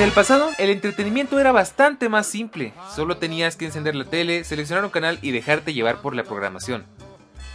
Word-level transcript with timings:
En 0.00 0.06
el 0.06 0.12
pasado, 0.12 0.48
el 0.56 0.70
entretenimiento 0.70 1.38
era 1.38 1.52
bastante 1.52 2.08
más 2.08 2.26
simple. 2.26 2.72
Solo 2.96 3.18
tenías 3.18 3.56
que 3.56 3.66
encender 3.66 3.94
la 3.94 4.06
tele, 4.06 4.44
seleccionar 4.44 4.82
un 4.82 4.90
canal 4.90 5.18
y 5.20 5.30
dejarte 5.30 5.74
llevar 5.74 6.00
por 6.00 6.16
la 6.16 6.24
programación. 6.24 6.86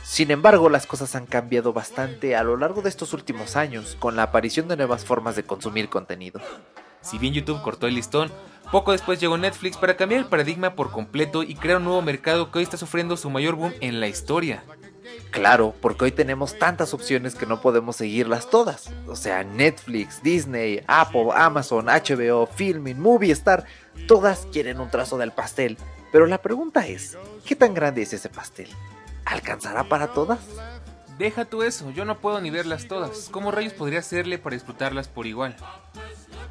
Sin 0.03 0.29
embargo, 0.29 0.69
las 0.69 0.85
cosas 0.85 1.15
han 1.15 1.25
cambiado 1.25 1.73
bastante 1.73 2.35
a 2.35 2.43
lo 2.43 2.55
largo 2.55 2.83
de 2.83 2.89
estos 2.89 3.13
últimos 3.13 3.55
años, 3.55 3.97
con 3.97 4.15
la 4.15 4.21
aparición 4.21 4.67
de 4.67 4.77
nuevas 4.77 5.05
formas 5.05 5.35
de 5.35 5.41
consumir 5.41 5.89
contenido. 5.89 6.39
Si 7.01 7.17
bien 7.17 7.33
YouTube 7.33 7.63
cortó 7.63 7.87
el 7.87 7.95
listón, 7.95 8.31
poco 8.71 8.91
después 8.91 9.19
llegó 9.19 9.39
Netflix 9.39 9.77
para 9.77 9.97
cambiar 9.97 10.21
el 10.21 10.27
paradigma 10.27 10.75
por 10.75 10.91
completo 10.91 11.41
y 11.41 11.55
crear 11.55 11.79
un 11.79 11.85
nuevo 11.85 12.03
mercado 12.03 12.51
que 12.51 12.59
hoy 12.59 12.63
está 12.63 12.77
sufriendo 12.77 13.17
su 13.17 13.31
mayor 13.31 13.55
boom 13.55 13.73
en 13.81 13.99
la 13.99 14.07
historia. 14.07 14.63
Claro, 15.31 15.75
porque 15.81 16.05
hoy 16.05 16.11
tenemos 16.11 16.57
tantas 16.57 16.93
opciones 16.93 17.35
que 17.35 17.45
no 17.45 17.61
podemos 17.61 17.97
seguirlas 17.97 18.49
todas. 18.49 18.91
O 19.07 19.15
sea, 19.15 19.43
Netflix, 19.43 20.23
Disney, 20.23 20.83
Apple, 20.87 21.27
Amazon, 21.35 21.87
HBO, 21.87 22.47
Filmin, 22.47 23.01
Movistar, 23.01 23.65
todas 24.07 24.47
quieren 24.51 24.79
un 24.79 24.89
trazo 24.89 25.17
del 25.17 25.31
pastel. 25.31 25.77
Pero 26.11 26.25
la 26.25 26.41
pregunta 26.41 26.87
es, 26.87 27.17
¿qué 27.45 27.55
tan 27.55 27.73
grande 27.73 28.01
es 28.01 28.13
ese 28.13 28.29
pastel? 28.29 28.69
¿Alcanzará 29.25 29.83
para 29.83 30.07
todas? 30.07 30.39
Deja 31.17 31.45
tú 31.45 31.63
eso, 31.63 31.91
yo 31.91 32.05
no 32.05 32.19
puedo 32.19 32.39
ni 32.41 32.49
verlas 32.49 32.87
todas. 32.87 33.29
¿Cómo 33.31 33.51
rayos 33.51 33.73
podría 33.73 33.99
hacerle 33.99 34.37
para 34.37 34.53
disfrutarlas 34.53 35.07
por 35.07 35.27
igual? 35.27 35.55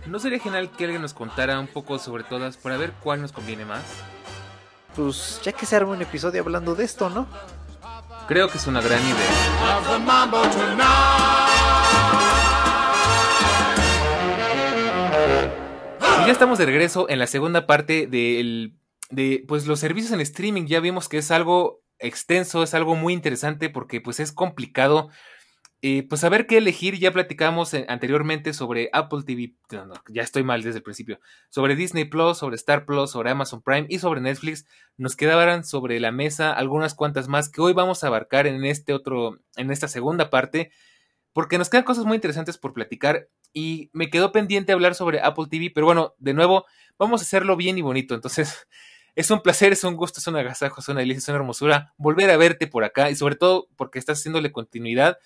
¿No 0.06 0.18
sería 0.18 0.38
genial 0.38 0.70
que 0.70 0.84
alguien 0.84 1.02
nos 1.02 1.14
contara 1.14 1.58
un 1.58 1.66
poco 1.66 1.98
sobre 1.98 2.24
todas 2.24 2.56
para 2.56 2.76
ver 2.76 2.92
cuál 3.02 3.22
nos 3.22 3.32
conviene 3.32 3.64
más? 3.64 3.82
Pues 4.94 5.40
ya 5.42 5.52
que 5.52 5.66
se 5.66 5.76
arma 5.76 5.92
un 5.92 6.02
episodio 6.02 6.42
hablando 6.42 6.74
de 6.74 6.84
esto, 6.84 7.10
¿no? 7.10 7.26
Creo 8.26 8.48
que 8.48 8.58
es 8.58 8.66
una 8.66 8.80
gran 8.80 9.00
idea. 9.00 9.14
Y 16.22 16.26
ya 16.26 16.32
estamos 16.32 16.58
de 16.58 16.66
regreso 16.66 17.08
en 17.08 17.18
la 17.18 17.26
segunda 17.26 17.66
parte 17.66 18.06
del, 18.06 18.76
de 19.10 19.44
pues 19.46 19.66
los 19.66 19.80
servicios 19.80 20.12
en 20.12 20.20
streaming. 20.20 20.66
Ya 20.66 20.80
vimos 20.80 21.08
que 21.08 21.18
es 21.18 21.30
algo 21.30 21.82
extenso, 21.98 22.62
es 22.62 22.74
algo 22.74 22.96
muy 22.96 23.12
interesante 23.12 23.70
porque 23.70 24.00
pues 24.00 24.20
es 24.20 24.32
complicado. 24.32 25.10
Eh, 25.86 26.02
pues 26.08 26.22
saber 26.22 26.46
qué 26.46 26.56
elegir, 26.56 26.98
ya 26.98 27.12
platicamos 27.12 27.74
eh, 27.74 27.84
anteriormente 27.90 28.54
sobre 28.54 28.88
Apple 28.94 29.20
TV, 29.26 29.54
no, 29.70 29.84
no, 29.84 29.94
ya 30.08 30.22
estoy 30.22 30.42
mal 30.42 30.62
desde 30.62 30.78
el 30.78 30.82
principio, 30.82 31.20
sobre 31.50 31.76
Disney 31.76 32.06
Plus, 32.06 32.38
sobre 32.38 32.56
Star 32.56 32.86
Plus, 32.86 33.10
sobre 33.10 33.28
Amazon 33.30 33.60
Prime 33.60 33.86
y 33.90 33.98
sobre 33.98 34.22
Netflix. 34.22 34.64
Nos 34.96 35.14
quedaban 35.14 35.62
sobre 35.62 36.00
la 36.00 36.10
mesa 36.10 36.54
algunas 36.54 36.94
cuantas 36.94 37.28
más 37.28 37.50
que 37.50 37.60
hoy 37.60 37.74
vamos 37.74 38.02
a 38.02 38.06
abarcar 38.06 38.46
en 38.46 38.64
este 38.64 38.94
otro, 38.94 39.40
en 39.56 39.70
esta 39.70 39.86
segunda 39.86 40.30
parte, 40.30 40.70
porque 41.34 41.58
nos 41.58 41.68
quedan 41.68 41.84
cosas 41.84 42.06
muy 42.06 42.14
interesantes 42.14 42.56
por 42.56 42.72
platicar 42.72 43.28
y 43.52 43.90
me 43.92 44.08
quedó 44.08 44.32
pendiente 44.32 44.72
hablar 44.72 44.94
sobre 44.94 45.20
Apple 45.20 45.48
TV, 45.50 45.70
pero 45.74 45.84
bueno, 45.84 46.14
de 46.16 46.32
nuevo, 46.32 46.64
vamos 46.98 47.20
a 47.20 47.24
hacerlo 47.24 47.56
bien 47.58 47.76
y 47.76 47.82
bonito, 47.82 48.14
entonces 48.14 48.66
es 49.16 49.30
un 49.30 49.42
placer, 49.42 49.74
es 49.74 49.84
un 49.84 49.96
gusto, 49.96 50.18
es 50.18 50.26
un 50.28 50.36
agasajo, 50.36 50.80
es 50.80 50.88
una 50.88 51.00
delicia, 51.00 51.18
es 51.18 51.28
una 51.28 51.36
hermosura 51.36 51.92
volver 51.98 52.30
a 52.30 52.38
verte 52.38 52.68
por 52.68 52.84
acá 52.84 53.10
y 53.10 53.16
sobre 53.16 53.36
todo 53.36 53.68
porque 53.76 53.98
estás 53.98 54.18
haciéndole 54.20 54.50
continuidad. 54.50 55.18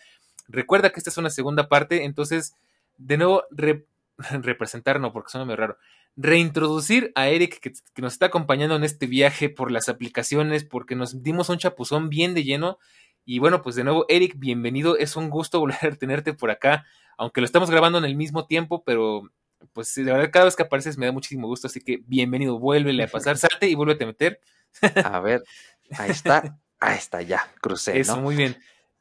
Recuerda 0.49 0.91
que 0.91 1.01
esta 1.01 1.11
es 1.11 1.19
una 1.19 1.31
segunda 1.31 1.69
parte, 1.69 2.05
entonces, 2.05 2.55
de 2.97 3.19
nuevo, 3.19 3.45
re, 3.51 3.87
representar, 4.43 5.01
no, 5.01 5.13
porque 5.13 5.31
suena 5.31 5.45
muy 5.45 5.55
raro, 5.55 5.77
reintroducir 6.17 7.13
a 7.15 7.29
Eric 7.29 7.61
que, 7.61 7.73
que, 7.73 8.03
nos 8.03 8.15
está 8.15 8.27
acompañando 8.27 8.75
en 8.75 8.83
este 8.83 9.07
viaje 9.07 9.49
por 9.49 9.71
las 9.71 9.89
aplicaciones, 9.89 10.65
porque 10.65 10.97
nos 10.97 11.23
dimos 11.23 11.49
un 11.49 11.59
chapuzón 11.59 12.09
bien 12.09 12.35
de 12.35 12.45
lleno. 12.45 12.79
Y 13.25 13.39
bueno, 13.39 13.63
pues 13.63 13.77
de 13.77 13.85
nuevo, 13.85 14.07
Eric, 14.09 14.35
bienvenido, 14.39 14.97
es 14.97 15.15
un 15.15 15.31
gusto 15.31 15.61
volver 15.61 15.93
a 15.93 15.97
tenerte 15.97 16.33
por 16.33 16.51
acá, 16.51 16.87
aunque 17.17 17.41
lo 17.41 17.45
estamos 17.45 17.71
grabando 17.71 17.99
en 17.99 18.05
el 18.05 18.17
mismo 18.17 18.47
tiempo, 18.47 18.83
pero 18.85 19.31
pues 19.73 19.95
de 19.95 20.05
verdad 20.05 20.31
cada 20.33 20.45
vez 20.45 20.57
que 20.57 20.63
apareces 20.63 20.97
me 20.99 21.07
da 21.07 21.13
muchísimo 21.13 21.47
gusto, 21.47 21.67
así 21.67 21.81
que 21.81 22.01
bienvenido, 22.07 22.59
vuélvele 22.59 23.05
a 23.05 23.09
pasar, 23.09 23.37
salte 23.37 23.69
y 23.69 23.75
vuélvete 23.75 24.05
a 24.05 24.07
meter. 24.07 24.41
A 25.05 25.21
ver, 25.21 25.43
ahí 25.99 26.11
está, 26.11 26.59
ahí 26.81 26.97
está, 26.97 27.23
ya, 27.23 27.53
crucé. 27.61 27.99
Eso, 27.99 28.17
¿no? 28.17 28.23
muy 28.23 28.37
bien. 28.37 28.57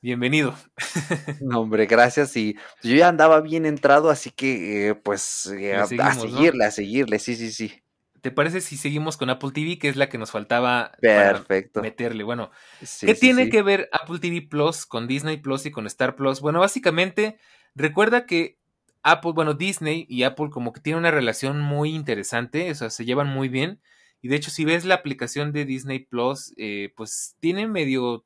Bienvenido. 0.08 0.56
No, 1.42 1.60
hombre, 1.60 1.86
gracias. 1.86 2.38
Y 2.38 2.56
yo 2.82 2.96
ya 2.96 3.10
andaba 3.10 3.42
bien 3.42 3.66
entrado, 3.66 4.10
así 4.10 4.32
que 4.32 4.88
eh, 4.88 4.96
pues 4.96 5.48
eh, 5.48 5.76
a, 5.76 5.86
seguimos, 5.86 6.18
a, 6.18 6.20
seguirle, 6.22 6.60
¿no? 6.60 6.66
a 6.66 6.72
seguirle, 6.72 7.20
sí, 7.20 7.36
sí, 7.36 7.52
sí. 7.52 7.84
¿Te 8.22 8.32
parece 8.32 8.62
si 8.62 8.78
seguimos 8.78 9.18
con 9.18 9.30
Apple 9.30 9.52
TV, 9.52 9.78
que 9.78 9.90
es 9.90 9.98
la 9.98 10.08
que 10.08 10.18
nos 10.18 10.32
faltaba 10.32 10.94
Perfecto. 11.02 11.82
meterle? 11.82 12.24
Bueno, 12.24 12.52
sí, 12.82 13.06
¿qué 13.06 13.16
sí, 13.16 13.20
tiene 13.20 13.46
sí. 13.46 13.50
que 13.50 13.62
ver 13.62 13.90
Apple 13.92 14.20
TV 14.20 14.44
Plus 14.44 14.86
con 14.86 15.08
Disney 15.08 15.38
Plus 15.38 15.66
y 15.66 15.72
con 15.72 15.86
Star 15.88 16.16
Plus? 16.16 16.40
Bueno, 16.40 16.62
básicamente, 16.62 17.38
recuerda 17.76 18.26
que 18.26 18.58
Apple, 19.04 19.34
bueno, 19.34 19.56
Disney 19.56 20.06
y 20.08 20.24
Apple 20.24 20.52
como 20.52 20.72
que 20.72 20.80
tienen 20.80 21.00
una 21.00 21.12
relación 21.12 21.60
muy 21.60 21.94
interesante, 21.94 22.72
o 22.72 22.76
sea, 22.76 22.90
se 22.90 23.04
llevan 23.04 23.28
muy 23.28 23.50
bien. 23.50 23.82
Y 24.22 24.30
de 24.30 24.38
hecho, 24.38 24.52
si 24.52 24.64
ves 24.64 24.86
la 24.86 24.96
aplicación 24.96 25.52
de 25.52 25.66
Disney 25.66 26.00
Plus, 26.00 26.54
eh, 26.56 26.94
pues 26.96 27.36
tiene 27.42 27.68
medio, 27.68 28.24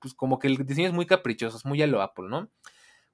pues 0.00 0.14
como 0.14 0.38
que 0.38 0.48
el 0.48 0.56
diseño 0.66 0.88
es 0.88 0.94
muy 0.94 1.06
caprichoso, 1.06 1.56
es 1.56 1.64
muy 1.64 1.80
a 1.82 1.86
lo 1.86 2.02
Apple, 2.02 2.26
¿no? 2.28 2.50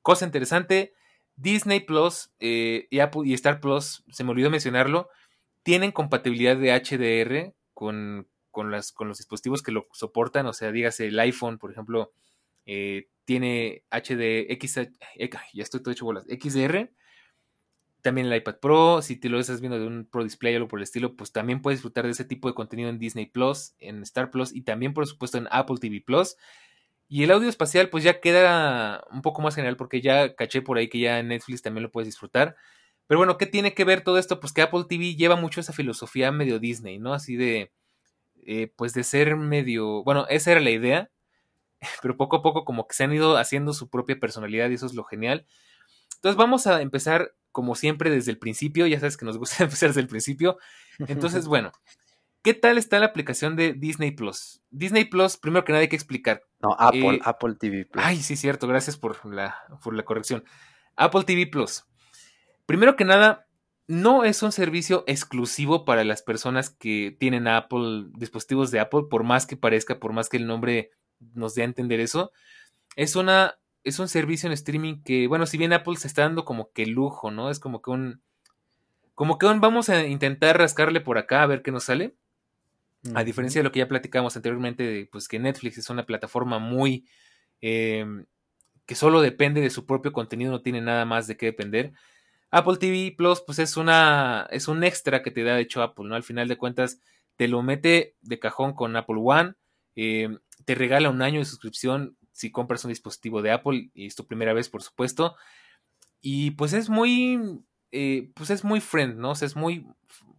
Cosa 0.02 0.24
interesante, 0.24 0.94
Disney 1.36 1.80
Plus 1.80 2.30
eh, 2.40 2.88
y 2.90 3.34
Star 3.34 3.60
Plus, 3.60 4.04
se 4.10 4.24
me 4.24 4.30
olvidó 4.30 4.50
mencionarlo, 4.50 5.08
tienen 5.62 5.92
compatibilidad 5.92 6.56
de 6.56 6.72
HDR 6.72 7.54
con, 7.72 8.28
con, 8.50 8.70
las, 8.70 8.92
con 8.92 9.08
los 9.08 9.18
dispositivos 9.18 9.62
que 9.62 9.72
lo 9.72 9.86
soportan, 9.92 10.46
o 10.46 10.52
sea, 10.52 10.72
dígase 10.72 11.06
el 11.06 11.18
iPhone, 11.18 11.58
por 11.58 11.72
ejemplo, 11.72 12.12
eh, 12.66 13.08
tiene 13.24 13.84
HD, 13.90 14.46
ya 15.54 15.62
estoy 15.62 15.82
todo 15.82 15.92
hecho 15.92 16.04
bolas, 16.04 16.24
XDR, 16.24 16.90
también 18.04 18.26
el 18.26 18.36
iPad 18.36 18.56
Pro, 18.60 19.00
si 19.00 19.16
te 19.16 19.30
lo 19.30 19.40
estás 19.40 19.62
viendo 19.62 19.78
de 19.78 19.86
un 19.86 20.04
Pro 20.04 20.22
Display 20.22 20.52
o 20.52 20.56
algo 20.58 20.68
por 20.68 20.78
el 20.78 20.82
estilo, 20.82 21.16
pues 21.16 21.32
también 21.32 21.62
puedes 21.62 21.78
disfrutar 21.78 22.04
de 22.04 22.10
ese 22.10 22.26
tipo 22.26 22.48
de 22.48 22.54
contenido 22.54 22.90
en 22.90 22.98
Disney 22.98 23.24
Plus, 23.24 23.74
en 23.78 24.02
Star 24.02 24.30
Plus 24.30 24.54
y 24.54 24.60
también 24.60 24.92
por 24.92 25.06
supuesto 25.06 25.38
en 25.38 25.48
Apple 25.50 25.78
TV 25.80 26.02
Plus. 26.04 26.36
Y 27.14 27.22
el 27.22 27.30
audio 27.30 27.48
espacial 27.48 27.90
pues 27.90 28.02
ya 28.02 28.18
queda 28.18 29.04
un 29.12 29.22
poco 29.22 29.40
más 29.40 29.54
general 29.54 29.76
porque 29.76 30.00
ya 30.00 30.34
caché 30.34 30.62
por 30.62 30.78
ahí 30.78 30.88
que 30.88 30.98
ya 30.98 31.20
en 31.20 31.28
Netflix 31.28 31.62
también 31.62 31.84
lo 31.84 31.92
puedes 31.92 32.08
disfrutar. 32.08 32.56
Pero 33.06 33.18
bueno, 33.18 33.38
¿qué 33.38 33.46
tiene 33.46 33.72
que 33.72 33.84
ver 33.84 34.00
todo 34.00 34.18
esto? 34.18 34.40
Pues 34.40 34.52
que 34.52 34.62
Apple 34.62 34.86
TV 34.88 35.14
lleva 35.14 35.36
mucho 35.36 35.60
esa 35.60 35.72
filosofía 35.72 36.32
medio 36.32 36.58
Disney, 36.58 36.98
¿no? 36.98 37.14
Así 37.14 37.36
de, 37.36 37.70
eh, 38.44 38.72
pues 38.74 38.94
de 38.94 39.04
ser 39.04 39.36
medio, 39.36 40.02
bueno, 40.02 40.26
esa 40.28 40.50
era 40.50 40.60
la 40.60 40.70
idea, 40.70 41.08
pero 42.02 42.16
poco 42.16 42.38
a 42.38 42.42
poco 42.42 42.64
como 42.64 42.88
que 42.88 42.96
se 42.96 43.04
han 43.04 43.12
ido 43.12 43.36
haciendo 43.36 43.74
su 43.74 43.88
propia 43.88 44.18
personalidad 44.18 44.68
y 44.70 44.74
eso 44.74 44.86
es 44.86 44.94
lo 44.94 45.04
genial. 45.04 45.46
Entonces 46.16 46.36
vamos 46.36 46.66
a 46.66 46.82
empezar 46.82 47.36
como 47.52 47.76
siempre 47.76 48.10
desde 48.10 48.32
el 48.32 48.38
principio, 48.38 48.88
ya 48.88 48.98
sabes 48.98 49.16
que 49.16 49.24
nos 49.24 49.38
gusta 49.38 49.62
empezar 49.62 49.90
desde 49.90 50.00
el 50.00 50.08
principio. 50.08 50.58
Entonces, 51.06 51.46
bueno, 51.46 51.70
¿qué 52.44 52.54
tal 52.54 52.78
está 52.78 53.00
la 53.00 53.06
aplicación 53.06 53.56
de 53.56 53.72
Disney 53.72 54.12
Plus? 54.12 54.62
Disney 54.70 55.06
Plus, 55.06 55.36
primero 55.38 55.64
que 55.64 55.72
nada 55.72 55.80
hay 55.80 55.88
que 55.88 55.96
explicar. 55.96 56.44
No, 56.60 56.76
Apple, 56.78 57.16
eh, 57.16 57.20
Apple 57.24 57.54
TV 57.58 57.86
Plus. 57.86 58.04
Ay, 58.04 58.18
sí, 58.18 58.36
cierto, 58.36 58.68
gracias 58.68 58.96
por 58.96 59.24
la, 59.26 59.56
por 59.82 59.94
la 59.94 60.04
corrección. 60.04 60.44
Apple 60.94 61.24
TV 61.24 61.46
Plus. 61.46 61.84
Primero 62.66 62.96
que 62.96 63.04
nada, 63.04 63.48
no 63.88 64.24
es 64.24 64.42
un 64.42 64.52
servicio 64.52 65.04
exclusivo 65.06 65.84
para 65.84 66.04
las 66.04 66.22
personas 66.22 66.70
que 66.70 67.16
tienen 67.18 67.48
Apple, 67.48 68.10
dispositivos 68.12 68.70
de 68.70 68.78
Apple, 68.78 69.04
por 69.10 69.24
más 69.24 69.46
que 69.46 69.56
parezca, 69.56 69.98
por 69.98 70.12
más 70.12 70.28
que 70.28 70.36
el 70.36 70.46
nombre 70.46 70.90
nos 71.18 71.54
dé 71.54 71.62
a 71.62 71.66
entender 71.66 71.98
eso. 71.98 72.30
Es 72.94 73.16
una 73.16 73.58
es 73.84 73.98
un 73.98 74.08
servicio 74.08 74.46
en 74.46 74.54
streaming 74.54 75.02
que, 75.02 75.26
bueno, 75.28 75.44
si 75.44 75.58
bien 75.58 75.74
Apple 75.74 75.96
se 75.96 76.08
está 76.08 76.22
dando 76.22 76.46
como 76.46 76.72
que 76.72 76.86
lujo, 76.86 77.30
¿no? 77.30 77.50
Es 77.50 77.58
como 77.58 77.82
que 77.82 77.90
un 77.90 78.22
como 79.14 79.38
que 79.38 79.46
un 79.46 79.60
vamos 79.60 79.88
a 79.90 80.06
intentar 80.06 80.56
rascarle 80.58 81.00
por 81.00 81.18
acá 81.18 81.42
a 81.42 81.46
ver 81.46 81.62
qué 81.62 81.70
nos 81.70 81.84
sale. 81.84 82.16
A 83.14 83.24
diferencia 83.24 83.58
de 83.58 83.64
lo 83.64 83.72
que 83.72 83.80
ya 83.80 83.88
platicamos 83.88 84.36
anteriormente, 84.36 85.08
pues 85.12 85.28
que 85.28 85.38
Netflix 85.38 85.78
es 85.78 85.90
una 85.90 86.06
plataforma 86.06 86.58
muy... 86.58 87.06
Em, 87.60 88.24
que 88.86 88.94
solo 88.94 89.20
depende 89.20 89.60
de 89.60 89.70
su 89.70 89.86
propio 89.86 90.12
contenido, 90.12 90.50
no 90.50 90.62
tiene 90.62 90.80
nada 90.80 91.04
más 91.04 91.26
de 91.26 91.36
qué 91.36 91.46
depender. 91.46 91.92
Apple 92.50 92.76
TV 92.76 93.14
Plus, 93.16 93.40
pues 93.40 93.58
es 93.58 93.76
una, 93.76 94.46
es 94.50 94.68
un 94.68 94.84
extra 94.84 95.22
que 95.22 95.30
te 95.30 95.42
da 95.42 95.56
de 95.56 95.62
hecho 95.62 95.82
Apple, 95.82 96.06
¿no? 96.06 96.14
Al 96.14 96.22
final 96.22 96.48
de 96.48 96.56
cuentas, 96.56 97.00
te 97.36 97.48
lo 97.48 97.62
mete 97.62 98.16
de 98.20 98.38
cajón 98.38 98.74
con 98.74 98.96
Apple 98.96 99.16
One, 99.18 99.54
em, 99.96 100.38
te 100.64 100.74
regala 100.74 101.10
un 101.10 101.22
año 101.22 101.40
de 101.40 101.44
suscripción 101.46 102.16
si 102.32 102.50
compras 102.50 102.84
un 102.84 102.90
dispositivo 102.90 103.42
de 103.42 103.52
Apple 103.52 103.90
y 103.94 104.06
es 104.06 104.14
tu 104.14 104.26
primera 104.26 104.52
vez, 104.52 104.68
por 104.68 104.82
supuesto. 104.82 105.36
Y 106.20 106.52
pues 106.52 106.72
es 106.72 106.88
muy, 106.88 107.38
eh, 107.96 108.28
pues 108.34 108.50
es 108.50 108.64
muy 108.64 108.80
friend, 108.80 109.18
¿no? 109.18 109.30
O 109.30 109.34
sea, 109.36 109.46
es 109.46 109.54
muy, 109.54 109.86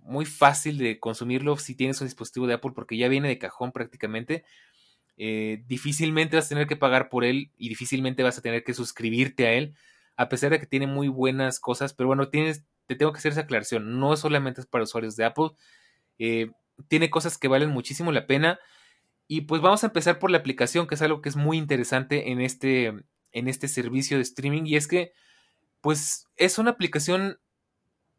muy 0.02 0.26
fácil 0.26 0.78
de 0.78 1.00
consumirlo 1.00 1.56
si 1.56 1.74
tienes 1.74 2.02
un 2.02 2.08
dispositivo 2.08 2.48
de 2.48 2.56
Apple 2.56 2.74
porque 2.76 2.98
ya 2.98 3.08
viene 3.08 3.30
de 3.30 3.38
cajón 3.38 3.72
prácticamente. 3.72 4.44
Eh, 5.16 5.64
difícilmente 5.66 6.36
vas 6.36 6.48
a 6.48 6.50
tener 6.50 6.68
que 6.68 6.76
pagar 6.76 7.08
por 7.08 7.24
él 7.24 7.52
y 7.58 7.70
difícilmente 7.70 8.24
vas 8.24 8.38
a 8.38 8.42
tener 8.42 8.66
que 8.66 8.74
suscribirte 8.74 9.48
a 9.48 9.54
él, 9.54 9.74
a 10.18 10.28
pesar 10.28 10.52
de 10.52 10.60
que 10.60 10.66
tiene 10.66 10.86
muy 10.86 11.08
buenas 11.08 11.62
cosas, 11.62 11.94
pero 11.94 12.08
bueno, 12.08 12.28
tienes, 12.28 12.66
te 12.88 12.96
tengo 12.96 13.14
que 13.14 13.20
hacer 13.20 13.32
esa 13.32 13.42
aclaración, 13.42 14.02
no 14.02 14.18
solamente 14.18 14.60
es 14.60 14.68
para 14.68 14.84
usuarios 14.84 15.16
de 15.16 15.24
Apple, 15.24 15.52
eh, 16.20 16.52
tiene 16.90 17.10
cosas 17.10 17.38
que 17.38 17.48
valen 17.48 17.70
muchísimo 17.70 18.12
la 18.12 18.28
pena 18.28 18.60
y 19.30 19.42
pues 19.42 19.62
vamos 19.62 19.86
a 19.86 19.88
empezar 19.88 20.20
por 20.20 20.30
la 20.30 20.40
aplicación, 20.40 20.88
que 20.88 20.96
es 20.96 21.02
algo 21.02 21.22
que 21.22 21.30
es 21.30 21.38
muy 21.38 21.58
interesante 21.58 22.32
en 22.32 22.42
este, 22.42 22.88
en 23.32 23.48
este 23.48 23.70
servicio 23.70 24.18
de 24.18 24.24
streaming 24.24 24.64
y 24.66 24.76
es 24.76 24.90
que 24.90 25.14
pues 25.80 26.28
es 26.36 26.58
una 26.58 26.72
aplicación 26.72 27.40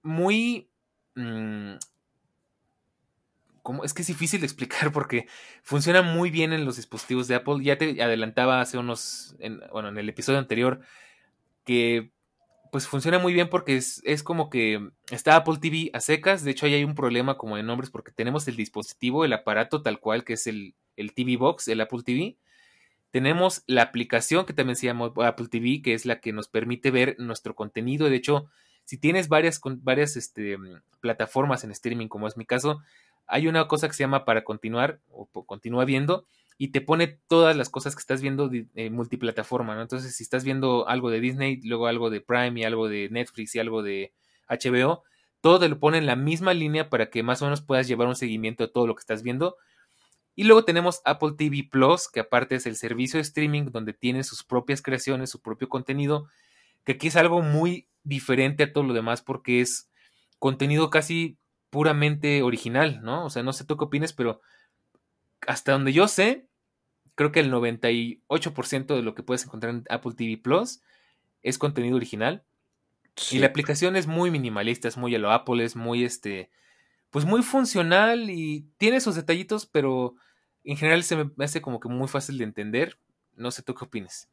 muy 0.06 0.70
Mm, 1.16 1.78
es 3.82 3.94
que 3.94 4.02
es 4.02 4.08
difícil 4.08 4.40
de 4.40 4.46
explicar 4.46 4.92
porque 4.92 5.26
funciona 5.62 6.02
muy 6.02 6.30
bien 6.30 6.52
en 6.52 6.64
los 6.64 6.76
dispositivos 6.76 7.26
de 7.28 7.34
Apple. 7.36 7.64
Ya 7.64 7.78
te 7.78 8.00
adelantaba 8.02 8.60
hace 8.60 8.78
unos, 8.78 9.36
bueno, 9.72 9.88
en 9.88 9.98
el 9.98 10.08
episodio 10.08 10.38
anterior, 10.38 10.80
que 11.64 12.12
pues 12.72 12.86
funciona 12.86 13.18
muy 13.18 13.32
bien 13.32 13.48
porque 13.48 13.76
es, 13.76 14.22
como 14.22 14.50
que 14.50 14.90
está 15.10 15.36
Apple 15.36 15.58
TV 15.60 15.90
a 15.94 16.00
secas. 16.00 16.44
De 16.44 16.50
hecho, 16.50 16.66
ahí 16.66 16.74
hay 16.74 16.84
un 16.84 16.94
problema 16.94 17.38
como 17.38 17.56
de 17.56 17.62
nombres 17.62 17.90
porque 17.90 18.12
tenemos 18.12 18.46
el 18.48 18.56
dispositivo, 18.56 19.24
el 19.24 19.32
aparato 19.32 19.82
tal 19.82 19.98
cual, 20.00 20.24
que 20.24 20.34
es 20.34 20.46
el, 20.46 20.74
el 20.96 21.14
TV 21.14 21.36
Box, 21.36 21.68
el 21.68 21.80
Apple 21.80 22.02
TV. 22.04 22.36
Tenemos 23.10 23.62
la 23.66 23.82
aplicación 23.82 24.44
que 24.44 24.52
también 24.52 24.76
se 24.76 24.86
llama 24.86 25.12
Apple 25.24 25.48
TV, 25.48 25.80
que 25.80 25.94
es 25.94 26.04
la 26.04 26.20
que 26.20 26.32
nos 26.32 26.48
permite 26.48 26.90
ver 26.90 27.16
nuestro 27.18 27.54
contenido. 27.54 28.10
De 28.10 28.16
hecho, 28.16 28.50
si 28.86 28.96
tienes 28.96 29.28
varias, 29.28 29.60
varias 29.82 30.16
este, 30.16 30.56
mm, 30.56 30.80
plataformas 31.00 31.64
en 31.64 31.72
streaming, 31.72 32.08
como 32.08 32.26
es 32.26 32.38
mi 32.38 32.46
caso, 32.46 32.80
hay 33.26 33.48
una 33.48 33.68
cosa 33.68 33.88
que 33.88 33.94
se 33.94 34.04
llama 34.04 34.24
para 34.24 34.44
continuar 34.44 35.00
o 35.10 35.26
continúa 35.44 35.84
viendo 35.84 36.24
y 36.56 36.68
te 36.68 36.80
pone 36.80 37.18
todas 37.28 37.56
las 37.56 37.68
cosas 37.68 37.94
que 37.94 38.00
estás 38.00 38.22
viendo 38.22 38.50
en 38.52 38.92
multiplataforma, 38.94 39.74
¿no? 39.74 39.82
Entonces, 39.82 40.16
si 40.16 40.22
estás 40.22 40.44
viendo 40.44 40.88
algo 40.88 41.10
de 41.10 41.20
Disney, 41.20 41.60
luego 41.62 41.86
algo 41.86 42.08
de 42.08 42.20
Prime 42.20 42.58
y 42.58 42.64
algo 42.64 42.88
de 42.88 43.08
Netflix 43.10 43.54
y 43.54 43.58
algo 43.58 43.82
de 43.82 44.12
HBO, 44.48 45.02
todo 45.42 45.58
te 45.58 45.68
lo 45.68 45.78
pone 45.78 45.98
en 45.98 46.06
la 46.06 46.16
misma 46.16 46.54
línea 46.54 46.88
para 46.88 47.10
que 47.10 47.22
más 47.22 47.42
o 47.42 47.44
menos 47.44 47.60
puedas 47.60 47.86
llevar 47.86 48.08
un 48.08 48.16
seguimiento 48.16 48.64
de 48.64 48.72
todo 48.72 48.86
lo 48.86 48.94
que 48.94 49.00
estás 49.00 49.22
viendo. 49.22 49.56
Y 50.34 50.44
luego 50.44 50.64
tenemos 50.64 51.02
Apple 51.04 51.32
TV 51.36 51.68
Plus, 51.70 52.08
que 52.08 52.20
aparte 52.20 52.54
es 52.54 52.66
el 52.66 52.76
servicio 52.76 53.18
de 53.18 53.22
streaming 53.22 53.70
donde 53.70 53.92
tiene 53.92 54.22
sus 54.22 54.42
propias 54.42 54.80
creaciones, 54.80 55.30
su 55.30 55.42
propio 55.42 55.68
contenido, 55.68 56.28
que 56.86 56.92
aquí 56.92 57.08
es 57.08 57.16
algo 57.16 57.42
muy 57.42 57.88
diferente 58.04 58.62
a 58.62 58.72
todo 58.72 58.84
lo 58.84 58.94
demás 58.94 59.20
porque 59.20 59.60
es 59.60 59.90
contenido 60.38 60.88
casi 60.88 61.36
puramente 61.68 62.42
original, 62.42 63.00
¿no? 63.02 63.26
O 63.26 63.30
sea, 63.30 63.42
no 63.42 63.52
sé 63.52 63.64
tú 63.64 63.76
qué 63.76 63.84
opinas, 63.84 64.12
pero 64.12 64.40
hasta 65.46 65.72
donde 65.72 65.92
yo 65.92 66.06
sé, 66.06 66.46
creo 67.16 67.32
que 67.32 67.40
el 67.40 67.52
98% 67.52 68.94
de 68.94 69.02
lo 69.02 69.14
que 69.16 69.24
puedes 69.24 69.44
encontrar 69.44 69.74
en 69.74 69.84
Apple 69.90 70.12
TV 70.16 70.38
Plus 70.38 70.80
es 71.42 71.58
contenido 71.58 71.96
original. 71.96 72.44
Y 73.32 73.40
la 73.40 73.48
aplicación 73.48 73.96
es 73.96 74.06
muy 74.06 74.30
minimalista, 74.30 74.86
es 74.86 74.96
muy 74.96 75.14
a 75.14 75.18
lo 75.18 75.32
Apple, 75.32 75.64
es 75.64 75.74
muy 75.74 76.04
este, 76.04 76.50
pues 77.10 77.24
muy 77.24 77.42
funcional 77.42 78.30
y 78.30 78.68
tiene 78.76 79.00
sus 79.00 79.16
detallitos, 79.16 79.66
pero 79.66 80.14
en 80.62 80.76
general 80.76 81.02
se 81.02 81.16
me 81.16 81.44
hace 81.44 81.60
como 81.60 81.80
que 81.80 81.88
muy 81.88 82.06
fácil 82.06 82.38
de 82.38 82.44
entender. 82.44 82.98
No 83.34 83.50
sé 83.50 83.62
tú 83.62 83.74
qué 83.74 83.86
opinas. 83.86 84.28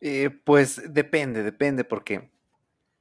Eh, 0.00 0.30
pues 0.44 0.82
depende, 0.92 1.42
depende, 1.42 1.84
porque 1.84 2.30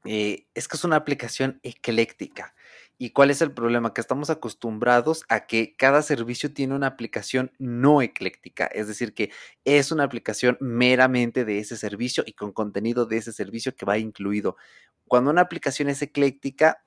eh, 0.06 0.48
es 0.54 0.68
que 0.68 0.78
es 0.78 0.84
una 0.84 0.98
aplicación 0.98 1.60
ecléctica. 1.64 2.56
¿Y 2.98 3.10
cuál 3.10 3.30
es 3.30 3.42
el 3.42 3.52
problema? 3.52 3.94
Que 3.94 4.00
estamos 4.00 4.30
acostumbrados 4.30 5.26
a 5.28 5.48
que 5.48 5.76
cada 5.76 6.02
servicio 6.02 6.54
tiene 6.54 6.76
una 6.76 6.88
aplicación 6.88 7.52
no 7.60 8.02
ecléctica, 8.02 8.68
es 8.68 8.88
decir, 8.88 9.14
que 9.14 9.32
es 9.66 9.92
una 9.92 10.06
aplicación 10.06 10.58
meramente 10.62 11.44
de 11.44 11.60
ese 11.60 11.76
servicio 11.76 12.24
y 12.26 12.34
con 12.34 12.54
contenido 12.54 13.06
de 13.06 13.18
ese 13.18 13.34
servicio 13.34 13.76
que 13.76 13.86
va 13.86 13.98
incluido. 13.98 14.56
Cuando 15.08 15.30
una 15.32 15.42
aplicación 15.42 15.90
es 15.90 16.02
ecléctica, 16.02 16.84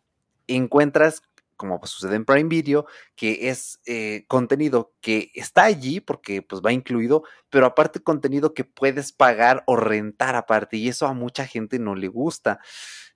encuentras 0.47 1.23
como 1.59 1.79
sucede 1.85 2.17
en 2.17 2.25
Prime 2.25 2.49
Video, 2.49 2.87
que 3.15 3.51
es 3.51 3.81
eh, 3.85 4.25
contenido 4.29 4.95
que 5.03 5.31
está 5.35 5.65
allí 5.65 6.01
porque 6.01 6.41
pues 6.41 6.63
va 6.65 6.73
incluido, 6.73 7.25
pero 7.51 7.67
aparte 7.67 8.01
contenido 8.01 8.55
que 8.55 8.65
puedes 8.65 9.13
pagar 9.13 9.65
o 9.67 9.77
rentar 9.77 10.37
aparte 10.37 10.79
y 10.79 10.89
eso 10.89 11.07
a 11.07 11.13
mucha 11.13 11.47
gente 11.47 11.79
no 11.79 11.95
le 11.95 12.09
gusta. 12.09 12.61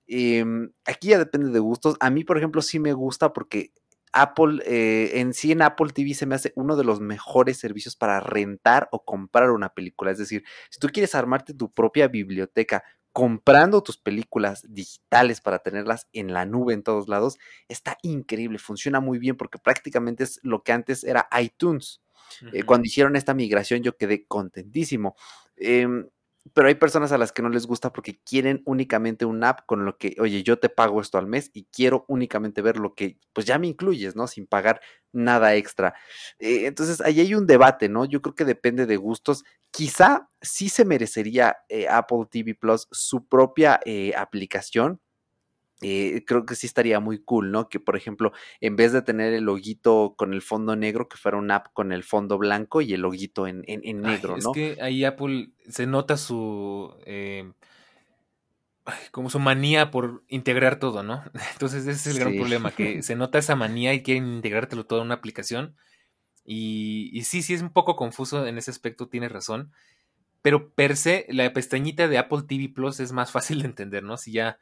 Em, 0.06 0.71
aquí 0.85 1.09
ya 1.09 1.19
depende 1.19 1.50
de 1.50 1.59
gustos. 1.61 1.97
A 2.00 2.11
mí, 2.11 2.25
por 2.25 2.37
ejemplo, 2.37 2.61
sí 2.61 2.79
me 2.79 2.93
gusta 2.93 3.33
porque 3.33 3.73
Apple, 4.12 4.62
eh, 4.67 5.21
en 5.21 5.33
sí 5.33 5.53
en 5.53 5.62
Apple 5.62 5.91
TV 5.94 6.15
se 6.15 6.27
me 6.27 6.35
hace 6.35 6.53
uno 6.56 6.77
de 6.77 6.85
los 6.85 7.00
mejores 7.00 7.59
servicios 7.59 7.97
para 7.97 8.21
rentar 8.21 8.89
o 8.93 9.05
comprar 9.05 9.50
una 9.50 9.71
película. 9.71 10.11
Es 10.11 10.19
decir, 10.19 10.44
si 10.69 10.79
tú 10.81 10.89
quieres 10.89 11.15
armarte 11.15 11.55
tu 11.55 11.73
propia 11.73 12.09
biblioteca 12.09 12.85
comprando 13.12 13.82
tus 13.82 13.99
películas 13.99 14.64
digitales 14.69 15.41
para 15.41 15.59
tenerlas 15.59 16.09
en 16.12 16.32
la 16.32 16.47
nube 16.47 16.75
en 16.75 16.82
todos 16.82 17.09
lados, 17.09 17.38
está 17.69 17.99
increíble, 18.03 18.59
funciona 18.59 19.00
muy 19.00 19.19
bien 19.19 19.37
porque 19.37 19.59
prácticamente 19.59 20.25
es 20.25 20.41
lo 20.43 20.62
que 20.62 20.73
antes 20.73 21.05
era 21.05 21.29
iTunes. 21.41 22.00
Eh, 22.53 22.62
cuando 22.62 22.87
hicieron 22.87 23.14
esta 23.14 23.35
migración 23.35 23.82
yo 23.82 23.97
quedé 23.97 24.26
contentísimo. 24.26 25.14
Em, 25.56 26.09
pero 26.55 26.69
hay 26.69 26.75
personas 26.75 27.12
a 27.12 27.19
las 27.19 27.33
que 27.33 27.43
no 27.43 27.49
les 27.49 27.67
gusta 27.67 27.93
porque 27.93 28.19
quieren 28.25 28.62
únicamente 28.67 29.25
un 29.25 29.44
app 29.44 29.61
con 29.67 29.85
lo 29.85 29.97
que, 29.97 30.17
oye, 30.21 30.43
yo 30.43 30.59
te 30.59 30.69
pago 30.69 31.00
esto 31.00 31.19
al 31.19 31.27
mes 31.27 31.51
y 31.55 31.65
quiero 31.72 32.05
únicamente 32.08 32.63
ver 32.63 32.79
lo 32.79 32.94
que, 32.94 33.19
pues 33.32 33.46
ya 33.46 33.58
me 33.58 33.69
incluyes, 33.69 34.17
¿no? 34.17 34.27
Sin 34.27 34.46
pagar 34.46 34.81
nada 35.13 35.55
extra. 35.55 35.94
Eh, 36.39 36.67
entonces, 36.67 37.01
ahí 37.01 37.20
hay 37.20 37.34
un 37.34 37.46
debate, 37.46 37.89
¿no? 37.89 38.05
Yo 38.05 38.22
creo 38.22 38.34
que 38.34 38.44
depende 38.44 38.87
de 38.87 38.96
gustos. 38.96 39.44
Quizá 39.70 40.29
sí 40.41 40.69
se 40.69 40.84
merecería 40.84 41.56
eh, 41.69 41.89
Apple 41.89 42.27
TV 42.31 42.55
Plus 42.55 42.89
su 42.91 43.27
propia 43.27 43.81
eh, 43.84 44.13
aplicación 44.17 45.01
eh, 45.82 46.24
creo 46.27 46.46
que 46.46 46.55
sí 46.55 46.67
estaría 46.67 47.01
muy 47.01 47.19
cool, 47.22 47.51
¿no? 47.51 47.69
Que 47.69 47.81
por 47.81 47.96
ejemplo, 47.96 48.32
en 48.60 48.77
vez 48.77 48.93
de 48.93 49.03
tener 49.03 49.34
el 49.34 49.44
loguito 49.44 50.15
con 50.17 50.32
el 50.32 50.43
fondo 50.43 50.77
negro, 50.77 51.08
que 51.08 51.17
fuera 51.17 51.39
una 51.39 51.56
app 51.56 51.72
con 51.72 51.93
el 51.93 52.05
fondo 52.05 52.39
blanco 52.39 52.81
y 52.81 52.93
el 52.94 53.03
loguito 53.03 53.46
en, 53.46 53.62
negro, 53.67 54.36
¿no? 54.36 54.51
Es 54.51 54.55
que 54.55 54.79
ahí 54.81 55.05
Apple 55.05 55.51
se 55.69 55.86
nota 55.86 56.17
su. 56.17 56.94
Eh, 57.06 57.51
como 59.12 59.31
su 59.31 59.39
manía 59.39 59.91
por 59.91 60.24
integrar 60.29 60.79
todo, 60.79 61.03
¿no? 61.03 61.22
Entonces 61.53 61.86
ese 61.86 62.10
es 62.10 62.17
el 62.17 62.22
gran 62.22 62.36
problema, 62.36 62.70
que 62.72 63.03
se 63.03 63.17
nota 63.17 63.39
esa 63.39 63.56
manía 63.56 63.94
y 63.94 64.03
quieren 64.03 64.34
integrártelo 64.34 64.86
todo 64.86 65.01
en 65.01 65.06
una 65.06 65.15
aplicación. 65.15 65.77
Y, 66.44 67.10
y 67.12 67.22
sí, 67.22 67.43
sí 67.43 67.55
es 67.55 67.62
un 67.62 67.72
poco 67.72 67.94
confuso 67.94 68.46
en 68.46 68.58
ese 68.58 68.70
aspecto, 68.70 69.08
tienes 69.08 69.31
razón. 69.31 69.72
Pero 70.43 70.72
per 70.74 70.96
se, 70.96 71.27
la 71.29 71.53
pestañita 71.53 72.08
de 72.08 72.19
Apple 72.19 72.43
TV 72.48 72.69
Plus 72.69 72.98
es 72.98 73.12
más 73.12 73.31
fácil 73.31 73.62
de 73.62 73.67
entender, 73.67 74.03
¿no? 74.03 74.17
Si 74.17 74.32
ya 74.32 74.58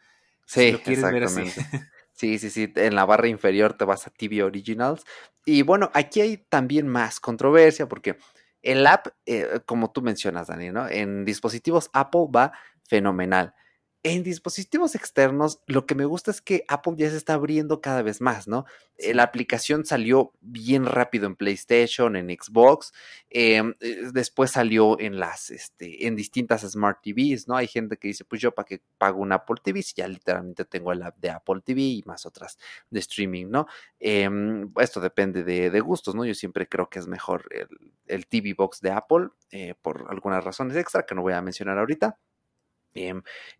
Sí, 0.46 0.80
exactamente. 0.84 1.52
Sí, 2.12 2.38
sí, 2.38 2.50
sí. 2.50 2.70
En 2.76 2.94
la 2.94 3.06
barra 3.06 3.28
inferior 3.28 3.72
te 3.72 3.86
vas 3.86 4.06
a 4.06 4.10
TV 4.10 4.42
Originals. 4.42 5.06
Y 5.46 5.62
bueno, 5.62 5.90
aquí 5.94 6.20
hay 6.20 6.36
también 6.36 6.86
más 6.86 7.18
controversia 7.18 7.88
porque 7.88 8.18
el 8.60 8.86
app, 8.86 9.06
eh, 9.24 9.60
como 9.64 9.90
tú 9.90 10.02
mencionas, 10.02 10.48
Dani, 10.48 10.70
¿no? 10.70 10.86
En 10.86 11.24
dispositivos 11.24 11.88
Apple 11.94 12.26
va 12.34 12.52
fenomenal. 12.86 13.54
En 14.02 14.22
dispositivos 14.22 14.94
externos, 14.94 15.60
lo 15.66 15.84
que 15.84 15.94
me 15.94 16.06
gusta 16.06 16.30
es 16.30 16.40
que 16.40 16.64
Apple 16.68 16.94
ya 16.96 17.10
se 17.10 17.18
está 17.18 17.34
abriendo 17.34 17.82
cada 17.82 18.00
vez 18.00 18.22
más, 18.22 18.48
¿no? 18.48 18.64
Eh, 18.96 19.12
la 19.12 19.24
aplicación 19.24 19.84
salió 19.84 20.32
bien 20.40 20.86
rápido 20.86 21.26
en 21.26 21.36
PlayStation, 21.36 22.16
en 22.16 22.28
Xbox, 22.30 22.94
em, 23.28 23.74
eh, 23.80 24.08
después 24.14 24.52
salió 24.52 24.98
en 24.98 25.20
las, 25.20 25.50
este, 25.50 26.06
en 26.06 26.16
distintas 26.16 26.62
Smart 26.62 27.00
TVs, 27.02 27.46
¿no? 27.46 27.56
Hay 27.56 27.66
gente 27.66 27.98
que 27.98 28.08
dice, 28.08 28.24
pues 28.24 28.40
yo 28.40 28.52
para 28.52 28.64
qué 28.64 28.80
pago 28.96 29.20
un 29.20 29.32
Apple 29.32 29.56
TV 29.62 29.82
si 29.82 29.94
ya 29.96 30.08
literalmente 30.08 30.64
tengo 30.64 30.92
el 30.92 31.02
app 31.02 31.18
de 31.18 31.28
Apple 31.28 31.60
TV 31.62 31.82
y 31.82 32.02
más 32.06 32.24
otras 32.24 32.58
de 32.88 33.00
streaming, 33.00 33.48
¿no? 33.50 33.66
Em, 33.98 34.72
esto 34.80 35.00
depende 35.00 35.44
de, 35.44 35.80
gustos, 35.80 36.14
¿no? 36.14 36.24
Yo 36.24 36.34
siempre 36.34 36.66
creo 36.66 36.88
que 36.88 37.00
es 37.00 37.06
mejor 37.06 37.48
el, 37.50 37.68
el 38.06 38.26
TV 38.26 38.54
Box 38.54 38.80
de 38.80 38.92
Apple 38.92 39.28
eh, 39.50 39.74
por 39.82 40.06
algunas 40.08 40.42
razones 40.42 40.76
extra 40.76 41.04
que 41.04 41.14
no 41.14 41.20
voy 41.22 41.34
a 41.34 41.42
mencionar 41.42 41.78
ahorita. 41.78 42.18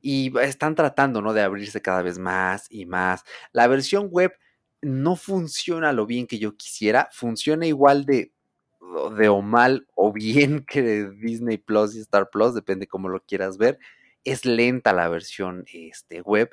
Y 0.01 0.39
están 0.41 0.75
tratando, 0.75 1.23
¿no? 1.23 1.33
De 1.33 1.43
abrirse 1.43 1.81
cada 1.81 2.03
vez 2.03 2.19
más 2.19 2.67
y 2.71 2.87
más. 2.87 3.25
La 3.53 3.67
versión 3.67 4.09
web 4.11 4.33
no 4.83 5.17
funciona 5.17 5.93
lo 5.93 6.07
bien 6.07 6.27
que 6.27 6.39
yo 6.39 6.57
quisiera, 6.57 7.09
funciona 7.13 7.67
igual 7.67 8.05
de, 8.05 8.33
de 9.17 9.29
o 9.29 9.43
mal 9.43 9.87
o 9.95 10.13
bien 10.13 10.65
que 10.67 11.09
Disney 11.11 11.59
Plus 11.59 11.95
y 11.95 12.01
Star 12.01 12.31
Plus, 12.31 12.55
depende 12.55 12.87
cómo 12.87 13.09
lo 13.09 13.21
quieras 13.23 13.59
ver. 13.59 13.79
Es 14.25 14.45
lenta 14.45 14.93
la 14.93 15.09
versión 15.09 15.65
este, 15.73 16.21
web. 16.23 16.51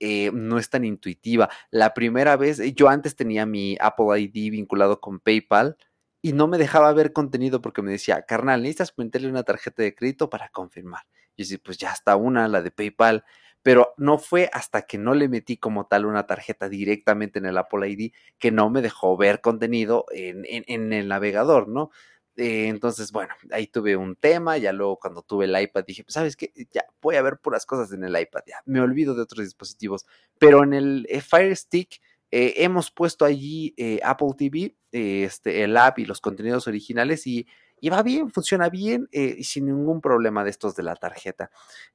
Eh, 0.00 0.30
no 0.32 0.58
es 0.58 0.70
tan 0.70 0.84
intuitiva. 0.84 1.48
La 1.70 1.92
primera 1.92 2.36
vez, 2.36 2.60
yo 2.76 2.88
antes 2.88 3.16
tenía 3.16 3.46
mi 3.46 3.76
Apple 3.80 4.20
ID 4.20 4.52
vinculado 4.52 5.00
con 5.00 5.18
PayPal 5.18 5.76
y 6.22 6.32
no 6.32 6.46
me 6.46 6.58
dejaba 6.58 6.92
ver 6.92 7.12
contenido 7.12 7.60
porque 7.60 7.82
me 7.82 7.90
decía, 7.92 8.22
carnal, 8.22 8.62
necesitas 8.62 8.94
meterle 8.96 9.28
una 9.28 9.42
tarjeta 9.42 9.82
de 9.82 9.94
crédito 9.94 10.30
para 10.30 10.48
confirmar. 10.50 11.02
Y 11.38 11.44
yo 11.44 11.56
pues 11.64 11.78
ya 11.78 11.92
está 11.92 12.16
una, 12.16 12.48
la 12.48 12.60
de 12.60 12.70
PayPal 12.70 13.24
pero 13.62 13.94
no 13.96 14.18
fue 14.18 14.48
hasta 14.52 14.82
que 14.82 14.98
no 14.98 15.14
le 15.14 15.28
metí 15.28 15.56
como 15.56 15.86
tal 15.86 16.06
una 16.06 16.26
tarjeta 16.26 16.68
directamente 16.68 17.38
en 17.38 17.46
el 17.46 17.58
Apple 17.58 17.88
ID 17.88 18.12
que 18.38 18.50
no 18.50 18.70
me 18.70 18.82
dejó 18.82 19.16
ver 19.16 19.40
contenido 19.40 20.06
en, 20.10 20.92
el 20.92 21.08
navegador, 21.08 21.68
¿no? 21.68 21.90
Eh, 22.36 22.68
entonces, 22.68 23.10
bueno, 23.10 23.34
ahí 23.50 23.66
tuve 23.66 23.96
un 23.96 24.14
tema, 24.14 24.56
ya 24.58 24.72
luego 24.72 24.98
cuando 24.98 25.22
tuve 25.22 25.46
el 25.46 25.60
iPad 25.60 25.84
dije, 25.84 26.04
pues, 26.04 26.14
¿sabes 26.14 26.36
qué? 26.36 26.52
Ya 26.72 26.84
voy 27.02 27.16
a 27.16 27.22
ver 27.22 27.38
puras 27.38 27.66
cosas 27.66 27.92
en 27.92 28.04
el 28.04 28.18
iPad, 28.18 28.40
ya 28.46 28.62
me 28.64 28.80
olvido 28.80 29.14
de 29.14 29.22
otros 29.22 29.44
dispositivos, 29.44 30.06
pero 30.38 30.62
en 30.62 30.72
el 30.72 31.06
eh, 31.10 31.20
Fire 31.20 31.54
Stick 31.56 32.00
eh, 32.30 32.54
hemos 32.58 32.92
puesto 32.92 33.24
allí 33.24 33.74
Apple 34.04 34.28
TV, 34.36 34.76
este, 34.92 35.64
el 35.64 35.76
app 35.76 35.98
y 35.98 36.06
los 36.06 36.20
contenidos 36.20 36.68
originales 36.68 37.26
y, 37.26 37.46
y 37.80 37.88
va 37.90 38.02
bien, 38.02 38.30
funciona 38.30 38.68
bien 38.68 39.08
y 39.12 39.44
sin 39.44 39.66
ningún 39.66 40.00
problema 40.00 40.44
de 40.44 40.50
estos 40.50 40.74
de 40.76 40.82
la 40.82 40.96
tarjeta. 40.96 41.50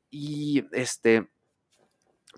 Y 0.10 0.66
este, 0.72 1.30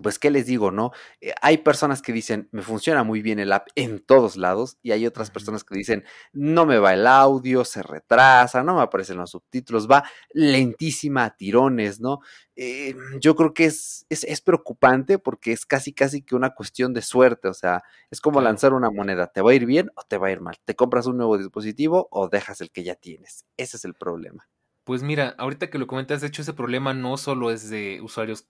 pues, 0.02 0.18
¿qué 0.18 0.30
les 0.30 0.46
digo, 0.46 0.70
no? 0.70 0.92
Eh, 1.20 1.32
hay 1.40 1.58
personas 1.58 2.02
que 2.02 2.12
dicen, 2.12 2.48
me 2.52 2.62
funciona 2.62 3.02
muy 3.02 3.22
bien 3.22 3.38
el 3.38 3.52
app 3.52 3.68
en 3.74 4.00
todos 4.00 4.36
lados, 4.36 4.78
y 4.82 4.92
hay 4.92 5.06
otras 5.06 5.30
personas 5.30 5.64
que 5.64 5.74
dicen, 5.74 6.04
no 6.32 6.66
me 6.66 6.78
va 6.78 6.94
el 6.94 7.06
audio, 7.06 7.64
se 7.64 7.82
retrasa, 7.82 8.62
no 8.62 8.76
me 8.76 8.82
aparecen 8.82 9.16
los 9.16 9.30
subtítulos, 9.30 9.88
va 9.90 10.04
lentísima 10.32 11.24
a 11.24 11.36
tirones, 11.36 12.00
¿no? 12.00 12.20
Eh, 12.56 12.94
yo 13.20 13.36
creo 13.36 13.52
que 13.52 13.66
es, 13.66 14.06
es, 14.08 14.40
preocupante 14.40 15.18
porque 15.18 15.52
es 15.52 15.66
casi, 15.66 15.92
casi 15.92 16.22
que 16.22 16.34
una 16.34 16.54
cuestión 16.54 16.94
de 16.94 17.02
suerte, 17.02 17.48
o 17.48 17.54
sea, 17.54 17.82
es 18.10 18.20
como 18.20 18.40
lanzar 18.40 18.72
una 18.72 18.90
moneda, 18.90 19.26
¿te 19.26 19.42
va 19.42 19.50
a 19.50 19.54
ir 19.54 19.66
bien 19.66 19.90
o 19.94 20.02
te 20.02 20.16
va 20.18 20.28
a 20.28 20.32
ir 20.32 20.40
mal? 20.40 20.56
¿Te 20.64 20.74
compras 20.74 21.06
un 21.06 21.18
nuevo 21.18 21.36
dispositivo 21.36 22.08
o 22.10 22.28
dejas 22.28 22.60
el 22.60 22.70
que 22.70 22.82
ya 22.82 22.94
tienes? 22.94 23.44
Ese 23.56 23.76
es 23.76 23.84
el 23.84 23.94
problema. 23.94 24.48
Pues 24.84 25.02
mira, 25.02 25.34
ahorita 25.36 25.68
que 25.68 25.78
lo 25.78 25.86
comentas, 25.86 26.20
de 26.20 26.28
hecho 26.28 26.42
ese 26.42 26.52
problema 26.52 26.94
no 26.94 27.16
solo 27.16 27.50
es 27.50 27.68
de 27.68 28.00
usuarios 28.02 28.46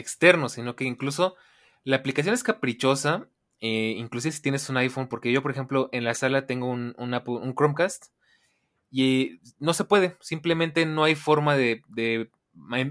externo, 0.00 0.48
sino 0.48 0.76
que 0.76 0.84
incluso 0.84 1.36
la 1.84 1.96
aplicación 1.96 2.34
es 2.34 2.42
caprichosa, 2.42 3.28
eh, 3.60 3.94
inclusive 3.96 4.32
si 4.32 4.42
tienes 4.42 4.68
un 4.68 4.76
iPhone, 4.78 5.08
porque 5.08 5.32
yo, 5.32 5.42
por 5.42 5.50
ejemplo, 5.50 5.88
en 5.92 6.04
la 6.04 6.14
sala 6.14 6.46
tengo 6.46 6.66
un, 6.66 6.94
un, 6.98 7.54
Chromecast 7.54 8.06
y 8.90 9.40
no 9.58 9.74
se 9.74 9.84
puede, 9.84 10.16
simplemente 10.20 10.86
no 10.86 11.04
hay 11.04 11.14
forma 11.14 11.56
de, 11.56 11.82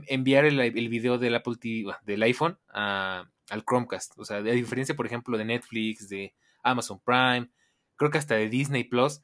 enviar 0.07 0.45
el, 0.45 0.59
el, 0.59 0.89
video 0.89 1.17
del 1.17 1.35
Apple 1.35 1.55
TV, 1.59 1.93
del 2.05 2.23
iPhone 2.23 2.57
al 2.69 3.65
Chromecast. 3.67 4.13
O 4.17 4.25
sea, 4.25 4.37
a 4.37 4.41
diferencia, 4.41 4.95
por 4.95 5.05
ejemplo, 5.05 5.37
de 5.37 5.45
Netflix, 5.45 6.07
de 6.07 6.33
Amazon 6.63 7.01
Prime, 7.03 7.49
creo 7.95 8.11
que 8.11 8.17
hasta 8.17 8.35
de 8.35 8.49
Disney 8.49 8.83
Plus 8.83 9.21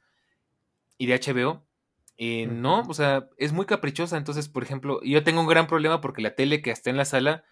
y 0.98 1.08
de 1.08 1.20
HBO. 1.20 1.66
Eh, 2.18 2.48
no, 2.48 2.82
o 2.82 2.94
sea, 2.94 3.30
es 3.38 3.54
muy 3.54 3.66
caprichosa. 3.66 4.18
Entonces, 4.18 4.50
por 4.50 4.64
ejemplo, 4.64 5.02
yo 5.04 5.24
tengo 5.24 5.42
un 5.42 5.48
gran 5.48 5.68
problema 5.68 6.02
porque 6.02 6.22
la 6.22 6.36
tele 6.36 6.62
que 6.62 6.72
está 6.72 6.90
en 6.90 6.98
la 6.98 7.06
sala 7.06 7.44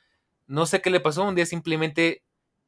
no 0.48 0.66
sé 0.66 0.82
qué 0.82 0.90
le 0.90 1.00
pasó, 1.00 1.24
un 1.24 1.36
día 1.36 1.46
simplemente 1.46 2.24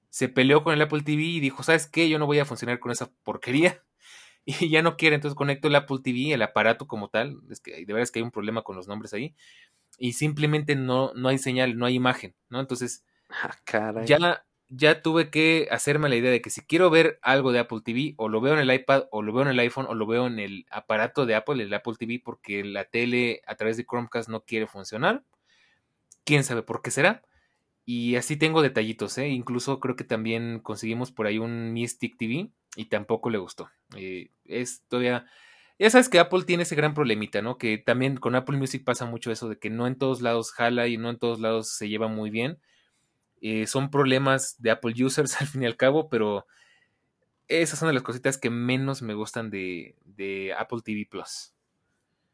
se 0.10 0.30
peleó 0.30 0.64
con 0.64 0.74
el 0.74 0.82
Apple 0.82 1.02
TV 1.02 1.24
y 1.24 1.40
dijo, 1.42 1.62
¿sabes 1.64 1.88
qué? 1.88 2.08
Yo 2.08 2.20
no 2.20 2.26
voy 2.26 2.40
a 2.40 2.46
funcionar 2.46 2.80
con 2.80 2.92
esa 2.92 3.12
porquería. 3.24 3.84
Y 4.48 4.70
ya 4.70 4.84
no 4.84 4.96
quiere, 4.96 5.16
entonces 5.16 5.36
conecto 5.36 5.70
el 5.70 5.76
Apple 5.76 5.98
TV, 6.04 6.32
el 6.32 6.42
aparato 6.44 6.86
como 6.86 7.10
tal. 7.10 7.42
Es 7.50 7.60
que 7.60 7.72
de 7.78 7.86
verdad 7.86 8.04
es 8.04 8.12
que 8.12 8.20
hay 8.20 8.24
un 8.24 8.30
problema 8.30 8.62
con 8.62 8.76
los 8.76 8.88
nombres 8.88 9.12
ahí. 9.16 9.34
Y 9.98 10.14
simplemente 10.14 10.76
no, 10.76 11.12
no 11.16 11.30
hay 11.30 11.40
señal, 11.40 11.80
no 11.80 11.88
hay 11.88 11.96
imagen, 11.96 12.36
¿no? 12.50 12.60
Entonces, 12.60 13.04
ah, 13.32 14.04
ya, 14.06 14.46
ya 14.70 15.02
tuve 15.02 15.30
que 15.32 15.68
hacerme 15.72 16.10
la 16.10 16.16
idea 16.16 16.30
de 16.30 16.42
que 16.42 16.52
si 16.52 16.62
quiero 16.62 16.92
ver 16.92 17.18
algo 17.22 17.52
de 17.52 17.58
Apple 17.60 17.82
TV, 17.84 18.14
o 18.18 18.30
lo 18.30 18.40
veo 18.40 18.54
en 18.54 18.60
el 18.60 18.72
iPad, 18.72 19.06
o 19.10 19.22
lo 19.22 19.34
veo 19.34 19.44
en 19.44 19.50
el 19.50 19.60
iPhone, 19.60 19.88
o 19.90 19.96
lo 19.96 20.06
veo 20.06 20.28
en 20.28 20.40
el 20.40 20.66
aparato 20.70 21.26
de 21.26 21.36
Apple, 21.36 21.64
el 21.64 21.74
Apple 21.74 21.96
TV, 21.98 22.22
porque 22.24 22.64
la 22.64 22.86
tele 22.86 23.42
a 23.48 23.56
través 23.56 23.78
de 23.78 23.86
Chromecast 23.86 24.30
no 24.30 24.42
quiere 24.42 24.68
funcionar. 24.68 25.24
¿Quién 26.24 26.44
sabe 26.44 26.62
por 26.62 26.82
qué 26.82 26.92
será? 26.92 27.24
Y 27.86 28.16
así 28.16 28.36
tengo 28.36 28.64
detallitos, 28.64 29.18
¿eh? 29.20 29.28
Incluso 29.28 29.80
creo 29.80 29.96
que 29.96 30.04
también 30.04 30.60
conseguimos 30.60 31.12
por 31.12 31.28
ahí 31.28 31.38
un 31.38 31.72
Mystic 31.72 32.18
TV 32.18 32.50
y 32.76 32.86
tampoco 32.86 33.30
le 33.30 33.38
gustó. 33.38 33.70
Eh, 33.96 34.32
es 34.44 34.84
todavía... 34.88 35.26
Ya 35.78 35.90
sabes 35.90 36.08
que 36.08 36.20
Apple 36.20 36.46
tiene 36.46 36.64
ese 36.64 36.76
gran 36.76 36.94
problemita, 36.94 37.42
¿no? 37.42 37.58
Que 37.58 37.78
también 37.78 38.16
con 38.16 38.34
Apple 38.36 38.58
Music 38.58 38.84
pasa 38.86 39.06
mucho 39.06 39.32
eso 39.32 39.50
de 39.50 39.60
que 39.60 39.70
no 39.70 39.88
en 39.88 39.98
todos 39.98 40.22
lados 40.22 40.52
jala 40.52 40.88
y 40.88 40.98
no 40.98 41.10
en 41.10 41.20
todos 41.20 41.40
lados 41.40 41.70
se 41.70 41.90
lleva 41.90 42.08
muy 42.08 42.30
bien. 42.30 42.60
Eh, 43.42 43.68
son 43.68 43.92
problemas 43.92 44.56
de 44.60 44.72
Apple 44.72 44.94
users 45.04 45.36
al 45.42 45.48
fin 45.48 45.64
y 45.64 45.66
al 45.66 45.78
cabo, 45.78 46.10
pero 46.10 46.48
esas 47.48 47.78
son 47.78 47.90
de 47.90 47.94
las 47.94 48.04
cositas 48.04 48.38
que 48.38 48.50
menos 48.50 49.02
me 49.02 49.14
gustan 49.14 49.50
de, 49.52 49.96
de 50.06 50.54
Apple 50.58 50.80
TV 50.84 51.06
Plus. 51.10 51.55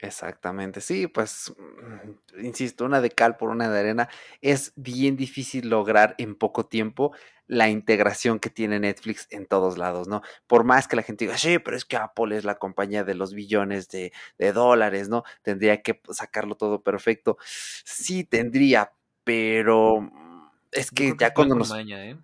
Exactamente, 0.04 0.82
sí, 0.82 1.06
pues, 1.06 1.54
mm, 1.58 2.44
insisto, 2.44 2.86
una 2.86 3.02
de 3.02 3.12
cal 3.12 3.38
por 3.38 3.50
una 3.50 3.70
de 3.70 3.80
arena, 3.80 4.10
es 4.42 4.74
bien 4.76 5.16
difícil 5.16 5.70
lograr 5.70 6.16
en 6.18 6.34
poco 6.36 6.66
tiempo 6.66 7.12
la 7.46 7.70
integración 7.70 8.40
que 8.40 8.50
tiene 8.50 8.80
Netflix 8.80 9.28
en 9.30 9.46
todos 9.46 9.78
lados, 9.78 10.08
¿no? 10.08 10.24
Por 10.48 10.64
más 10.64 10.88
que 10.88 10.96
la 10.96 11.04
gente 11.04 11.26
diga, 11.26 11.38
sí, 11.38 11.60
pero 11.60 11.78
es 11.78 11.86
que 11.86 11.98
Apple 11.98 12.36
es 12.36 12.46
la 12.46 12.56
compañía 12.56 13.04
de 13.04 13.14
los 13.14 13.36
billones 13.36 13.90
de, 13.90 14.12
dólares, 14.54 15.08
¿no? 15.08 15.24
Tendría 15.44 15.84
que 15.84 16.02
sacarlo 16.10 16.56
todo 16.56 16.82
perfecto. 16.82 17.38
Sí, 17.44 18.24
tendría, 18.24 18.94
pero 19.24 20.02
mm, 20.02 20.50
es 20.72 20.90
que 20.90 21.14
ya 21.20 21.32
cuando 21.32 21.56
nos... 21.56 21.72
¿eh? 21.76 22.18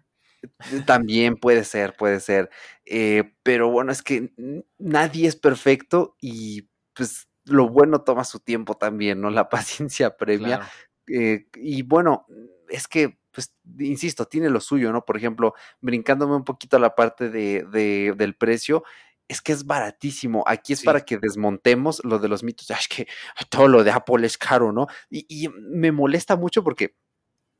También 0.86 1.36
puede 1.36 1.64
ser, 1.64 1.96
puede 1.96 2.20
ser. 2.22 2.50
Eh, 2.86 3.36
pero 3.44 3.70
bueno, 3.70 3.92
es 3.92 4.02
que 4.02 4.32
nadie 4.80 5.28
es 5.28 5.36
perfecto 5.36 6.16
y 6.22 6.70
pues 6.94 7.28
lo 7.48 7.70
bueno 7.70 8.02
toma 8.02 8.24
su 8.24 8.40
tiempo 8.40 8.76
también, 8.76 9.22
¿no? 9.22 9.30
La 9.30 9.50
paciencia 9.50 10.16
premia. 10.18 10.62
Eh, 11.08 11.48
y 11.56 11.82
bueno, 11.84 12.26
es 12.70 12.88
que, 12.88 13.18
pues, 13.32 13.54
insisto, 13.80 14.26
tiene 14.26 14.50
lo 14.50 14.60
suyo, 14.60 14.92
¿no? 14.92 15.06
Por 15.06 15.18
ejemplo, 15.18 15.54
brincándome 15.82 16.36
un 16.36 16.44
poquito 16.44 16.78
a 16.78 16.80
la 16.80 16.96
parte 16.96 17.30
de, 17.30 18.14
del 18.16 18.36
precio, 18.36 18.84
es 19.28 19.42
que 19.42 19.52
es 19.52 19.66
baratísimo. 19.66 20.44
Aquí 20.48 20.74
es 20.74 20.84
para 20.84 21.02
que 21.02 21.18
desmontemos 21.18 22.02
lo 22.04 22.20
de 22.20 22.30
los 22.30 22.44
mitos. 22.44 22.70
Es 22.72 22.88
que 22.88 23.08
todo 23.50 23.68
lo 23.68 23.84
de 23.84 23.92
Apple 23.92 24.26
es 24.26 24.38
caro, 24.38 24.72
¿no? 24.72 24.88
y 25.10 25.50
me 25.50 25.92
molesta 25.92 26.36
mucho 26.36 26.64
porque 26.64 26.96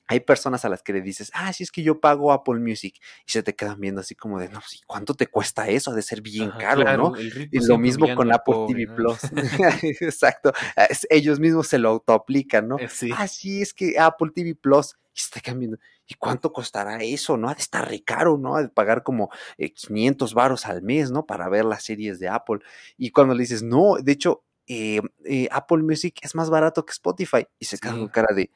hay 0.08 0.22
personas 0.22 0.64
a 0.64 0.70
las 0.70 0.82
que 0.82 0.94
le 0.94 1.02
dices, 1.02 1.32
ah, 1.34 1.52
sí 1.52 1.64
es 1.64 1.72
que 1.72 1.84
yo 1.84 2.00
pago 2.00 2.32
Apple 2.32 2.60
Music 2.60 2.96
y 3.26 3.32
se 3.32 3.44
te 3.44 3.56
quedan 3.56 3.80
viendo 3.80 4.02
así 4.02 4.16
como 4.16 4.40
de, 4.40 4.50
no, 4.50 4.62
sí, 4.62 4.80
¿cuánto 4.88 5.14
te 5.14 5.28
cuesta 5.28 5.68
eso? 5.68 5.92
Ha 5.92 5.96
de 5.96 6.02
ser 6.02 6.22
bien 6.22 6.52
caro, 6.52 6.98
¿no? 6.98 7.14
Y 7.20 7.66
lo 7.66 7.78
mismo 7.78 8.08
con 8.16 8.32
Apple 8.32 8.56
TV 8.68 8.88
Plus. 8.88 9.20
Exacto. 10.02 10.54
ellos 11.10 11.40
mismos 11.40 11.68
se 11.68 11.78
lo 11.78 11.90
autoaplican, 11.90 12.68
¿no? 12.68 12.80
Eh, 12.80 12.90
ah, 13.16 13.28
sí, 13.28 13.62
es 13.62 13.74
que 13.74 14.00
Apple 14.00 14.32
TV 14.34 14.56
Plus 14.56 14.96
y 15.14 15.20
se 15.20 15.26
está 15.26 15.42
cambiando. 15.42 15.78
¿Y 16.08 16.14
cuánto 16.14 16.54
costará 16.54 17.04
eso? 17.04 17.36
¿No? 17.36 17.50
Ha 17.50 17.56
de 17.56 17.62
estar 17.62 17.88
re 17.88 18.02
caro, 18.02 18.38
¿no? 18.38 18.56
Ha 18.56 18.62
de 18.62 18.70
pagar 18.70 19.04
como 19.04 19.30
500 19.58 20.32
eh, 20.32 20.36
varos 20.36 20.66
al 20.66 20.82
mes, 20.84 21.12
¿no? 21.12 21.26
Para 21.26 21.50
ver 21.50 21.66
las 21.66 21.84
series 21.84 22.20
de 22.20 22.30
Apple. 22.30 22.60
Y 22.98 23.12
cuando 23.12 23.34
le 23.34 23.42
dices, 23.42 23.62
no, 23.62 23.96
de 24.02 24.12
hecho, 24.14 24.44
eh, 24.68 25.02
Apple 25.52 25.84
Music 25.84 26.20
es 26.22 26.34
más 26.34 26.50
barato 26.50 26.86
que 26.86 26.92
Spotify. 26.92 27.46
Y 27.60 27.66
se 27.66 27.78
queda 27.78 27.94
con 27.94 28.08
cara 28.08 28.34
de, 28.34 28.52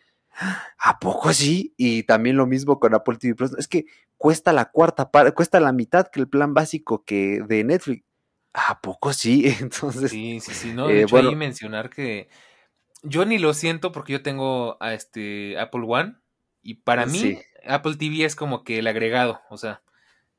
¿A 0.78 1.00
poco 1.00 1.30
así? 1.30 1.74
Y 1.78 2.04
también 2.04 2.38
lo 2.38 2.48
mismo 2.48 2.80
con 2.80 2.96
Apple 2.96 3.18
TV 3.18 3.36
Plus. 3.36 3.58
Es 3.58 3.68
que 3.68 3.86
cuesta 4.18 4.54
la 4.54 4.72
cuarta 4.72 5.12
parte, 5.12 5.34
cuesta 5.34 5.60
la 5.60 5.72
mitad 5.72 6.08
que 6.08 6.20
el 6.20 6.28
plan 6.28 6.54
básico 6.54 7.04
que 7.04 7.42
de 7.48 7.64
Netflix. 7.64 8.04
¿A 8.54 8.82
poco 8.82 9.14
sí? 9.14 9.44
Entonces. 9.60 10.12
Sí, 10.12 10.40
sí, 10.40 10.54
sí. 10.54 10.74
No, 10.74 10.88
de 10.88 11.00
eh, 11.00 11.04
hecho, 11.04 11.18
ahí 11.18 11.36
mencionar 11.36 11.90
que 11.90 12.30
yo 13.04 13.26
ni 13.26 13.40
lo 13.40 13.54
siento 13.54 13.92
porque 13.92 14.14
yo 14.14 14.22
tengo 14.22 14.78
a 14.80 14.94
este 14.94 15.60
Apple 15.60 15.84
One 15.88 16.16
y 16.62 16.76
para 16.76 17.06
mí 17.06 17.40
Apple 17.66 17.96
TV 17.96 18.26
es 18.26 18.36
como 18.36 18.64
que 18.64 18.80
el 18.80 18.88
agregado. 18.88 19.42
O 19.50 19.58
sea, 19.58 19.82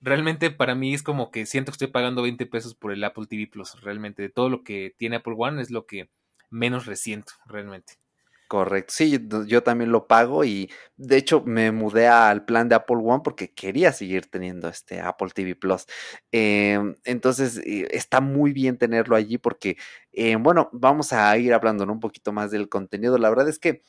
realmente 0.00 0.50
para 0.50 0.74
mí 0.74 0.94
es 0.94 1.02
como 1.02 1.30
que 1.30 1.46
siento 1.46 1.70
que 1.70 1.74
estoy 1.74 1.88
pagando 1.88 2.22
20 2.22 2.46
pesos 2.46 2.74
por 2.74 2.92
el 2.92 3.02
Apple 3.04 3.26
TV 3.26 3.46
Plus. 3.46 3.80
Realmente, 3.80 4.22
de 4.22 4.28
todo 4.28 4.48
lo 4.48 4.62
que 4.62 4.94
tiene 4.96 5.16
Apple 5.16 5.34
One 5.36 5.60
es 5.62 5.70
lo 5.70 5.86
que 5.86 6.10
menos 6.50 6.86
resiento, 6.86 7.32
realmente. 7.46 7.94
Correcto, 8.52 8.92
sí, 8.94 9.18
yo 9.46 9.62
también 9.62 9.92
lo 9.92 10.06
pago 10.06 10.44
y 10.44 10.70
de 10.98 11.16
hecho 11.16 11.42
me 11.46 11.72
mudé 11.72 12.06
al 12.06 12.44
plan 12.44 12.68
de 12.68 12.74
Apple 12.74 12.98
One 13.02 13.22
porque 13.24 13.54
quería 13.54 13.94
seguir 13.94 14.30
teniendo 14.30 14.68
este 14.68 15.00
Apple 15.00 15.30
TV 15.34 15.56
Plus. 15.56 15.86
Em, 16.32 16.94
entonces 17.04 17.56
eh, 17.64 17.88
está 17.92 18.20
muy 18.20 18.52
bien 18.52 18.76
tenerlo 18.76 19.16
allí 19.16 19.38
porque, 19.38 19.78
eh, 20.12 20.36
bueno, 20.36 20.68
vamos 20.74 21.14
a 21.14 21.34
ir 21.38 21.54
hablando 21.54 21.84
un 21.84 21.98
poquito 21.98 22.30
más 22.34 22.50
del 22.50 22.68
contenido. 22.68 23.16
La 23.16 23.30
verdad 23.30 23.48
es 23.48 23.58
que 23.58 23.80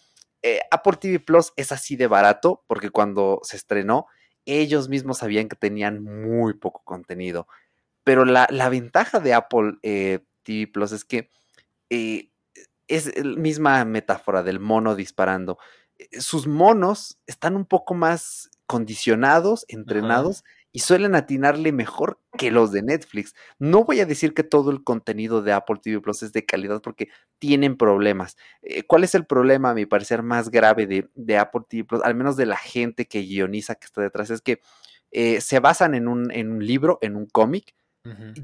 eh, 0.44 0.62
Apple 0.72 0.96
TV 0.98 1.20
Plus 1.20 1.52
es 1.58 1.74
así 1.74 1.98
de 1.98 2.08
barato 2.08 2.64
porque 2.66 2.90
cuando 2.90 3.42
se 3.44 3.58
estrenó 3.58 4.06
ellos 4.46 4.88
mismos 4.88 5.18
sabían 5.18 5.50
que 5.50 5.58
tenían 5.58 6.02
muy 6.02 6.54
poco 6.54 6.84
contenido. 6.86 7.48
Pero 8.06 8.24
la, 8.24 8.48
ventaja 8.70 9.20
de 9.20 9.34
Apple 9.34 9.74
TV 10.44 10.68
Plus 10.68 10.94
es 10.94 11.04
que 11.04 11.30
es 12.88 13.16
la 13.18 13.38
misma 13.38 13.84
metáfora 13.86 14.44
del 14.44 14.60
mono 14.60 14.96
disparando. 14.96 15.58
Eh, 15.98 16.22
sus 16.22 16.48
monos 16.48 17.20
están 17.28 17.56
un 17.56 17.66
poco 17.66 17.94
más 17.94 18.50
condicionados, 18.66 19.66
entrenados 19.68 20.44
y 20.72 20.80
suelen 20.80 21.14
atinarle 21.14 21.72
mejor 21.72 22.20
que 22.38 22.50
los 22.50 22.72
de 22.72 22.82
Netflix. 22.82 23.36
No 23.60 23.84
voy 23.86 24.00
a 24.00 24.08
decir 24.08 24.34
que 24.34 24.44
todo 24.44 24.72
el 24.72 24.84
contenido 24.84 25.44
de 25.44 25.54
Apple 25.54 25.78
TV 25.82 26.02
Plus 26.02 26.24
es 26.24 26.34
de 26.34 26.46
calidad 26.46 26.82
porque 26.82 27.10
tienen 27.38 27.78
problemas. 27.78 28.36
Eh, 28.64 28.84
¿Cuál 28.84 29.04
es 29.04 29.14
el 29.14 29.26
problema, 29.26 29.70
a 29.70 29.74
mi 29.76 29.86
parecer, 29.86 30.24
más 30.24 30.50
grave 30.50 30.88
de, 31.14 31.38
Apple 31.38 31.62
TV 31.70 31.84
Plus, 31.84 32.02
al 32.04 32.16
menos 32.16 32.36
de 32.36 32.48
la 32.48 32.58
gente 32.58 33.06
que 33.06 33.20
guioniza 33.20 33.76
que 33.76 33.86
está 33.86 34.02
detrás? 34.02 34.32
Es 34.32 34.42
que 34.42 34.62
eh, 35.12 35.42
se 35.42 35.60
basan 35.60 35.94
en 35.94 36.08
un, 36.08 36.32
en 36.32 36.52
un 36.52 36.66
libro, 36.66 36.98
en 37.02 37.16
un 37.16 37.28
cómic, 37.28 37.76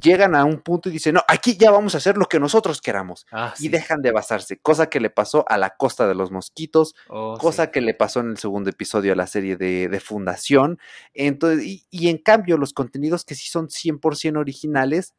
Llegan 0.01 0.35
a 0.35 0.45
un 0.45 0.61
punto 0.61 0.87
y 0.87 0.93
dicen, 0.93 1.15
no, 1.15 1.23
aquí 1.27 1.57
ya 1.57 1.69
vamos 1.69 1.93
a 1.93 1.97
hacer 1.97 2.17
lo 2.17 2.27
que 2.27 2.39
nosotros 2.39 2.79
queramos. 2.81 3.25
Ah, 3.29 3.53
y 3.59 3.67
dejan 3.67 4.01
de 4.01 4.11
basarse, 4.11 4.57
cosa 4.57 4.89
que 4.89 5.01
le 5.01 5.09
pasó 5.09 5.43
a 5.49 5.57
la 5.57 5.71
costa 5.71 6.07
de 6.07 6.15
los 6.15 6.31
mosquitos, 6.31 6.95
oh, 7.09 7.37
cosa 7.37 7.69
que 7.69 7.81
le 7.81 7.93
pasó 7.93 8.21
en 8.21 8.29
el 8.29 8.37
segundo 8.37 8.69
episodio 8.69 9.11
a 9.11 9.15
la 9.17 9.27
serie 9.27 9.57
de, 9.57 9.99
Fundación. 9.99 10.79
Entonces, 11.13 11.83
y, 11.89 12.07
en 12.07 12.19
cambio, 12.19 12.57
los 12.57 12.71
contenidos 12.71 13.25
que 13.25 13.35
sí 13.35 13.49
son 13.49 13.67
100% 13.67 14.37
originales, 14.37 15.13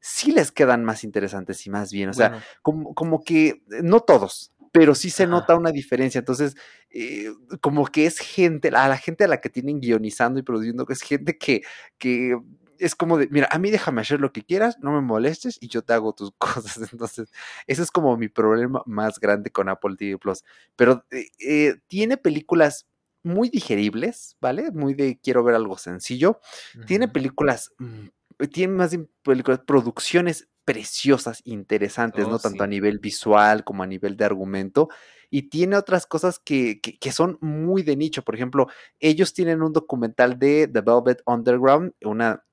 sí 0.00 0.32
les 0.32 0.50
quedan 0.50 0.84
más 0.84 1.04
interesantes 1.04 1.64
y 1.64 1.70
más 1.70 1.92
bien. 1.92 2.08
O 2.08 2.14
sea, 2.14 2.42
como, 2.62 2.94
como, 2.94 3.22
que, 3.22 3.62
no 3.80 4.00
todos, 4.00 4.52
pero 4.72 4.96
sí 4.96 5.08
se 5.08 5.28
nota 5.28 5.54
una 5.54 5.70
diferencia. 5.70 6.18
Entonces, 6.18 6.56
eh, 6.90 7.28
como 7.60 7.86
que 7.86 8.06
es 8.06 8.18
gente, 8.18 8.68
a 8.68 8.88
la 8.88 8.96
gente 8.96 9.22
a 9.22 9.28
la 9.28 9.40
que 9.40 9.50
tienen 9.50 9.80
guionizando 9.80 10.40
y 10.40 10.42
produciendo, 10.42 10.84
que 10.84 10.94
es 10.94 11.02
gente 11.02 11.38
que, 11.38 11.62
que 11.96 12.36
es 12.78 12.94
como 12.94 13.18
de, 13.18 13.28
mira, 13.30 13.48
a 13.50 13.58
mí 13.58 13.70
déjame 13.70 14.00
hacer 14.00 14.20
lo 14.20 14.32
que 14.32 14.44
quieras, 14.44 14.78
no 14.80 14.92
me 14.92 15.00
molestes 15.00 15.58
y 15.60 15.68
yo 15.68 15.82
te 15.82 15.92
hago 15.92 16.12
tus 16.14 16.32
cosas. 16.38 16.92
Entonces, 16.92 17.30
ese 17.66 17.82
es 17.82 17.90
como 17.90 18.16
mi 18.16 18.28
problema 18.28 18.82
más 18.86 19.18
grande 19.18 19.50
con 19.50 19.68
Apple 19.68 19.96
TV 19.96 20.18
Plus. 20.18 20.44
Pero 20.76 21.04
eh, 21.10 21.28
eh, 21.38 21.76
tiene 21.86 22.16
películas 22.16 22.86
muy 23.22 23.48
digeribles, 23.48 24.36
¿vale? 24.40 24.70
Muy 24.70 24.94
de 24.94 25.18
quiero 25.20 25.42
ver 25.42 25.54
algo 25.54 25.78
sencillo. 25.78 26.40
Tiene 26.86 27.08
películas, 27.08 27.72
mm, 27.78 28.46
tiene 28.52 28.74
más 28.74 28.96
películas, 29.22 29.60
producciones 29.66 30.48
preciosas, 30.64 31.40
interesantes, 31.44 32.28
¿no? 32.28 32.36
Oh, 32.36 32.38
Tanto 32.38 32.64
a 32.64 32.66
nivel 32.66 32.98
visual 32.98 33.64
como 33.64 33.82
a 33.82 33.86
nivel 33.86 34.16
de 34.16 34.24
argumento. 34.24 34.88
Y 35.30 35.48
tiene 35.48 35.76
otras 35.76 36.06
cosas 36.06 36.38
que, 36.38 36.80
que, 36.80 37.12
son 37.12 37.38
muy 37.40 37.82
de 37.82 37.96
nicho. 37.96 38.22
Por 38.22 38.36
ejemplo, 38.36 38.68
ellos 39.00 39.34
tienen 39.34 39.62
un 39.62 39.72
documental 39.72 40.38
de 40.38 40.68
The 40.68 40.80
Velvet 40.80 41.22
Underground, 41.26 41.92
una 42.02 42.43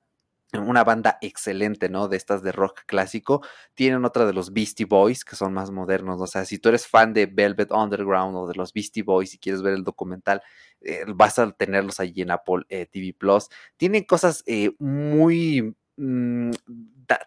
una 0.60 0.84
banda 0.84 1.18
excelente, 1.22 1.90
¿no? 1.90 2.08
De 2.08 2.18
estas 2.18 2.44
de 2.44 2.52
rock 2.52 2.82
clásico. 2.86 3.42
Tienen 3.74 4.06
otra 4.06 4.26
de 4.26 4.34
los 4.34 4.54
Beastie 4.54 4.86
Boys, 4.86 5.24
que 5.24 5.36
son 5.36 5.54
más 5.54 5.72
modernos. 5.72 6.20
O 6.22 6.28
sea, 6.28 6.46
si 6.46 6.60
tú 6.60 6.70
eres 6.70 6.88
fan 6.88 7.14
de 7.14 7.26
Velvet 7.26 7.72
Underground 7.72 8.36
o 8.36 8.48
de 8.48 8.56
los 8.56 8.74
Beastie 8.74 9.04
Boys 9.04 9.34
y 9.34 9.38
quieres 9.38 9.62
ver 9.62 9.74
el 9.74 9.84
documental, 9.84 10.42
eh, 10.82 11.04
vas 11.08 11.40
a 11.40 11.52
tenerlos 11.52 12.00
allí 12.00 12.22
en 12.22 12.32
Apple 12.32 12.64
eh, 12.70 12.86
TV 12.86 13.14
Plus. 13.18 13.50
Tienen 13.78 14.04
cosas 14.04 14.44
eh, 14.46 14.72
muy 14.80 15.76
mm, 15.98 16.52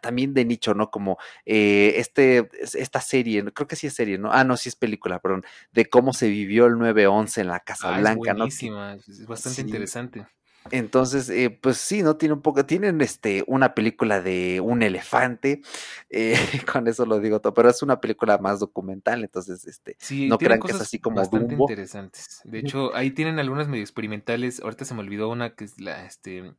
también 0.02 0.35
de 0.35 0.45
nicho, 0.45 0.75
¿no? 0.75 0.90
Como 0.90 1.19
este, 1.45 2.49
esta 2.61 3.00
serie, 3.00 3.45
creo 3.52 3.69
que 3.69 3.76
sí 3.76 3.87
es 3.87 3.95
serie, 3.95 4.19
¿no? 4.19 4.33
Ah, 4.33 4.45
no, 4.45 4.57
sí 4.57 4.71
es 4.71 4.76
película, 4.76 5.21
perdón, 5.21 5.45
de 5.73 5.87
cómo 5.87 6.12
se 6.12 6.28
vivió 6.28 6.66
el 6.66 6.75
9-11 6.75 7.43
en 7.43 7.49
la 7.49 7.61
Casa 7.61 7.95
ah, 7.95 8.00
Blanca, 8.00 8.31
es 8.31 8.37
buenísima, 8.37 8.95
Es 8.95 9.26
bastante 9.26 9.61
interesante. 9.61 10.26
Entonces, 10.71 11.28
eh, 11.28 11.50
pues 11.50 11.76
sí, 11.76 12.02
¿no? 12.02 12.16
Tiene 12.16 12.35
un 12.35 12.40
poco, 12.40 12.64
tienen 12.64 13.00
este, 13.02 13.44
una 13.47 13.75
película 13.75 14.23
de 14.23 14.60
un 14.60 14.82
elefante, 14.82 15.60
eh, 16.08 16.34
con 16.73 16.88
eso 16.88 17.04
lo 17.04 17.21
digo 17.21 17.41
todo, 17.41 17.52
pero 17.52 17.69
es 17.69 17.82
una 17.82 18.00
película 18.00 18.38
más 18.38 18.60
documental, 18.60 19.23
entonces, 19.23 19.67
este, 19.67 19.97
no 20.28 20.38
crean 20.38 20.60
que 20.60 20.73
es 20.73 20.80
así 20.80 20.99
como 20.99 21.17
bastante 21.17 21.54
interesantes. 21.54 22.41
De 22.45 22.60
hecho, 22.60 22.95
ahí 22.95 23.10
tienen 23.10 23.38
algunas 23.38 23.69
medio 23.69 23.82
experimentales, 23.82 24.60
ahorita 24.60 24.84
se 24.86 24.95
me 24.95 25.00
olvidó 25.00 25.28
una 25.28 25.54
que 25.54 25.65
es 25.65 25.78
la, 25.80 26.06
este, 26.06 26.54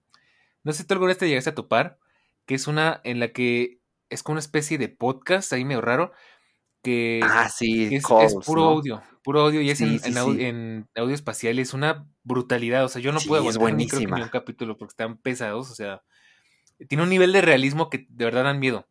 no 0.63 0.71
sé 0.71 0.79
si 0.79 0.83
tú 0.85 0.93
alguna 0.93 1.09
vez 1.09 1.17
te 1.17 1.27
llegaste 1.27 1.49
a 1.49 1.55
topar, 1.55 1.97
que 2.45 2.53
es 2.53 2.67
una 2.67 3.01
en 3.03 3.19
la 3.19 3.29
que 3.29 3.79
es 4.09 4.21
como 4.21 4.33
una 4.33 4.39
especie 4.39 4.77
de 4.77 4.87
podcast, 4.89 5.51
ahí 5.51 5.65
medio 5.65 5.81
raro, 5.81 6.11
que 6.85 7.19
ah, 7.23 7.49
sí, 7.49 7.95
es, 7.95 8.03
puro 8.45 8.63
audio, 8.63 9.01
puro 9.23 9.41
audio 9.41 9.59
y 9.59 9.71
es 9.71 9.81
en, 9.81 10.87
audio, 10.95 11.15
espacial, 11.15 11.57
es 11.57 11.73
una 11.73 12.07
brutalidad, 12.23 12.85
o 12.85 12.89
sea, 12.89 13.01
yo 13.01 13.11
no 13.11 13.19
puedo 13.21 13.41
aguantar 13.41 13.73
ni, 13.73 13.87
creo 13.87 14.01
ni 14.01 14.21
un 14.21 14.29
capítulo 14.29 14.77
porque 14.77 14.91
están 14.91 15.17
pesados, 15.17 15.71
o 15.71 15.73
sea, 15.73 16.03
tiene 16.87 17.03
un 17.03 17.09
nivel 17.09 17.33
de 17.33 17.41
realismo 17.41 17.89
que 17.89 18.05
de 18.07 18.25
verdad 18.25 18.43
dan 18.43 18.59
miedo. 18.59 18.87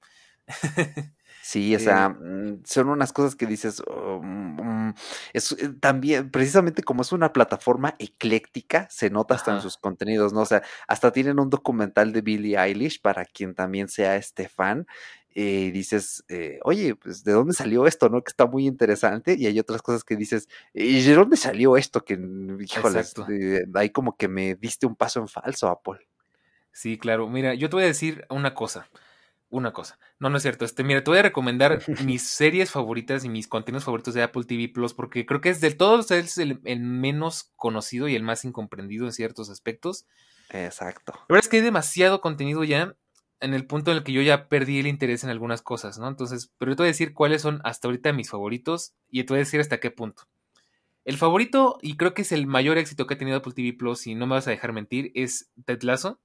Sí, 1.47 1.77
o 1.77 1.79
sea, 1.79 2.09
mm, 2.09 2.63
son 2.65 2.89
unas 2.89 3.13
cosas 3.13 3.37
que 3.37 3.45
dices, 3.45 3.83
oh, 3.87 4.19
mm, 4.23 4.89
mm, 4.89 4.95
es 5.35 5.53
eh, 5.53 5.75
también, 5.79 6.31
precisamente 6.31 6.83
como 6.83 7.03
es 7.03 7.13
una 7.13 7.35
plataforma 7.35 7.97
ecléctica, 7.99 8.89
se 8.91 9.11
nota 9.11 9.35
hasta 9.35 9.53
en 9.53 9.61
sus 9.61 9.77
contenidos, 9.77 10.33
¿no? 10.33 10.41
O 10.41 10.47
sea, 10.47 10.63
hasta 10.89 11.13
tienen 11.13 11.39
un 11.39 11.51
documental 11.51 12.15
de 12.15 12.23
Billie 12.23 12.57
Eilish 12.57 13.03
para 13.03 13.27
quien 13.27 13.55
también 13.55 13.89
sea 13.89 14.17
este 14.17 14.49
fan, 14.49 14.87
y 15.37 15.73
dices, 15.73 16.25
eh, 16.29 16.61
oye, 16.63 16.95
pues 16.95 17.25
de 17.25 17.33
dónde 17.33 17.55
salió 17.55 17.89
esto, 17.89 18.09
¿no? 18.09 18.23
Que 18.23 18.31
está 18.31 18.47
muy 18.47 18.67
interesante. 18.69 19.35
Y 19.37 19.47
hay 19.47 19.59
otras 19.59 19.83
cosas 19.83 20.05
que 20.05 20.15
dices, 20.15 20.49
¿y 20.73 21.03
de 21.03 21.15
dónde 21.15 21.37
salió 21.37 21.77
esto? 21.77 22.05
Que, 22.05 22.15
híjole, 22.15 23.01
eh, 23.31 23.67
ahí 23.75 23.91
como 23.91 24.17
que 24.17 24.29
me 24.29 24.55
diste 24.55 24.87
un 24.87 24.95
paso 24.95 25.19
en 25.19 25.27
falso, 25.27 25.69
Apple. 25.69 26.07
Sí, 26.71 26.99
claro. 26.99 27.29
Mira, 27.29 27.55
yo 27.55 27.69
te 27.69 27.77
voy 27.77 27.83
a 27.83 27.89
decir 27.89 28.25
una 28.31 28.55
cosa. 28.55 28.89
Una 29.49 29.73
cosa. 29.73 29.99
No, 30.21 30.31
no 30.31 30.37
es 30.37 30.43
cierto. 30.43 30.65
Este, 30.65 30.85
mira, 30.85 31.03
te 31.03 31.11
voy 31.11 31.19
a 31.19 31.23
recomendar 31.23 31.83
mis 32.05 32.23
series 32.29 32.71
favoritas 32.71 33.25
y 33.25 33.29
mis 33.29 33.49
contenidos 33.49 33.85
favoritos 33.85 34.15
de 34.15 34.23
Apple 34.23 34.45
TV 34.45 34.69
Plus, 34.69 34.95
porque 34.95 35.27
creo 35.27 35.41
que 35.41 35.51
es 35.51 35.61
de 35.61 35.73
todos 35.73 36.13
es 36.13 36.39
el, 36.39 36.61
el 36.65 36.81
menos 36.81 37.53
conocido 37.57 38.07
y 38.07 38.15
el 38.15 38.23
más 38.23 38.45
incomprendido 38.45 39.05
en 39.07 39.13
ciertos 39.13 39.51
aspectos. 39.51 40.07
Exacto. 40.51 41.13
La 41.13 41.35
verdad 41.35 41.45
es 41.45 41.49
que 41.49 41.57
hay 41.57 41.63
demasiado 41.63 42.21
contenido 42.21 42.63
ya 42.63 42.97
en 43.45 43.55
el 43.55 43.67
punto 43.67 43.91
en 43.91 43.99
el 43.99 44.03
que 44.03 44.13
yo 44.13 44.23
ya 44.23 44.49
perdí 44.49 44.79
el 44.81 44.87
interés 44.87 45.23
en 45.23 45.31
algunas 45.31 45.63
cosas, 45.63 45.99
¿no? 45.99 46.09
Entonces, 46.09 46.53
pero 46.59 46.73
yo 46.73 46.77
te 46.77 46.83
voy 46.83 46.89
a 46.89 46.93
decir 46.93 47.13
cuáles 47.13 47.43
son 47.43 47.61
hasta 47.63 47.89
ahorita 47.89 48.13
mis 48.13 48.31
favoritos 48.31 48.95
y 49.11 49.23
te 49.25 49.33
voy 49.33 49.39
a 49.39 49.45
decir 49.45 49.61
hasta 49.61 49.81
qué 49.81 49.91
punto. 49.91 50.25
El 51.05 51.19
favorito, 51.19 51.79
y 51.83 51.97
creo 51.97 52.15
que 52.15 52.23
es 52.23 52.33
el 52.33 52.47
mayor 52.47 52.79
éxito 52.79 53.07
que 53.07 53.15
ha 53.15 53.19
tenido 53.19 53.37
Apple 53.37 53.53
TV 53.53 53.75
Plus, 53.75 54.07
y 54.07 54.15
no 54.15 54.27
me 54.27 54.37
vas 54.37 54.49
a 54.49 54.51
dejar 54.51 54.73
mentir, 54.73 55.13
es 55.15 55.51
Ted 55.67 55.83
Lasso. 55.83 56.19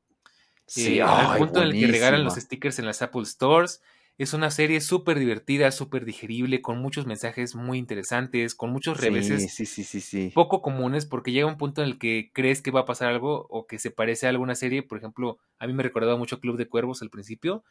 Sí, 0.65 0.99
eh, 0.99 1.01
al 1.03 1.37
punto 1.37 1.61
en 1.61 1.69
el 1.69 1.73
que 1.73 1.87
regalan 1.87 2.23
los 2.23 2.35
stickers 2.35 2.79
en 2.79 2.85
las 2.85 3.01
Apple 3.01 3.25
Stores. 3.25 3.81
Es 4.19 4.33
una 4.33 4.51
serie 4.51 4.81
súper 4.81 5.17
divertida, 5.17 5.71
súper 5.71 6.03
digerible, 6.03 6.61
con 6.61 6.77
muchos 6.81 7.05
mensajes 7.05 7.55
muy 7.55 7.77
interesantes, 7.77 8.53
con 8.53 8.69
muchos 8.69 8.99
reveses 8.99 9.49
sí, 9.49 9.65
sí, 9.65 9.85
sí, 9.85 10.01
sí, 10.01 10.31
poco 10.35 10.61
comunes, 10.61 11.05
porque 11.05 11.31
llega 11.31 11.47
un 11.47 11.57
punto 11.57 11.81
en 11.81 11.87
el 11.87 11.97
que 11.97 12.29
crees 12.33 12.61
que 12.61 12.69
va 12.69 12.81
a 12.81 12.85
pasar 12.85 13.07
algo 13.07 13.47
o 13.49 13.65
que 13.65 13.79
se 13.79 13.91
parece 13.91 14.25
a 14.25 14.31
alguna 14.31 14.55
serie. 14.55 14.83
Por 14.83 14.97
ejemplo, 14.97 15.39
a 15.57 15.67
mí 15.67 15.73
me 15.73 15.83
recordaba 15.83 16.17
mucho 16.17 16.41
Club 16.41 16.57
de 16.57 16.67
Cuervos 16.67 17.01
al 17.01 17.09
principio, 17.09 17.63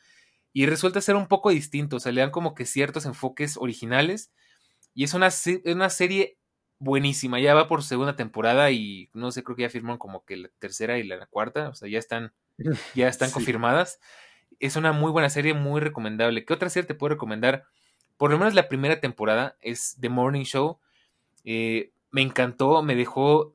y 0.54 0.64
resulta 0.64 1.02
ser 1.02 1.16
un 1.16 1.28
poco 1.28 1.50
distinto. 1.50 1.96
O 1.96 2.00
sea, 2.00 2.12
le 2.12 2.22
dan 2.22 2.30
como 2.30 2.54
que 2.54 2.64
ciertos 2.64 3.04
enfoques 3.04 3.58
originales, 3.58 4.32
y 4.94 5.04
es 5.04 5.12
una, 5.12 5.28
una 5.66 5.90
serie 5.90 6.38
buenísima. 6.78 7.40
Ya 7.40 7.52
va 7.52 7.68
por 7.68 7.82
segunda 7.82 8.16
temporada, 8.16 8.70
y 8.70 9.10
no 9.12 9.32
sé, 9.32 9.44
creo 9.44 9.54
que 9.54 9.64
ya 9.64 9.70
firman 9.70 9.98
como 9.98 10.24
que 10.24 10.38
la 10.38 10.48
tercera 10.58 10.96
y 10.96 11.02
la 11.02 11.26
cuarta, 11.26 11.68
o 11.68 11.74
sea, 11.74 11.90
ya 11.90 11.98
están, 11.98 12.32
ya 12.94 13.06
están 13.06 13.30
confirmadas 13.32 14.00
es 14.60 14.76
una 14.76 14.92
muy 14.92 15.10
buena 15.10 15.30
serie, 15.30 15.54
muy 15.54 15.80
recomendable. 15.80 16.44
¿Qué 16.44 16.52
otra 16.52 16.70
serie 16.70 16.86
te 16.86 16.94
puedo 16.94 17.14
recomendar? 17.14 17.64
Por 18.16 18.30
lo 18.30 18.38
menos 18.38 18.54
la 18.54 18.68
primera 18.68 19.00
temporada 19.00 19.56
es 19.60 19.96
The 20.00 20.08
Morning 20.08 20.44
Show. 20.44 20.80
Eh, 21.44 21.92
me 22.10 22.22
encantó, 22.22 22.82
me 22.82 22.96
dejó 22.96 23.54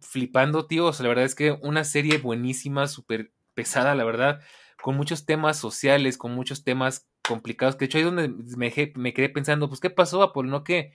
flipando, 0.00 0.66
tío. 0.66 0.86
O 0.86 0.92
sea, 0.92 1.04
la 1.04 1.10
verdad 1.10 1.24
es 1.24 1.34
que 1.34 1.52
una 1.62 1.84
serie 1.84 2.18
buenísima, 2.18 2.88
súper 2.88 3.32
pesada, 3.54 3.94
la 3.94 4.04
verdad, 4.04 4.40
con 4.82 4.96
muchos 4.96 5.26
temas 5.26 5.58
sociales, 5.58 6.18
con 6.18 6.34
muchos 6.34 6.64
temas 6.64 7.08
complicados. 7.26 7.76
Que 7.76 7.80
de 7.80 7.84
hecho 7.86 7.98
ahí 7.98 8.04
es 8.04 8.12
donde 8.12 8.28
me, 8.56 8.92
me 8.96 9.14
quedé 9.14 9.28
pensando, 9.28 9.68
pues, 9.68 9.80
¿qué 9.80 9.90
pasó, 9.90 10.22
Apple? 10.22 10.48
No 10.48 10.64
que, 10.64 10.92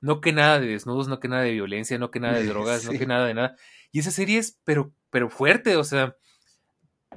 no 0.00 0.20
que 0.20 0.32
nada 0.32 0.60
de 0.60 0.68
desnudos, 0.68 1.08
no 1.08 1.20
que 1.20 1.28
nada 1.28 1.42
de 1.42 1.52
violencia, 1.52 1.98
no 1.98 2.10
que 2.10 2.20
nada 2.20 2.38
de 2.38 2.46
drogas, 2.46 2.84
no 2.84 2.92
que 2.92 3.06
nada 3.06 3.26
de 3.26 3.34
nada. 3.34 3.56
Y 3.92 3.98
esa 3.98 4.10
serie 4.10 4.38
es, 4.38 4.58
pero, 4.64 4.92
pero 5.10 5.28
fuerte, 5.28 5.76
o 5.76 5.84
sea, 5.84 6.16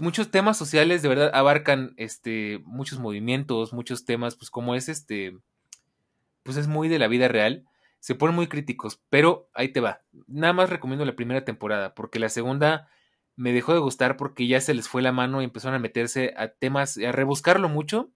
muchos 0.01 0.31
temas 0.31 0.57
sociales 0.57 1.01
de 1.01 1.09
verdad 1.09 1.31
abarcan 1.33 1.93
este 1.97 2.61
muchos 2.65 2.99
movimientos, 2.99 3.73
muchos 3.73 4.05
temas, 4.05 4.35
pues 4.35 4.49
como 4.49 4.75
es 4.75 4.89
este 4.89 5.37
pues 6.43 6.57
es 6.57 6.67
muy 6.67 6.87
de 6.87 6.99
la 6.99 7.07
vida 7.07 7.27
real, 7.27 7.65
se 7.99 8.15
ponen 8.15 8.35
muy 8.35 8.47
críticos, 8.47 9.01
pero 9.09 9.49
ahí 9.53 9.69
te 9.69 9.81
va. 9.81 10.01
Nada 10.27 10.53
más 10.53 10.69
recomiendo 10.69 11.05
la 11.05 11.15
primera 11.15 11.45
temporada, 11.45 11.93
porque 11.93 12.19
la 12.19 12.29
segunda 12.29 12.89
me 13.35 13.53
dejó 13.53 13.73
de 13.73 13.79
gustar 13.79 14.17
porque 14.17 14.47
ya 14.47 14.59
se 14.59 14.73
les 14.73 14.89
fue 14.89 15.01
la 15.01 15.11
mano 15.11 15.41
y 15.41 15.45
empezaron 15.45 15.75
a 15.75 15.79
meterse 15.79 16.33
a 16.35 16.49
temas, 16.49 16.97
a 16.97 17.11
rebuscarlo 17.11 17.69
mucho. 17.69 18.09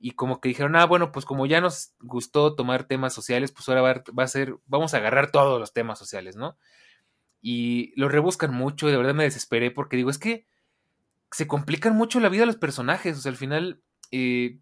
Y 0.00 0.12
como 0.12 0.40
que 0.40 0.48
dijeron, 0.48 0.74
ah, 0.74 0.84
bueno, 0.84 1.12
pues 1.12 1.24
como 1.24 1.46
ya 1.46 1.60
nos 1.60 1.94
gustó 2.00 2.56
tomar 2.56 2.84
temas 2.84 3.14
sociales, 3.14 3.52
pues 3.52 3.68
ahora 3.68 3.82
va, 3.82 4.24
a 4.24 4.26
ser, 4.26 4.56
vamos 4.66 4.94
a 4.94 4.96
agarrar 4.96 5.30
todos 5.30 5.60
los 5.60 5.72
temas 5.72 5.96
sociales, 5.96 6.34
¿no? 6.34 6.56
Y 7.40 7.92
lo 7.94 8.08
rebuscan 8.08 8.52
mucho, 8.52 8.88
y 8.88 8.90
de 8.90 8.96
verdad 8.96 9.14
me 9.14 9.22
desesperé 9.22 9.70
porque 9.70 9.96
digo, 9.96 10.10
es 10.10 10.18
que 10.18 10.44
se 11.32 11.46
complican 11.46 11.96
mucho 11.96 12.20
la 12.20 12.28
vida 12.28 12.46
los 12.46 12.56
personajes. 12.56 13.18
O 13.18 13.20
sea, 13.20 13.30
al 13.30 13.36
final, 13.36 13.82
eh, 14.10 14.58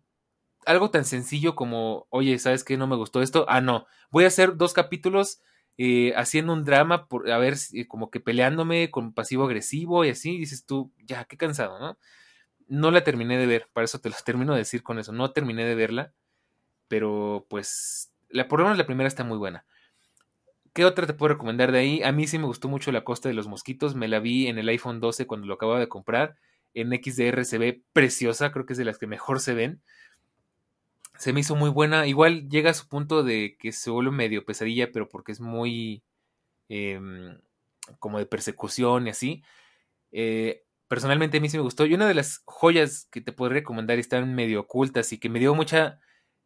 algo 0.67 0.91
tan 0.91 1.05
sencillo 1.05 1.55
como, 1.55 2.07
oye, 2.11 2.39
¿sabes 2.39 2.65
qué? 2.65 2.77
No 2.77 2.87
me 2.87 2.97
gustó 2.97 3.23
esto. 3.23 3.45
Ah, 3.49 3.61
no. 3.61 3.87
Voy 4.11 4.25
a 4.25 4.29
hacer 4.29 4.57
dos 4.57 4.73
capítulos 4.73 5.41
eh, 5.79 6.13
haciendo 6.17 6.53
un 6.53 6.65
drama, 6.65 7.09
por, 7.09 7.31
a 7.31 7.39
ver, 7.39 7.57
como 7.89 8.11
que 8.11 8.21
peleándome 8.21 8.91
con 8.91 9.13
pasivo 9.13 9.45
agresivo 9.45 10.05
y 10.05 10.11
así. 10.11 10.39
dices 10.39 10.65
tú, 10.65 10.93
ya, 11.05 11.25
qué 11.25 11.37
cansado, 11.37 11.79
¿no? 11.79 11.99
No 12.69 12.91
la 12.91 13.03
terminé 13.03 13.37
de 13.39 13.47
ver, 13.47 13.69
para 13.73 13.85
eso 13.85 14.01
te 14.01 14.11
lo 14.11 14.17
termino 14.25 14.53
de 14.53 14.61
decir 14.61 14.83
con 14.83 14.99
eso. 14.99 15.13
No 15.13 15.33
terminé 15.33 15.65
de 15.65 15.75
verla, 15.75 16.13
pero 16.89 17.47
pues, 17.49 18.13
la, 18.29 18.49
por 18.49 18.61
lo 18.61 18.67
menos 18.67 18.79
la 18.79 18.87
primera 18.87 19.09
está 19.09 19.25
muy 19.25 19.39
buena. 19.39 19.65
¿Qué 20.73 20.85
otra 20.85 21.07
te 21.07 21.15
puedo 21.15 21.35
recomendar 21.35 21.73
de 21.73 21.81
ahí? 21.81 22.03
A 22.05 22.13
mí 22.13 22.29
sí 22.29 22.39
me 22.39 22.47
gustó 22.47 22.69
mucho 22.69 22.93
La 22.93 23.03
Costa 23.03 23.29
de 23.29 23.35
los 23.35 23.49
Mosquitos. 23.49 23.97
Me 23.97 24.07
la 24.07 24.21
vi 24.21 24.47
en 24.47 24.57
el 24.57 24.69
iPhone 24.69 25.01
12 25.01 25.27
cuando 25.27 25.49
lo 25.49 25.55
acababa 25.55 25.81
de 25.81 25.89
comprar. 25.89 26.37
En 26.75 26.91
XDR 26.91 27.45
se 27.45 27.59
ve 27.59 27.83
preciosa, 27.93 28.53
creo 28.53 28.67
que 28.67 28.75
es 28.75 28.79
de 28.79 28.85
las 28.85 28.99
que 28.99 29.07
mejor 29.07 29.41
se 29.41 29.55
ven. 29.55 29.83
Se 31.19 31.33
me 31.33 31.41
hizo 31.41 31.57
muy 31.57 31.71
buena. 31.71 32.07
Igual 32.07 32.49
llega 32.49 32.71
a 32.71 32.75
su 32.75 32.89
punto 32.89 33.23
de 33.23 33.57
que 33.59 33.73
se 33.73 33.91
vuelve 33.91 34.11
medio 34.11 34.45
pesadilla, 34.45 34.91
pero 34.93 35.09
porque 35.09 35.33
es 35.33 35.41
muy 35.41 36.03
em, 36.69 37.39
como 37.99 38.19
de 38.19 38.27
persecución 38.27 39.07
y 39.07 39.11
así. 39.11 39.43
Eh, 40.13 40.65
personalmente 40.89 41.39
a 41.39 41.41
mí 41.41 41.49
sí 41.49 41.57
me 41.57 41.63
gustó. 41.63 41.87
Y 41.87 41.95
una 41.95 42.09
de 42.09 42.15
las 42.15 42.43
joyas 42.47 43.07
que 43.11 43.21
te 43.21 43.33
podría 43.33 43.61
recomendar 43.61 43.99
y 43.99 44.01
están 44.01 44.35
medio 44.35 44.61
ocultas 44.61 45.13
y 45.13 45.19
que 45.19 45.29
me 45.29 45.39
dio 45.39 45.55
mucha 45.55 46.01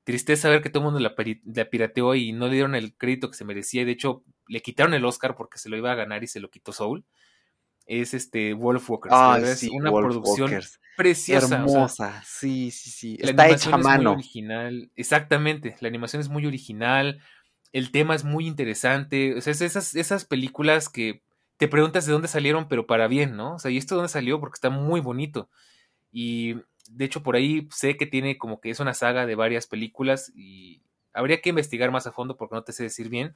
tristeza 0.04 0.50
ver 0.50 0.62
que 0.62 0.70
todo 0.70 0.80
el 0.86 0.92
mundo 0.92 1.00
la, 1.00 1.14
pirateó 1.70 2.14
y 2.14 2.32
no 2.32 2.46
le 2.46 2.54
dieron 2.54 2.74
el 2.74 2.94
crédito 2.96 3.30
que 3.30 3.36
se 3.36 3.44
merecía. 3.44 3.82
Y 3.82 3.84
de 3.86 3.92
hecho, 3.92 4.22
le 4.46 4.60
quitaron 4.60 4.94
el 4.94 5.04
Oscar 5.04 5.34
porque 5.34 5.58
se 5.58 5.68
lo 5.68 5.76
iba 5.76 5.92
a 5.92 5.96
ganar 5.96 6.22
y 6.22 6.26
se 6.26 6.40
lo 6.40 6.50
quitó 6.50 6.72
Soul. 6.72 7.04
Es 7.86 8.14
este 8.14 8.54
Wolf 8.54 8.88
Walkers. 8.88 9.14
Ah, 9.14 9.38
es 9.42 9.62
una 9.64 9.90
producción 9.90 10.50
preciosa. 10.96 11.56
Hermosa. 11.56 12.22
sí, 12.24 12.70
sí, 12.70 12.90
sí. 12.90 13.18
Está 13.20 13.48
hecha 13.48 13.74
a 13.74 13.78
mano. 13.78 14.12
original. 14.12 14.90
Exactamente. 14.96 15.76
La 15.80 15.88
animación 15.88 16.20
es 16.20 16.28
muy 16.28 16.46
original. 16.46 17.20
El 17.72 17.90
tema 17.90 18.14
es 18.14 18.24
muy 18.24 18.46
interesante. 18.46 19.36
O 19.36 19.40
sea, 19.40 19.52
es 19.52 19.60
esas, 19.60 19.94
esas 19.94 20.24
películas 20.24 20.88
que 20.88 21.22
te 21.56 21.68
preguntas 21.68 22.06
de 22.06 22.12
dónde 22.12 22.28
salieron, 22.28 22.68
pero 22.68 22.86
para 22.86 23.08
bien, 23.08 23.36
¿no? 23.36 23.54
O 23.54 23.58
sea, 23.58 23.70
¿y 23.70 23.76
esto 23.76 23.94
dónde 23.94 24.08
salió? 24.08 24.40
Porque 24.40 24.56
está 24.56 24.70
muy 24.70 25.00
bonito. 25.00 25.48
Y 26.10 26.56
de 26.88 27.04
hecho 27.04 27.22
por 27.22 27.36
ahí 27.36 27.68
sé 27.70 27.96
que 27.96 28.06
tiene 28.06 28.38
como 28.38 28.60
que 28.60 28.70
es 28.70 28.80
una 28.80 28.94
saga 28.94 29.26
de 29.26 29.34
varias 29.34 29.66
películas 29.66 30.32
y 30.34 30.82
habría 31.12 31.40
que 31.40 31.50
investigar 31.50 31.90
más 31.90 32.06
a 32.06 32.12
fondo 32.12 32.36
porque 32.36 32.54
no 32.54 32.62
te 32.62 32.72
sé 32.72 32.82
decir 32.82 33.08
bien, 33.08 33.34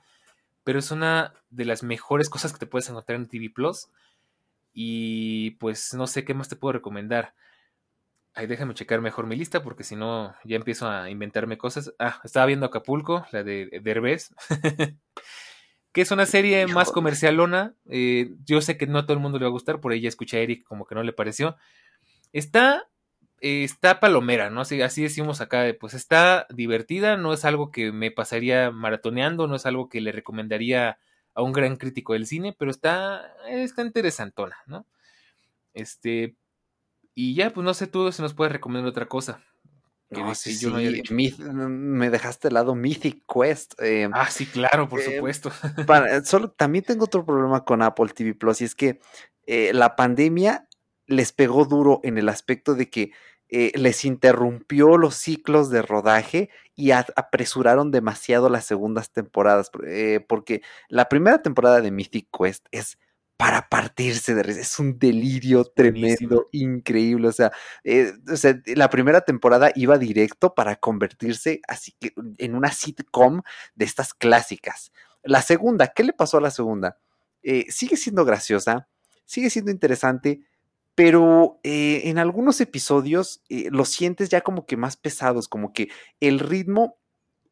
pero 0.65 0.79
es 0.79 0.91
una 0.91 1.33
de 1.51 1.65
las 1.65 1.83
mejores 1.83 2.29
cosas 2.29 2.53
que 2.53 2.59
te 2.59 2.67
puedes 2.67 2.89
encontrar 2.89 3.17
en 3.17 3.29
TV 3.29 3.51
Plus 3.51 3.89
y 4.81 5.51
pues 5.59 5.93
no 5.95 6.07
sé 6.07 6.25
qué 6.25 6.35
más 6.35 6.49
te 6.49 6.55
puedo 6.55 6.71
recomendar. 6.71 7.35
Ay, 8.33 8.47
déjame 8.47 8.75
checar 8.75 9.01
mejor 9.01 9.27
mi 9.27 9.35
lista 9.35 9.61
porque 9.61 9.83
si 9.83 9.97
no 9.97 10.37
ya 10.45 10.55
empiezo 10.55 10.89
a 10.89 11.11
inventarme 11.11 11.59
cosas. 11.59 11.93
Ah, 11.99 12.21
estaba 12.23 12.47
viendo 12.47 12.65
Acapulco, 12.65 13.27
la 13.33 13.43
de 13.43 13.81
Derbez. 13.83 14.33
que 15.93 16.01
es 16.01 16.13
una 16.13 16.27
serie 16.27 16.69
más 16.69 16.93
comercialona. 16.93 17.75
Eh, 17.91 18.37
yo 18.45 18.61
sé 18.61 18.77
que 18.77 18.87
no 18.87 19.01
a 19.01 19.03
todo 19.03 19.15
el 19.15 19.19
mundo 19.19 19.41
le 19.41 19.47
va 19.47 19.49
a 19.49 19.51
gustar, 19.51 19.81
por 19.81 19.91
ahí 19.91 20.01
ya 20.01 20.09
escuché 20.09 20.37
a 20.37 20.43
Eric 20.43 20.63
como 20.63 20.87
que 20.87 20.95
no 20.95 21.03
le 21.03 21.13
pareció. 21.13 21.57
Está 22.33 22.89
está 23.41 23.99
palomera, 23.99 24.49
¿no? 24.49 24.61
Así, 24.61 24.81
así 24.81 25.03
decimos 25.03 25.41
acá, 25.41 25.65
pues 25.81 25.95
está 25.95 26.47
divertida, 26.51 27.17
no 27.17 27.33
es 27.33 27.45
algo 27.45 27.73
que 27.73 27.91
me 27.91 28.13
pasaría 28.13 28.71
maratoneando, 28.71 29.49
no 29.49 29.57
es 29.57 29.67
algo 29.67 29.89
que 29.89 30.01
le 30.01 30.13
recomendaría 30.13 31.01
a 31.39 31.43
un 31.43 31.53
gran 31.53 31.77
crítico 31.77 32.15
del 32.15 32.27
cine, 32.27 32.53
pero 32.59 32.73
está, 32.73 33.33
está 33.49 33.83
interesantona, 33.83 34.57
¿no? 34.67 34.85
Este, 35.73 36.35
y 37.15 37.37
ya, 37.37 37.51
pues 37.51 37.65
no 37.65 37.75
sé 37.75 37.87
tú 37.87 38.11
si 38.11 38.21
nos 38.23 38.35
puedes 38.35 38.53
recomendar 38.53 38.91
otra 38.91 39.07
cosa. 39.07 39.41
No, 40.11 40.35
sí, 40.35 40.59
yo 40.59 40.71
no 40.71 41.69
me 41.69 42.11
dejaste 42.11 42.49
al 42.49 42.55
lado 42.55 42.75
Mythic 42.75 43.23
Quest. 43.33 43.81
Eh, 43.81 44.11
ah, 44.13 44.29
sí, 44.29 44.47
claro, 44.47 44.89
por 44.89 44.99
eh, 45.01 45.15
supuesto. 45.15 45.53
solo 46.25 46.51
también 46.51 46.85
tengo 46.85 47.05
otro 47.05 47.25
problema 47.25 47.65
con 47.65 47.83
Apple 47.83 48.09
TV 48.09 48.35
Plus 48.35 48.61
y 48.63 48.65
es 48.65 48.75
que 48.75 48.99
eh, 49.47 49.71
la 49.73 49.95
pandemia 49.95 50.69
les 51.07 51.31
pegó 51.31 51.67
duro 51.67 52.01
en 52.03 52.19
el 52.19 52.29
aspecto 52.29 52.75
de 52.75 52.91
que 52.91 53.13
eh, 53.51 53.73
les 53.77 54.05
interrumpió 54.05 54.99
los 54.99 55.15
ciclos 55.15 55.71
de 55.71 55.81
rodaje 55.81 56.51
y 56.77 56.91
apresuraron 56.91 57.91
demasiado 57.91 58.51
las 58.51 58.67
segundas 58.67 59.11
temporadas, 59.11 59.71
eh, 59.87 60.25
porque 60.29 60.61
la 60.89 61.09
primera 61.09 61.41
temporada 61.41 61.81
de 61.81 61.91
Mythic 61.91 62.29
Quest 62.31 62.67
es 62.73 62.99
para 63.39 63.69
partirse 63.69 64.35
de 64.35 64.43
risa, 64.43 64.61
es 64.61 64.79
un 64.79 64.99
delirio 64.99 65.65
tremendo, 65.65 66.49
increíble, 66.53 67.29
o 67.29 67.33
sea, 67.33 67.53
eh, 67.85 68.13
o 68.31 68.37
sea, 68.37 68.61
la 68.67 68.91
primera 68.91 69.23
temporada 69.23 69.71
iba 69.75 69.97
directo 69.97 70.55
para 70.55 70.77
convertirse 70.77 71.61
así 71.69 71.95
que 71.99 72.13
en 72.37 72.55
una 72.55 72.71
sitcom 72.71 73.43
de 73.77 73.85
estas 73.85 74.13
clásicas. 74.13 74.93
La 75.23 75.41
segunda, 75.41 75.87
¿qué 75.87 76.05
le 76.05 76.13
pasó 76.13 76.39
a 76.39 76.43
la 76.43 76.51
segunda? 76.51 76.99
sigue 77.71 77.97
siendo 77.97 78.27
graciosa, 78.27 78.89
sigue 79.25 79.49
siendo 79.49 79.71
interesante, 79.71 80.48
pero 80.99 81.61
eh, 81.63 82.01
en 82.07 82.19
algunos 82.19 82.61
episodios 82.61 83.41
eh, 83.49 83.69
los 83.71 83.89
sientes 83.89 84.31
ya 84.31 84.41
como 84.41 84.67
que 84.67 84.77
más 84.77 84.97
pesados, 84.97 85.47
como 85.47 85.73
que 85.73 85.91
el 86.19 86.41
ritmo, 86.41 86.99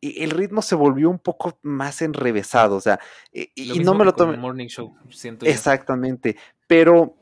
e, 0.02 0.24
el 0.24 0.32
ritmo 0.32 0.62
se 0.62 0.74
volvió 0.74 1.08
un 1.08 1.20
poco 1.20 1.56
más 1.62 2.02
enrevesado, 2.02 2.74
o 2.74 2.80
sea, 2.80 2.98
eh, 3.32 3.52
y 3.54 3.78
no 3.78 3.94
me 3.94 4.04
lo 4.04 4.14
tomé. 4.16 4.36
Morning 4.36 4.66
Show, 4.66 4.96
siento 5.10 5.46
Exactamente, 5.46 6.36
pero 6.66 7.14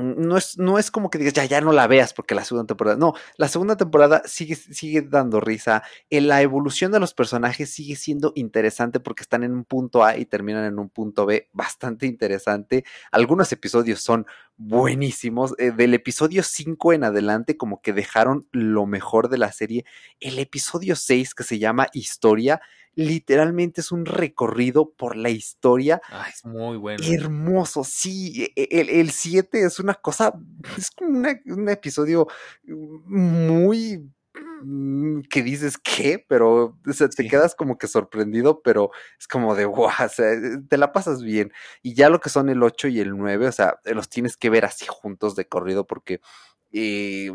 no 0.00 0.36
es, 0.36 0.58
no 0.58 0.78
es 0.78 0.90
como 0.90 1.10
que 1.10 1.18
digas, 1.18 1.34
ya, 1.34 1.44
ya 1.44 1.60
no 1.60 1.72
la 1.72 1.86
veas 1.86 2.14
porque 2.14 2.34
la 2.34 2.44
segunda 2.44 2.66
temporada. 2.66 2.96
No, 2.96 3.14
la 3.36 3.48
segunda 3.48 3.76
temporada 3.76 4.22
sigue, 4.26 4.56
sigue 4.56 5.02
dando 5.02 5.40
risa. 5.40 5.82
la 6.10 6.42
evolución 6.42 6.92
de 6.92 7.00
los 7.00 7.14
personajes 7.14 7.70
sigue 7.70 7.96
siendo 7.96 8.32
interesante 8.34 9.00
porque 9.00 9.22
están 9.22 9.42
en 9.44 9.52
un 9.52 9.64
punto 9.64 10.04
A 10.04 10.16
y 10.16 10.26
terminan 10.26 10.64
en 10.64 10.78
un 10.78 10.90
punto 10.90 11.26
B 11.26 11.48
bastante 11.52 12.06
interesante. 12.06 12.84
Algunos 13.10 13.52
episodios 13.52 14.00
son 14.00 14.26
buenísimos. 14.60 15.54
Eh, 15.58 15.72
del 15.72 15.94
episodio 15.94 16.42
5 16.42 16.92
en 16.92 17.04
adelante, 17.04 17.56
como 17.56 17.80
que 17.80 17.92
dejaron 17.92 18.46
lo 18.52 18.86
mejor 18.86 19.28
de 19.28 19.38
la 19.38 19.52
serie. 19.52 19.84
El 20.20 20.38
episodio 20.38 20.96
6, 20.96 21.34
que 21.34 21.44
se 21.44 21.58
llama 21.58 21.88
Historia, 21.94 22.60
literalmente 22.94 23.80
es 23.80 23.90
un 23.90 24.04
recorrido 24.04 24.90
por 24.90 25.16
la 25.16 25.30
historia. 25.30 26.00
Ay, 26.10 26.30
es 26.34 26.44
muy 26.44 26.76
bueno. 26.76 27.02
Hermoso, 27.04 27.84
sí. 27.84 28.52
E, 28.54 28.68
e, 28.70 29.00
el 29.00 29.10
7 29.10 29.64
es 29.64 29.80
una 29.80 29.94
cosa, 29.94 30.34
es 30.76 30.90
como 30.90 31.20
un 31.46 31.68
episodio 31.68 32.26
muy 32.64 33.98
mm, 33.98 34.10
que 35.30 35.42
dices 35.42 35.78
qué, 35.78 36.24
pero 36.28 36.78
te 37.16 37.28
quedas 37.28 37.54
como 37.54 37.78
que 37.78 37.86
sorprendido, 37.86 38.62
pero 38.62 38.90
es 39.18 39.26
como 39.28 39.54
de 39.54 39.64
wow, 39.66 39.86
o 39.86 40.08
sea, 40.08 40.32
te 40.68 40.76
la 40.76 40.92
pasas 40.92 41.22
bien. 41.22 41.52
Y 41.82 41.94
ya 41.94 42.08
lo 42.10 42.20
que 42.20 42.30
son 42.30 42.48
el 42.48 42.62
8 42.62 42.88
y 42.88 43.00
el 43.00 43.16
9, 43.16 43.48
o 43.48 43.52
sea, 43.52 43.80
los 43.84 44.08
tienes 44.08 44.36
que 44.36 44.50
ver 44.50 44.64
así 44.64 44.86
juntos 44.88 45.36
de 45.36 45.48
corrido 45.48 45.86
porque 45.86 46.20
eh, 46.72 47.30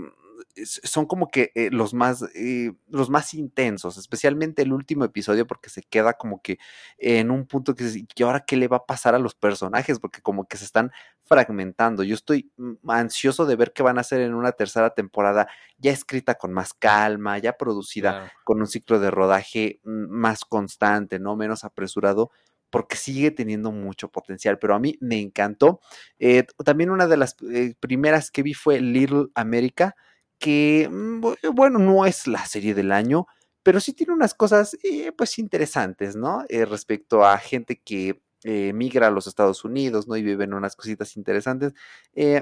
son 0.63 1.05
como 1.05 1.29
que 1.29 1.51
eh, 1.55 1.69
los 1.71 1.93
más 1.93 2.23
eh, 2.33 2.71
los 2.87 3.09
más 3.09 3.33
intensos, 3.33 3.97
especialmente 3.97 4.61
el 4.61 4.71
último 4.71 5.03
episodio 5.03 5.45
porque 5.45 5.69
se 5.69 5.83
queda 5.83 6.13
como 6.13 6.41
que 6.41 6.57
en 6.97 7.31
un 7.31 7.45
punto 7.45 7.75
que 7.75 7.83
¿y 7.83 8.23
ahora 8.23 8.45
qué 8.45 8.55
le 8.55 8.67
va 8.67 8.77
a 8.77 8.85
pasar 8.85 9.15
a 9.15 9.19
los 9.19 9.35
personajes? 9.35 9.99
Porque 9.99 10.21
como 10.21 10.47
que 10.47 10.57
se 10.57 10.65
están 10.65 10.91
fragmentando. 11.23 12.03
Yo 12.03 12.15
estoy 12.15 12.51
mm, 12.57 12.89
ansioso 12.89 13.45
de 13.45 13.55
ver 13.55 13.73
qué 13.73 13.83
van 13.83 13.97
a 13.97 14.01
hacer 14.01 14.21
en 14.21 14.33
una 14.33 14.53
tercera 14.53 14.91
temporada 14.91 15.47
ya 15.77 15.91
escrita 15.91 16.35
con 16.35 16.53
más 16.53 16.73
calma, 16.73 17.37
ya 17.37 17.53
producida 17.57 18.31
con 18.43 18.61
un 18.61 18.67
ciclo 18.67 18.99
de 18.99 19.11
rodaje 19.11 19.81
mm, 19.83 20.09
más 20.09 20.45
constante, 20.45 21.19
no 21.19 21.35
menos 21.35 21.63
apresurado 21.63 22.31
porque 22.69 22.97
sigue 22.97 23.31
teniendo 23.31 23.71
mucho 23.71 24.09
potencial, 24.09 24.59
pero 24.59 24.75
a 24.75 24.79
mí 24.79 24.97
me 24.99 25.19
encantó. 25.19 25.79
Eh, 26.19 26.45
también 26.65 26.89
una 26.89 27.07
de 27.07 27.15
las 27.15 27.37
primeras 27.79 28.31
que 28.31 28.43
vi 28.43 28.53
fue 28.53 28.81
Little 28.81 29.27
America, 29.33 29.95
que, 30.39 30.89
mm, 30.91 31.21
bueno, 31.53 31.79
no 31.79 32.05
es 32.05 32.27
la 32.27 32.45
serie 32.45 32.73
del 32.73 32.91
año, 32.91 33.27
pero 33.63 33.79
sí 33.79 33.93
tiene 33.93 34.13
unas 34.13 34.33
cosas, 34.35 34.77
eh, 34.83 35.11
pues, 35.11 35.39
interesantes, 35.39 36.15
¿no? 36.15 36.43
Eh, 36.49 36.65
respecto 36.65 37.25
a 37.25 37.37
gente 37.39 37.81
que 37.83 38.21
eh, 38.43 38.73
migra 38.73 39.07
a 39.07 39.11
los 39.11 39.25
Estados 39.27 39.65
Unidos, 39.65 40.07
¿no? 40.07 40.15
Y 40.17 40.21
viven 40.23 40.53
unas 40.53 40.75
cositas 40.75 41.17
interesantes. 41.17 41.73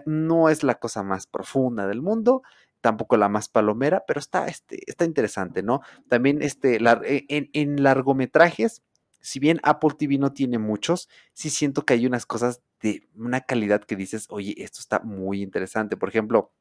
no 0.06 0.50
es 0.50 0.64
la 0.64 0.76
cosa 0.76 1.02
más 1.04 1.28
profunda 1.28 1.88
del 1.88 2.02
mundo, 2.02 2.44
tampoco 2.82 3.16
la 3.18 3.30
más 3.30 3.48
palomera, 3.50 4.04
pero 4.06 4.20
está, 4.20 4.48
este, 4.48 4.80
está 4.86 5.06
interesante, 5.06 5.64
¿no? 5.64 5.82
También 6.10 6.42
este, 6.42 6.78
en, 7.30 7.50
en, 7.54 7.84
largometrajes, 7.84 8.84
si 9.22 9.40
bien 9.40 9.60
Apple 9.64 9.92
TV 9.98 10.18
no 10.18 10.34
tiene 10.34 10.60
muchos, 10.60 11.08
sí 11.34 11.50
siento 11.50 11.86
que 11.86 11.94
hay 11.94 12.06
unas 12.06 12.26
cosas 12.26 12.62
de 12.82 13.08
una 13.16 13.40
calidad 13.42 13.82
que 13.86 13.96
dices, 13.96 14.28
oye, 14.30 14.54
esto 14.58 14.80
está 14.82 15.00
muy 15.00 15.42
interesante. 15.42 15.96
Por 15.96 16.10
ejemplo, 16.10 16.52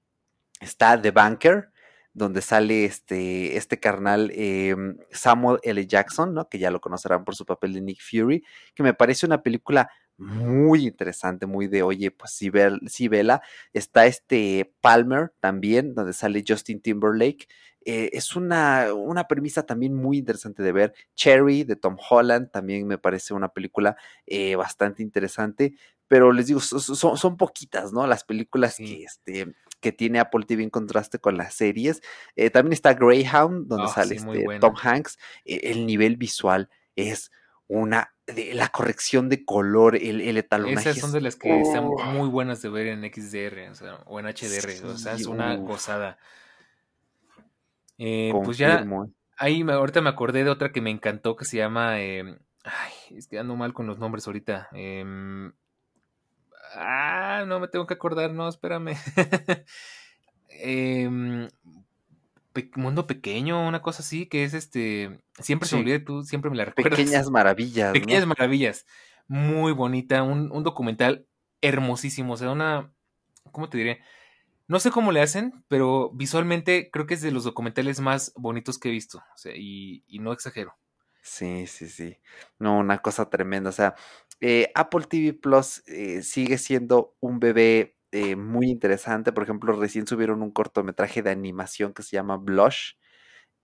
Está 0.62 1.00
The 1.00 1.10
Banker, 1.10 1.70
donde 2.14 2.42
sale 2.42 2.84
este, 2.84 3.56
este 3.56 3.80
carnal 3.80 4.30
em, 4.34 4.96
Samuel 5.10 5.58
L. 5.62 5.86
Jackson, 5.86 6.34
¿no? 6.34 6.48
que 6.48 6.58
ya 6.58 6.70
lo 6.70 6.80
conocerán 6.80 7.24
por 7.24 7.34
su 7.34 7.46
papel 7.46 7.72
de 7.72 7.80
Nick 7.80 8.00
Fury, 8.00 8.44
que 8.74 8.82
me 8.82 8.94
parece 8.94 9.26
una 9.26 9.42
película 9.42 9.90
muy 10.18 10.86
interesante, 10.86 11.46
muy 11.46 11.66
de, 11.66 11.82
oye, 11.82 12.10
pues 12.10 12.32
sí, 12.32 12.50
sí 12.86 13.08
vela. 13.08 13.42
Está 13.72 14.06
este 14.06 14.72
Palmer 14.80 15.32
también, 15.40 15.94
donde 15.94 16.12
sale 16.12 16.44
Justin 16.46 16.80
Timberlake. 16.80 17.48
Eh, 17.84 18.10
es 18.12 18.36
una, 18.36 18.94
una, 18.94 19.26
premisa 19.26 19.64
también 19.64 19.94
muy 19.94 20.18
interesante 20.18 20.62
de 20.62 20.70
ver. 20.70 20.94
Cherry 21.16 21.64
de 21.64 21.74
Tom 21.74 21.96
Holland 22.08 22.50
también 22.52 22.86
me 22.86 22.98
parece 22.98 23.34
una 23.34 23.48
película 23.48 23.96
eh, 24.26 24.54
bastante 24.54 25.02
interesante, 25.02 25.74
pero 26.06 26.32
les 26.32 26.46
digo, 26.46 26.60
son, 26.60 27.16
son 27.16 27.36
poquitas, 27.36 27.92
¿no? 27.92 28.06
Las 28.06 28.22
películas 28.22 28.76
que, 28.76 29.02
este, 29.02 29.54
que 29.82 29.92
tiene 29.92 30.18
Apple 30.18 30.46
TV 30.46 30.62
en 30.62 30.70
contraste 30.70 31.18
con 31.18 31.36
las 31.36 31.52
series. 31.52 32.00
Eh, 32.36 32.48
también 32.48 32.72
está 32.72 32.94
Greyhound, 32.94 33.68
donde 33.68 33.84
ah, 33.88 33.92
sale 33.94 34.14
este, 34.14 34.58
Tom 34.60 34.74
Hanks. 34.80 35.18
el 35.44 35.84
nivel 35.84 36.16
visual 36.16 36.70
es 36.96 37.30
una 37.68 38.12
de 38.26 38.54
la 38.54 38.68
corrección 38.68 39.28
de 39.28 39.44
color, 39.44 39.96
el, 39.96 40.20
el 40.20 40.36
etalonaje. 40.36 40.90
Esas 40.90 41.00
son 41.00 41.12
de 41.12 41.20
las 41.20 41.36
que 41.36 41.60
están 41.60 41.86
muy 41.86 42.28
buenas 42.28 42.62
de 42.62 42.68
ver 42.68 42.86
en 42.86 43.02
XDR 43.02 43.72
o, 44.06 44.20
en 44.20 44.26
HDR, 44.26 44.86
o 44.86 44.96
sea, 44.96 45.14
es 45.14 45.26
una 45.26 45.56
gozada. 45.56 46.18
Eh, 47.98 48.32
pues 48.44 48.58
ya, 48.58 48.84
ahí 49.36 49.62
ahorita 49.62 50.00
me 50.00 50.10
acordé 50.10 50.44
de 50.44 50.50
otra 50.50 50.72
que 50.72 50.80
me 50.80 50.90
encantó 50.90 51.36
que 51.36 51.44
se 51.44 51.56
llama, 51.56 52.00
em, 52.00 52.38
ay, 52.64 53.16
es 53.16 53.26
que 53.26 53.38
ando 53.38 53.56
mal 53.56 53.72
con 53.72 53.86
los 53.86 53.98
nombres 53.98 54.26
ahorita. 54.26 54.68
Em, 54.72 55.52
ah, 56.74 57.44
no 57.46 57.60
me 57.60 57.68
tengo 57.68 57.86
que 57.86 57.94
acordar, 57.94 58.32
no, 58.32 58.48
espérame. 58.48 58.96
eh, 60.50 61.48
mundo 62.76 63.06
pequeño, 63.06 63.66
una 63.66 63.82
cosa 63.82 64.02
así, 64.02 64.26
que 64.26 64.44
es 64.44 64.54
este, 64.54 65.20
siempre 65.40 65.68
se 65.68 65.76
me 65.76 65.82
olvida, 65.82 66.04
tú 66.04 66.22
siempre 66.22 66.50
me 66.50 66.56
la 66.56 66.66
recuerdas. 66.66 66.98
Pequeñas 66.98 67.30
maravillas. 67.30 67.92
Pequeñas 67.92 68.26
maravillas. 68.26 68.86
Muy 69.28 69.72
bonita, 69.72 70.22
un, 70.22 70.50
un, 70.52 70.62
documental 70.62 71.26
hermosísimo, 71.60 72.34
o 72.34 72.36
sea, 72.36 72.50
una, 72.50 72.92
¿cómo 73.50 73.68
te 73.68 73.78
diré? 73.78 74.00
No 74.68 74.80
sé 74.80 74.90
cómo 74.90 75.12
le 75.12 75.20
hacen, 75.20 75.64
pero 75.68 76.10
visualmente 76.10 76.90
creo 76.90 77.06
que 77.06 77.14
es 77.14 77.22
de 77.22 77.30
los 77.30 77.44
documentales 77.44 78.00
más 78.00 78.32
bonitos 78.36 78.78
que 78.78 78.88
he 78.88 78.92
visto, 78.92 79.18
o 79.18 79.38
sea, 79.38 79.52
y, 79.56 80.04
y 80.06 80.18
no 80.18 80.32
exagero. 80.32 80.74
Sí, 81.24 81.66
sí, 81.68 81.88
sí. 81.88 82.18
No, 82.58 82.78
una 82.78 82.98
cosa 82.98 83.30
tremenda. 83.30 83.70
O 83.70 83.72
sea, 83.72 83.94
eh, 84.40 84.70
Apple 84.74 85.04
TV 85.08 85.32
Plus 85.34 85.82
eh, 85.86 86.22
sigue 86.22 86.58
siendo 86.58 87.14
un 87.20 87.38
bebé 87.38 87.96
eh, 88.10 88.34
muy 88.36 88.70
interesante. 88.70 89.32
Por 89.32 89.44
ejemplo, 89.44 89.72
recién 89.74 90.06
subieron 90.06 90.42
un 90.42 90.50
cortometraje 90.50 91.22
de 91.22 91.30
animación 91.30 91.94
que 91.94 92.02
se 92.02 92.16
llama 92.16 92.36
Blush, 92.38 92.94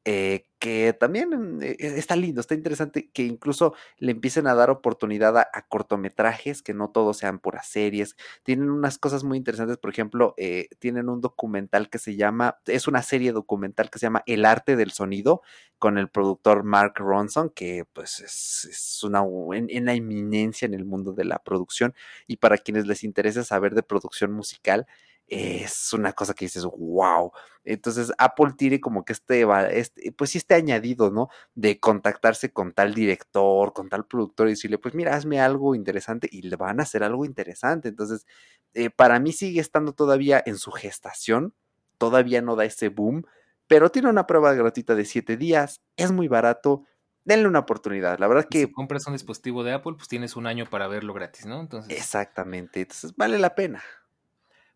eh, 0.04 0.46
que 0.58 0.92
también 0.92 1.58
eh, 1.62 1.76
e, 1.78 1.98
está 1.98 2.16
lindo, 2.16 2.40
está 2.40 2.54
interesante 2.54 3.10
que 3.12 3.24
incluso 3.24 3.74
le 3.98 4.12
empiecen 4.12 4.46
a 4.46 4.54
dar 4.54 4.70
oportunidad 4.70 5.36
a, 5.36 5.46
cortometrajes, 5.68 6.62
que 6.62 6.74
no 6.74 6.90
todos 6.90 7.18
sean 7.18 7.38
puras 7.38 7.66
series. 7.68 8.16
Tienen 8.42 8.70
unas 8.70 8.98
cosas 8.98 9.24
muy 9.24 9.38
interesantes, 9.38 9.76
por 9.76 9.90
ejemplo, 9.90 10.34
eh, 10.36 10.68
tienen 10.78 11.08
un 11.08 11.20
documental 11.20 11.90
que 11.90 11.98
se 11.98 12.16
llama, 12.16 12.58
es 12.66 12.88
una 12.88 13.02
serie 13.02 13.32
documental 13.32 13.90
que 13.90 13.98
se 13.98 14.06
llama 14.06 14.22
El 14.26 14.44
arte 14.44 14.76
del 14.76 14.92
sonido, 14.92 15.42
con 15.78 15.98
el 15.98 16.08
productor 16.08 16.64
Mark 16.64 16.94
Ronson, 16.96 17.50
que 17.50 17.84
pues 17.92 18.20
es, 18.20 19.00
una, 19.04 19.22
en, 19.52 19.84
la 19.84 19.94
eminencia 19.94 20.66
en 20.66 20.74
el 20.74 20.84
mundo 20.84 21.12
de 21.12 21.24
la 21.24 21.38
producción. 21.38 21.94
Y 22.26 22.38
para 22.38 22.58
quienes 22.58 22.86
les 22.86 23.04
interese 23.04 23.44
saber 23.44 23.74
de 23.74 23.82
producción 23.82 24.32
musical, 24.32 24.86
es 25.28 25.92
una 25.92 26.12
cosa 26.14 26.34
que 26.34 26.46
dices, 26.46 26.64
wow. 26.64 27.30
Entonces 27.64 28.12
Apple 28.16 28.54
tiene 28.56 28.80
como 28.80 29.04
que 29.04 29.12
este, 29.12 29.46
este, 29.72 30.12
pues 30.12 30.30
sí, 30.30 30.38
este 30.38 30.54
añadido, 30.54 31.10
¿no? 31.10 31.28
De 31.54 31.78
contactarse 31.78 32.50
con 32.50 32.72
tal 32.72 32.94
director, 32.94 33.74
con 33.74 33.90
tal 33.90 34.06
productor 34.06 34.48
y 34.48 34.52
decirle, 34.52 34.78
pues 34.78 34.94
mira, 34.94 35.14
hazme 35.14 35.40
algo 35.40 35.74
interesante 35.74 36.28
y 36.32 36.42
le 36.42 36.56
van 36.56 36.80
a 36.80 36.84
hacer 36.84 37.02
algo 37.02 37.26
interesante. 37.26 37.88
Entonces, 37.88 38.26
eh, 38.72 38.90
para 38.90 39.20
mí 39.20 39.32
sigue 39.32 39.60
estando 39.60 39.92
todavía 39.92 40.42
en 40.44 40.56
su 40.56 40.70
gestación, 40.70 41.54
todavía 41.98 42.40
no 42.40 42.56
da 42.56 42.64
ese 42.64 42.88
boom, 42.88 43.24
pero 43.66 43.90
tiene 43.90 44.08
una 44.08 44.26
prueba 44.26 44.54
gratuita 44.54 44.94
de 44.94 45.04
siete 45.04 45.36
días, 45.36 45.82
es 45.96 46.10
muy 46.10 46.26
barato, 46.26 46.84
denle 47.24 47.48
una 47.48 47.58
oportunidad. 47.58 48.18
La 48.18 48.28
verdad 48.28 48.46
que. 48.48 48.60
Si 48.60 48.72
compras 48.72 49.06
un 49.06 49.12
dispositivo 49.12 49.62
de 49.62 49.74
Apple, 49.74 49.92
pues 49.94 50.08
tienes 50.08 50.36
un 50.36 50.46
año 50.46 50.64
para 50.64 50.88
verlo 50.88 51.12
gratis, 51.12 51.44
¿no? 51.44 51.60
Entonces. 51.60 51.94
Exactamente. 51.94 52.80
Entonces 52.80 53.14
vale 53.14 53.38
la 53.38 53.54
pena. 53.54 53.82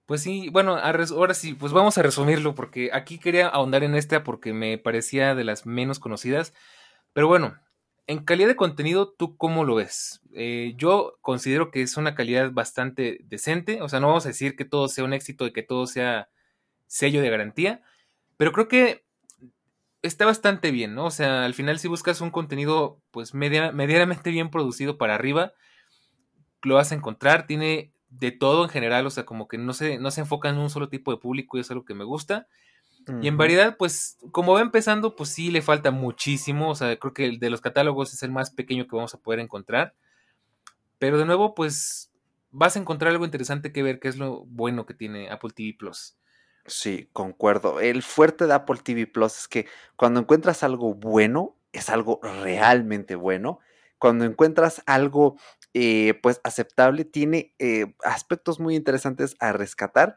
Pues 0.06 0.22
sí, 0.22 0.48
bueno, 0.50 0.76
ahora 0.76 1.34
sí, 1.34 1.54
pues 1.54 1.72
vamos 1.72 1.96
a 1.96 2.02
resumirlo 2.02 2.54
porque 2.54 2.90
aquí 2.92 3.18
quería 3.18 3.48
ahondar 3.48 3.84
en 3.84 3.94
esta 3.94 4.24
porque 4.24 4.52
me 4.52 4.76
parecía 4.76 5.34
de 5.34 5.44
las 5.44 5.64
menos 5.64 6.00
conocidas. 6.00 6.52
Pero 7.12 7.28
bueno, 7.28 7.56
en 8.06 8.24
calidad 8.24 8.48
de 8.48 8.56
contenido, 8.56 9.12
¿tú 9.12 9.36
cómo 9.36 9.64
lo 9.64 9.76
ves? 9.76 10.20
Eh, 10.34 10.74
yo 10.76 11.18
considero 11.22 11.70
que 11.70 11.82
es 11.82 11.96
una 11.96 12.14
calidad 12.14 12.52
bastante 12.52 13.20
decente, 13.24 13.80
o 13.82 13.88
sea, 13.88 14.00
no 14.00 14.08
vamos 14.08 14.26
a 14.26 14.30
decir 14.30 14.56
que 14.56 14.64
todo 14.64 14.88
sea 14.88 15.04
un 15.04 15.12
éxito 15.14 15.46
y 15.46 15.52
que 15.52 15.62
todo 15.62 15.86
sea 15.86 16.28
sello 16.86 17.22
de 17.22 17.30
garantía, 17.30 17.82
pero 18.38 18.52
creo 18.52 18.68
que 18.68 19.04
está 20.02 20.26
bastante 20.26 20.70
bien, 20.72 20.94
¿no? 20.94 21.06
O 21.06 21.10
sea, 21.10 21.44
al 21.44 21.54
final 21.54 21.78
si 21.78 21.88
buscas 21.88 22.20
un 22.20 22.30
contenido 22.30 23.00
pues 23.12 23.34
medianamente 23.34 24.30
bien 24.30 24.50
producido 24.50 24.98
para 24.98 25.14
arriba, 25.14 25.52
lo 26.62 26.76
vas 26.76 26.92
a 26.92 26.94
encontrar, 26.94 27.46
tiene 27.46 27.92
de 28.18 28.30
todo 28.30 28.64
en 28.64 28.70
general, 28.70 29.06
o 29.06 29.10
sea, 29.10 29.24
como 29.24 29.48
que 29.48 29.58
no 29.58 29.72
se, 29.72 29.98
no 29.98 30.10
se 30.10 30.20
enfoca 30.20 30.48
en 30.48 30.58
un 30.58 30.70
solo 30.70 30.88
tipo 30.88 31.10
de 31.10 31.18
público 31.18 31.56
y 31.56 31.60
es 31.60 31.70
algo 31.70 31.84
que 31.84 31.94
me 31.94 32.04
gusta. 32.04 32.46
Y 33.20 33.26
en 33.26 33.36
variedad, 33.36 33.76
pues, 33.76 34.16
como 34.30 34.52
va 34.52 34.60
empezando, 34.60 35.16
pues 35.16 35.30
sí 35.30 35.50
le 35.50 35.60
falta 35.60 35.90
muchísimo. 35.90 36.70
O 36.70 36.74
sea, 36.76 36.96
creo 36.98 37.12
que 37.12 37.26
el 37.26 37.40
de 37.40 37.50
los 37.50 37.60
catálogos 37.60 38.12
es 38.12 38.22
el 38.22 38.30
más 38.30 38.50
pequeño 38.50 38.86
que 38.86 38.94
vamos 38.94 39.12
a 39.12 39.18
poder 39.18 39.40
encontrar. 39.40 39.94
Pero 41.00 41.18
de 41.18 41.24
nuevo, 41.24 41.54
pues, 41.54 42.12
vas 42.52 42.76
a 42.76 42.78
encontrar 42.78 43.10
algo 43.10 43.24
interesante 43.24 43.72
que 43.72 43.82
ver, 43.82 43.98
que 43.98 44.06
es 44.06 44.18
lo 44.18 44.44
bueno 44.44 44.86
que 44.86 44.94
tiene 44.94 45.30
Apple 45.30 45.50
TV 45.50 45.74
Plus. 45.76 46.16
Sí, 46.66 47.08
concuerdo. 47.12 47.80
El 47.80 48.02
fuerte 48.02 48.46
de 48.46 48.54
Apple 48.54 48.78
TV 48.84 49.08
Plus 49.08 49.36
es 49.36 49.48
que 49.48 49.66
cuando 49.96 50.20
encuentras 50.20 50.62
algo 50.62 50.94
bueno, 50.94 51.56
es 51.72 51.90
algo 51.90 52.20
realmente 52.22 53.16
bueno. 53.16 53.58
Cuando 53.98 54.24
encuentras 54.24 54.82
algo 54.86 55.38
eh, 55.74 56.14
pues 56.22 56.40
aceptable, 56.44 57.04
tiene 57.04 57.54
eh, 57.58 57.94
aspectos 58.04 58.60
muy 58.60 58.76
interesantes 58.76 59.36
a 59.40 59.52
rescatar 59.52 60.16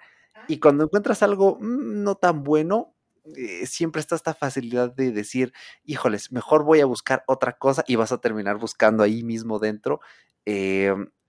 y 0.49 0.59
cuando 0.59 0.83
encuentras 0.83 1.23
algo 1.23 1.57
mm, 1.61 2.03
no 2.03 2.15
tan 2.15 2.43
bueno, 2.43 2.93
eh, 3.35 3.65
siempre 3.65 4.01
está 4.01 4.15
esta 4.15 4.33
facilidad 4.33 4.93
de 4.93 5.11
decir, 5.11 5.53
híjoles, 5.85 6.31
mejor 6.31 6.63
voy 6.65 6.81
a 6.81 6.85
buscar 6.85 7.23
otra 7.27 7.57
cosa 7.57 7.83
y 7.87 7.95
vas 7.95 8.11
a 8.11 8.19
terminar 8.19 8.57
buscando 8.57 9.01
ahí 9.03 9.23
mismo 9.23 9.59
dentro 9.59 10.01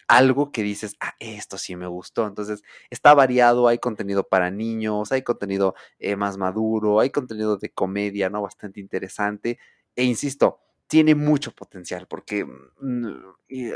algo 0.09 0.53
que 0.53 0.63
dices, 0.63 0.97
ah, 1.01 1.15
esto 1.19 1.59
sí 1.59 1.75
me 1.75 1.87
gustó. 1.89 2.27
Entonces, 2.29 2.63
está 2.91 3.13
variado, 3.15 3.67
hay 3.67 3.79
contenido 3.79 4.29
para 4.29 4.51
niños, 4.53 5.11
hay 5.11 5.23
contenido 5.23 5.75
más 6.17 6.37
maduro, 6.37 7.01
hay 7.01 7.11
contenido 7.11 7.57
de 7.57 7.71
comedia, 7.71 8.31
¿no? 8.31 8.43
Bastante 8.43 8.79
interesante. 8.81 9.59
E 9.97 10.05
insisto, 10.05 10.61
tiene 10.89 11.15
mucho 11.15 11.53
potencial 11.53 12.07
porque, 12.09 12.45
mm, 12.45 13.07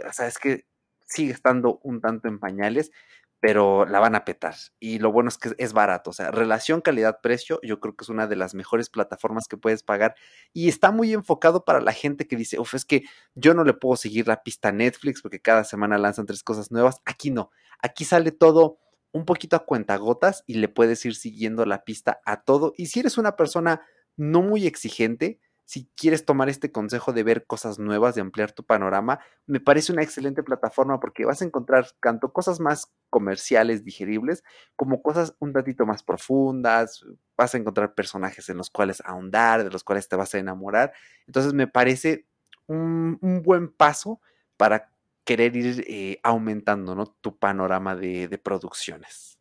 o 0.08 0.12
sea, 0.12 0.26
es 0.26 0.38
que 0.38 0.66
sigue 1.06 1.32
estando 1.32 1.80
un 1.82 2.00
tanto 2.00 2.28
en 2.28 2.38
pañales, 2.38 2.92
pero 3.40 3.86
la 3.86 4.00
van 4.00 4.14
a 4.14 4.24
petar. 4.24 4.54
Y 4.78 4.98
lo 4.98 5.10
bueno 5.12 5.30
es 5.30 5.38
que 5.38 5.52
es 5.58 5.72
barato, 5.72 6.10
o 6.10 6.12
sea, 6.12 6.30
relación 6.30 6.82
calidad-precio, 6.82 7.58
yo 7.62 7.80
creo 7.80 7.96
que 7.96 8.04
es 8.04 8.10
una 8.10 8.26
de 8.26 8.36
las 8.36 8.54
mejores 8.54 8.90
plataformas 8.90 9.48
que 9.48 9.56
puedes 9.56 9.82
pagar 9.82 10.14
y 10.52 10.68
está 10.68 10.92
muy 10.92 11.12
enfocado 11.14 11.64
para 11.64 11.80
la 11.80 11.92
gente 11.92 12.28
que 12.28 12.36
dice, 12.36 12.58
uf, 12.60 12.74
es 12.74 12.84
que 12.84 13.02
yo 13.34 13.54
no 13.54 13.64
le 13.64 13.72
puedo 13.72 13.96
seguir 13.96 14.28
la 14.28 14.42
pista 14.42 14.72
Netflix 14.72 15.22
porque 15.22 15.40
cada 15.40 15.64
semana 15.64 15.98
lanzan 15.98 16.26
tres 16.26 16.42
cosas 16.42 16.70
nuevas. 16.70 17.00
Aquí 17.06 17.30
no, 17.30 17.50
aquí 17.80 18.04
sale 18.04 18.30
todo 18.30 18.78
un 19.12 19.24
poquito 19.24 19.56
a 19.56 19.64
cuentagotas 19.64 20.44
y 20.46 20.54
le 20.54 20.68
puedes 20.68 21.04
ir 21.04 21.14
siguiendo 21.14 21.64
la 21.64 21.82
pista 21.84 22.20
a 22.26 22.42
todo. 22.42 22.74
Y 22.76 22.86
si 22.86 23.00
eres 23.00 23.18
una 23.18 23.36
persona 23.36 23.82
no 24.16 24.42
muy 24.42 24.66
exigente, 24.66 25.40
si 25.70 25.88
quieres 25.94 26.24
tomar 26.24 26.48
este 26.48 26.72
consejo 26.72 27.12
de 27.12 27.22
ver 27.22 27.46
cosas 27.46 27.78
nuevas, 27.78 28.16
de 28.16 28.20
ampliar 28.20 28.50
tu 28.50 28.64
panorama, 28.64 29.20
me 29.46 29.60
parece 29.60 29.92
una 29.92 30.02
excelente 30.02 30.42
plataforma 30.42 30.98
porque 30.98 31.24
vas 31.24 31.42
a 31.42 31.44
encontrar 31.44 31.86
tanto 32.02 32.32
cosas 32.32 32.58
más 32.58 32.92
comerciales, 33.08 33.84
digeribles, 33.84 34.42
como 34.74 35.00
cosas 35.00 35.36
un 35.38 35.54
ratito 35.54 35.86
más 35.86 36.02
profundas, 36.02 37.06
vas 37.36 37.54
a 37.54 37.58
encontrar 37.58 37.94
personajes 37.94 38.48
en 38.48 38.56
los 38.56 38.68
cuales 38.68 39.00
ahondar, 39.06 39.62
de 39.62 39.70
los 39.70 39.84
cuales 39.84 40.08
te 40.08 40.16
vas 40.16 40.34
a 40.34 40.38
enamorar. 40.38 40.92
Entonces 41.28 41.52
me 41.52 41.68
parece 41.68 42.26
un, 42.66 43.20
buen 43.44 43.68
paso 43.68 44.20
para 44.56 44.90
querer 45.22 45.54
ir 45.54 45.84
eh, 45.86 46.18
aumentando 46.24 46.96
¿no? 46.96 47.06
tu 47.06 47.38
panorama 47.38 47.94
de, 47.94 48.26
de 48.26 48.38
producciones. 48.38 49.38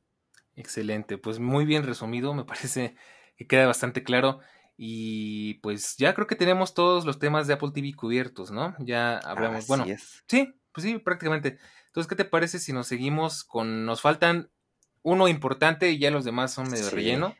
Excelente, 0.56 1.18
pues 1.18 1.39
muy 1.39 1.65
bien 1.65 1.88
resumido, 1.88 2.36
me 2.36 2.44
parece 2.46 2.96
que 3.36 3.48
queda 3.48 3.65
bastante 3.65 4.04
claro. 4.04 4.42
Y 4.82 5.56
pues 5.56 5.98
ya 5.98 6.13
creo 6.13 6.26
que 6.26 6.38
tenemos 6.38 6.74
todos 6.74 7.04
los 7.06 7.20
temas 7.20 7.48
de 7.48 7.54
Apple 7.54 7.72
TV 7.74 7.94
cubiertos, 7.94 8.50
¿no? 8.50 8.78
Ya 8.80 9.18
hablamos, 9.18 9.68
bueno, 9.68 9.84
sí, 10.26 10.54
pues 10.72 10.88
sí, 10.88 11.00
prácticamente. 11.00 11.60
Entonces, 11.88 12.08
¿qué 12.08 12.15
te 12.15 12.24
parece 12.24 12.60
si 12.60 12.72
nos 12.72 12.88
seguimos 12.88 13.44
con, 13.44 13.86
nos 13.86 14.00
faltan 14.00 14.50
uno 15.02 15.28
importante 15.28 15.89
y 15.89 16.00
ya 16.00 16.12
los 16.12 16.24
demás 16.24 16.54
son 16.54 16.70
medio 16.70 16.89
relleno, 16.92 17.36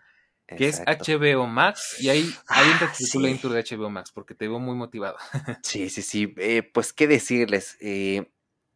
que 0.48 0.68
es 0.68 0.82
HBO 0.82 1.48
Max, 1.48 1.96
y 2.02 2.10
ahí 2.10 2.30
hay 2.48 2.68
un 3.14 3.24
la 3.24 3.30
intro 3.30 3.52
de 3.52 3.64
HBO 3.64 3.90
Max, 3.90 4.12
porque 4.12 4.36
te 4.36 4.50
veo 4.50 4.60
muy 4.60 4.76
motivado. 4.76 5.16
sí, 5.64 5.90
sí, 5.90 6.02
sí, 6.02 6.34
eh, 6.40 6.62
pues 6.62 6.92
qué 6.92 7.08
decirles, 7.08 7.78
eh, 7.80 8.30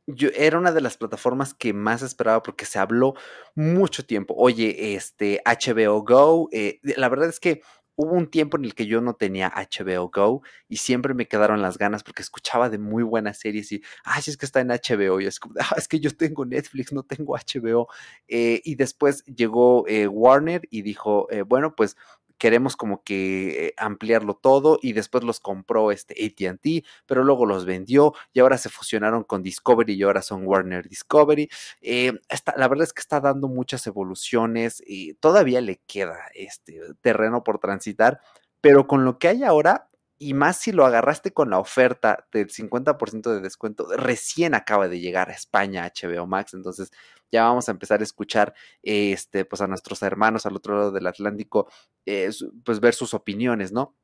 yo 0.08 0.30
era 0.36 0.58
una 0.58 0.72
de 0.72 0.80
las 0.80 0.96
plataformas 0.96 1.54
que 1.54 1.74
más 1.74 2.02
esperaba 2.02 2.42
porque 2.44 2.66
se 2.66 2.80
habló 2.80 3.14
mucho 3.56 4.06
tiempo. 4.06 4.36
Oye, 4.38 4.96
este 4.96 5.42
HBO 5.46 6.02
Go, 6.04 6.48
eh, 6.54 6.80
la 6.82 7.10
verdad 7.10 7.28
es 7.28 7.42
que 7.42 7.62
hubo 7.96 8.12
un 8.14 8.28
tiempo 8.30 8.58
en 8.58 8.66
el 8.66 8.76
que 8.76 8.86
yo 8.86 9.02
no 9.02 9.14
tenía 9.16 9.52
HBO 9.56 10.10
Go 10.14 10.42
y 10.68 10.78
siempre 10.78 11.14
me 11.14 11.28
quedaron 11.28 11.62
las 11.62 11.78
ganas 11.78 12.04
porque 12.04 12.22
escuchaba 12.22 12.70
de 12.70 12.78
muy 12.78 13.04
buenas 13.04 13.40
series 13.40 13.72
y, 13.72 13.82
ay, 14.04 14.24
es 14.26 14.38
que 14.38 14.46
está 14.46 14.62
en 14.62 14.70
HBO 14.70 15.22
y 15.22 15.28
es 15.28 15.40
ah, 15.60 15.76
es 15.78 15.88
que 15.88 16.00
yo 16.00 16.16
tengo 16.16 16.46
Netflix, 16.46 16.92
no 16.94 17.04
tengo 17.04 17.36
HBO. 17.36 17.88
Eh, 18.28 18.62
y 18.64 18.76
después 18.76 19.24
llegó 19.26 19.88
eh, 19.88 20.08
Warner 20.08 20.62
y 20.70 20.82
dijo, 20.82 21.28
bueno, 21.48 21.76
pues 21.76 21.96
queremos 22.44 22.76
como 22.76 23.02
que 23.06 23.68
eh, 23.68 23.74
ampliarlo 23.78 24.34
todo 24.34 24.78
y 24.82 24.92
después 24.92 25.24
los 25.24 25.40
compró 25.40 25.94
este 25.94 26.14
ATT, 26.26 26.86
pero 27.06 27.24
luego 27.24 27.46
los 27.46 27.64
vendió 27.64 28.14
y 28.34 28.42
ahora 28.42 28.58
se 28.58 28.68
fusionaron 28.68 29.24
con 29.24 29.44
Discovery 29.44 29.94
y 29.94 30.04
ahora 30.04 30.22
son 30.22 30.46
Warner 30.46 30.90
Discovery. 30.90 31.48
Eh, 31.80 32.12
la 32.58 32.68
verdad 32.68 32.84
es 32.84 32.92
que 32.92 33.00
está 33.00 33.22
dando 33.22 33.48
muchas 33.48 33.88
evoluciones 33.88 34.84
y 34.86 35.14
todavía 35.14 35.62
le 35.62 35.80
queda 35.88 36.20
este 36.34 36.82
terreno 37.00 37.46
por 37.46 37.60
transitar, 37.60 38.20
pero 38.60 38.88
con 38.88 39.06
lo 39.06 39.20
que 39.20 39.30
hay 39.30 39.46
ahora, 39.46 39.88
y 40.24 40.34
más 40.34 40.56
si 40.58 40.72
lo 40.72 40.86
agarraste 40.86 41.34
con 41.34 41.50
la 41.50 41.60
oferta 41.60 42.28
del 42.32 42.50
50% 42.50 43.30
de 43.30 43.42
descuento, 43.42 43.88
recién 43.98 44.56
acaba 44.56 44.88
de 44.88 45.02
llegar 45.02 45.30
a 45.30 45.34
España 45.34 45.92
HBO 45.94 46.26
Max, 46.28 46.54
entonces 46.54 46.92
ya 47.30 47.44
vamos 47.44 47.68
a 47.68 47.72
empezar 47.72 48.00
a 48.00 48.04
escuchar 48.04 48.54
este, 48.84 49.44
pues 49.44 49.62
a 49.62 49.68
nuestros 49.68 50.02
hermanos 50.02 50.46
al 50.46 50.56
otro 50.56 50.78
lado 50.78 50.92
del 50.94 51.08
Atlántico, 51.08 51.70
eh, 52.06 52.30
pues 52.64 52.80
ver 52.80 52.94
sus 52.94 53.14
opiniones, 53.14 53.74
¿no? 53.74 53.98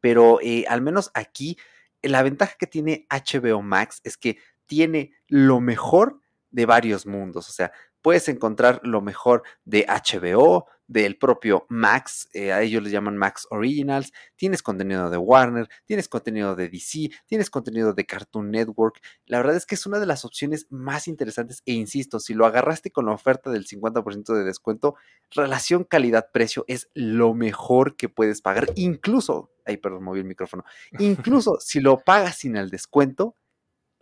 Pero 0.00 0.38
eh, 0.40 0.64
al 0.68 0.80
menos 0.80 1.10
aquí, 1.12 1.58
la 2.00 2.22
ventaja 2.22 2.54
que 2.58 2.66
tiene 2.66 3.06
HBO 3.10 3.60
Max 3.60 4.00
es 4.04 4.16
que 4.16 4.38
tiene 4.64 5.12
lo 5.28 5.60
mejor 5.60 6.20
de 6.50 6.64
varios 6.64 7.04
mundos, 7.04 7.48
o 7.50 7.52
sea, 7.52 7.72
puedes 8.02 8.28
encontrar 8.28 8.80
lo 8.82 9.00
mejor 9.00 9.42
de 9.64 9.86
HBO, 9.88 10.66
del 10.92 11.16
propio 11.16 11.64
Max, 11.68 12.28
eh, 12.34 12.52
a 12.52 12.60
ellos 12.60 12.82
les 12.82 12.92
llaman 12.92 13.16
Max 13.16 13.46
Originals, 13.50 14.12
tienes 14.36 14.62
contenido 14.62 15.08
de 15.08 15.16
Warner, 15.16 15.68
tienes 15.86 16.08
contenido 16.08 16.54
de 16.54 16.68
DC, 16.68 17.10
tienes 17.26 17.48
contenido 17.48 17.94
de 17.94 18.04
Cartoon 18.04 18.50
Network. 18.50 19.00
La 19.24 19.38
verdad 19.38 19.56
es 19.56 19.64
que 19.64 19.74
es 19.74 19.86
una 19.86 19.98
de 19.98 20.06
las 20.06 20.24
opciones 20.24 20.66
más 20.70 21.08
interesantes 21.08 21.62
e 21.64 21.72
insisto, 21.72 22.20
si 22.20 22.34
lo 22.34 22.44
agarraste 22.44 22.90
con 22.90 23.06
la 23.06 23.12
oferta 23.12 23.50
del 23.50 23.66
50% 23.66 24.34
de 24.34 24.44
descuento, 24.44 24.96
relación 25.30 25.84
calidad-precio 25.84 26.64
es 26.68 26.90
lo 26.94 27.32
mejor 27.32 27.96
que 27.96 28.10
puedes 28.10 28.42
pagar, 28.42 28.68
incluso, 28.74 29.50
ay, 29.64 29.78
perdón, 29.78 30.04
moví 30.04 30.20
el 30.20 30.26
micrófono, 30.26 30.64
incluso 30.98 31.56
si 31.60 31.80
lo 31.80 31.98
pagas 32.00 32.36
sin 32.36 32.56
el 32.56 32.68
descuento, 32.68 33.36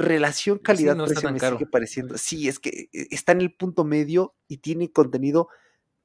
relación 0.00 0.58
calidad-precio 0.58 1.30
me 1.32 1.38
sigue 1.38 1.66
pareciendo. 1.66 2.18
Sí, 2.18 2.48
es 2.48 2.58
que 2.58 2.88
eh, 2.92 3.08
está 3.10 3.32
en 3.32 3.40
el 3.40 3.54
punto 3.54 3.84
medio 3.84 4.34
y 4.48 4.58
tiene 4.58 4.90
contenido 4.90 5.48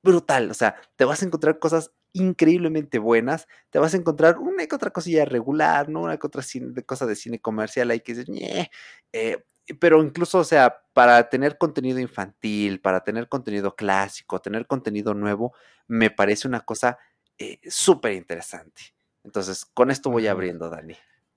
brutal. 0.04 0.52
O 0.52 0.54
sea, 0.54 0.76
te 0.96 1.06
vas 1.06 1.22
a 1.22 1.26
encontrar 1.26 1.60
cosas 1.60 1.92
increíblemente 2.14 3.00
buenas. 3.00 3.48
Te 3.70 3.80
vas 3.80 3.94
a 3.94 3.98
encontrar 3.98 4.38
una 4.38 4.66
que 4.68 4.76
otra 4.76 4.92
cosilla 4.92 5.26
regular, 5.26 5.90
¿no? 5.90 6.04
Una 6.04 6.18
que 6.18 6.28
otra 6.28 6.42
cine, 6.42 6.84
cosa 6.84 7.06
de 7.06 7.16
cine 7.16 7.40
comercial 7.40 7.92
hay 7.92 8.00
que 8.02 8.14
decir, 8.14 8.70
eh, 9.12 9.44
pero 9.80 10.02
incluso, 10.04 10.40
o 10.40 10.44
sea, 10.44 10.84
para 10.94 11.28
tener 11.30 11.58
contenido 11.58 12.00
infantil, 12.00 12.80
para 12.82 13.04
tener 13.04 13.28
contenido 13.28 13.76
clásico, 13.76 14.40
tener 14.40 14.68
contenido 14.68 15.14
nuevo, 15.14 15.54
me 15.88 16.12
parece 16.12 16.48
una 16.48 16.62
cosa 16.62 16.98
eh, 17.38 17.60
súper 17.68 18.14
interesante. 18.14 18.94
Entonces, 19.24 19.66
con 19.66 19.90
esto 19.90 20.10
voy 20.12 20.28
abriendo, 20.28 20.70
Dani. 20.70 20.96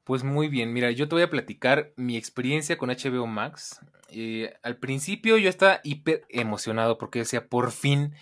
Pues 0.08 0.24
muy 0.24 0.48
bien, 0.48 0.72
mira, 0.72 0.90
yo 0.90 1.06
te 1.06 1.16
voy 1.16 1.22
a 1.22 1.28
platicar 1.28 1.92
mi 1.96 2.16
experiencia 2.16 2.78
con 2.78 2.88
HBO 2.88 3.26
Max. 3.26 3.82
Eh, 4.08 4.54
al 4.62 4.78
principio 4.78 5.36
yo 5.36 5.50
estaba 5.50 5.82
hiper 5.84 6.24
emocionado 6.30 6.96
porque 6.96 7.18
decía, 7.18 7.46
por 7.46 7.72
fin, 7.72 8.14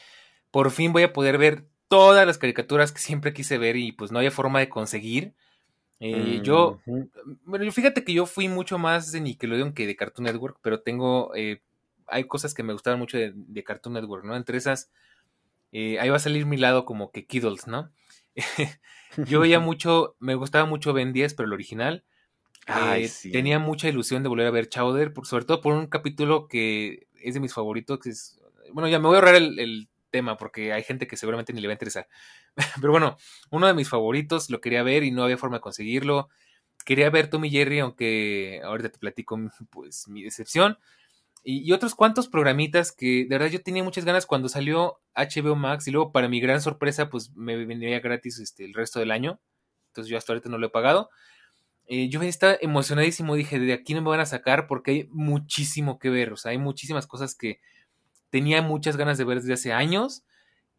por 0.51 0.72
fin 0.72 0.92
voy 0.92 1.05
a 1.05 1.12
poder 1.12 1.38
ver 1.38 1.68
todas 1.87 2.27
las 2.27 2.38
caricaturas 2.38 2.90
que 2.90 2.99
siempre 2.99 3.33
quise 3.33 3.57
ver 3.57 3.77
y 3.77 3.92
pues 3.92 4.11
no 4.11 4.18
había 4.18 4.33
forma 4.33 4.59
de 4.59 4.68
conseguir. 4.68 5.35
Eh, 6.01 6.40
yo, 6.42 6.81
bueno, 7.44 7.70
fíjate 7.70 8.03
que 8.03 8.14
yo 8.14 8.27
fui 8.27 8.49
mucho 8.49 8.79
más 8.79 9.12
de 9.12 9.20
Nickelodeon 9.20 9.72
que 9.72 9.87
de 9.87 9.94
Cartoon 9.94 10.25
Network, 10.25 10.59
pero 10.62 10.81
tengo, 10.81 11.37
eh, 11.37 11.62
hay 12.09 12.25
cosas 12.25 12.53
que 12.53 12.64
me 12.64 12.72
gustaban 12.72 12.99
mucho 12.99 13.16
de, 13.16 13.62
Cartoon 13.62 13.94
Network, 13.94 14.25
¿no? 14.25 14.35
Entre 14.35 14.59
esas, 14.59 14.90
ahí 15.72 16.09
va 16.09 16.16
a 16.16 16.18
salir 16.18 16.46
mi 16.46 16.57
lado 16.57 16.85
como 16.85 17.12
que 17.12 17.27
Kiddles, 17.27 17.68
¿no? 17.68 17.92
Yo 19.27 19.40
veía 19.40 19.61
mucho, 19.61 20.16
me 20.18 20.35
gustaba 20.35 20.66
mucho 20.66 20.92
Ben 20.92 21.12
10, 21.12 21.35
pero 21.35 21.46
el 21.46 21.53
original. 21.53 22.05
Eh, 22.68 23.09
tenía 23.31 23.61
mucha 23.61 23.88
ilusión 23.88 24.25
de 24.25 24.29
volver 24.29 24.46
a 24.46 24.51
ver 24.51 24.68
Chowder, 24.68 25.12
por, 25.12 25.27
sobre 25.27 25.44
todo 25.44 25.61
por 25.61 25.75
un 25.75 25.87
capítulo 25.87 26.49
que 26.49 27.07
es 27.14 27.35
de 27.35 27.40
mis 27.40 27.55
favoritos, 27.55 28.01
que 28.01 28.11
es... 28.11 28.40
Bueno, 28.72 28.88
ya 28.88 28.99
me 28.99 29.07
voy 29.07 29.14
a 29.14 29.18
ahorrar 29.18 29.37
el, 29.37 29.88
tema 30.09 30.37
porque 30.37 30.72
hay 30.72 30.83
gente 30.85 31.09
que 31.09 31.16
seguramente 31.16 31.53
ni 31.53 31.61
le 31.61 31.66
va 31.66 31.72
a 31.72 31.75
interesar. 31.75 32.09
Pero 32.81 32.92
bueno, 32.92 33.16
uno 33.51 33.66
de 33.66 33.75
mis 33.75 33.88
favoritos, 33.88 34.51
lo 34.51 34.61
quería 34.61 34.83
ver 34.83 35.03
y 35.03 35.11
no 35.11 35.25
había 35.25 35.37
forma 35.37 35.57
de 35.57 35.61
conseguirlo. 35.61 36.29
Quería 36.85 37.11
ver 37.11 37.29
Tommy 37.29 37.51
Jerry, 37.51 37.81
aunque 37.81 38.61
ahorita 38.64 38.90
te 38.90 38.99
platico 38.99 39.38
pues 39.68 40.09
mi 40.09 40.22
decepción. 40.22 40.79
Y, 41.49 41.71
otros 41.71 41.95
cuantos 41.95 42.27
programitas 42.27 42.91
que 42.91 43.25
de 43.25 43.29
verdad 43.29 43.47
yo 43.47 43.63
tenía 43.63 43.85
muchas 43.85 44.05
ganas 44.05 44.27
cuando 44.27 44.49
salió 44.49 44.99
HBO 45.15 45.55
Max 45.55 45.87
y 45.87 45.93
luego 45.93 46.11
para 46.11 46.29
mi 46.29 46.41
gran 46.41 46.61
sorpresa 46.61 47.09
pues 47.09 47.37
me 47.37 47.65
vendría 47.65 48.01
gratis 48.01 48.41
este, 48.41 48.65
el 48.65 48.75
resto 48.75 48.99
del 48.99 49.13
año. 49.13 49.39
Entonces 49.91 50.11
yo 50.11 50.19
hasta 50.19 50.33
ahorita 50.33 50.49
no 50.49 50.59
lo 50.59 50.67
he 50.67 50.71
pagado. 50.71 51.09
Eh, 51.87 52.09
yo 52.09 52.21
estaba 52.23 52.57
emocionadísimo, 52.61 53.37
dije, 53.37 53.61
de 53.61 53.73
aquí 53.75 53.95
no 53.95 54.03
me 54.03 54.09
van 54.11 54.19
a 54.19 54.27
sacar 54.27 54.67
porque 54.67 54.91
hay 54.91 55.09
muchísimo 55.13 56.01
que 56.01 56.11
ver, 56.11 56.33
o 56.33 56.37
sea, 56.37 56.51
hay 56.51 56.59
muchísimas 56.59 57.07
cosas 57.07 57.37
que 57.37 57.61
tenía 58.31 58.61
muchas 58.61 58.97
ganas 58.97 59.17
de 59.17 59.25
ver 59.25 59.39
desde 59.39 59.53
hace 59.53 59.73
años 59.73 60.25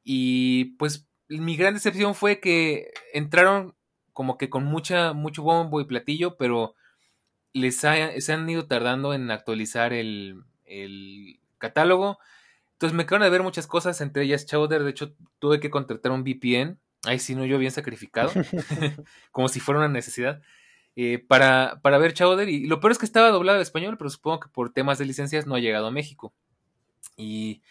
y 0.04 0.76
pues 0.78 1.08
mi 1.30 1.56
gran 1.56 1.76
decepción 1.76 2.14
fue 2.14 2.42
que 2.42 2.92
entraron 3.14 3.74
como 4.12 4.38
que 4.38 4.50
con 4.50 4.66
mucha, 4.66 5.14
mucho 5.14 5.44
bombo 5.44 5.80
y 5.80 5.86
platillo, 5.86 6.36
pero 6.36 6.76
les 7.54 7.78
se 7.78 8.34
han 8.34 8.50
ido 8.50 8.68
tardando 8.68 9.14
en 9.14 9.32
actualizar 9.32 9.94
el, 9.94 10.44
el 10.68 11.40
catálogo. 11.58 12.20
Entonces 12.74 12.96
me 12.96 13.06
quedaron 13.06 13.26
de 13.26 13.32
ver 13.32 13.44
muchas 13.44 13.66
cosas, 13.66 14.02
entre 14.02 14.24
ellas 14.24 14.46
Chowder. 14.46 14.84
De 14.84 14.92
hecho, 14.92 15.14
tuve 15.40 15.60
que 15.60 15.72
contratar 15.72 16.12
un 16.12 16.24
VPN. 16.24 16.78
Ahí 17.06 17.20
sí, 17.20 17.36
no, 17.36 17.46
yo 17.46 17.58
bien 17.58 17.72
sacrificado. 17.72 18.32
como 19.32 19.48
si 19.48 19.60
fuera 19.60 19.80
una 19.80 19.88
necesidad. 19.88 20.42
Eh, 20.96 21.24
para, 21.28 21.80
para 21.82 21.98
ver 21.98 22.14
Chowder. 22.14 22.50
Y 22.50 22.68
lo 22.68 22.80
peor 22.80 22.92
es 22.92 22.98
que 22.98 23.06
estaba 23.06 23.30
doblado 23.30 23.58
en 23.58 23.62
español, 23.62 23.98
pero 23.98 24.10
supongo 24.10 24.42
que 24.42 24.50
por 24.50 24.72
temas 24.72 24.98
de 24.98 25.06
licencias 25.06 25.48
no 25.48 25.56
ha 25.56 25.60
llegado 25.60 25.88
a 25.88 25.92
México. 25.92 26.34
Y 27.16 27.62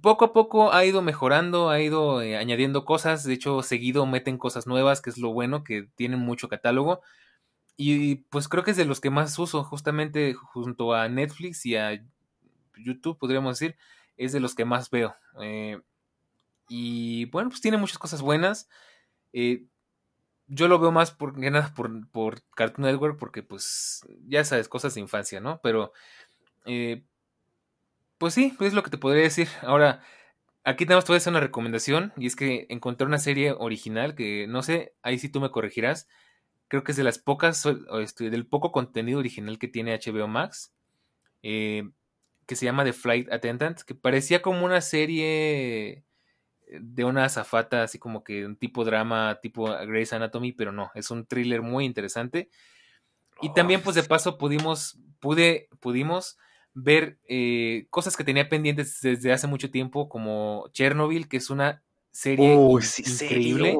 poco 0.00 0.26
a 0.26 0.32
poco 0.32 0.72
ha 0.72 0.84
ido 0.84 1.02
mejorando, 1.02 1.70
ha 1.70 1.80
ido 1.80 2.22
eh, 2.22 2.36
añadiendo 2.36 2.84
cosas. 2.84 3.24
De 3.24 3.34
hecho, 3.34 3.62
seguido 3.62 4.06
meten 4.06 4.38
cosas 4.38 4.66
nuevas, 4.66 5.00
que 5.00 5.10
es 5.10 5.18
lo 5.18 5.32
bueno, 5.32 5.64
que 5.64 5.88
tienen 5.94 6.20
mucho 6.20 6.48
catálogo. 6.48 7.02
Y 7.76 8.16
pues 8.30 8.48
creo 8.48 8.64
que 8.64 8.70
es 8.70 8.76
de 8.76 8.86
los 8.86 9.00
que 9.00 9.10
más 9.10 9.38
uso, 9.38 9.62
justamente 9.64 10.32
junto 10.34 10.94
a 10.94 11.08
Netflix 11.08 11.66
y 11.66 11.76
a 11.76 12.02
YouTube, 12.76 13.18
podríamos 13.18 13.58
decir, 13.58 13.76
es 14.16 14.32
de 14.32 14.40
los 14.40 14.54
que 14.54 14.64
más 14.64 14.90
veo. 14.90 15.14
Eh, 15.40 15.80
y 16.68 17.26
bueno, 17.26 17.50
pues 17.50 17.60
tiene 17.60 17.76
muchas 17.76 17.98
cosas 17.98 18.22
buenas. 18.22 18.68
Eh, 19.32 19.66
yo 20.48 20.68
lo 20.68 20.78
veo 20.78 20.92
más 20.92 21.10
por, 21.10 21.38
nada 21.38 21.72
por, 21.74 22.08
por, 22.10 22.42
Cartoon 22.54 22.86
Network, 22.86 23.18
porque 23.18 23.42
pues 23.42 24.02
ya 24.26 24.44
sabes, 24.44 24.68
cosas 24.68 24.94
de 24.94 25.00
infancia, 25.00 25.40
¿no? 25.40 25.60
Pero 25.62 25.92
eh, 26.64 27.04
pues 28.18 28.34
sí, 28.34 28.56
es 28.60 28.72
lo 28.72 28.82
que 28.82 28.90
te 28.90 28.98
podría 28.98 29.22
decir. 29.22 29.48
Ahora, 29.62 30.02
aquí 30.64 30.86
tenemos 30.86 31.04
todavía 31.04 31.30
una 31.30 31.40
recomendación, 31.40 32.12
y 32.16 32.26
es 32.26 32.36
que 32.36 32.66
encontré 32.70 33.06
una 33.06 33.18
serie 33.18 33.52
original 33.52 34.14
que 34.14 34.46
no 34.48 34.62
sé, 34.62 34.94
ahí 35.02 35.18
sí 35.18 35.28
tú 35.28 35.40
me 35.40 35.50
corregirás 35.50 36.08
creo 36.68 36.84
que 36.84 36.92
es 36.92 36.96
de 36.96 37.04
las 37.04 37.18
pocas, 37.18 37.64
este, 38.00 38.30
del 38.30 38.46
poco 38.46 38.72
contenido 38.72 39.18
original 39.18 39.58
que 39.58 39.68
tiene 39.68 39.98
HBO 39.98 40.28
Max, 40.28 40.72
eh, 41.42 41.88
que 42.46 42.56
se 42.56 42.64
llama 42.64 42.84
The 42.84 42.92
Flight 42.92 43.32
Attendant, 43.32 43.80
que 43.82 43.94
parecía 43.94 44.42
como 44.42 44.64
una 44.64 44.80
serie 44.80 46.04
de 46.68 47.04
una 47.04 47.24
azafata, 47.24 47.82
así 47.82 47.98
como 47.98 48.24
que 48.24 48.44
un 48.44 48.56
tipo 48.56 48.84
drama, 48.84 49.38
tipo 49.40 49.66
Grey's 49.86 50.12
Anatomy, 50.12 50.52
pero 50.52 50.72
no, 50.72 50.90
es 50.94 51.10
un 51.10 51.26
thriller 51.26 51.62
muy 51.62 51.84
interesante. 51.84 52.50
Y 53.42 53.52
también, 53.52 53.82
pues 53.82 53.94
de 53.96 54.02
paso, 54.02 54.38
pudimos, 54.38 54.98
pude, 55.20 55.68
pudimos 55.80 56.38
ver 56.72 57.18
eh, 57.28 57.86
cosas 57.90 58.16
que 58.16 58.24
tenía 58.24 58.48
pendientes 58.48 59.00
desde 59.00 59.32
hace 59.32 59.46
mucho 59.46 59.70
tiempo, 59.70 60.08
como 60.08 60.68
Chernobyl, 60.72 61.28
que 61.28 61.36
es 61.36 61.50
una 61.50 61.82
serie 62.10 62.54
increíble, 62.54 63.76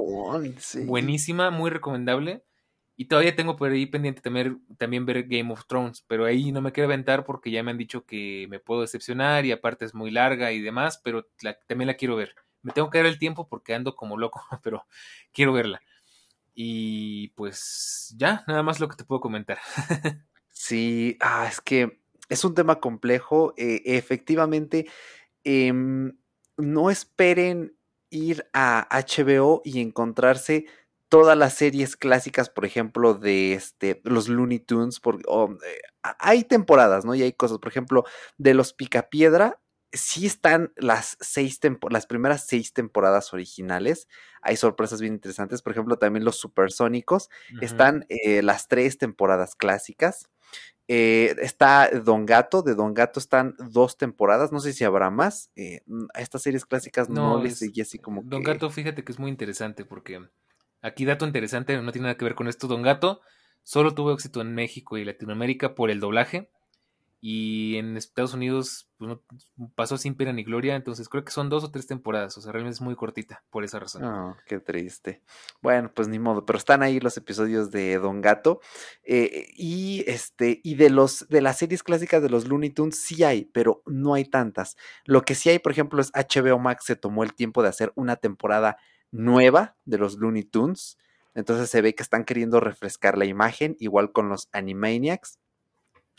buenísima, 0.84 1.50
muy 1.50 1.70
recomendable. 1.70 2.44
Y 2.96 3.06
todavía 3.06 3.36
tengo 3.36 3.56
por 3.56 3.70
ahí 3.70 3.84
pendiente 3.84 4.22
también, 4.22 4.64
también 4.78 5.04
ver 5.04 5.24
Game 5.24 5.52
of 5.52 5.66
Thrones, 5.66 6.02
pero 6.08 6.24
ahí 6.24 6.50
no 6.50 6.62
me 6.62 6.72
quiero 6.72 6.88
aventar 6.88 7.24
porque 7.24 7.50
ya 7.50 7.62
me 7.62 7.70
han 7.70 7.78
dicho 7.78 8.06
que 8.06 8.46
me 8.48 8.58
puedo 8.58 8.80
decepcionar 8.80 9.44
y 9.44 9.52
aparte 9.52 9.84
es 9.84 9.94
muy 9.94 10.10
larga 10.10 10.50
y 10.52 10.62
demás, 10.62 10.98
pero 11.04 11.28
también 11.66 11.88
la 11.88 11.94
quiero 11.94 12.16
ver. 12.16 12.34
Me 12.62 12.72
tengo 12.72 12.88
que 12.88 12.98
dar 12.98 13.06
el 13.06 13.18
tiempo 13.18 13.48
porque 13.48 13.74
ando 13.74 13.94
como 13.94 14.16
loco, 14.16 14.40
pero 14.62 14.86
quiero 15.32 15.52
verla. 15.52 15.82
Y 16.54 17.28
pues 17.36 18.14
ya, 18.16 18.42
nada 18.48 18.62
más 18.62 18.80
lo 18.80 18.88
que 18.88 18.96
te 18.96 19.04
puedo 19.04 19.20
comentar. 19.20 19.58
sí, 20.52 21.18
ah, 21.20 21.46
es 21.48 21.60
que 21.60 22.00
es 22.30 22.44
un 22.44 22.54
tema 22.54 22.80
complejo. 22.80 23.52
Eh, 23.58 23.82
efectivamente, 23.84 24.88
em, 25.44 26.16
no 26.56 26.90
esperen 26.90 27.76
ir 28.08 28.48
a 28.54 28.88
HBO 28.90 29.60
y 29.64 29.80
encontrarse 29.80 30.66
todas 31.08 31.36
las 31.36 31.54
series 31.54 31.96
clásicas, 31.96 32.50
por 32.50 32.64
ejemplo, 32.64 33.14
de 33.14 33.54
este, 33.54 34.00
los 34.04 34.28
Looney 34.28 34.58
Tunes, 34.58 35.00
porque 35.00 35.22
eh, 35.22 35.78
hay 36.02 36.44
temporadas, 36.44 37.04
¿no? 37.04 37.14
Y 37.14 37.22
hay 37.22 37.32
cosas, 37.32 37.58
por 37.58 37.68
ejemplo, 37.68 38.04
de 38.38 38.54
los 38.54 38.72
Picapiedra, 38.72 39.60
sí 39.92 40.26
están 40.26 40.72
las 40.76 41.16
seis 41.20 41.58
las 41.90 42.06
primeras 42.06 42.46
seis 42.46 42.72
temporadas 42.72 43.32
originales. 43.32 44.08
Hay 44.42 44.56
sorpresas 44.56 45.00
bien 45.00 45.14
interesantes. 45.14 45.62
Por 45.62 45.72
ejemplo, 45.72 45.96
también 45.96 46.24
los 46.24 46.36
supersónicos. 46.36 47.30
Están 47.60 48.04
eh, 48.08 48.42
las 48.42 48.68
tres 48.68 48.98
temporadas 48.98 49.54
clásicas. 49.54 50.28
Eh, 50.88 51.34
está 51.40 51.90
Don 51.90 52.26
Gato, 52.26 52.62
de 52.62 52.76
Don 52.76 52.94
Gato 52.94 53.18
están 53.18 53.56
dos 53.58 53.96
temporadas, 53.96 54.52
no 54.52 54.60
sé 54.60 54.72
si 54.72 54.84
habrá 54.84 55.10
más. 55.10 55.50
Eh, 55.56 55.80
a 56.14 56.20
estas 56.20 56.42
series 56.42 56.64
clásicas 56.64 57.08
no, 57.08 57.42
les 57.42 57.58
seguí 57.58 57.80
así 57.80 57.98
como 57.98 58.22
Don 58.24 58.44
Gato, 58.44 58.70
fíjate 58.70 59.02
que 59.02 59.10
es 59.10 59.18
muy 59.18 59.30
interesante 59.30 59.84
porque 59.84 60.20
aquí 60.86 61.04
dato 61.04 61.26
interesante, 61.26 61.80
no 61.80 61.92
tiene 61.92 62.06
nada 62.06 62.16
que 62.16 62.24
ver 62.24 62.34
con 62.34 62.48
esto. 62.48 62.68
Don 62.68 62.82
Gato 62.82 63.20
solo 63.62 63.94
tuvo 63.94 64.12
éxito 64.12 64.40
en 64.40 64.54
México 64.54 64.96
y 64.96 65.04
Latinoamérica 65.04 65.74
por 65.74 65.90
el 65.90 66.00
doblaje 66.00 66.48
y 67.20 67.76
en 67.76 67.96
Estados 67.96 68.34
Unidos 68.34 68.88
pues, 68.98 69.18
pasó 69.74 69.96
sin 69.96 70.14
pena 70.14 70.32
ni 70.32 70.44
gloria, 70.44 70.76
entonces 70.76 71.08
creo 71.08 71.24
que 71.24 71.32
son 71.32 71.48
dos 71.48 71.64
o 71.64 71.70
tres 71.70 71.86
temporadas, 71.86 72.36
o 72.38 72.40
sea, 72.40 72.52
realmente 72.52 72.76
es 72.76 72.82
muy 72.82 72.94
cortita 72.94 73.42
por 73.50 73.64
esa 73.64 73.80
razón. 73.80 74.04
Oh, 74.04 74.36
qué 74.46 74.60
triste. 74.60 75.22
Bueno, 75.60 75.90
pues 75.92 76.06
ni 76.06 76.20
modo, 76.20 76.44
pero 76.44 76.58
están 76.58 76.82
ahí 76.82 77.00
los 77.00 77.16
episodios 77.16 77.70
de 77.72 77.98
Don 77.98 78.20
Gato 78.20 78.60
eh, 79.02 79.48
y 79.56 80.04
este 80.06 80.60
y 80.62 80.76
de 80.76 80.90
los 80.90 81.26
de 81.28 81.40
las 81.40 81.58
series 81.58 81.82
clásicas 81.82 82.22
de 82.22 82.28
los 82.28 82.46
Looney 82.46 82.70
Tunes 82.70 83.02
sí 83.02 83.24
hay, 83.24 83.46
pero 83.46 83.82
no 83.86 84.14
hay 84.14 84.26
tantas. 84.26 84.76
Lo 85.04 85.22
que 85.22 85.34
sí 85.34 85.48
hay, 85.48 85.58
por 85.58 85.72
ejemplo, 85.72 86.00
es 86.00 86.12
HBO 86.12 86.58
Max 86.58 86.84
se 86.84 86.96
tomó 86.96 87.24
el 87.24 87.34
tiempo 87.34 87.62
de 87.62 87.70
hacer 87.70 87.92
una 87.96 88.16
temporada 88.16 88.76
nueva 89.16 89.76
de 89.84 89.98
los 89.98 90.16
Looney 90.16 90.44
Tunes. 90.44 90.98
Entonces 91.34 91.68
se 91.70 91.82
ve 91.82 91.94
que 91.94 92.02
están 92.02 92.24
queriendo 92.24 92.60
refrescar 92.60 93.18
la 93.18 93.24
imagen, 93.24 93.76
igual 93.78 94.12
con 94.12 94.28
los 94.28 94.48
Animaniacs. 94.52 95.38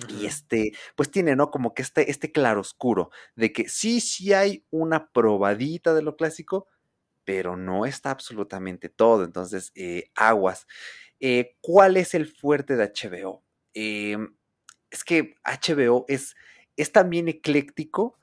Y 0.10 0.28
este, 0.28 0.74
pues 0.96 1.10
tiene, 1.10 1.36
¿no? 1.36 1.50
Como 1.50 1.74
que 1.74 1.82
este, 1.82 2.12
este 2.12 2.32
claroscuro 2.32 3.10
de 3.36 3.52
que 3.52 3.68
sí, 3.68 4.00
sí 4.00 4.34
hay 4.34 4.64
una 4.70 5.10
probadita 5.10 5.96
de 5.96 6.04
lo 6.04 6.16
clásico, 6.16 6.68
pero 7.26 7.58
no 7.58 7.86
está 7.86 8.12
absolutamente 8.12 8.90
todo. 8.90 9.24
Entonces, 9.24 9.72
eh, 9.76 10.12
aguas. 10.16 10.68
Eh, 11.20 11.56
¿Cuál 11.62 11.98
es 11.98 12.14
el 12.14 12.28
fuerte 12.28 12.76
de 12.76 12.84
HBO? 12.84 13.44
Em, 13.74 14.36
es 14.92 15.04
que 15.04 15.36
HBO 15.44 16.06
es, 16.08 16.36
es 16.76 16.92
también 16.92 17.28
ecléctico, 17.28 18.18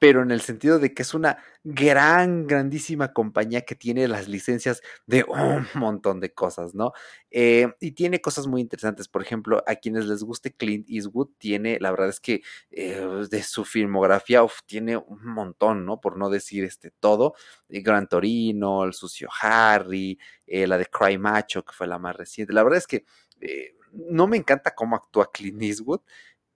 pero 0.00 0.22
en 0.22 0.30
el 0.30 0.40
sentido 0.40 0.78
de 0.78 0.94
que 0.94 1.02
es 1.02 1.12
una 1.12 1.36
gran, 1.62 2.46
grandísima 2.46 3.12
compañía 3.12 3.60
que 3.66 3.74
tiene 3.74 4.08
las 4.08 4.28
licencias 4.28 4.80
de 5.06 5.24
un 5.24 5.66
montón 5.74 6.20
de 6.20 6.32
cosas, 6.32 6.74
¿no? 6.74 6.92
Eh, 7.30 7.68
y 7.80 7.92
tiene 7.92 8.22
cosas 8.22 8.46
muy 8.46 8.62
interesantes. 8.62 9.08
Por 9.08 9.20
ejemplo, 9.20 9.62
a 9.66 9.74
quienes 9.76 10.06
les 10.06 10.22
guste 10.22 10.54
Clint 10.54 10.88
Eastwood, 10.88 11.28
tiene, 11.36 11.78
la 11.80 11.90
verdad 11.90 12.08
es 12.08 12.18
que 12.18 12.40
eh, 12.70 12.98
de 13.30 13.42
su 13.42 13.66
filmografía, 13.66 14.40
tiene 14.64 14.96
un 14.96 15.22
montón, 15.26 15.84
¿no? 15.84 16.00
Por 16.00 16.16
no 16.16 16.30
decir 16.30 16.64
este 16.64 16.90
todo. 16.90 17.34
Eh, 17.68 17.82
Gran 17.82 18.08
Torino, 18.08 18.84
El 18.84 18.94
Sucio 18.94 19.28
Harry, 19.42 20.18
la 20.46 20.78
de 20.78 20.86
Cry 20.86 21.18
Macho, 21.18 21.62
que 21.62 21.74
fue 21.74 21.86
la 21.86 21.98
más 21.98 22.16
reciente. 22.16 22.54
La 22.54 22.62
verdad 22.62 22.78
es 22.78 22.86
que 22.86 23.04
no 23.92 24.26
me 24.26 24.36
encanta 24.38 24.74
cómo 24.74 24.96
actúa 24.96 25.30
Clint 25.30 25.60
Eastwood 25.62 26.00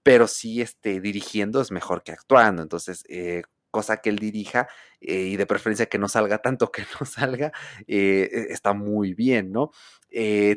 pero 0.05 0.28
sí 0.28 0.61
este, 0.61 1.00
dirigiendo 1.00 1.61
es 1.61 1.72
mejor 1.72 2.05
que 2.05 2.12
actuando. 2.12 2.62
Entonces, 2.62 3.05
eh, 3.09 3.42
cosa 3.72 3.96
que 3.96 4.11
él 4.11 4.20
dirija 4.20 4.68
eh, 5.00 5.22
y 5.22 5.36
de 5.36 5.46
preferencia 5.46 5.86
que 5.86 5.98
no 5.98 6.09
salga 6.09 6.38
tanto 6.38 6.70
que 6.70 6.84
no 7.00 7.07
salga, 7.07 7.52
eh, 7.88 8.28
e, 8.30 8.52
está 8.52 8.72
muy 8.74 9.14
bien, 9.14 9.50
¿no? 9.50 9.72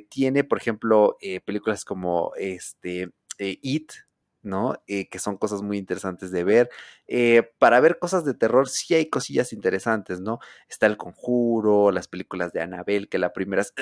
tiene, 0.10 0.44
por 0.44 0.60
ejemplo, 0.60 1.18
películas 1.44 1.84
como 1.84 2.32
este, 2.38 3.10
It, 3.40 3.92
¿no? 4.44 4.76
que 4.86 5.18
son 5.18 5.38
cosas 5.38 5.64
muy 5.64 5.80
interesantes 5.80 6.30
de 6.30 6.44
ver. 6.44 6.70
para 7.58 7.80
ver 7.80 7.98
cosas 7.98 8.24
de 8.24 8.36
terror, 8.36 8.70
sí 8.70 8.94
hay 8.94 9.10
cosillas 9.10 9.54
interesantes, 9.54 10.20
¿no? 10.20 10.38
Está 10.70 10.86
El 10.86 10.96
Conjuro, 10.96 11.90
las 11.92 12.08
películas 12.08 12.54
de 12.54 12.62
Annabelle, 12.62 13.10
que 13.10 13.18
la 13.18 13.34
primera 13.34 13.64
es 13.64 13.74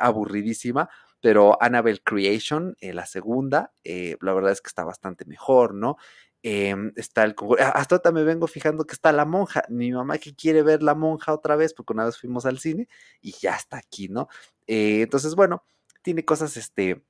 aburridísima, 0.00 0.88
pero 1.20 1.60
Annabelle 1.62 2.00
Creation, 2.02 2.76
eh, 2.80 2.92
la 2.92 3.06
segunda, 3.06 3.72
eh, 3.84 4.16
la 4.20 4.34
verdad 4.34 4.52
es 4.52 4.60
que 4.60 4.68
está 4.68 4.84
bastante 4.84 5.24
mejor, 5.24 5.74
¿no? 5.74 5.96
Em, 6.42 6.92
está 6.96 7.24
el 7.24 7.34
hasta 7.58 7.96
ahorita 7.96 8.12
me 8.12 8.22
vengo 8.22 8.46
fijando 8.46 8.86
que 8.86 8.94
está 8.94 9.10
la 9.12 9.24
monja, 9.24 9.64
mi 9.68 9.90
mamá 9.90 10.18
que 10.18 10.34
quiere 10.34 10.62
ver 10.62 10.82
la 10.82 10.94
monja 10.94 11.32
otra 11.32 11.56
vez, 11.56 11.74
porque 11.74 11.94
una 11.94 12.04
vez 12.04 12.18
fuimos 12.18 12.46
al 12.46 12.58
cine 12.58 12.88
y 13.20 13.32
ya 13.32 13.56
está 13.56 13.78
aquí, 13.78 14.08
¿no? 14.08 14.28
Eh, 14.66 15.02
entonces, 15.02 15.34
bueno, 15.34 15.64
tiene 16.02 16.24
cosas, 16.24 16.56
este, 16.56 17.02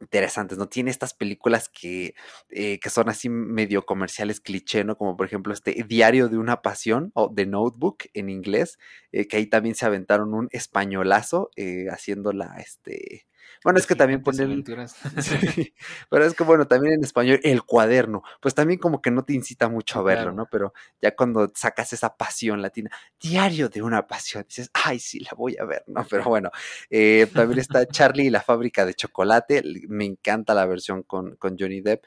interesantes, 0.00 0.58
¿no? 0.58 0.68
Tiene 0.68 0.90
estas 0.90 1.14
películas 1.14 1.68
que, 1.68 2.14
que 2.48 2.90
son 2.90 3.08
así 3.08 3.28
medio 3.28 3.86
comerciales 3.86 4.40
cliché, 4.40 4.84
¿no? 4.84 4.96
Como 4.96 5.16
por 5.16 5.26
ejemplo 5.26 5.52
este 5.52 5.84
Diario 5.86 6.28
de 6.28 6.38
una 6.38 6.62
Pasión 6.62 7.12
o 7.14 7.32
The 7.32 7.46
Notebook 7.46 8.04
en 8.14 8.28
inglés, 8.30 8.78
que 9.12 9.36
ahí 9.36 9.46
también 9.46 9.76
se 9.76 9.86
aventaron 9.86 10.34
un 10.34 10.48
españolazo 10.50 11.50
haciéndola, 11.90 12.56
este, 12.58 13.26
bueno, 13.64 13.78
es 13.78 13.86
que 13.86 13.94
también 13.94 14.22
ponen. 14.22 14.64
Sí, 15.22 15.74
pero 16.10 16.24
es 16.24 16.34
que 16.34 16.44
bueno, 16.44 16.66
también 16.66 16.94
en 16.94 17.04
español, 17.04 17.40
el 17.42 17.62
cuaderno, 17.62 18.22
pues 18.40 18.54
también 18.54 18.78
como 18.78 19.00
que 19.02 19.10
no 19.10 19.24
te 19.24 19.34
incita 19.34 19.68
mucho 19.68 19.98
a 20.00 20.02
verlo, 20.02 20.32
¿no? 20.32 20.46
Pero 20.50 20.72
ya 21.00 21.14
cuando 21.14 21.50
sacas 21.54 21.92
esa 21.92 22.16
pasión 22.16 22.62
latina, 22.62 22.90
diario 23.20 23.68
de 23.68 23.82
una 23.82 24.06
pasión, 24.06 24.44
dices, 24.48 24.70
ay, 24.72 24.98
sí, 24.98 25.20
la 25.20 25.30
voy 25.36 25.56
a 25.58 25.64
ver, 25.64 25.84
¿no? 25.86 26.04
Pero 26.10 26.24
bueno, 26.24 26.50
eh, 26.90 27.26
también 27.32 27.60
está 27.60 27.86
Charlie 27.86 28.26
y 28.26 28.30
la 28.30 28.40
fábrica 28.40 28.84
de 28.84 28.94
chocolate, 28.94 29.62
me 29.88 30.04
encanta 30.04 30.54
la 30.54 30.66
versión 30.66 31.02
con, 31.02 31.36
con 31.36 31.56
Johnny 31.58 31.80
Depp. 31.80 32.04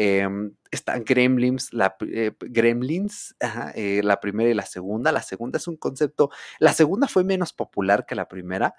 Eh, 0.00 0.28
están 0.70 1.02
Gremlins, 1.04 1.72
la, 1.72 1.96
eh, 2.02 2.30
Gremlins, 2.38 3.34
eh, 3.74 4.00
la 4.04 4.20
primera 4.20 4.48
y 4.48 4.54
la 4.54 4.64
segunda. 4.64 5.10
La 5.10 5.22
segunda 5.22 5.56
es 5.58 5.66
un 5.66 5.76
concepto, 5.76 6.30
la 6.60 6.72
segunda 6.72 7.08
fue 7.08 7.24
menos 7.24 7.52
popular 7.52 8.06
que 8.06 8.14
la 8.14 8.28
primera, 8.28 8.74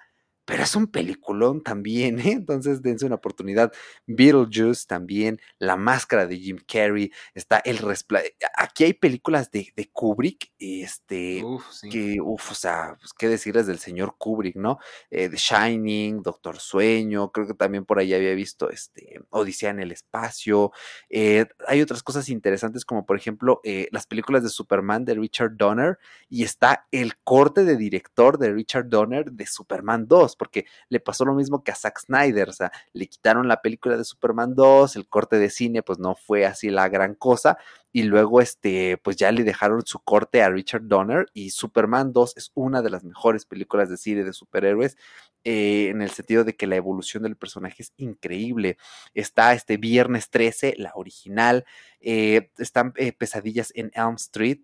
pero 0.50 0.64
es 0.64 0.74
un 0.74 0.88
peliculón 0.88 1.62
también, 1.62 2.18
¿eh? 2.18 2.32
Entonces 2.32 2.82
dense 2.82 3.06
una 3.06 3.14
oportunidad. 3.14 3.72
Beetlejuice 4.08 4.84
también, 4.84 5.40
La 5.60 5.76
Máscara 5.76 6.26
de 6.26 6.38
Jim 6.38 6.58
Carrey, 6.66 7.12
está 7.34 7.58
El 7.58 7.78
Resplandor. 7.78 8.32
Aquí 8.56 8.82
hay 8.82 8.94
películas 8.94 9.52
de, 9.52 9.72
de 9.76 9.88
Kubrick, 9.92 10.50
este, 10.58 11.44
que, 11.88 12.20
uff, 12.20 12.50
o 12.50 12.54
sea, 12.56 12.96
pues, 12.98 13.12
qué 13.12 13.28
decirles 13.28 13.68
del 13.68 13.78
señor 13.78 14.16
Kubrick, 14.18 14.56
¿no? 14.56 14.80
Eh, 15.12 15.28
The 15.28 15.36
Shining, 15.36 16.20
Doctor 16.20 16.58
Sueño, 16.58 17.30
creo 17.30 17.46
que 17.46 17.54
también 17.54 17.84
por 17.84 18.00
ahí 18.00 18.12
había 18.12 18.34
visto, 18.34 18.70
este, 18.70 19.20
Odisea 19.30 19.70
en 19.70 19.78
el 19.78 19.92
Espacio. 19.92 20.72
Eh, 21.10 21.46
hay 21.68 21.80
otras 21.80 22.02
cosas 22.02 22.28
interesantes 22.28 22.84
como, 22.84 23.06
por 23.06 23.16
ejemplo, 23.16 23.60
eh, 23.62 23.86
las 23.92 24.08
películas 24.08 24.42
de 24.42 24.48
Superman 24.48 25.04
de 25.04 25.14
Richard 25.14 25.56
Donner 25.56 26.00
y 26.28 26.42
está 26.42 26.88
el 26.90 27.16
corte 27.22 27.64
de 27.64 27.76
director 27.76 28.36
de 28.36 28.52
Richard 28.52 28.88
Donner 28.88 29.30
de 29.30 29.46
Superman 29.46 30.08
2 30.08 30.38
porque 30.40 30.64
le 30.88 31.00
pasó 31.00 31.26
lo 31.26 31.34
mismo 31.34 31.62
que 31.62 31.70
a 31.70 31.74
Zack 31.74 32.00
Snyder, 32.00 32.48
o 32.48 32.52
sea, 32.54 32.72
le 32.94 33.06
quitaron 33.06 33.46
la 33.46 33.60
película 33.60 33.98
de 33.98 34.04
Superman 34.04 34.54
2, 34.54 34.96
el 34.96 35.06
corte 35.06 35.38
de 35.38 35.50
cine 35.50 35.82
pues 35.82 35.98
no 35.98 36.14
fue 36.14 36.46
así 36.46 36.70
la 36.70 36.88
gran 36.88 37.14
cosa, 37.14 37.58
y 37.92 38.04
luego 38.04 38.40
este, 38.40 38.96
pues 38.96 39.16
ya 39.16 39.30
le 39.32 39.44
dejaron 39.44 39.84
su 39.84 39.98
corte 39.98 40.42
a 40.42 40.48
Richard 40.48 40.88
Donner 40.88 41.26
y 41.34 41.50
Superman 41.50 42.14
2 42.14 42.38
es 42.38 42.52
una 42.54 42.80
de 42.80 42.88
las 42.88 43.04
mejores 43.04 43.44
películas 43.44 43.90
de 43.90 43.98
cine 43.98 44.24
de 44.24 44.32
superhéroes 44.32 44.96
eh, 45.44 45.88
en 45.90 46.00
el 46.00 46.10
sentido 46.10 46.44
de 46.44 46.56
que 46.56 46.66
la 46.66 46.76
evolución 46.76 47.22
del 47.22 47.36
personaje 47.36 47.82
es 47.82 47.92
increíble. 47.98 48.78
Está 49.12 49.52
este 49.52 49.76
Viernes 49.76 50.30
13, 50.30 50.76
la 50.78 50.92
original, 50.94 51.66
eh, 52.00 52.50
están 52.56 52.94
eh, 52.96 53.12
Pesadillas 53.12 53.72
en 53.74 53.90
Elm 53.94 54.14
Street, 54.14 54.60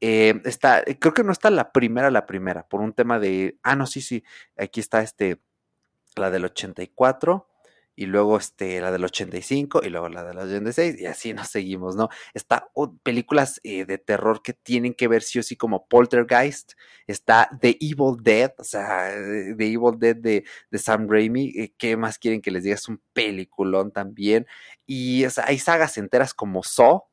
eh, 0.00 0.40
está, 0.44 0.80
eh, 0.80 0.98
creo 0.98 1.14
que 1.14 1.24
no 1.24 1.32
está 1.32 1.50
la 1.50 1.72
primera, 1.72 2.10
la 2.10 2.26
primera, 2.26 2.66
por 2.68 2.80
un 2.80 2.92
tema 2.92 3.18
de, 3.18 3.58
ah, 3.62 3.76
no, 3.76 3.86
sí, 3.86 4.00
sí, 4.00 4.24
aquí 4.56 4.80
está 4.80 5.02
este, 5.02 5.40
la 6.16 6.30
del 6.30 6.46
84, 6.46 7.46
y 7.96 8.06
luego 8.06 8.38
este, 8.38 8.80
la 8.80 8.90
del 8.92 9.04
85, 9.04 9.82
y 9.84 9.90
luego 9.90 10.08
la 10.08 10.24
del 10.24 10.38
86, 10.38 11.00
y 11.00 11.06
así 11.06 11.34
nos 11.34 11.48
seguimos, 11.48 11.96
¿no? 11.96 12.08
Está 12.32 12.70
películas 13.02 13.60
eh, 13.62 13.84
de 13.84 13.98
terror 13.98 14.42
que 14.42 14.54
tienen 14.54 14.94
que 14.94 15.06
ver 15.08 15.22
sí 15.22 15.38
o 15.38 15.42
sí 15.42 15.56
como 15.56 15.86
Poltergeist, 15.86 16.72
está 17.06 17.50
The 17.60 17.76
Evil 17.80 18.16
Dead, 18.22 18.54
o 18.58 18.64
sea, 18.64 19.10
The 19.56 19.66
Evil 19.66 19.98
Dead 19.98 20.16
de, 20.16 20.44
de 20.70 20.78
Sam 20.78 21.08
Raimi, 21.10 21.74
¿qué 21.76 21.96
más 21.98 22.18
quieren 22.18 22.40
que 22.40 22.50
les 22.50 22.62
diga? 22.64 22.76
Es 22.76 22.88
un 22.88 23.02
peliculón 23.12 23.92
también, 23.92 24.46
y 24.86 25.24
hay 25.44 25.58
sagas 25.58 25.98
enteras 25.98 26.32
como 26.32 26.62
Saw, 26.62 27.09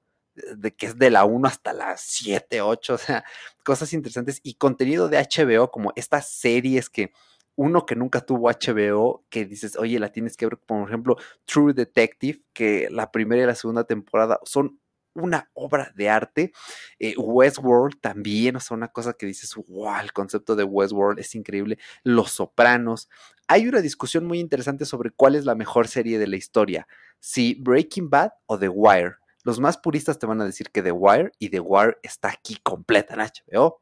de 0.56 0.76
que 0.76 0.88
es 0.88 0.98
de 0.98 1.10
la 1.10 1.26
1 1.26 1.48
hasta 1.48 1.74
la 1.74 1.98
7, 1.98 2.62
8, 2.62 2.94
o 2.94 2.98
sea, 2.98 3.24
cosas 3.64 3.94
interesantes 3.94 4.40
y 4.44 4.56
contenido 4.56 5.10
de 5.10 5.18
HBO 5.18 5.72
como 5.72 5.94
estas 5.96 6.30
series 6.30 6.90
que 6.90 7.12
uno 7.56 7.86
que 7.86 7.96
nunca 7.96 8.22
tuvo 8.22 8.50
HBO, 8.50 9.26
que 9.30 9.46
dices, 9.46 9.78
oye, 9.78 10.00
la 10.00 10.12
tienes 10.12 10.38
que 10.38 10.46
ver, 10.46 10.58
por 10.60 10.88
ejemplo, 10.88 11.18
True 11.46 11.74
Detective, 11.74 12.42
que 12.54 12.88
la 12.92 13.12
primera 13.12 13.42
y 13.42 13.46
la 13.48 13.56
segunda 13.56 13.84
temporada 13.84 14.40
son 14.44 14.80
una 15.16 15.50
obra 15.54 15.92
de 15.96 16.10
arte. 16.10 16.54
Eh, 17.00 17.16
Westworld 17.18 18.00
también, 18.00 18.56
o 18.56 18.60
sea, 18.60 18.78
una 18.78 18.90
cosa 18.90 19.14
que 19.14 19.26
dices, 19.26 19.56
wow, 19.68 20.00
el 20.02 20.14
concepto 20.14 20.56
de 20.56 20.64
Westworld 20.64 21.20
es 21.20 21.34
increíble. 21.36 21.80
Los 22.04 22.32
Sopranos. 22.32 23.10
Hay 23.48 23.68
una 23.68 23.82
discusión 23.82 24.26
muy 24.26 24.40
interesante 24.40 24.86
sobre 24.86 25.12
cuál 25.12 25.36
es 25.36 25.46
la 25.46 25.56
mejor 25.56 25.88
serie 25.88 26.20
de 26.20 26.28
la 26.28 26.36
historia, 26.36 26.88
si 27.20 27.56
Breaking 27.56 28.10
Bad 28.10 28.32
o 28.46 28.60
The 28.60 28.70
Wire. 28.70 29.16
Los 29.48 29.62
más 29.62 29.78
puristas 29.78 30.20
te 30.20 30.26
van 30.26 30.42
a 30.42 30.46
decir 30.46 30.72
que 30.74 30.82
The 30.82 30.92
Wire 30.92 31.32
y 31.40 31.48
The 31.48 31.62
Wire 31.62 32.00
está 32.04 32.28
aquí 32.28 32.58
completa 32.62 33.14
en 33.14 33.22
HBO. 33.22 33.82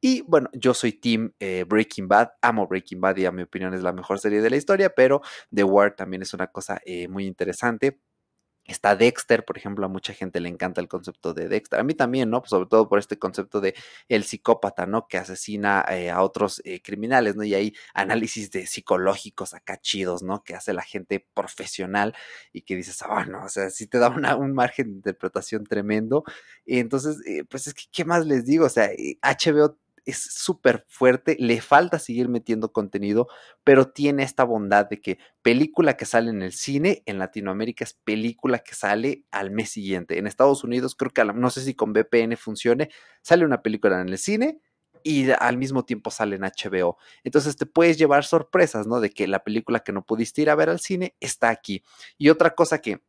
Y 0.00 0.22
bueno, 0.22 0.48
yo 0.54 0.72
soy 0.72 0.94
Team 0.94 1.34
eh, 1.38 1.66
Breaking 1.68 2.08
Bad, 2.08 2.30
amo 2.40 2.66
Breaking 2.66 2.98
Bad 2.98 3.18
y 3.18 3.26
a 3.26 3.30
mi 3.30 3.42
opinión 3.42 3.74
es 3.74 3.82
la 3.82 3.92
mejor 3.92 4.18
serie 4.18 4.40
de 4.40 4.48
la 4.48 4.56
historia, 4.56 4.88
pero 4.88 5.20
The 5.54 5.64
Wire 5.64 5.90
también 5.90 6.22
es 6.22 6.32
una 6.32 6.46
cosa 6.46 6.80
eh, 6.86 7.08
muy 7.08 7.26
interesante. 7.26 8.00
Está 8.64 8.94
Dexter, 8.94 9.44
por 9.44 9.58
ejemplo, 9.58 9.84
a 9.84 9.88
mucha 9.88 10.14
gente 10.14 10.38
le 10.40 10.48
encanta 10.48 10.80
el 10.80 10.86
concepto 10.88 11.34
de 11.34 11.48
Dexter. 11.48 11.80
A 11.80 11.82
mí 11.82 11.94
también, 11.94 12.30
¿no? 12.30 12.42
sobre 12.46 12.68
todo 12.68 12.88
por 12.88 13.00
este 13.00 13.18
concepto 13.18 13.60
de 13.60 13.74
el 14.08 14.22
psicópata, 14.22 14.86
¿no? 14.86 15.08
Que 15.08 15.18
asesina 15.18 15.84
eh, 15.90 16.10
a 16.10 16.22
otros 16.22 16.62
eh, 16.64 16.80
criminales, 16.80 17.34
¿no? 17.34 17.42
Y 17.42 17.54
hay 17.54 17.74
análisis 17.92 18.52
de 18.52 18.66
psicológicos 18.66 19.52
acá 19.54 19.78
chidos, 19.78 20.22
¿no? 20.22 20.44
Que 20.44 20.54
hace 20.54 20.72
la 20.72 20.82
gente 20.82 21.26
profesional 21.34 22.14
y 22.52 22.62
que 22.62 22.76
dices, 22.76 23.02
ah, 23.02 23.24
no, 23.26 23.44
o 23.44 23.48
sea, 23.48 23.68
sí 23.70 23.88
te 23.88 23.98
da 23.98 24.10
un 24.36 24.52
margen 24.54 24.86
de 24.86 24.92
interpretación 24.94 25.64
tremendo. 25.64 26.24
Y 26.64 26.78
entonces, 26.78 27.18
eh, 27.26 27.44
pues 27.44 27.66
es 27.66 27.74
que, 27.74 27.84
¿qué 27.90 28.04
más 28.04 28.26
les 28.26 28.46
digo? 28.46 28.66
O 28.66 28.68
sea, 28.68 28.90
HBO 29.22 29.76
es 30.04 30.22
súper 30.22 30.84
fuerte, 30.88 31.36
le 31.38 31.60
falta 31.60 31.98
seguir 31.98 32.28
metiendo 32.28 32.72
contenido, 32.72 33.28
pero 33.64 33.88
tiene 33.88 34.22
esta 34.22 34.44
bondad 34.44 34.88
de 34.88 35.00
que 35.00 35.18
película 35.42 35.96
que 35.96 36.06
sale 36.06 36.30
en 36.30 36.42
el 36.42 36.52
cine, 36.52 37.02
en 37.06 37.18
Latinoamérica 37.18 37.84
es 37.84 37.94
película 37.94 38.60
que 38.60 38.74
sale 38.74 39.24
al 39.30 39.50
mes 39.50 39.70
siguiente. 39.70 40.18
En 40.18 40.26
Estados 40.26 40.64
Unidos, 40.64 40.94
creo 40.94 41.10
que 41.12 41.24
no 41.24 41.50
sé 41.50 41.62
si 41.62 41.74
con 41.74 41.92
VPN 41.92 42.36
funcione, 42.36 42.90
sale 43.22 43.44
una 43.44 43.62
película 43.62 44.00
en 44.00 44.08
el 44.08 44.18
cine 44.18 44.60
y 45.04 45.30
al 45.30 45.56
mismo 45.56 45.84
tiempo 45.84 46.10
sale 46.10 46.36
en 46.36 46.42
HBO. 46.42 46.96
Entonces 47.24 47.56
te 47.56 47.66
puedes 47.66 47.98
llevar 47.98 48.24
sorpresas, 48.24 48.86
¿no? 48.86 49.00
De 49.00 49.10
que 49.10 49.26
la 49.26 49.44
película 49.44 49.80
que 49.80 49.92
no 49.92 50.04
pudiste 50.04 50.42
ir 50.42 50.50
a 50.50 50.54
ver 50.54 50.68
al 50.70 50.80
cine 50.80 51.14
está 51.20 51.50
aquí. 51.50 51.82
Y 52.18 52.28
otra 52.28 52.54
cosa 52.54 52.80
que 52.80 53.02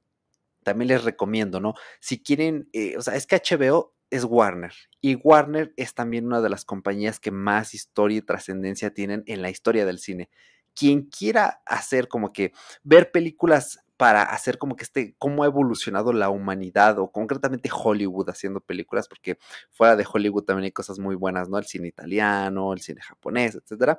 también 0.64 0.88
les 0.90 1.04
recomiendo, 1.04 1.60
¿no? 1.60 1.76
Si 2.00 2.22
quieren, 2.22 2.70
eh, 2.74 2.96
o 2.98 3.02
sea, 3.02 3.16
es 3.16 3.28
que 3.28 3.36
HBO 3.36 3.93
es 4.14 4.26
Warner. 4.26 4.74
Y 5.02 5.16
Warner 5.16 5.74
es 5.76 5.96
también 5.96 6.28
una 6.28 6.40
de 6.40 6.50
las 6.50 6.66
compañías 6.66 7.20
que 7.20 7.32
más 7.32 7.74
historia 7.74 8.20
y 8.20 8.22
trascendencia 8.22 8.94
tienen 8.94 9.24
en 9.26 9.42
la 9.42 9.50
historia 9.50 9.88
del 9.88 9.98
cine. 9.98 10.30
Quien 10.76 11.10
quiera 11.10 11.62
hacer 11.66 12.08
como 12.08 12.32
que 12.32 12.54
ver 12.84 13.12
películas 13.12 13.80
para 13.98 14.22
hacer 14.22 14.60
como 14.60 14.76
que 14.76 14.84
este, 14.84 15.16
cómo 15.18 15.44
ha 15.44 15.48
evolucionado 15.48 16.14
la 16.14 16.30
humanidad 16.30 17.00
o 17.00 17.12
concretamente 17.12 17.72
Hollywood 17.74 18.30
haciendo 18.30 18.60
películas, 18.60 19.08
porque 19.08 19.40
fuera 19.72 19.96
de 19.96 20.06
Hollywood 20.12 20.44
también 20.44 20.66
hay 20.66 20.72
cosas 20.72 21.00
muy 21.00 21.16
buenas, 21.16 21.50
¿no? 21.50 21.58
El 21.58 21.66
cine 21.66 21.88
italiano, 21.88 22.72
el 22.74 22.82
cine 22.82 23.02
japonés, 23.02 23.56
etcétera. 23.56 23.98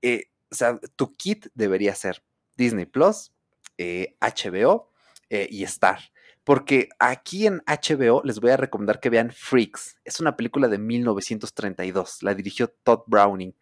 Eh, 0.00 0.24
o 0.50 0.54
sea, 0.54 0.80
tu 0.96 1.12
kit 1.12 1.46
debería 1.54 1.94
ser 1.94 2.24
Disney 2.56 2.86
Plus, 2.86 3.32
HBO 3.78 4.90
eh, 5.28 5.42
eh, 5.42 5.48
y 5.50 5.62
Star. 5.64 6.00
Porque 6.44 6.88
aquí 6.98 7.46
en 7.46 7.62
HBO 7.66 8.22
les 8.24 8.40
voy 8.40 8.50
a 8.50 8.56
recomendar 8.56 9.00
que 9.00 9.10
vean 9.10 9.30
Freaks. 9.30 9.98
Es 10.04 10.20
una 10.20 10.36
película 10.36 10.68
de 10.68 10.78
1932. 10.78 12.22
La 12.22 12.34
dirigió 12.34 12.68
Todd 12.82 13.02
Browning. 13.06 13.54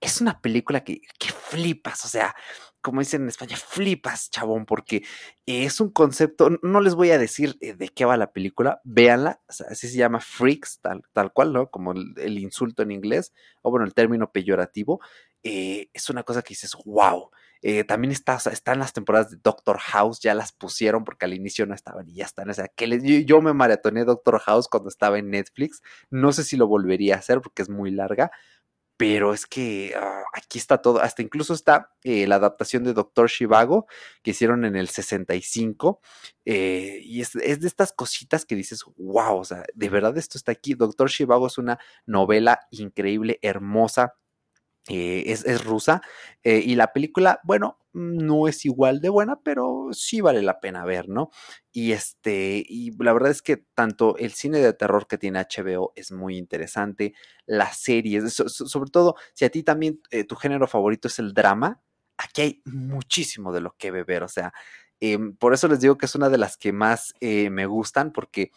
Es 0.00 0.20
una 0.20 0.40
película 0.40 0.82
que, 0.82 1.02
flipas, 1.50 2.04
o 2.06 2.08
sea, 2.08 2.34
como 2.80 3.00
dicen 3.00 3.22
en 3.22 3.28
España, 3.28 3.56
flipas, 3.56 4.30
chabón, 4.30 4.64
porque 4.64 5.02
es 5.44 5.78
un 5.78 5.90
concepto, 5.90 6.48
no 6.62 6.80
les 6.80 6.94
voy 6.94 7.10
a 7.10 7.18
decir 7.18 7.58
eh, 7.60 7.74
de 7.74 7.88
qué 7.88 8.06
va 8.06 8.16
la 8.16 8.32
película, 8.32 8.80
véanla, 8.84 9.42
así 9.46 9.88
se 9.88 9.98
llama 9.98 10.20
Freaks, 10.20 10.80
tal, 10.80 11.32
cual, 11.34 11.52
¿no? 11.52 11.70
Como 11.70 11.92
el, 11.92 12.38
insulto 12.38 12.82
en 12.82 12.92
inglés, 12.92 13.34
o 13.60 13.70
bueno, 13.70 13.84
el 13.84 13.92
término 13.92 14.32
peyorativo, 14.32 15.00
eh, 15.42 15.90
es 15.92 16.08
una 16.08 16.22
cosa 16.22 16.40
que 16.40 16.50
dices, 16.50 16.74
wow, 16.86 17.30
eh, 17.62 17.84
también 17.84 18.12
está, 18.12 18.38
están 18.50 18.78
las 18.78 18.92
temporadas 18.92 19.30
de 19.30 19.38
Doctor 19.42 19.78
House, 19.78 20.20
ya 20.20 20.34
las 20.34 20.52
pusieron 20.52 21.04
porque 21.04 21.26
al 21.26 21.34
inicio 21.34 21.66
no 21.66 21.74
estaban 21.74 22.08
y 22.08 22.14
ya 22.14 22.24
están. 22.24 22.48
O 22.48 22.54
sea, 22.54 22.68
que 22.68 23.24
yo, 23.26 23.42
me 23.42 23.52
maratoné 23.52 24.04
Doctor 24.04 24.38
House 24.40 24.68
cuando 24.68 24.88
estaba 24.88 25.18
en 25.18 25.30
Netflix. 25.30 25.82
No 26.10 26.32
sé 26.32 26.44
si 26.44 26.56
lo 26.56 26.66
volvería 26.66 27.16
a 27.16 27.18
hacer 27.18 27.40
porque 27.42 27.62
es 27.62 27.68
muy 27.68 27.90
larga, 27.90 28.30
pero 28.96 29.34
es 29.34 29.46
que 29.46 29.94
ah, 29.96 30.22
aquí 30.34 30.58
está 30.58 30.78
todo, 30.78 31.00
hasta 31.00 31.22
incluso 31.22 31.54
está 31.54 31.90
eh, 32.04 32.26
la 32.26 32.36
adaptación 32.36 32.84
de 32.84 32.92
Doctor 32.94 33.28
Shivago 33.28 33.86
que 34.22 34.32
hicieron 34.32 34.64
en 34.64 34.76
el 34.76 34.88
65, 34.88 36.00
eh, 36.44 37.00
y 37.02 37.20
es, 37.20 37.34
es, 37.36 37.60
de 37.60 37.66
estas 37.66 37.92
cositas 37.92 38.44
que 38.44 38.56
dices, 38.56 38.84
wow, 38.96 39.38
o 39.38 39.44
sea, 39.44 39.64
de 39.74 39.88
verdad 39.88 40.16
esto 40.18 40.38
está 40.38 40.52
aquí. 40.52 40.74
Doctor 40.74 41.08
Shivago 41.10 41.46
es 41.46 41.58
una 41.58 41.78
novela 42.06 42.60
increíble, 42.70 43.38
hermosa, 43.42 44.14
eh, 44.92 45.22
es, 45.26 45.64
rusa 45.64 46.02
eh, 46.42 46.60
y 46.64 46.74
la 46.74 46.92
película, 46.92 47.38
bueno, 47.44 47.78
no 47.92 48.48
es 48.48 48.64
igual 48.64 49.00
de 49.00 49.08
buena, 49.08 49.40
pero 49.40 49.90
sí 49.92 50.20
vale 50.20 50.42
la 50.42 50.58
pena 50.58 50.84
ver, 50.84 51.08
¿no? 51.08 51.30
Y 51.70 51.92
este, 51.92 52.64
y 52.66 52.90
la 52.98 53.12
verdad 53.12 53.30
es 53.30 53.40
que 53.40 53.56
tanto 53.56 54.16
el 54.16 54.32
cine 54.32 54.58
de 54.58 54.72
terror 54.72 55.06
que 55.06 55.16
tiene 55.16 55.38
HBO 55.38 55.92
es 55.94 56.10
muy 56.10 56.36
interesante, 56.36 57.14
las 57.46 57.76
series, 57.76 58.34
sobre 58.34 58.90
todo 58.90 59.14
si 59.32 59.44
a 59.44 59.50
ti 59.50 59.62
también 59.62 60.00
eh, 60.10 60.24
tu 60.24 60.34
género 60.34 60.66
favorito 60.66 61.06
es 61.06 61.20
el 61.20 61.34
drama, 61.34 61.80
aquí 62.18 62.42
hay 62.42 62.62
muchísimo 62.64 63.52
de 63.52 63.60
lo 63.60 63.76
que 63.76 63.92
beber, 63.92 64.24
o 64.24 64.28
sea, 64.28 64.52
em, 64.98 65.36
por 65.36 65.54
eso 65.54 65.68
les 65.68 65.80
digo 65.80 65.96
que 65.98 66.06
es 66.06 66.16
una 66.16 66.30
de 66.30 66.38
las 66.38 66.56
que 66.56 66.72
más 66.72 67.14
me 67.20 67.66
gustan 67.66 68.12
porque 68.12 68.50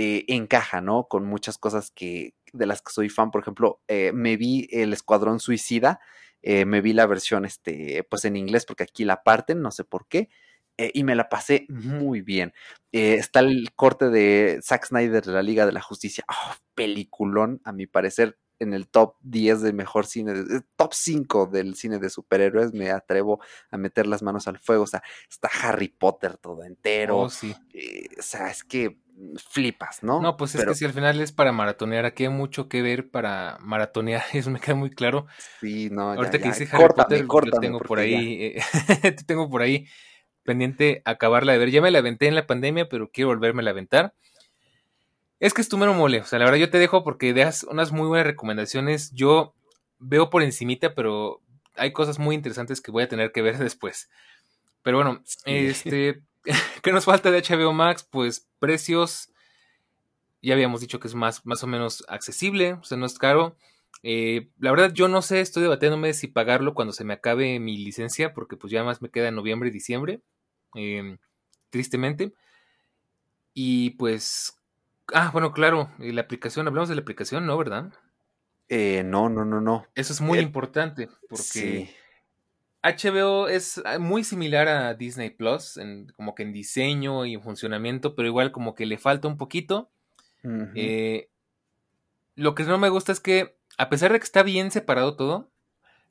encaja, 0.00 0.80
¿no? 0.80 1.08
Con 1.08 1.24
muchas 1.24 1.58
cosas 1.58 1.90
que, 1.90 2.34
de 2.52 2.66
las 2.66 2.82
que 2.82 2.92
soy 2.92 3.08
fan, 3.08 3.30
por 3.30 3.42
ejemplo, 3.42 3.80
eh, 3.88 4.12
me 4.12 4.36
vi 4.36 4.68
el 4.70 4.92
Escuadrón 4.92 5.40
Suicida, 5.40 6.00
eh, 6.42 6.64
me 6.64 6.80
vi 6.80 6.92
la 6.92 7.06
versión, 7.06 7.44
este, 7.44 8.04
pues 8.08 8.24
en 8.24 8.36
inglés, 8.36 8.64
porque 8.64 8.84
aquí 8.84 9.04
la 9.04 9.22
parten, 9.22 9.60
no 9.60 9.70
sé 9.70 9.84
por 9.84 10.06
qué, 10.08 10.28
eh, 10.76 10.90
y 10.94 11.04
me 11.04 11.16
la 11.16 11.28
pasé 11.28 11.66
muy 11.68 12.22
bien. 12.22 12.52
está 12.92 13.40
el 13.40 13.72
corte 13.74 14.08
de 14.10 14.60
Zack 14.62 14.86
Snyder 14.86 15.24
de 15.24 15.32
la 15.32 15.42
Liga 15.42 15.66
de 15.66 15.72
la 15.72 15.82
Justicia, 15.82 16.24
oh, 16.28 16.54
peliculón, 16.74 17.60
a 17.64 17.72
mi 17.72 17.86
parecer, 17.86 18.38
en 18.58 18.74
el 18.74 18.88
top 18.88 19.14
10 19.22 19.62
del 19.62 19.74
mejor 19.74 20.06
cine, 20.06 20.34
top 20.76 20.92
5 20.92 21.46
del 21.46 21.74
cine 21.74 21.98
de 21.98 22.10
superhéroes, 22.10 22.72
me 22.72 22.90
atrevo 22.90 23.40
a 23.70 23.76
meter 23.76 24.06
las 24.06 24.22
manos 24.22 24.48
al 24.48 24.58
fuego, 24.58 24.84
o 24.84 24.86
sea, 24.86 25.02
está 25.30 25.48
Harry 25.62 25.88
Potter 25.88 26.36
todo 26.36 26.64
entero, 26.64 27.18
oh, 27.18 27.30
sí. 27.30 27.54
o 28.18 28.22
sea, 28.22 28.50
es 28.50 28.64
que 28.64 28.98
flipas, 29.50 30.02
¿no? 30.02 30.20
No, 30.20 30.36
pues 30.36 30.54
es 30.54 30.64
que 30.64 30.74
si 30.74 30.84
al 30.84 30.92
final 30.92 31.20
es 31.20 31.32
para 31.32 31.52
maratonear, 31.52 32.04
aquí 32.04 32.24
hay 32.24 32.30
mucho 32.30 32.68
que 32.68 32.82
ver 32.82 33.10
para 33.10 33.58
maratonear, 33.60 34.22
eso 34.32 34.50
me 34.50 34.60
queda 34.60 34.74
muy 34.74 34.90
claro. 34.90 35.26
Sí, 35.60 35.88
no, 35.90 36.12
Ahorita 36.12 36.38
que 36.38 36.48
dice 36.48 36.68
Harry 36.70 36.94
Potter, 36.94 37.26
yo 37.26 37.60
tengo 37.60 37.80
por 37.80 37.98
ahí, 37.98 38.56
eh, 38.56 38.62
tengo 39.26 39.48
por 39.48 39.62
ahí 39.62 39.86
pendiente 40.44 41.02
acabarla 41.04 41.52
de 41.52 41.58
ver. 41.58 41.70
Ya 41.70 41.82
me 41.82 41.90
la 41.90 41.98
aventé 41.98 42.26
en 42.26 42.34
la 42.34 42.46
pandemia, 42.46 42.88
pero 42.88 43.10
quiero 43.10 43.28
volverme 43.28 43.66
a 43.66 43.70
aventar. 43.70 44.14
Es 45.40 45.54
que 45.54 45.60
es 45.60 45.68
tu 45.68 45.78
mero 45.78 45.94
mole, 45.94 46.20
o 46.20 46.24
sea, 46.24 46.38
la 46.38 46.44
verdad 46.44 46.58
yo 46.58 46.70
te 46.70 46.78
dejo 46.78 47.04
porque 47.04 47.32
das 47.32 47.64
unas 47.64 47.92
muy 47.92 48.08
buenas 48.08 48.26
recomendaciones. 48.26 49.12
Yo 49.12 49.54
veo 49.98 50.30
por 50.30 50.42
encimita, 50.42 50.94
pero 50.94 51.40
hay 51.76 51.92
cosas 51.92 52.18
muy 52.18 52.34
interesantes 52.34 52.80
que 52.80 52.90
voy 52.90 53.04
a 53.04 53.08
tener 53.08 53.32
que 53.32 53.42
ver 53.42 53.58
después. 53.58 54.10
Pero 54.82 54.98
bueno, 54.98 55.22
este, 55.44 56.22
¿Qué 56.82 56.92
nos 56.92 57.04
falta 57.04 57.30
de 57.30 57.42
HBO 57.42 57.72
Max? 57.72 58.06
Pues 58.08 58.48
precios. 58.58 59.30
Ya 60.40 60.54
habíamos 60.54 60.80
dicho 60.80 61.00
que 61.00 61.08
es 61.08 61.14
más, 61.14 61.44
más 61.44 61.64
o 61.64 61.66
menos 61.66 62.04
accesible, 62.08 62.74
o 62.74 62.84
sea, 62.84 62.96
no 62.96 63.06
es 63.06 63.18
caro. 63.18 63.56
Eh, 64.04 64.50
la 64.58 64.70
verdad, 64.70 64.92
yo 64.92 65.08
no 65.08 65.20
sé, 65.20 65.40
estoy 65.40 65.64
debatiéndome 65.64 66.14
si 66.14 66.28
pagarlo 66.28 66.74
cuando 66.74 66.92
se 66.92 67.04
me 67.04 67.14
acabe 67.14 67.58
mi 67.58 67.76
licencia, 67.76 68.32
porque 68.34 68.56
pues 68.56 68.70
ya 68.70 68.84
más 68.84 69.02
me 69.02 69.10
queda 69.10 69.28
en 69.28 69.34
noviembre 69.34 69.68
y 69.68 69.72
diciembre, 69.72 70.20
em, 70.74 71.18
tristemente. 71.70 72.32
Y 73.52 73.90
pues, 73.90 74.57
ah, 75.12 75.30
bueno, 75.32 75.52
claro, 75.52 75.90
la 75.98 76.20
aplicación, 76.20 76.66
hablamos 76.66 76.88
de 76.88 76.94
la 76.94 77.02
aplicación, 77.02 77.46
¿no? 77.46 77.56
¿Verdad? 77.56 77.92
Eh, 78.68 79.02
no, 79.04 79.28
no, 79.28 79.44
no, 79.44 79.60
no. 79.60 79.86
Eso 79.94 80.12
es 80.12 80.20
muy 80.20 80.38
eh, 80.38 80.42
importante, 80.42 81.08
porque 81.28 81.94
HBO 82.82 83.48
es 83.48 83.80
ah, 83.84 83.98
muy 83.98 84.24
similar 84.24 84.68
a 84.68 84.94
Disney 84.94 85.30
Plus, 85.30 85.76
en, 85.76 86.12
como 86.16 86.34
que 86.34 86.42
en 86.42 86.52
diseño 86.52 87.24
y 87.24 87.34
en 87.34 87.42
funcionamiento, 87.42 88.14
pero 88.14 88.28
igual 88.28 88.52
como 88.52 88.74
que 88.74 88.86
le 88.86 88.98
falta 88.98 89.28
un 89.28 89.36
poquito. 89.36 89.90
Eh, 90.74 91.28
lo 92.36 92.54
que 92.54 92.62
no 92.62 92.78
me 92.78 92.88
gusta 92.88 93.12
es 93.12 93.20
que, 93.20 93.58
a 93.76 93.88
pesar 93.90 94.12
de 94.12 94.18
que 94.18 94.24
está 94.24 94.42
bien 94.42 94.70
separado 94.70 95.16
todo, 95.16 95.50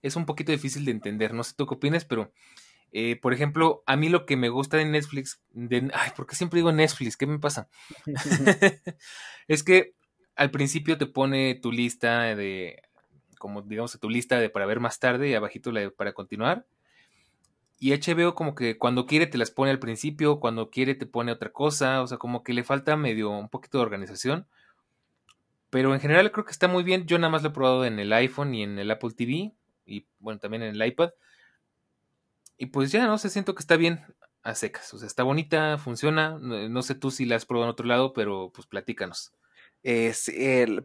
es 0.01 0.15
un 0.15 0.25
poquito 0.25 0.51
difícil 0.51 0.85
de 0.85 0.91
entender. 0.91 1.33
No 1.33 1.43
sé 1.43 1.53
tú 1.55 1.65
qué 1.65 1.75
opinas, 1.75 2.05
pero, 2.05 2.31
eh, 2.99 3.15
por 3.15 3.31
ejemplo, 3.31 3.83
a 3.85 3.95
mí 3.95 4.09
lo 4.09 4.25
que 4.25 4.35
me 4.37 4.49
gusta 4.49 4.77
de 4.77 4.85
Netflix, 4.85 5.39
de, 5.51 5.91
ay, 5.93 6.09
¿por 6.15 6.25
qué 6.25 6.35
siempre 6.35 6.57
digo 6.57 6.71
Netflix? 6.71 7.15
¿Qué 7.15 7.27
me 7.27 7.37
pasa? 7.37 7.69
es 9.47 9.63
que 9.63 9.93
al 10.35 10.49
principio 10.49 10.97
te 10.97 11.05
pone 11.05 11.53
tu 11.61 11.71
lista 11.71 12.35
de 12.35 12.81
como 13.37 13.61
digamos 13.61 13.99
tu 13.99 14.09
lista 14.09 14.39
de 14.39 14.49
para 14.49 14.65
ver 14.65 14.79
más 14.79 14.97
tarde 14.97 15.29
y 15.29 15.35
abajito 15.35 15.71
la 15.71 15.81
de 15.81 15.91
para 15.91 16.13
continuar. 16.13 16.65
Y 17.77 17.91
HBO 17.91 18.33
como 18.33 18.55
que 18.55 18.79
cuando 18.79 19.05
quiere 19.05 19.27
te 19.27 19.37
las 19.37 19.51
pone 19.51 19.69
al 19.69 19.77
principio, 19.77 20.39
cuando 20.39 20.71
quiere 20.71 20.95
te 20.95 21.05
pone 21.05 21.31
otra 21.31 21.51
cosa, 21.51 22.01
o 22.01 22.07
sea, 22.07 22.17
como 22.17 22.43
que 22.43 22.53
le 22.53 22.63
falta 22.63 22.97
medio 22.97 23.29
un 23.29 23.49
poquito 23.49 23.77
de 23.77 23.83
organización. 23.83 24.47
Pero 25.69 25.93
en 25.93 25.99
general 25.99 26.31
creo 26.31 26.45
que 26.45 26.51
está 26.51 26.67
muy 26.67 26.81
bien. 26.81 27.05
Yo 27.05 27.19
nada 27.19 27.29
más 27.29 27.43
lo 27.43 27.49
he 27.49 27.53
probado 27.53 27.85
en 27.85 27.99
el 27.99 28.11
iPhone 28.11 28.55
y 28.55 28.63
en 28.63 28.79
el 28.79 28.89
Apple 28.89 29.11
TV 29.15 29.53
y 29.85 30.07
bueno, 30.17 30.39
también 30.39 30.63
en 30.63 30.73
el 30.73 30.87
iPad. 30.87 31.11
Y 32.57 32.67
pues 32.67 32.91
ya, 32.91 33.05
no 33.05 33.17
sé, 33.17 33.29
siento 33.29 33.55
que 33.55 33.61
está 33.61 33.77
bien 33.77 34.03
a 34.43 34.55
secas. 34.55 34.93
O 34.93 34.97
sea, 34.97 35.07
está 35.07 35.23
bonita, 35.23 35.77
funciona. 35.77 36.37
No, 36.39 36.81
sé 36.81 36.95
tú 36.95 37.11
si 37.11 37.25
la 37.25 37.35
has 37.35 37.45
probado 37.45 37.65
en 37.65 37.71
otro 37.71 37.85
lado, 37.85 38.13
pero 38.13 38.51
pues 38.53 38.67
platícanos. 38.67 39.33
Es, 39.83 40.31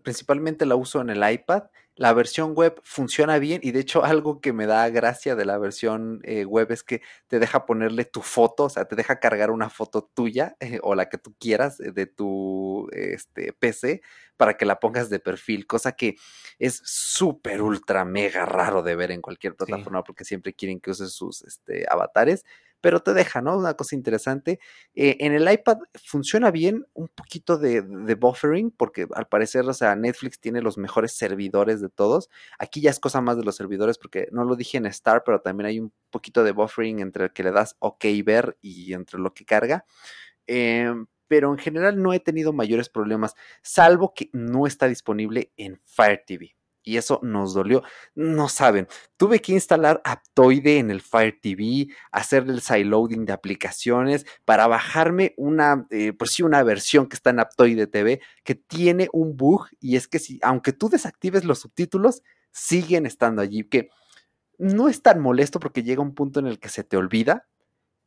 principalmente 0.03 0.67
la 0.67 0.77
uso 0.77 1.01
en 1.01 1.11
el 1.11 1.33
iPad. 1.33 1.65
La 1.95 2.15
versión 2.15 2.55
web 2.55 2.81
funciona 2.83 3.39
bien 3.39 3.61
y 3.63 3.73
de 3.73 3.81
hecho 3.81 4.03
algo 4.03 4.41
que 4.41 4.55
me 4.55 4.67
da 4.67 4.89
gracia 4.89 5.37
de 5.37 5.45
la 5.45 5.59
versión 5.59 6.21
eh, 6.25 6.47
web 6.47 6.73
es 6.73 6.83
que 6.83 7.03
te 7.29 7.39
deja 7.39 7.67
ponerle 7.67 8.07
tu 8.07 8.23
foto, 8.23 8.65
o 8.65 8.71
sea, 8.71 8.87
te 8.87 8.97
deja 8.97 9.21
cargar 9.21 9.51
una 9.51 9.69
foto 9.69 10.11
tuya 10.15 10.57
eh, 10.61 10.81
o 10.83 10.95
la 10.95 11.11
que 11.11 11.19
tú 11.19 11.35
quieras 11.39 11.81
eh, 11.81 11.93
de 11.93 12.07
tu 12.07 12.89
este, 12.93 13.53
PC 13.53 14.01
para 14.39 14.57
que 14.57 14.65
la 14.65 14.81
pongas 14.81 15.11
de 15.11 15.21
perfil, 15.21 15.67
cosa 15.67 15.93
que 15.93 16.17
es 16.59 16.81
súper, 16.85 17.61
ultra, 17.61 18.07
mega 18.07 18.47
raro 18.47 18.83
de 18.83 18.97
ver 18.97 19.11
en 19.11 19.21
cualquier 19.21 19.55
plataforma 19.55 20.03
porque 20.03 20.25
siempre 20.25 20.55
quieren 20.55 20.81
que 20.81 20.93
uses 20.93 21.13
sus 21.13 21.43
este, 21.43 21.85
avatares 21.91 22.45
pero 22.83 23.01
te 23.01 23.15
deja, 23.15 23.41
¿no? 23.41 23.57
Una 23.57 23.75
cosa 23.75 23.95
interesante. 23.97 24.61
Eh, 24.95 25.17
en 25.21 25.33
el 25.33 25.51
iPad 25.51 25.79
funciona 26.05 26.51
bien 26.51 26.85
un 26.93 27.09
poquito 27.09 27.57
de, 27.57 27.81
buffering, 27.81 28.73
porque 28.73 29.07
al 29.15 29.29
parecer, 29.29 29.67
o 29.67 29.73
sea, 29.73 29.97
Netflix 29.97 30.41
tiene 30.41 30.61
los 30.61 30.77
mejores 30.77 31.13
servidores 31.13 31.81
de 31.81 31.89
todos. 31.89 32.29
Aquí 32.59 32.83
ya 32.83 32.91
es 32.91 33.01
cosa 33.01 33.21
más 33.21 33.37
de 33.39 33.45
los 33.45 33.57
servidores, 33.57 33.99
porque 33.99 34.29
no 34.33 34.45
lo 34.45 34.57
dije 34.57 34.79
en 34.79 34.87
Star, 34.87 35.23
pero 35.25 35.41
también 35.41 35.67
hay 35.69 35.81
un 35.81 35.93
poquito 36.11 36.45
de 36.45 36.53
buffering 36.53 37.01
entre 37.01 37.25
el 37.27 37.33
que 37.33 37.45
le 37.45 37.53
das 37.53 37.77
OK 37.79 38.05
ver 38.25 38.59
y 38.61 38.93
entre 38.95 39.21
lo 39.21 39.33
que 39.33 39.45
carga. 39.45 39.87
Em, 40.47 41.07
pero 41.29 41.53
en 41.53 41.59
general 41.59 42.03
no 42.03 42.13
he 42.13 42.21
tenido 42.21 42.53
mayores 42.53 42.89
problemas, 42.89 43.35
salvo 43.63 44.13
que 44.15 44.29
no 44.33 44.67
está 44.67 44.89
disponible 44.89 45.53
en 45.57 45.81
Fire 45.85 46.23
TV 46.27 46.57
y 46.83 46.97
eso 46.97 47.21
nos 47.23 47.55
dolió. 47.55 47.83
No 48.15 48.49
saben, 48.49 48.89
tuve 49.17 49.41
que 49.41 49.53
instalar 49.53 50.01
Aptoide 50.05 50.79
en 50.79 50.91
el 50.91 51.01
Fire 51.01 51.39
TV, 51.41 51.89
hacer 52.11 52.45
el 52.45 52.61
sideloading 52.61 53.25
de 53.25 53.33
aplicaciones 53.33 54.27
para 54.45 54.67
bajarme 54.67 55.35
una, 55.37 55.87
eh, 55.91 56.13
una 56.43 56.63
versión 56.63 57.09
que 57.09 57.17
está 57.17 57.31
en 57.31 57.41
Aptoide 57.41 57.87
TV 57.87 58.21
que 58.45 58.55
tiene 58.55 59.09
un 59.13 59.37
bug 59.37 59.67
y 59.81 59.97
es 59.97 60.09
que 60.09 60.19
si, 60.19 60.39
aunque 60.43 60.73
tú 60.73 60.89
desactives 60.89 61.45
los 61.45 61.61
subtítulos, 61.61 62.23
siguen 62.51 63.07
estando 63.07 63.43
allí, 63.43 63.65
que 63.65 63.91
no 64.59 64.89
es 64.89 65.03
tan 65.03 65.21
molesto 65.21 65.59
porque 65.59 65.83
llega 65.83 66.03
un 66.03 66.15
punto 66.15 66.41
en 66.41 66.47
el 66.47 66.59
que 66.59 66.69
se 66.69 66.85
te 66.85 66.97
olvida, 66.97 67.49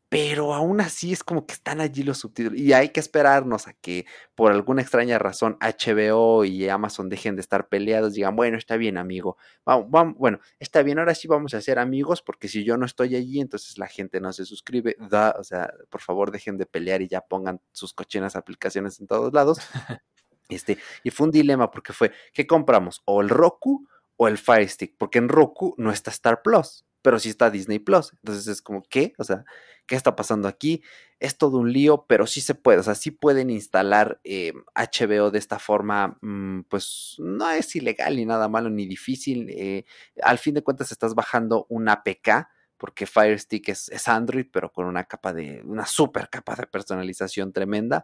pero 0.10 0.54
aún 0.54 0.82
así 0.82 1.12
es 1.12 1.24
como 1.24 1.46
que 1.46 1.54
están 1.54 1.82
allí 1.82 2.04
los 2.04 2.20
subtítulos 2.20 2.60
y 2.60 2.74
hay 2.74 2.90
que 2.90 3.00
esperarnos 3.00 3.68
a 3.68 3.74
que 3.74 4.06
por 4.36 4.52
alguna 4.52 4.82
extraña 4.82 5.18
razón 5.18 5.58
HBO 5.60 6.46
y 6.46 6.70
Amazon 6.70 7.10
dejen 7.10 7.36
de 7.36 7.42
estar 7.42 7.68
peleados, 7.68 8.14
digan, 8.14 8.36
bueno, 8.36 8.58
está 8.58 8.78
bien 8.78 8.98
amigo, 8.98 9.38
vamos, 9.66 9.88
vamos, 9.90 10.16
bueno, 10.18 10.40
está 10.60 10.84
bien, 10.84 11.00
ahora 11.00 11.16
sí 11.16 11.28
vamos 11.28 11.54
a 11.54 11.62
ser 11.62 11.80
amigos 11.80 12.22
porque 12.22 12.48
si 12.48 12.64
yo 12.64 12.78
no 12.78 12.86
estoy 12.86 13.16
allí, 13.16 13.42
entonces 13.42 13.78
la 13.78 13.88
gente 13.88 14.22
no 14.22 14.32
se 14.32 14.46
suscribe, 14.46 14.96
da, 15.10 15.36
o 15.40 15.44
sea, 15.44 15.74
por 15.90 16.02
favor 16.02 16.32
dejen 16.32 16.58
de 16.58 16.66
pelear 16.66 17.02
y 17.02 17.08
ya 17.08 17.22
pongan 17.22 17.60
sus 17.72 17.94
cochinas 17.94 18.36
aplicaciones 18.36 19.00
en 19.00 19.08
todos 19.08 19.34
lados. 19.34 19.60
Este, 20.48 20.78
y 21.04 21.10
fue 21.10 21.26
un 21.26 21.32
dilema 21.32 21.72
porque 21.72 21.92
fue, 21.92 22.12
¿qué 22.32 22.46
compramos? 22.46 23.02
¿O 23.06 23.20
el 23.22 23.30
Roku 23.30 23.88
o 24.16 24.28
el 24.28 24.38
Fire 24.38 24.70
Stick? 24.70 24.96
Porque 24.96 25.18
en 25.18 25.28
Roku 25.28 25.74
no 25.80 25.92
está 25.92 26.12
Star 26.12 26.44
Plus 26.44 26.85
pero 27.06 27.20
sí 27.20 27.30
está 27.30 27.52
Disney 27.52 27.78
Plus. 27.78 28.14
Entonces 28.14 28.48
es 28.48 28.64
como, 28.64 28.82
¿qué? 28.82 29.14
O 29.20 29.24
sea, 29.24 29.46
¿qué 29.86 29.96
está 29.96 30.16
pasando 30.16 30.48
aquí? 30.48 30.82
Es 31.20 31.38
todo 31.38 31.60
un 31.60 31.72
lío, 31.72 32.08
pero 32.08 32.26
sí 32.26 32.42
se 32.42 32.56
puede, 32.56 32.80
o 32.80 32.84
sea, 32.84 32.96
sí 32.96 33.12
pueden 33.12 33.52
instalar 33.52 34.20
HBO 34.24 35.28
eh, 35.28 35.32
de 35.32 35.38
esta 35.38 35.60
forma, 35.60 36.18
mm, 36.22 36.62
pues 36.62 37.18
no 37.20 37.48
es 37.52 37.76
ilegal 37.76 38.16
ni 38.16 38.26
nada 38.26 38.50
malo 38.50 38.72
ni 38.72 38.88
difícil. 38.88 39.52
Eh, 39.52 39.86
al 40.24 40.40
fin 40.40 40.56
de 40.56 40.64
cuentas 40.64 40.92
estás 40.92 41.14
bajando 41.14 41.68
una 41.70 41.92
APK 41.94 42.48
porque 42.76 43.06
Fire 43.06 43.40
Stick 43.40 43.70
es, 43.70 43.88
es, 43.90 44.08
Android, 44.08 44.48
pero 44.52 44.74
con 44.74 44.88
una 44.88 45.04
capa 45.04 45.32
de, 45.32 45.62
una 45.64 45.86
super 45.86 46.28
capa 46.28 46.56
de 46.56 46.66
personalización 46.66 47.54
tremenda. 47.54 48.04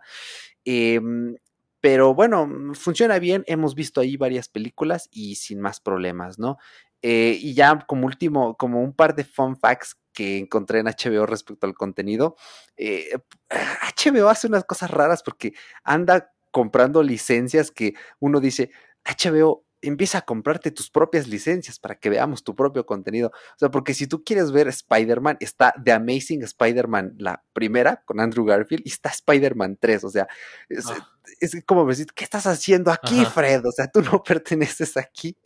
Em, 0.64 1.36
pero 1.80 2.14
bueno, 2.14 2.47
funciona 2.76 3.18
bien, 3.18 3.43
hemos 3.47 3.74
visto 3.74 3.99
ahí 3.99 4.16
varias 4.16 4.47
películas 4.47 5.10
y 5.12 5.36
sin 5.36 5.60
más 5.60 5.80
problemas, 5.80 6.38
¿no? 6.38 6.60
Eh, 7.02 7.38
y 7.39 7.54
ya 7.54 7.80
como 7.88 8.06
último, 8.06 8.56
como 8.58 8.82
un 8.82 8.93
par 8.93 9.16
de 9.16 9.24
fun 9.24 9.58
facts 9.58 9.95
que 10.14 10.38
encontré 10.38 10.80
en 10.80 10.88
HBO 10.88 11.26
respecto 11.26 11.66
al 11.66 11.74
contenido. 11.74 12.36
HBO 12.78 14.28
eh, 14.28 14.30
hace 14.30 14.47
unas 14.47 14.66
cosas 14.66 14.91
raras 14.91 15.24
porque 15.24 15.54
anda 15.84 16.32
comprando 16.52 17.02
licencias 17.02 17.72
que 17.72 17.93
uno 18.20 18.39
dice, 18.39 18.72
HBO 19.06 19.66
empieza 19.82 20.20
a 20.20 20.22
comprarte 20.22 20.72
tus 20.72 20.89
propias 20.89 21.28
licencias 21.28 21.80
para 21.80 21.95
que 21.95 22.10
veamos 22.10 22.43
tu 22.43 22.56
propio 22.56 22.86
contenido. 22.86 23.30
O 23.30 23.58
sea, 23.58 23.72
porque 23.72 23.93
si 23.93 24.08
tú 24.08 24.24
quieres 24.24 24.52
ver 24.52 24.68
Spider-Man, 24.68 25.38
está 25.39 25.74
The 25.84 25.93
Amazing 25.93 26.43
Spider-Man, 26.43 27.16
la 27.18 27.43
primera 27.54 28.04
con 28.06 28.20
Andrew 28.20 28.45
Garfield, 28.45 28.84
y 28.86 28.89
está 28.89 29.10
Spider-Man 29.10 29.78
3. 29.80 30.04
O 30.04 30.10
sea, 30.10 30.28
es, 30.70 30.86
ah. 31.24 31.48
como 31.66 31.86
decir, 31.86 32.08
¿qué 32.16 32.24
estás 32.24 32.48
haciendo 32.48 32.92
aquí, 32.92 33.26
Fred? 33.26 33.66
O 33.66 33.72
sea, 33.72 33.88
tú 33.88 34.02
no 34.02 34.24
perteneces 34.24 34.98
aquí, 34.98 35.38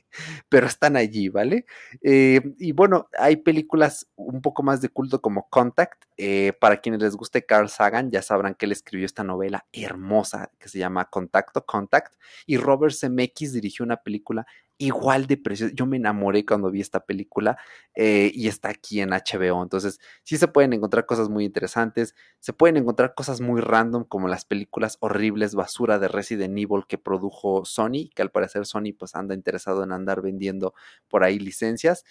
pero 0.49 0.67
están 0.67 0.95
allí, 0.95 1.29
¿vale? 1.29 1.65
Eh, 2.01 2.41
y 2.59 2.71
bueno, 2.71 3.07
hay 3.17 3.37
películas 3.37 4.07
un 4.15 4.41
poco 4.41 4.63
más 4.63 4.81
de 4.81 4.89
culto 4.89 5.21
como 5.21 5.49
Contact. 5.49 6.05
Eh, 6.17 6.53
para 6.61 6.77
quienes 6.77 7.01
les 7.01 7.15
guste 7.15 7.45
Carl 7.45 7.67
Sagan, 7.67 8.09
ya 8.09 8.21
sabrán 8.21 8.55
que 8.55 8.65
él 8.65 8.71
escribió 8.71 9.05
esta 9.05 9.23
novela 9.23 9.65
hermosa 9.73 10.49
que 10.59 10.69
se 10.69 10.79
llama 10.79 11.05
Contacto, 11.05 11.65
Contact, 11.65 12.15
y 12.45 12.57
Robert 12.57 12.95
Zemeckis 12.95 13.51
dirigió 13.51 13.83
una 13.83 13.97
película 13.97 14.45
igual 14.77 15.27
de 15.27 15.37
preciosa. 15.37 15.73
Yo 15.75 15.85
me 15.85 15.97
enamoré 15.97 16.45
cuando 16.45 16.71
vi 16.71 16.81
esta 16.81 17.05
película 17.05 17.57
eh, 17.95 18.31
y 18.33 18.47
está 18.47 18.69
aquí 18.69 19.01
en 19.01 19.09
HBO. 19.11 19.63
Entonces, 19.63 19.99
sí 20.23 20.37
se 20.37 20.47
pueden 20.47 20.73
encontrar 20.73 21.05
cosas 21.05 21.29
muy 21.29 21.45
interesantes. 21.45 22.15
Se 22.39 22.53
pueden 22.53 22.77
encontrar 22.77 23.13
cosas 23.15 23.41
muy 23.41 23.61
random 23.61 24.03
como 24.03 24.27
las 24.27 24.45
películas 24.45 24.97
horribles 24.99 25.55
basura 25.55 25.99
de 25.99 26.07
Resident 26.07 26.57
Evil 26.57 26.85
que 26.87 26.97
produjo 26.97 27.65
Sony, 27.65 28.09
que 28.13 28.21
al 28.21 28.31
parecer 28.31 28.65
Sony 28.65 28.93
pues 28.97 29.15
anda 29.15 29.35
interesado 29.35 29.83
en 29.83 29.91
andar 29.91 30.21
vendiendo 30.21 30.73
por 31.07 31.23
ahí 31.23 31.39
licencias. 31.39 32.03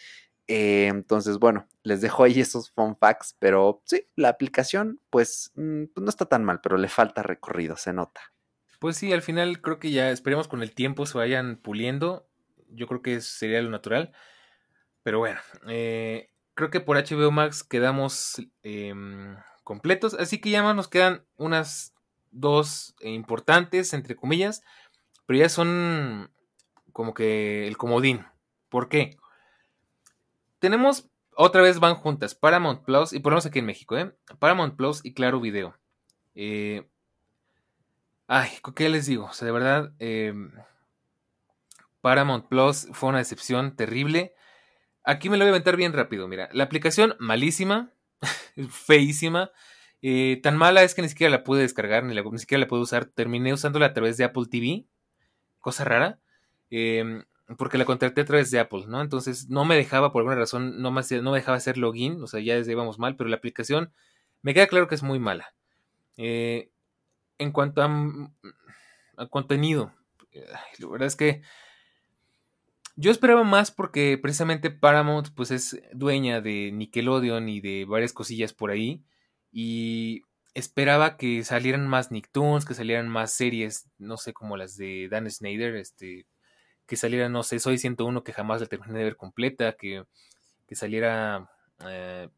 Eh, 0.46 0.88
entonces, 0.88 1.38
bueno, 1.38 1.66
les 1.82 2.00
dejo 2.00 2.22
ahí 2.24 2.40
esos 2.40 2.70
fun 2.70 2.96
facts, 2.96 3.34
pero 3.38 3.82
sí, 3.86 4.06
la 4.14 4.28
aplicación 4.28 5.00
pues, 5.10 5.52
mm, 5.54 5.84
pues 5.94 6.04
no 6.04 6.10
está 6.10 6.26
tan 6.26 6.44
mal, 6.44 6.60
pero 6.62 6.76
le 6.76 6.88
falta 6.88 7.22
recorrido, 7.22 7.76
se 7.76 7.92
nota. 7.92 8.20
Pues 8.78 8.96
sí, 8.96 9.12
al 9.12 9.22
final 9.22 9.62
creo 9.62 9.78
que 9.78 9.90
ya 9.90 10.10
esperemos 10.10 10.48
con 10.48 10.62
el 10.62 10.74
tiempo 10.74 11.06
se 11.06 11.16
vayan 11.16 11.56
puliendo 11.56 12.28
yo 12.74 12.86
creo 12.86 13.02
que 13.02 13.20
sería 13.20 13.62
lo 13.62 13.70
natural. 13.70 14.12
Pero 15.02 15.18
bueno, 15.18 15.40
eh, 15.68 16.30
creo 16.54 16.70
que 16.70 16.80
por 16.80 16.96
HBO 16.96 17.30
Max 17.30 17.62
quedamos 17.62 18.42
em, 18.62 19.36
completos. 19.62 20.14
Así 20.14 20.40
que 20.40 20.50
ya 20.50 20.62
más 20.62 20.74
nos 20.74 20.88
quedan 20.88 21.24
unas 21.36 21.94
dos 22.30 22.94
importantes, 23.00 23.92
entre 23.92 24.16
comillas. 24.16 24.62
Pero 25.26 25.38
ya 25.38 25.48
son 25.48 26.30
como 26.92 27.12
que 27.14 27.66
el 27.66 27.76
comodín. 27.76 28.24
¿Por 28.68 28.88
qué? 28.88 29.16
Tenemos, 30.58 31.08
otra 31.36 31.60
vez 31.60 31.78
van 31.80 31.96
juntas, 31.96 32.34
Paramount 32.34 32.84
Plus, 32.84 33.12
y 33.12 33.20
ponemos 33.20 33.44
aquí 33.44 33.58
en 33.58 33.66
México, 33.66 33.98
¿eh? 33.98 34.14
Paramount 34.38 34.76
Plus 34.76 35.04
y 35.04 35.12
Claro 35.12 35.40
Video. 35.40 35.76
Eh, 36.34 36.88
ay, 38.26 38.50
¿qué 38.74 38.88
les 38.88 39.06
digo? 39.06 39.26
O 39.26 39.32
sea, 39.32 39.46
de 39.46 39.52
verdad, 39.52 39.92
eh, 39.98 40.32
Paramount 42.04 42.46
Plus 42.48 42.86
fue 42.92 43.08
una 43.08 43.16
decepción 43.16 43.76
terrible. 43.76 44.34
Aquí 45.04 45.30
me 45.30 45.38
lo 45.38 45.44
voy 45.44 45.48
a 45.48 45.52
aventar 45.52 45.78
bien 45.78 45.94
rápido. 45.94 46.28
Mira, 46.28 46.50
la 46.52 46.64
aplicación 46.64 47.16
malísima, 47.18 47.94
feísima. 48.68 49.50
Eh, 50.02 50.38
tan 50.42 50.58
mala 50.58 50.82
es 50.82 50.94
que 50.94 51.00
ni 51.00 51.08
siquiera 51.08 51.30
la 51.30 51.44
pude 51.44 51.62
descargar, 51.62 52.04
ni, 52.04 52.14
siquiera 52.38 52.60
la 52.60 52.68
pude 52.68 52.82
usar. 52.82 53.06
Terminé 53.06 53.54
usándola 53.54 53.86
a 53.86 53.92
través 53.94 54.18
de 54.18 54.24
Apple 54.24 54.44
TV. 54.50 54.84
Cosa 55.60 55.84
rara. 55.84 56.18
Em, 56.68 57.24
porque 57.56 57.78
la 57.78 57.86
contraté 57.86 58.20
a 58.20 58.26
través 58.26 58.50
de 58.50 58.60
Apple, 58.60 58.84
¿no? 58.86 59.00
Entonces 59.00 59.48
no 59.48 59.64
me 59.64 59.74
dejaba, 59.74 60.12
por 60.12 60.20
alguna 60.20 60.36
razón, 60.36 60.82
no 60.82 60.90
me, 60.90 61.00
no 61.22 61.32
dejaba 61.32 61.56
hacer 61.56 61.78
login. 61.78 62.22
O 62.22 62.26
sea, 62.26 62.40
ya 62.40 62.54
desde 62.54 62.72
íbamos 62.72 62.98
mal, 62.98 63.16
pero 63.16 63.30
la 63.30 63.36
aplicación 63.36 63.94
me 64.42 64.52
queda 64.52 64.66
claro 64.66 64.88
que 64.88 64.94
es 64.94 65.02
muy 65.02 65.20
mala. 65.20 65.54
Eh, 66.18 66.70
en 67.38 67.50
cuanto 67.50 67.80
a, 67.80 67.88
a 69.16 69.26
contenido, 69.28 69.94
la 70.78 70.88
verdad 70.90 71.06
es 71.06 71.16
que 71.16 71.40
yo 72.96 73.10
esperaba 73.10 73.44
más 73.44 73.70
porque 73.70 74.18
precisamente 74.18 74.70
Paramount 74.70 75.28
pues 75.34 75.50
es 75.50 75.80
dueña 75.92 76.40
de 76.40 76.70
Nickelodeon 76.72 77.48
y 77.48 77.60
de 77.60 77.84
varias 77.84 78.12
cosillas 78.12 78.52
por 78.52 78.70
ahí 78.70 79.02
y 79.52 80.22
esperaba 80.54 81.16
que 81.16 81.42
salieran 81.44 81.88
más 81.88 82.10
Nicktoons, 82.10 82.64
que 82.64 82.74
salieran 82.74 83.08
más 83.08 83.32
series, 83.32 83.88
no 83.98 84.16
sé, 84.16 84.32
como 84.32 84.56
las 84.56 84.76
de 84.76 85.08
Dan 85.10 85.30
Snyder, 85.30 85.76
este 85.76 86.26
que 86.86 86.96
saliera, 86.96 87.28
no 87.28 87.42
sé, 87.42 87.58
Soy 87.60 87.78
101 87.78 88.24
que 88.24 88.32
jamás 88.32 88.60
la 88.60 88.66
terminé 88.66 88.98
de 88.98 89.04
ver 89.04 89.16
completa, 89.16 89.72
que, 89.72 90.04
que 90.68 90.74
saliera, 90.76 91.50
eh, 91.86 92.28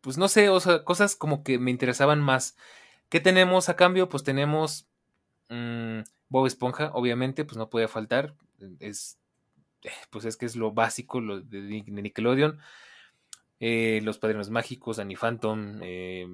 pues 0.00 0.16
no 0.16 0.28
sé, 0.28 0.48
cosas 0.84 1.16
como 1.16 1.42
que 1.42 1.58
me 1.58 1.70
interesaban 1.70 2.20
más. 2.22 2.56
¿Qué 3.08 3.20
tenemos 3.20 3.68
a 3.68 3.76
cambio? 3.76 4.08
Pues 4.08 4.22
tenemos 4.22 4.86
mmm, 5.48 6.00
Bob 6.28 6.46
Esponja, 6.46 6.90
obviamente, 6.94 7.44
pues 7.44 7.56
no 7.56 7.68
puede 7.68 7.88
faltar, 7.88 8.34
es, 8.80 9.18
pues 10.10 10.24
es 10.24 10.36
que 10.36 10.46
es 10.46 10.56
lo 10.56 10.72
básico 10.72 11.20
lo 11.20 11.40
de, 11.40 11.82
Nickelodeon. 11.86 12.58
Eh, 13.60 14.00
los 14.02 14.18
Padrinos 14.18 14.50
Mágicos, 14.50 14.98
Annie 14.98 15.16
Phantom, 15.16 15.80
eh, 15.82 16.26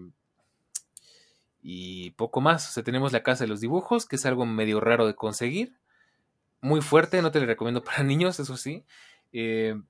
y 1.63 2.11
poco 2.13 2.41
más. 2.41 2.69
O 2.69 2.73
sea, 2.73 2.83
tenemos 2.83 3.13
la 3.13 3.23
casa 3.23 3.45
de 3.45 3.49
los 3.49 3.61
dibujos, 3.61 4.07
que 4.07 4.17
es 4.17 4.27
algo 4.27 4.45
medio 4.47 4.81
raro 4.81 5.07
de 5.07 5.15
conseguir. 5.15 5.79
Muy 6.61 6.81
fuerte, 6.81 7.23
no 7.23 7.31
te 7.31 7.41
lo 7.41 7.47
recomiendo 7.47 7.83
para 7.85 8.03
niños, 8.03 8.41
eso 8.41 8.57
sí. 8.57 8.85
Eh, 9.33 9.81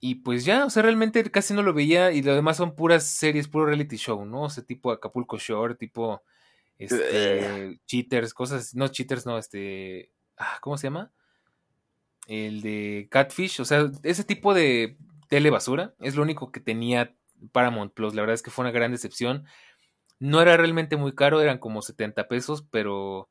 y 0.00 0.16
pues 0.16 0.44
ya, 0.44 0.64
o 0.64 0.70
sea, 0.70 0.82
realmente 0.82 1.28
casi 1.30 1.54
no 1.54 1.62
lo 1.62 1.74
veía 1.74 2.12
y 2.12 2.22
lo 2.22 2.34
demás 2.34 2.56
son 2.56 2.76
puras 2.76 3.04
series, 3.04 3.48
puro 3.48 3.66
reality 3.66 3.96
show, 3.96 4.24
¿no? 4.24 4.42
O 4.42 4.50
sea, 4.50 4.64
tipo 4.64 4.92
Acapulco 4.92 5.38
Shore, 5.38 5.74
tipo 5.74 6.22
este, 6.78 7.80
cheaters, 7.86 8.32
cosas, 8.32 8.76
no 8.76 8.86
cheaters, 8.86 9.26
no, 9.26 9.38
este, 9.38 10.12
ah, 10.36 10.58
¿cómo 10.60 10.78
se 10.78 10.86
llama? 10.86 11.10
El 12.28 12.60
de 12.60 13.08
Catfish, 13.10 13.60
o 13.60 13.64
sea, 13.64 13.90
ese 14.02 14.22
tipo 14.22 14.54
de 14.54 14.98
tele 15.28 15.50
basura 15.50 15.94
es 15.98 16.14
lo 16.14 16.22
único 16.22 16.52
que 16.52 16.60
tenía 16.60 17.16
Paramount 17.52 17.94
Plus, 17.94 18.14
la 18.14 18.22
verdad 18.22 18.34
es 18.34 18.42
que 18.42 18.50
fue 18.50 18.64
una 18.64 18.70
gran 18.70 18.92
decepción. 18.92 19.46
No 20.20 20.40
era 20.42 20.56
realmente 20.56 20.96
muy 20.96 21.14
caro, 21.14 21.40
eran 21.40 21.58
como 21.58 21.80
70 21.80 22.28
pesos, 22.28 22.66
pero 22.70 23.30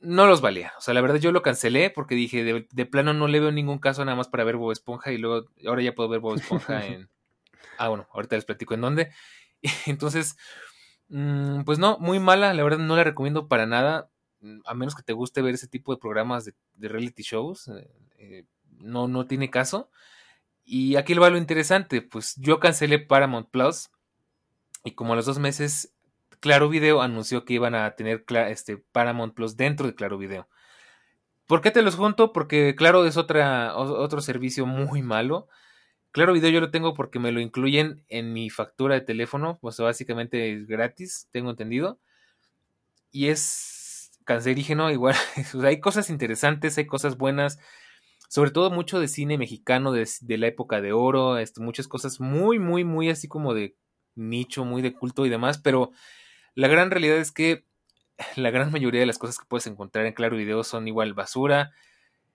no 0.00 0.26
los 0.26 0.40
valía. 0.40 0.72
O 0.76 0.80
sea, 0.80 0.92
la 0.92 1.00
verdad 1.00 1.16
yo 1.16 1.30
lo 1.30 1.42
cancelé 1.42 1.90
porque 1.90 2.14
dije, 2.16 2.42
de, 2.42 2.86
plano 2.86 3.14
no 3.14 3.28
le 3.28 3.40
veo 3.40 3.52
ningún 3.52 3.78
caso 3.78 4.04
nada 4.04 4.16
más 4.16 4.28
para 4.28 4.44
ver 4.44 4.56
Bob 4.56 4.72
Esponja 4.72 5.12
y 5.12 5.18
luego, 5.18 5.48
ahora 5.66 5.82
ya 5.82 5.94
puedo 5.94 6.08
ver 6.08 6.20
Bob 6.20 6.36
Esponja 6.36 6.84
en... 6.86 7.08
Ah, 7.78 7.88
bueno, 7.88 8.08
ahorita 8.12 8.36
les 8.36 8.44
platico 8.44 8.74
en 8.74 8.80
dónde. 8.80 9.12
Entonces, 9.86 10.36
mm, 11.08 11.62
pues 11.62 11.78
no, 11.78 11.98
muy 11.98 12.18
mala, 12.18 12.54
la 12.54 12.62
verdad 12.64 12.78
no 12.78 12.96
la 12.96 13.04
recomiendo 13.04 13.48
para 13.48 13.66
nada, 13.66 14.10
a 14.64 14.74
menos 14.74 14.94
que 14.94 15.02
te 15.02 15.12
guste 15.12 15.42
ver 15.42 15.54
ese 15.54 15.68
tipo 15.68 15.92
de 15.94 16.00
programas 16.00 16.44
de, 16.44 16.88
reality 16.88 17.22
shows. 17.22 17.68
Eh, 17.68 17.90
eh, 18.18 18.44
no, 18.78 19.08
no 19.08 19.26
tiene 19.26 19.50
caso. 19.50 19.90
Y 20.64 20.96
aquí 20.96 21.14
va 21.14 21.30
lo 21.30 21.36
interesante, 21.38 22.00
pues 22.02 22.34
yo 22.36 22.58
cancelé 22.58 22.98
Paramount 22.98 23.50
Plus 23.50 23.90
y 24.82 24.92
como 24.92 25.12
a 25.12 25.16
los 25.16 25.26
dos 25.26 25.38
meses, 25.38 25.94
Claro 26.40 26.68
Video 26.68 27.02
anunció 27.02 27.44
que 27.44 27.54
iban 27.54 27.74
a 27.74 27.90
tener 27.96 28.24
este, 28.48 28.78
Paramount 28.78 29.34
Plus 29.34 29.56
dentro 29.56 29.86
de 29.86 29.94
Claro 29.94 30.18
Video. 30.18 30.48
¿Por 31.46 31.60
qué 31.60 31.70
te 31.70 31.82
los 31.82 31.96
junto? 31.96 32.32
Porque 32.32 32.74
Claro 32.76 33.04
es 33.06 33.16
otro 33.16 34.20
servicio 34.20 34.66
muy 34.66 35.02
malo. 35.02 35.48
Claro 36.12 36.32
Video 36.32 36.50
yo 36.50 36.60
lo 36.60 36.70
tengo 36.70 36.94
porque 36.94 37.18
me 37.18 37.32
lo 37.32 37.40
incluyen 37.40 38.04
en 38.08 38.32
mi 38.32 38.48
factura 38.48 38.94
de 38.94 39.00
teléfono, 39.02 39.58
pues 39.60 39.78
básicamente 39.78 40.52
es 40.52 40.66
gratis, 40.66 41.28
tengo 41.32 41.50
entendido. 41.50 41.98
Y 43.10 43.28
es 43.28 43.73
cancerígeno, 44.24 44.90
igual. 44.90 45.14
hay 45.64 45.80
cosas 45.80 46.10
interesantes, 46.10 46.76
hay 46.78 46.86
cosas 46.86 47.16
buenas, 47.16 47.58
sobre 48.28 48.50
todo 48.50 48.70
mucho 48.70 48.98
de 49.00 49.08
cine 49.08 49.38
mexicano 49.38 49.92
de, 49.92 50.08
la 50.38 50.46
época 50.46 50.80
de 50.80 50.92
oro, 50.92 51.38
este, 51.38 51.60
muchas 51.60 51.88
cosas 51.88 52.20
muy, 52.20 52.58
muy, 52.58 52.84
muy 52.84 53.10
así 53.10 53.28
como 53.28 53.54
de 53.54 53.76
nicho, 54.16 54.64
muy 54.64 54.82
de 54.82 54.92
culto 54.92 55.26
y 55.26 55.28
demás, 55.30 55.58
pero 55.58 55.92
la 56.54 56.68
gran 56.68 56.90
realidad 56.90 57.18
es 57.18 57.32
que 57.32 57.64
la 58.36 58.50
gran 58.50 58.72
mayoría 58.72 59.00
de 59.00 59.06
las 59.06 59.18
cosas 59.18 59.38
que 59.38 59.46
puedes 59.46 59.66
encontrar 59.66 60.06
en 60.06 60.14
Claro 60.14 60.36
Video 60.36 60.64
son 60.64 60.88
igual 60.88 61.14
basura. 61.14 61.72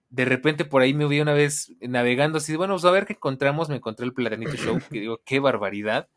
De 0.09 0.25
repente 0.25 0.65
por 0.65 0.81
ahí 0.81 0.93
me 0.93 1.07
vi 1.07 1.19
una 1.21 1.33
vez 1.33 1.73
navegando 1.81 2.39
así, 2.39 2.55
bueno, 2.55 2.73
pues 2.73 2.85
a 2.85 2.91
ver 2.91 3.05
qué 3.05 3.13
encontramos, 3.13 3.69
me 3.69 3.75
encontré 3.75 4.05
el 4.05 4.13
Platanito 4.13 4.55
Show, 4.55 4.79
que 4.89 5.01
digo, 5.01 5.21
qué 5.23 5.39
barbaridad. 5.39 6.09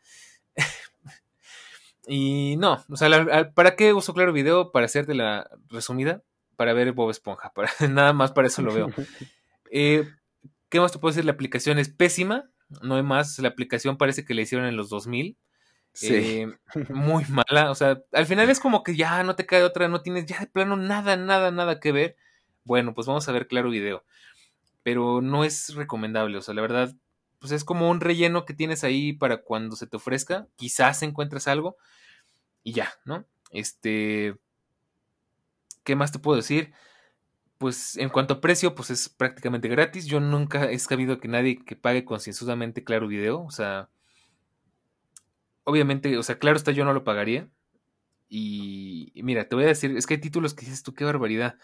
Y 2.07 2.57
no, 2.57 2.85
o 2.89 2.97
sea, 2.97 3.53
¿para 3.55 3.77
qué 3.77 3.93
uso 3.93 4.15
Claro 4.15 4.33
Video? 4.33 4.73
Para 4.73 4.87
hacerte 4.87 5.15
la 5.15 5.49
resumida, 5.69 6.23
para 6.57 6.73
ver 6.73 6.93
Bob 6.93 7.11
Esponja, 7.11 7.53
para, 7.53 7.71
nada 7.91 8.13
más 8.13 8.33
para 8.33 8.49
eso 8.49 8.63
lo 8.63 8.73
veo. 8.73 8.89
Eh, 9.75 10.07
¿Qué 10.69 10.81
más 10.81 10.93
te 10.93 10.99
puedo 10.99 11.13
decir? 11.13 11.25
La 11.25 11.33
aplicación 11.33 11.79
es 11.79 11.89
pésima, 11.89 12.51
no 12.83 12.97
hay 12.97 13.03
más, 13.03 13.39
la 13.39 13.49
aplicación 13.49 13.97
parece 13.97 14.23
que 14.23 14.35
la 14.35 14.43
hicieron 14.43 14.67
en 14.67 14.77
los 14.77 14.91
2000 14.91 15.39
eh, 16.01 16.53
muy 16.89 17.25
mala. 17.27 17.71
O 17.71 17.75
sea, 17.75 18.03
al 18.13 18.27
final 18.27 18.49
es 18.51 18.61
como 18.61 18.83
que 18.83 18.97
ya 18.97 19.23
no 19.23 19.37
te 19.37 19.47
cae 19.47 19.63
otra, 19.63 19.89
no 19.89 20.03
tienes 20.03 20.27
ya 20.27 20.41
de 20.41 20.47
plano 20.47 20.77
nada, 20.77 21.17
nada, 21.17 21.51
nada 21.51 21.81
que 21.81 21.93
ver. 21.93 22.17
Bueno, 22.65 22.95
pues 22.95 23.07
vamos 23.07 23.29
a 23.29 23.33
ver 23.33 23.47
claro 23.47 23.71
video. 23.71 24.05
Pero 24.83 25.21
no 25.21 25.45
es 25.45 25.75
recomendable. 25.75 26.39
O 26.39 26.43
sea, 26.43 26.55
la 26.55 26.63
verdad, 26.63 26.95
pues 27.43 27.51
es 27.51 27.65
como 27.65 27.91
un 27.91 28.01
relleno 28.01 28.45
que 28.45 28.55
tienes 28.55 28.85
ahí 28.85 29.13
para 29.13 29.39
cuando 29.39 29.75
se 29.75 29.89
te 29.89 29.97
ofrezca. 29.97 30.47
Quizás 30.55 31.03
encuentres 31.03 31.49
algo. 31.49 31.77
Y 32.63 32.73
ya, 32.73 32.95
¿no? 33.05 33.27
Este. 33.51 34.37
¿Qué 35.83 35.97
más 35.97 36.13
te 36.13 36.21
puedo 36.21 36.37
decir? 36.37 36.73
Pues 37.59 37.97
en 37.97 38.11
cuanto 38.11 38.35
a 38.35 38.41
precio, 38.41 38.77
pues 38.77 38.91
es 38.91 39.09
prácticamente 39.09 39.67
gratis. 39.67 40.07
Yo 40.07 40.21
nunca 40.21 40.71
he 40.71 40.79
sabido 40.79 41.19
que 41.19 41.27
nadie 41.27 41.65
que 41.65 41.75
pague 41.75 42.05
concienzudamente 42.05 42.85
Claro 42.85 43.09
Video. 43.09 43.43
O 43.43 43.51
sea, 43.51 43.89
obviamente, 45.65 46.17
o 46.17 46.23
sea, 46.23 46.39
claro 46.39 46.57
está, 46.57 46.71
yo 46.71 46.85
no 46.85 46.93
lo 46.93 47.03
pagaría. 47.03 47.49
Y, 48.29 49.13
mira, 49.17 49.49
te 49.49 49.57
voy 49.57 49.65
a 49.65 49.69
decir, 49.69 49.97
es 49.97 50.07
que 50.07 50.15
hay 50.15 50.21
títulos 50.21 50.55
que 50.55 50.65
dices 50.65 50.85
tú, 50.85 50.95
qué 50.95 51.05
barbaridad. 51.05 51.59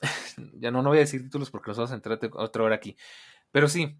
ya 0.54 0.70
no, 0.70 0.82
no 0.82 0.88
voy 0.88 0.96
a 0.96 1.00
decir 1.02 1.22
títulos 1.22 1.50
porque 1.50 1.72
nos 1.72 1.76
vamos 1.76 1.92
a 1.92 1.96
entrar 1.96 2.18
otra 2.32 2.62
hora 2.62 2.74
aquí. 2.74 2.96
Pero 3.52 3.68
sí, 3.68 3.98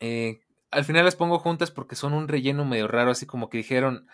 eh, 0.00 0.40
al 0.70 0.84
final 0.84 1.04
las 1.04 1.16
pongo 1.16 1.38
juntas 1.38 1.70
porque 1.70 1.96
son 1.96 2.12
un 2.12 2.28
relleno 2.28 2.64
medio 2.64 2.88
raro, 2.88 3.10
así 3.10 3.26
como 3.26 3.48
que 3.48 3.58
dijeron, 3.58 4.06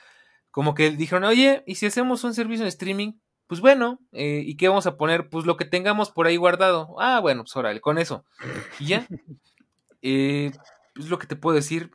como 0.50 0.74
que 0.74 0.90
dijeron, 0.90 1.24
oye, 1.24 1.62
¿y 1.66 1.76
si 1.76 1.86
hacemos 1.86 2.24
un 2.24 2.34
servicio 2.34 2.64
en 2.64 2.68
streaming? 2.68 3.12
Pues 3.46 3.60
bueno, 3.60 4.00
eh, 4.12 4.42
¿y 4.44 4.56
qué 4.56 4.68
vamos 4.68 4.86
a 4.86 4.96
poner? 4.96 5.28
Pues 5.28 5.46
lo 5.46 5.56
que 5.56 5.64
tengamos 5.64 6.10
por 6.10 6.26
ahí 6.26 6.36
guardado. 6.36 6.96
Ah, 6.98 7.20
bueno, 7.20 7.44
pues 7.44 7.54
órale, 7.56 7.80
con 7.80 7.98
eso. 7.98 8.24
Y 8.78 8.86
ya. 8.86 9.06
Eh, 10.02 10.52
es 10.94 11.08
lo 11.08 11.18
que 11.18 11.26
te 11.26 11.36
puedo 11.36 11.56
decir. 11.56 11.90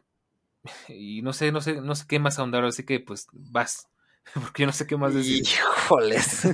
Y 0.90 1.22
no 1.22 1.34
sé, 1.34 1.52
no 1.52 1.62
sé, 1.62 1.82
no 1.82 1.96
sé 1.96 2.06
qué 2.08 2.20
más 2.20 2.38
ahondar, 2.38 2.66
así 2.66 2.84
que 2.84 3.00
pues 3.00 3.28
vas. 3.32 3.88
Porque 4.34 4.64
yo 4.64 4.68
no 4.68 4.74
sé 4.74 4.86
qué 4.86 4.98
más 4.98 5.14
decir. 5.14 5.44
Híjoles. 5.44 6.48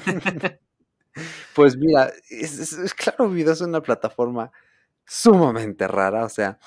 pues 1.55 1.77
mira, 1.77 2.11
es, 2.29 2.93
claro, 2.93 3.29
Video 3.29 3.53
es 3.53 3.61
una 3.61 3.81
plataforma 3.81 4.51
sumamente 5.05 5.88
rara. 5.88 6.25
O 6.25 6.29
sea, 6.29 6.59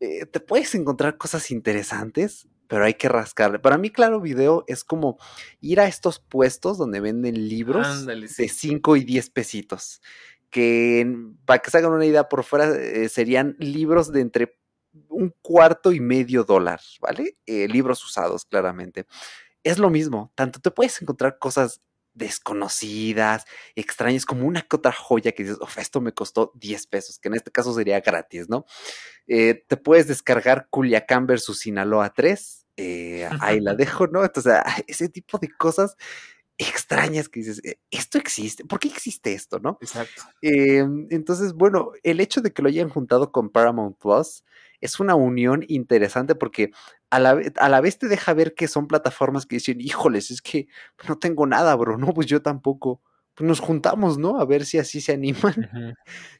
eh, 0.00 0.26
te 0.26 0.40
puedes 0.40 0.74
encontrar 0.74 1.16
cosas 1.16 1.50
interesantes, 1.50 2.48
pero 2.68 2.84
hay 2.84 2.94
que 2.94 3.08
rascarle. 3.08 3.58
Para 3.58 3.78
mí, 3.78 3.90
Claro 3.90 4.20
Video 4.20 4.64
es 4.66 4.84
como 4.84 5.18
ir 5.60 5.80
a 5.80 5.86
estos 5.86 6.18
puestos 6.18 6.78
donde 6.78 7.00
venden 7.00 7.48
libros 7.48 8.06
de 8.06 8.48
5 8.48 8.96
y 8.96 9.04
10 9.04 9.30
pesitos. 9.30 10.02
Que 10.50 11.06
para 11.44 11.60
que 11.60 11.70
se 11.70 11.78
hagan 11.78 11.92
una 11.92 12.06
idea 12.06 12.28
por 12.28 12.44
fuera, 12.44 12.74
eh, 12.76 13.08
serían 13.08 13.56
libros 13.58 14.12
de 14.12 14.20
entre 14.20 14.58
un 15.08 15.34
cuarto 15.42 15.92
y 15.92 16.00
medio 16.00 16.44
dólar, 16.44 16.80
¿vale? 17.00 17.36
Eh, 17.46 17.68
libros 17.68 18.02
usados, 18.04 18.44
claramente. 18.44 19.06
Es 19.62 19.78
lo 19.78 19.90
mismo, 19.90 20.32
tanto 20.34 20.60
te 20.60 20.70
puedes 20.70 21.00
encontrar 21.02 21.38
cosas 21.38 21.82
desconocidas, 22.16 23.44
extrañas, 23.74 24.24
como 24.24 24.46
una 24.46 24.62
que 24.62 24.76
otra 24.76 24.92
joya 24.92 25.32
que 25.32 25.44
dices, 25.44 25.58
esto 25.76 26.00
me 26.00 26.12
costó 26.12 26.50
10 26.54 26.86
pesos, 26.86 27.18
que 27.18 27.28
en 27.28 27.34
este 27.34 27.50
caso 27.50 27.74
sería 27.74 28.00
gratis, 28.00 28.48
¿no? 28.48 28.64
Eh, 29.26 29.64
te 29.68 29.76
puedes 29.76 30.08
descargar 30.08 30.66
Culiacán 30.70 31.26
versus 31.26 31.60
Sinaloa 31.60 32.12
3, 32.14 32.66
eh, 32.78 33.28
ahí 33.40 33.60
la 33.60 33.74
dejo, 33.76 34.06
¿no? 34.06 34.24
Entonces, 34.24 34.54
ese 34.86 35.08
tipo 35.08 35.38
de 35.38 35.48
cosas 35.48 35.96
extrañas 36.58 37.28
que 37.28 37.40
dices, 37.40 37.60
esto 37.90 38.16
existe, 38.16 38.64
¿por 38.64 38.78
qué 38.78 38.88
existe 38.88 39.34
esto, 39.34 39.58
no? 39.58 39.76
Exacto. 39.82 40.22
Em, 40.40 41.06
entonces, 41.10 41.52
bueno, 41.52 41.92
el 42.02 42.20
hecho 42.20 42.40
de 42.40 42.52
que 42.52 42.62
lo 42.62 42.68
hayan 42.68 42.88
juntado 42.88 43.30
con 43.30 43.50
Paramount 43.50 43.98
Plus, 43.98 44.42
es 44.80 45.00
una 45.00 45.14
unión 45.14 45.64
interesante 45.68 46.34
porque 46.34 46.70
a 47.10 47.18
la, 47.18 47.40
a 47.56 47.68
la, 47.68 47.80
vez 47.80 47.98
te 47.98 48.08
deja 48.08 48.34
ver 48.34 48.54
que 48.54 48.68
son 48.68 48.86
plataformas 48.88 49.46
que 49.46 49.56
dicen, 49.56 49.80
híjoles, 49.80 50.30
es 50.30 50.42
que 50.42 50.68
no 51.08 51.18
tengo 51.18 51.46
nada, 51.46 51.74
bro, 51.76 51.98
no, 51.98 52.12
pues 52.14 52.26
yo 52.26 52.42
tampoco. 52.42 53.00
Pues 53.34 53.46
nos 53.46 53.60
juntamos, 53.60 54.16
¿no? 54.16 54.40
A 54.40 54.46
ver 54.46 54.64
si 54.64 54.78
así 54.78 55.02
se 55.02 55.12
animan. 55.12 55.68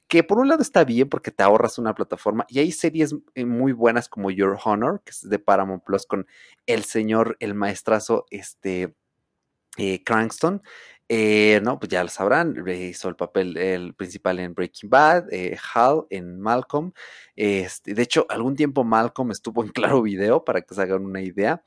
Que 0.09 0.23
por 0.23 0.39
un 0.39 0.49
lado 0.49 0.63
está 0.63 0.85
bien 0.85 1.09
porque 1.09 1.31
te 1.33 1.43
ahorras 1.43 1.79
una 1.79 1.95
plataforma 1.95 2.47
y 2.49 2.61
hay 2.61 2.71
series 2.71 3.15
eh, 3.35 3.45
muy 3.45 3.73
buenas 3.73 4.09
como 4.09 4.31
Your 4.31 4.57
Honor, 4.65 5.03
que 5.05 5.11
es 5.11 5.29
de 5.29 5.39
Paramount 5.41 5.85
Plus 5.85 6.07
con 6.07 6.27
el 6.67 6.85
señor, 6.85 7.37
el 7.41 7.55
maestrazo, 7.55 8.25
este, 8.31 8.95
eh, 9.77 10.03
Crankston. 10.05 10.63
Eh, 11.09 11.61
no, 11.63 11.79
pues 11.79 11.91
ya 11.91 12.03
lo 12.03 12.09
sabrán, 12.09 12.57
hizo 12.69 13.09
el 13.09 13.15
papel 13.15 13.57
el 13.57 13.95
principal 13.95 14.41
en 14.41 14.55
Breaking 14.55 14.91
Bad, 14.91 15.33
eh, 15.33 15.57
Hal 15.75 16.05
en 16.11 16.41
Malcolm. 16.41 16.93
Este, 17.37 17.95
de 17.95 18.03
hecho, 18.03 18.27
algún 18.29 18.57
tiempo 18.57 18.83
Malcolm 18.83 19.31
estuvo 19.31 19.63
en 19.63 19.71
Claro 19.71 20.03
Video, 20.03 20.45
para 20.45 20.63
que 20.63 20.75
se 20.75 20.83
hagan 20.83 21.05
una 21.05 21.23
idea. 21.23 21.63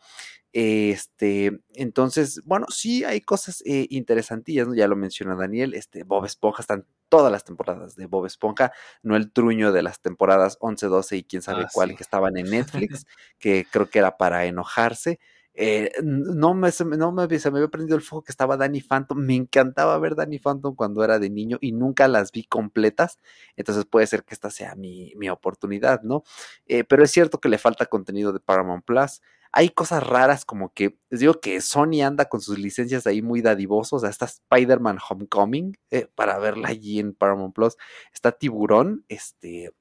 Este, 0.52 1.62
entonces, 1.76 2.42
bueno, 2.44 2.66
sí 2.70 3.04
hay 3.04 3.22
cosas 3.22 3.62
eh, 3.66 3.86
interesantillas, 3.92 4.68
¿no? 4.68 4.74
Ya 4.74 4.88
lo 4.88 4.96
menciona 4.96 5.36
Daniel, 5.36 5.74
este, 5.76 6.04
Bob 6.04 6.26
Esponja, 6.26 6.62
están 6.62 6.86
todas 7.08 7.32
las 7.32 7.44
temporadas 7.44 7.96
de 7.96 8.08
Bob 8.08 8.26
Esponja, 8.26 8.72
no 9.04 9.16
el 9.16 9.32
truño 9.32 9.72
de 9.72 9.84
las 9.84 10.02
temporadas 10.02 10.58
11, 10.60 10.88
12 10.88 11.18
y 11.18 11.24
quién 11.24 11.42
sabe 11.44 11.64
ah, 11.64 11.70
cuál 11.72 11.96
que 11.96 12.04
estaban 12.04 12.36
en 12.38 12.50
Netflix, 12.50 13.06
que 13.40 13.66
creo 13.72 13.90
que 13.90 14.00
era 14.00 14.18
para 14.18 14.46
enojarse. 14.46 15.20
Eh, 15.62 15.92
no, 16.02 16.54
me, 16.54 16.70
no 16.98 17.12
me, 17.12 17.40
se 17.40 17.52
me 17.52 17.58
había 17.58 17.68
prendido 17.68 17.98
el 17.98 18.02
fuego 18.02 18.24
que 18.24 18.32
estaba 18.32 18.56
Danny 18.56 18.80
Phantom. 18.80 19.18
Me 19.20 19.36
encantaba 19.36 20.00
ver 20.00 20.16
Danny 20.16 20.40
Phantom 20.40 20.74
cuando 20.74 21.04
era 21.04 21.20
de 21.20 21.30
niño 21.30 21.58
y 21.60 21.74
nunca 21.74 22.08
las 22.08 22.32
vi 22.32 22.46
completas. 22.46 23.20
Entonces 23.58 23.86
puede 23.86 24.08
ser 24.08 24.24
que 24.24 24.34
esta 24.34 24.50
sea 24.50 24.76
mi, 24.76 25.14
mi 25.18 25.30
oportunidad, 25.30 26.02
¿no? 26.04 26.24
Eh, 26.66 26.86
pero 26.86 27.04
es 27.04 27.12
cierto 27.12 27.40
que 27.40 27.50
le 27.50 27.58
falta 27.58 27.88
contenido 27.88 28.32
de 28.32 28.40
Paramount 28.40 28.86
Plus 28.86 29.22
hay 29.52 29.70
cosas 29.70 30.06
raras 30.06 30.46
como 30.46 30.74
que, 30.74 30.98
digo 31.10 31.40
que 31.40 31.60
Sony 31.62 32.04
anda 32.04 32.26
con 32.26 32.42
sus 32.42 32.60
licencias 32.60 33.08
ahí 33.08 33.22
muy 33.22 33.42
dadivosos, 33.42 34.04
o 34.04 34.08
está 34.08 34.26
Spider-Man 34.26 35.00
Homecoming, 35.10 35.76
eh, 35.90 36.08
para 36.14 36.38
verla 36.40 36.70
allí 36.70 37.00
en 37.00 37.14
Paramount 37.14 37.56
Plus, 37.56 37.76
está 38.14 38.32
Tiburón, 38.32 39.06
este, 39.08 39.72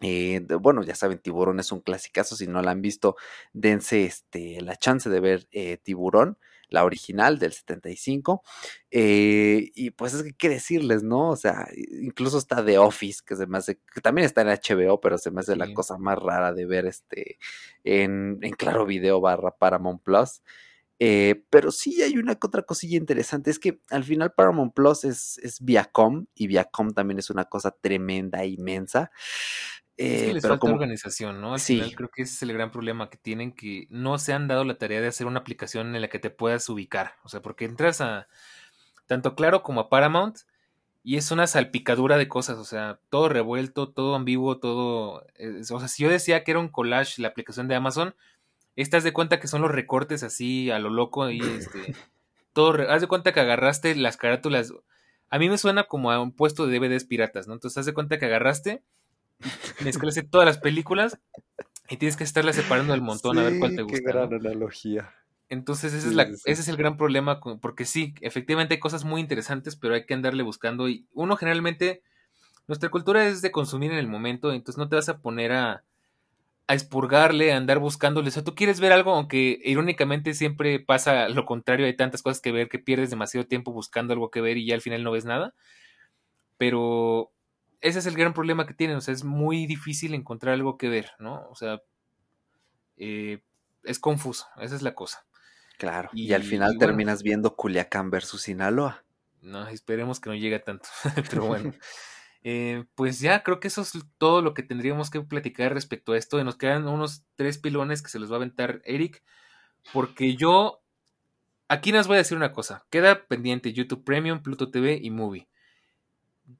eh, 0.00 0.40
bueno, 0.60 0.82
ya 0.82 0.94
saben, 0.94 1.18
Tiburón 1.18 1.60
es 1.60 1.72
un 1.72 1.80
clasicazo, 1.80 2.36
si 2.36 2.46
no 2.46 2.62
la 2.62 2.70
han 2.70 2.82
visto, 2.82 3.16
dense 3.52 4.04
este, 4.04 4.60
la 4.60 4.76
chance 4.76 5.10
de 5.10 5.20
ver 5.20 5.48
eh, 5.50 5.78
Tiburón 5.78 6.38
la 6.68 6.84
original 6.84 7.38
del 7.38 7.52
75. 7.52 8.42
Eh, 8.90 9.70
y 9.74 9.90
pues 9.90 10.14
es 10.14 10.22
que 10.22 10.32
qué 10.32 10.48
decirles, 10.48 11.02
¿no? 11.02 11.30
O 11.30 11.36
sea, 11.36 11.68
incluso 12.02 12.38
está 12.38 12.64
The 12.64 12.78
Office, 12.78 13.22
que 13.24 13.36
se 13.36 13.46
me 13.46 13.58
hace, 13.58 13.80
que 13.92 14.00
también 14.00 14.26
está 14.26 14.42
en 14.42 14.48
HBO, 14.48 15.00
pero 15.00 15.18
se 15.18 15.30
me 15.30 15.40
hace 15.40 15.56
la 15.56 15.72
cosa 15.72 15.98
más 15.98 16.18
rara 16.18 16.52
de 16.52 16.66
ver 16.66 16.86
este 16.86 17.38
en, 17.84 18.38
Claro 18.58 18.86
Video 18.86 19.20
barra 19.20 19.56
Paramount 19.56 20.02
Plus. 20.02 20.42
Eh, 21.00 21.44
pero 21.50 21.70
sí 21.70 22.02
hay 22.02 22.18
una 22.18 22.32
otra 22.32 22.62
cosilla 22.62 22.96
interesante, 22.96 23.52
es 23.52 23.60
que 23.60 23.80
al 23.88 24.02
final 24.02 24.32
Paramount 24.32 24.74
Plus 24.74 25.04
es, 25.04 25.38
es 25.44 25.60
Viacom 25.60 26.26
y 26.34 26.48
Viacom 26.48 26.90
también 26.92 27.20
es 27.20 27.30
una 27.30 27.44
cosa 27.44 27.70
tremenda, 27.70 28.44
inmensa. 28.44 29.12
Es 29.98 30.22
que 30.22 30.30
eh, 30.30 30.34
les 30.34 30.46
falta 30.46 30.70
organización, 30.70 31.40
¿no? 31.40 31.54
Al 31.54 31.60
final 31.60 31.94
creo 31.96 32.08
que 32.08 32.22
ese 32.22 32.32
es 32.32 32.42
el 32.42 32.52
gran 32.52 32.70
problema 32.70 33.10
que 33.10 33.18
tienen, 33.18 33.50
que 33.50 33.88
no 33.90 34.16
se 34.18 34.32
han 34.32 34.46
dado 34.46 34.62
la 34.62 34.78
tarea 34.78 35.00
de 35.00 35.08
hacer 35.08 35.26
una 35.26 35.40
aplicación 35.40 35.94
en 35.96 36.00
la 36.00 36.08
que 36.08 36.20
te 36.20 36.30
puedas 36.30 36.68
ubicar. 36.68 37.14
O 37.24 37.28
sea, 37.28 37.42
porque 37.42 37.64
entras 37.64 38.00
a 38.00 38.28
tanto 39.06 39.34
Claro 39.34 39.64
como 39.64 39.80
a 39.80 39.88
Paramount 39.88 40.38
y 41.02 41.16
es 41.16 41.32
una 41.32 41.48
salpicadura 41.48 42.16
de 42.16 42.28
cosas, 42.28 42.58
o 42.58 42.64
sea, 42.64 43.00
todo 43.10 43.28
revuelto, 43.28 43.88
todo 43.88 44.14
ambiguo, 44.14 44.58
todo... 44.58 45.26
o 45.26 45.78
sea, 45.78 45.88
si 45.88 46.04
yo 46.04 46.10
decía 46.10 46.44
que 46.44 46.52
era 46.52 46.60
un 46.60 46.68
collage 46.68 47.20
la 47.20 47.28
aplicación 47.28 47.66
de 47.66 47.74
Amazon, 47.74 48.14
estás 48.76 49.02
de 49.02 49.12
cuenta 49.12 49.40
que 49.40 49.48
son 49.48 49.62
los 49.62 49.72
recortes 49.72 50.22
así 50.22 50.70
a 50.70 50.78
lo 50.78 50.90
loco 50.90 51.28
y 51.28 51.40
este... 51.40 51.94
todo, 52.52 52.88
haz 52.88 53.00
de 53.00 53.08
cuenta 53.08 53.32
que 53.32 53.40
agarraste 53.40 53.96
las 53.96 54.16
carátulas... 54.16 54.72
A 55.28 55.38
mí 55.38 55.48
me 55.48 55.58
suena 55.58 55.84
como 55.84 56.12
a 56.12 56.20
un 56.20 56.30
puesto 56.30 56.66
de 56.66 56.78
DVDs 56.78 57.04
piratas, 57.04 57.48
¿no? 57.48 57.54
Entonces, 57.54 57.78
haz 57.78 57.86
de 57.86 57.94
cuenta 57.94 58.18
que 58.18 58.26
agarraste 58.26 58.82
mezclaste 59.84 60.22
todas 60.22 60.46
las 60.46 60.58
películas 60.58 61.18
y 61.88 61.96
tienes 61.96 62.16
que 62.16 62.24
estarlas 62.24 62.56
separando 62.56 62.92
del 62.92 63.02
montón 63.02 63.38
a 63.38 63.44
ver 63.44 63.58
cuál 63.58 63.76
te 63.76 63.82
gusta. 63.82 63.98
Qué 63.98 64.04
gran 64.04 64.32
analogía. 64.34 65.14
Entonces 65.48 65.94
ese, 65.94 66.08
es 66.08 66.14
la, 66.14 66.24
ese 66.24 66.60
es 66.60 66.68
el 66.68 66.76
gran 66.76 66.98
problema, 66.98 67.40
porque 67.40 67.86
sí, 67.86 68.14
efectivamente 68.20 68.74
hay 68.74 68.80
cosas 68.80 69.04
muy 69.04 69.20
interesantes, 69.20 69.76
pero 69.76 69.94
hay 69.94 70.04
que 70.04 70.12
andarle 70.12 70.42
buscando 70.42 70.88
y 70.90 71.06
uno 71.14 71.36
generalmente, 71.36 72.02
nuestra 72.66 72.90
cultura 72.90 73.26
es 73.26 73.40
de 73.40 73.50
consumir 73.50 73.90
en 73.90 73.98
el 73.98 74.08
momento, 74.08 74.52
entonces 74.52 74.78
no 74.78 74.90
te 74.90 74.96
vas 74.96 75.08
a 75.08 75.20
poner 75.20 75.52
a, 75.52 75.84
a 76.66 76.74
expurgarle, 76.74 77.52
a 77.52 77.56
andar 77.56 77.78
buscándole. 77.78 78.28
O 78.28 78.30
sea, 78.30 78.44
tú 78.44 78.54
quieres 78.54 78.78
ver 78.78 78.92
algo, 78.92 79.14
aunque 79.14 79.58
irónicamente 79.64 80.34
siempre 80.34 80.78
pasa 80.80 81.30
lo 81.30 81.46
contrario, 81.46 81.86
hay 81.86 81.96
tantas 81.96 82.22
cosas 82.22 82.42
que 82.42 82.52
ver 82.52 82.68
que 82.68 82.78
pierdes 82.78 83.08
demasiado 83.08 83.46
tiempo 83.46 83.72
buscando 83.72 84.12
algo 84.12 84.30
que 84.30 84.42
ver 84.42 84.58
y 84.58 84.66
ya 84.66 84.74
al 84.74 84.82
final 84.82 85.02
no 85.02 85.12
ves 85.12 85.24
nada. 85.24 85.54
Pero 86.58 87.32
ese 87.80 87.98
es 88.00 88.06
el 88.06 88.16
gran 88.16 88.34
problema 88.34 88.66
que 88.66 88.74
tienen, 88.74 88.96
o 88.96 89.00
sea, 89.00 89.14
es 89.14 89.24
muy 89.24 89.66
difícil 89.66 90.14
encontrar 90.14 90.54
algo 90.54 90.76
que 90.76 90.88
ver, 90.88 91.12
¿no? 91.18 91.46
O 91.50 91.54
sea, 91.54 91.80
eh, 92.96 93.42
es 93.84 93.98
confuso, 93.98 94.46
esa 94.60 94.74
es 94.74 94.82
la 94.82 94.94
cosa. 94.94 95.24
Claro, 95.78 96.10
y, 96.12 96.32
al 96.32 96.42
final 96.42 96.76
terminas 96.78 97.22
viendo 97.22 97.54
Culiacán 97.54 98.10
versus 98.10 98.42
Sinaloa. 98.42 99.04
No, 99.40 99.68
esperemos 99.68 100.18
que 100.18 100.30
no 100.30 100.34
llegue 100.34 100.56
a 100.56 100.64
tanto, 100.64 100.88
pero 101.30 101.46
bueno. 101.46 101.72
Eh, 102.44 102.84
pues 102.94 103.20
ya 103.20 103.42
creo 103.42 103.60
que 103.60 103.68
eso 103.68 103.82
es 103.82 103.92
todo 104.16 104.42
lo 104.42 104.54
que 104.54 104.62
tendríamos 104.62 105.10
que 105.10 105.20
platicar 105.20 105.74
respecto 105.74 106.12
a 106.12 106.18
esto. 106.18 106.40
Y 106.40 106.44
nos 106.44 106.56
quedan 106.56 106.88
unos 106.88 107.24
tres 107.36 107.58
pilones 107.58 108.02
que 108.02 108.10
se 108.10 108.18
los 108.18 108.30
va 108.30 108.34
a 108.34 108.38
aventar 108.38 108.80
Eric, 108.84 109.22
porque 109.92 110.34
yo 110.34 110.82
aquí 111.68 111.92
nos 111.92 112.08
voy 112.08 112.16
a 112.16 112.18
decir 112.18 112.36
una 112.36 112.52
cosa. 112.52 112.84
Queda 112.90 113.26
pendiente 113.26 113.72
YouTube 113.72 114.04
Premium, 114.04 114.42
Pluto 114.42 114.70
TV 114.70 114.98
y 115.00 115.10
Movie 115.10 115.48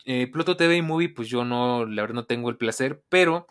eh, 0.05 0.27
Pluto 0.31 0.57
TV 0.57 0.77
y 0.77 0.83
Movie, 0.83 1.09
pues 1.09 1.29
yo 1.29 1.45
no, 1.45 1.87
la 1.87 2.03
verdad 2.03 2.15
no 2.15 2.27
tengo 2.27 2.51
el 2.51 2.57
placer, 2.57 3.03
pero 3.09 3.47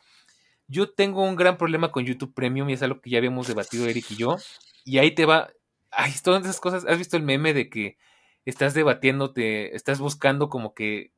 yo 0.67 0.89
tengo 0.91 1.23
un 1.23 1.35
gran 1.35 1.57
problema 1.57 1.91
con 1.91 2.05
YouTube 2.05 2.33
Premium 2.33 2.69
y 2.69 2.73
es 2.73 2.83
algo 2.83 3.01
que 3.01 3.09
ya 3.09 3.17
habíamos 3.17 3.47
debatido 3.47 3.87
Eric 3.87 4.11
y 4.11 4.15
yo. 4.17 4.37
Y 4.85 4.99
ahí 4.99 5.11
te 5.11 5.25
va, 5.25 5.49
ay, 5.91 6.13
todas 6.23 6.43
esas 6.43 6.59
cosas, 6.59 6.85
¿has 6.85 6.97
visto 6.97 7.17
el 7.17 7.23
meme 7.23 7.53
de 7.53 7.69
que 7.69 7.97
estás 8.45 8.73
debatiéndote, 8.73 9.75
estás 9.75 9.99
buscando 9.99 10.49
como 10.49 10.73
que 10.73 11.11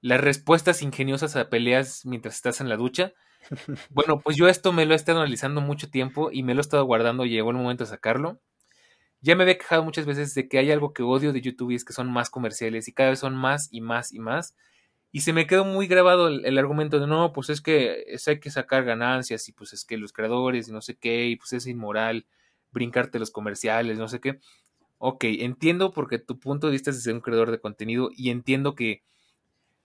las 0.00 0.20
respuestas 0.20 0.82
ingeniosas 0.82 1.36
a 1.36 1.50
peleas 1.50 2.06
mientras 2.06 2.36
estás 2.36 2.60
en 2.60 2.68
la 2.68 2.76
ducha? 2.76 3.12
Bueno, 3.90 4.20
pues 4.20 4.36
yo 4.36 4.48
esto 4.48 4.72
me 4.72 4.84
lo 4.84 4.92
he 4.92 4.96
estado 4.96 5.20
analizando 5.20 5.60
mucho 5.60 5.90
tiempo 5.90 6.30
y 6.30 6.42
me 6.42 6.54
lo 6.54 6.60
he 6.60 6.62
estado 6.62 6.84
guardando 6.84 7.24
y 7.24 7.30
llegó 7.30 7.50
el 7.50 7.56
momento 7.56 7.84
de 7.84 7.90
sacarlo 7.90 8.38
ya 9.22 9.36
me 9.36 9.42
había 9.42 9.58
quejado 9.58 9.84
muchas 9.84 10.06
veces 10.06 10.34
de 10.34 10.48
que 10.48 10.58
hay 10.58 10.70
algo 10.70 10.92
que 10.92 11.02
odio 11.02 11.32
de 11.32 11.40
YouTube 11.40 11.72
y 11.72 11.74
es 11.74 11.84
que 11.84 11.92
son 11.92 12.10
más 12.10 12.30
comerciales 12.30 12.88
y 12.88 12.92
cada 12.92 13.10
vez 13.10 13.18
son 13.18 13.34
más 13.36 13.68
y 13.70 13.80
más 13.80 14.12
y 14.12 14.18
más. 14.18 14.56
Y 15.12 15.22
se 15.22 15.32
me 15.32 15.46
quedó 15.46 15.64
muy 15.64 15.88
grabado 15.88 16.28
el, 16.28 16.58
argumento 16.58 17.00
de 17.00 17.06
no, 17.06 17.32
pues 17.32 17.50
es 17.50 17.60
que 17.60 18.04
es, 18.06 18.28
hay 18.28 18.40
que 18.40 18.50
sacar 18.50 18.84
ganancias 18.84 19.48
y 19.48 19.52
pues 19.52 19.72
es 19.72 19.84
que 19.84 19.98
los 19.98 20.12
creadores 20.12 20.68
y 20.68 20.72
no 20.72 20.80
sé 20.80 20.96
qué, 20.96 21.26
y 21.26 21.36
pues 21.36 21.52
es 21.52 21.66
inmoral 21.66 22.26
brincarte 22.72 23.18
los 23.18 23.30
comerciales, 23.30 23.98
no 23.98 24.08
sé 24.08 24.20
qué. 24.20 24.38
Ok, 24.98 25.24
entiendo 25.24 25.92
porque 25.92 26.18
tu 26.18 26.38
punto 26.38 26.68
de 26.68 26.72
vista 26.72 26.90
es 26.90 27.02
de 27.04 27.12
un 27.12 27.20
creador 27.20 27.50
de 27.50 27.60
contenido 27.60 28.10
y 28.16 28.30
entiendo 28.30 28.74
que 28.74 29.02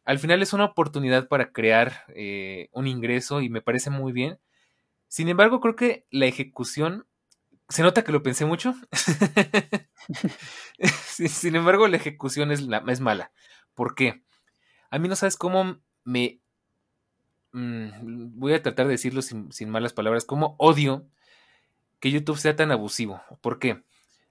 al 0.05 0.19
final 0.19 0.41
es 0.43 0.53
una 0.53 0.65
oportunidad 0.65 1.27
para 1.27 1.51
crear 1.51 2.05
eh, 2.09 2.69
un 2.73 2.87
ingreso 2.87 3.41
y 3.41 3.49
me 3.49 3.61
parece 3.61 3.89
muy 3.89 4.13
bien. 4.13 4.37
Sin 5.07 5.29
embargo, 5.29 5.59
creo 5.61 5.75
que 5.75 6.05
la 6.11 6.27
ejecución 6.27 7.07
se 7.69 7.83
nota 7.83 8.03
que 8.03 8.11
lo 8.11 8.21
pensé 8.23 8.45
mucho. 8.45 8.75
Sin 10.79 11.55
embargo, 11.55 11.87
la 11.87 11.97
ejecución 11.97 12.51
es, 12.51 12.61
es, 12.87 12.99
mala. 12.99 13.31
¿Por 13.73 13.95
qué? 13.95 14.23
A 14.89 14.99
mí 14.99 15.07
no 15.07 15.15
sabes 15.15 15.37
cómo 15.37 15.79
me... 16.03 16.39
Mm, 17.53 18.37
voy 18.37 18.53
a 18.53 18.61
tratar 18.61 18.85
de 18.85 18.91
decirlo 18.91 19.21
sin, 19.21 19.69
malas 19.69 19.93
palabras. 19.93 20.25
Cómo 20.25 20.55
odio 20.59 21.07
que 21.99 22.11
YouTube 22.11 22.37
sea 22.37 22.55
tan 22.55 22.71
abusivo. 22.71 23.21
¿Por 23.41 23.57
qué? 23.59 23.83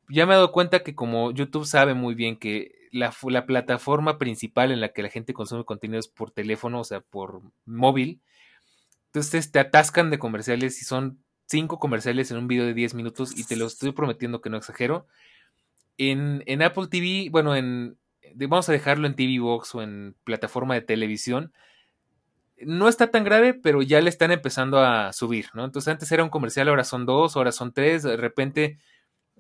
Ya 0.09 0.27
me 0.27 0.35
he 0.35 0.37
dado 0.37 0.53
cuenta 0.53 0.83
que 0.83 0.95
como 0.95 1.33
YouTube 1.33 1.67
sabe 1.67 1.95
muy 1.95 2.15
bien 2.15 2.37
que 2.37 2.89
la, 2.93 3.13
la 3.23 3.47
plataforma 3.47 4.19
principal 4.19 4.71
en 4.71 4.81
la 4.81 4.91
que 4.91 5.03
la 5.03 5.09
gente 5.09 5.33
consume 5.33 5.65
contenido 5.65 5.99
es 5.99 6.09
por 6.09 6.31
teléfono, 6.31 6.81
o 6.81 6.85
sea, 6.85 7.01
por 7.01 7.41
móvil, 7.65 8.21
entonces 9.07 9.53
te 9.53 9.61
atascan 9.61 10.11
de 10.11 10.19
comerciales 10.19 10.83
y 10.83 10.85
son 10.85 11.24
cinco 11.47 11.79
comerciales 11.79 12.31
en 12.31 12.39
un 12.39 12.49
video 12.49 12.65
de 12.67 12.75
10 12.75 12.95
minutos 12.95 13.37
y 13.37 13.45
te 13.45 13.57
lo 13.57 13.67
estoy 13.67 13.93
prometiendo 13.93 14.41
que 14.41 14.51
no 14.51 14.57
exagero. 14.57 15.07
En, 15.99 16.43
en 16.47 16.63
Apple 16.63 16.89
TV, 16.89 17.29
bueno, 17.31 17.55
en, 17.55 17.99
vamos 18.35 18.69
a 18.69 18.73
dejarlo 18.73 19.07
en 19.07 19.15
TV 19.15 19.39
Box 19.39 19.75
o 19.75 19.83
en 19.83 20.17
plataforma 20.25 20.75
de 20.75 20.83
televisión. 20.83 21.53
No 22.59 22.89
está 22.89 23.11
tan 23.11 23.25
grave, 23.25 23.55
pero 23.55 23.83
ya 23.83 24.01
le 24.01 24.11
están 24.11 24.31
empezando 24.31 24.79
a 24.79 25.13
subir, 25.13 25.47
¿no? 25.55 25.65
Entonces 25.65 25.91
antes 25.91 26.11
era 26.13 26.25
un 26.25 26.31
comercial, 26.31 26.69
ahora 26.69 26.85
son 26.85 27.05
dos, 27.05 27.37
ahora 27.37 27.53
son 27.53 27.73
tres, 27.73 28.03
de 28.03 28.17
repente 28.17 28.79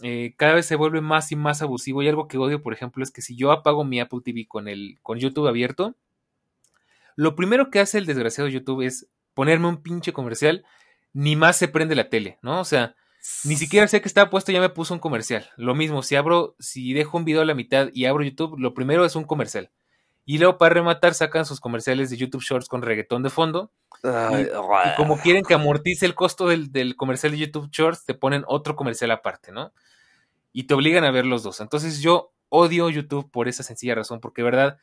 eh, 0.02 0.34
cada 0.36 0.55
vez 0.55 0.66
se 0.66 0.76
vuelve 0.76 1.00
más 1.00 1.30
y 1.32 1.36
más 1.36 1.62
abusivo. 1.62 2.02
Y 2.02 2.09
algo 2.09 2.28
que 2.28 2.38
odio, 2.38 2.62
por 2.62 2.72
ejemplo, 2.72 3.02
es 3.02 3.11
que 3.11 3.22
si 3.22 3.36
yo 3.36 3.52
apago 3.52 3.84
mi 3.84 4.00
Apple 4.00 4.20
TV 4.24 4.46
con, 4.46 4.68
el, 4.68 4.98
con 5.02 5.18
YouTube 5.18 5.46
abierto, 5.46 5.94
lo 7.16 7.36
primero 7.36 7.70
que 7.70 7.80
hace 7.80 7.98
el 7.98 8.07
desgraciado 8.07 8.48
YouTube 8.48 8.82
es 8.82 9.09
ponerme 9.34 9.68
un 9.68 9.82
pinche 9.82 10.12
comercial 10.12 10.64
ni 11.14 11.36
más 11.36 11.56
se 11.56 11.68
prende 11.68 11.94
la 11.94 12.10
tele, 12.10 12.38
¿no? 12.42 12.60
O 12.60 12.64
sea, 12.64 12.94
ni 13.44 13.56
siquiera 13.56 13.88
sé 13.88 14.02
que 14.02 14.08
estaba 14.08 14.28
puesto, 14.28 14.52
ya 14.52 14.60
me 14.60 14.68
puso 14.68 14.92
un 14.92 15.00
comercial. 15.00 15.48
Lo 15.56 15.74
mismo, 15.74 16.02
si 16.02 16.16
abro, 16.16 16.56
si 16.58 16.92
dejo 16.92 17.16
un 17.16 17.24
video 17.24 17.40
a 17.40 17.46
la 17.46 17.54
mitad 17.54 17.88
y 17.94 18.04
abro 18.04 18.22
YouTube, 18.22 18.58
lo 18.58 18.74
primero 18.74 19.04
es 19.06 19.16
un 19.16 19.24
comercial. 19.24 19.70
Y 20.26 20.38
luego 20.38 20.58
para 20.58 20.74
rematar 20.74 21.14
sacan 21.14 21.46
sus 21.46 21.60
comerciales 21.60 22.10
de 22.10 22.16
YouTube 22.16 22.42
Shorts 22.42 22.68
con 22.68 22.82
reggaetón 22.82 23.22
de 23.22 23.30
fondo. 23.30 23.70
y, 24.02 24.96
como 24.96 25.18
quieren 25.18 25.44
que 25.44 25.54
amortice 25.54 26.04
el 26.04 26.14
costo 26.14 26.48
del, 26.48 26.72
del, 26.72 26.96
comercial 26.96 27.32
de 27.32 27.38
YouTube 27.38 27.70
Shorts, 27.70 28.04
te 28.04 28.14
ponen 28.14 28.44
otro 28.46 28.74
comercial 28.74 29.10
aparte, 29.10 29.52
¿no? 29.52 29.72
Y 30.52 30.64
te 30.64 30.74
obligan 30.74 31.04
a 31.04 31.10
ver 31.10 31.26
los 31.26 31.42
dos. 31.42 31.60
Entonces 31.60 32.00
yo 32.00 32.32
odio 32.48 32.90
YouTube 32.90 33.30
por 33.30 33.48
esa 33.48 33.62
sencilla 33.62 33.94
razón, 33.94 34.20
porque 34.20 34.42
de 34.42 34.50
verdad 34.50 34.78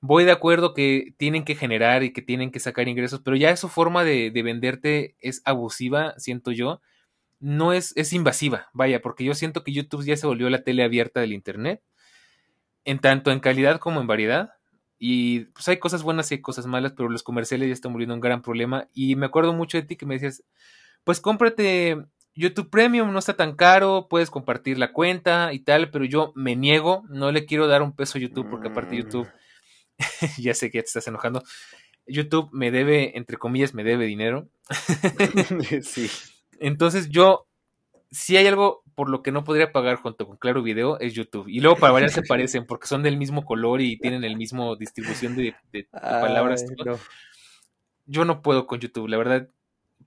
voy 0.00 0.24
de 0.24 0.32
acuerdo 0.32 0.74
que 0.74 1.14
tienen 1.18 1.44
que 1.44 1.54
generar 1.54 2.02
y 2.02 2.12
que 2.12 2.22
tienen 2.22 2.50
que 2.50 2.60
sacar 2.60 2.88
ingresos, 2.88 3.20
pero 3.24 3.36
ya 3.36 3.56
su 3.56 3.68
forma 3.68 4.04
de, 4.04 4.30
venderte 4.42 5.16
es 5.20 5.42
abusiva, 5.44 6.14
siento 6.18 6.52
yo. 6.52 6.80
no 7.40 7.72
es, 7.72 7.94
es 7.96 8.12
invasiva, 8.12 8.68
vaya, 8.74 9.00
porque 9.00 9.24
yo 9.24 9.34
siento 9.34 9.64
que 9.64 9.72
YouTube 9.72 10.04
ya 10.04 10.16
se 10.16 10.26
volvió 10.26 10.50
la 10.50 10.62
tele 10.62 10.84
abierta 10.84 11.20
del 11.20 11.32
Internet, 11.32 11.82
en 12.84 12.98
tanto 12.98 13.30
en 13.30 13.40
calidad 13.40 13.78
como 13.80 14.00
en 14.00 14.06
variedad. 14.06 14.54
Y 14.98 15.46
pues 15.46 15.66
hay 15.68 15.78
cosas 15.78 16.02
buenas 16.02 16.30
y 16.30 16.34
hay 16.36 16.40
cosas 16.42 16.66
malas, 16.66 16.92
pero 16.92 17.08
los 17.08 17.22
comerciales 17.22 17.68
ya 17.68 17.72
están 17.72 17.92
volviendo 17.92 18.14
un 18.14 18.20
gran 18.20 18.42
problema. 18.42 18.88
Y 18.92 19.16
me 19.16 19.26
acuerdo 19.26 19.54
mucho 19.54 19.78
de 19.78 19.84
ti 19.84 19.96
que 19.96 20.04
me 20.06 20.14
decías, 20.14 20.44
pues 21.04 21.20
cómprate 21.20 22.04
YouTube 22.34 22.70
Premium, 22.70 23.12
no 23.12 23.18
está 23.18 23.34
tan 23.34 23.56
caro, 23.56 24.08
puedes 24.08 24.30
compartir 24.30 24.78
la 24.78 24.92
cuenta 24.92 25.52
y 25.52 25.60
tal, 25.60 25.90
pero 25.90 26.04
yo 26.04 26.32
me 26.34 26.56
niego, 26.56 27.04
no 27.08 27.32
le 27.32 27.46
quiero 27.46 27.66
dar 27.66 27.82
un 27.82 27.92
peso 27.92 28.18
a 28.18 28.20
YouTube 28.20 28.48
porque 28.50 28.68
aparte 28.68 28.96
YouTube, 28.96 29.26
mm. 29.26 29.40
ya 30.38 30.54
sé 30.54 30.70
que 30.70 30.78
ya 30.78 30.82
te 30.82 30.88
estás 30.88 31.08
enojando, 31.08 31.42
YouTube 32.06 32.48
me 32.52 32.70
debe, 32.70 33.16
entre 33.16 33.36
comillas, 33.36 33.74
me 33.74 33.84
debe 33.84 34.06
dinero. 34.06 34.48
sí. 35.82 36.10
Entonces 36.58 37.08
yo, 37.08 37.46
si 38.10 38.36
hay 38.36 38.46
algo 38.46 38.82
por 38.94 39.08
lo 39.08 39.22
que 39.22 39.32
no 39.32 39.44
podría 39.44 39.72
pagar 39.72 39.96
junto 39.96 40.26
con 40.26 40.36
Claro 40.36 40.62
Video, 40.62 40.98
es 41.00 41.14
YouTube. 41.14 41.48
Y 41.48 41.60
luego 41.60 41.76
para 41.78 41.92
variar 41.92 42.10
se 42.10 42.22
parecen 42.28 42.66
porque 42.66 42.86
son 42.86 43.02
del 43.02 43.16
mismo 43.16 43.44
color 43.44 43.80
y 43.80 43.98
tienen 43.98 44.24
el 44.24 44.36
mismo 44.36 44.76
distribución 44.76 45.36
de, 45.36 45.54
palabras. 45.90 46.64
Yo 48.06 48.24
no 48.24 48.42
puedo 48.42 48.66
con 48.66 48.80
YouTube, 48.80 49.08
la 49.08 49.16
verdad. 49.16 49.48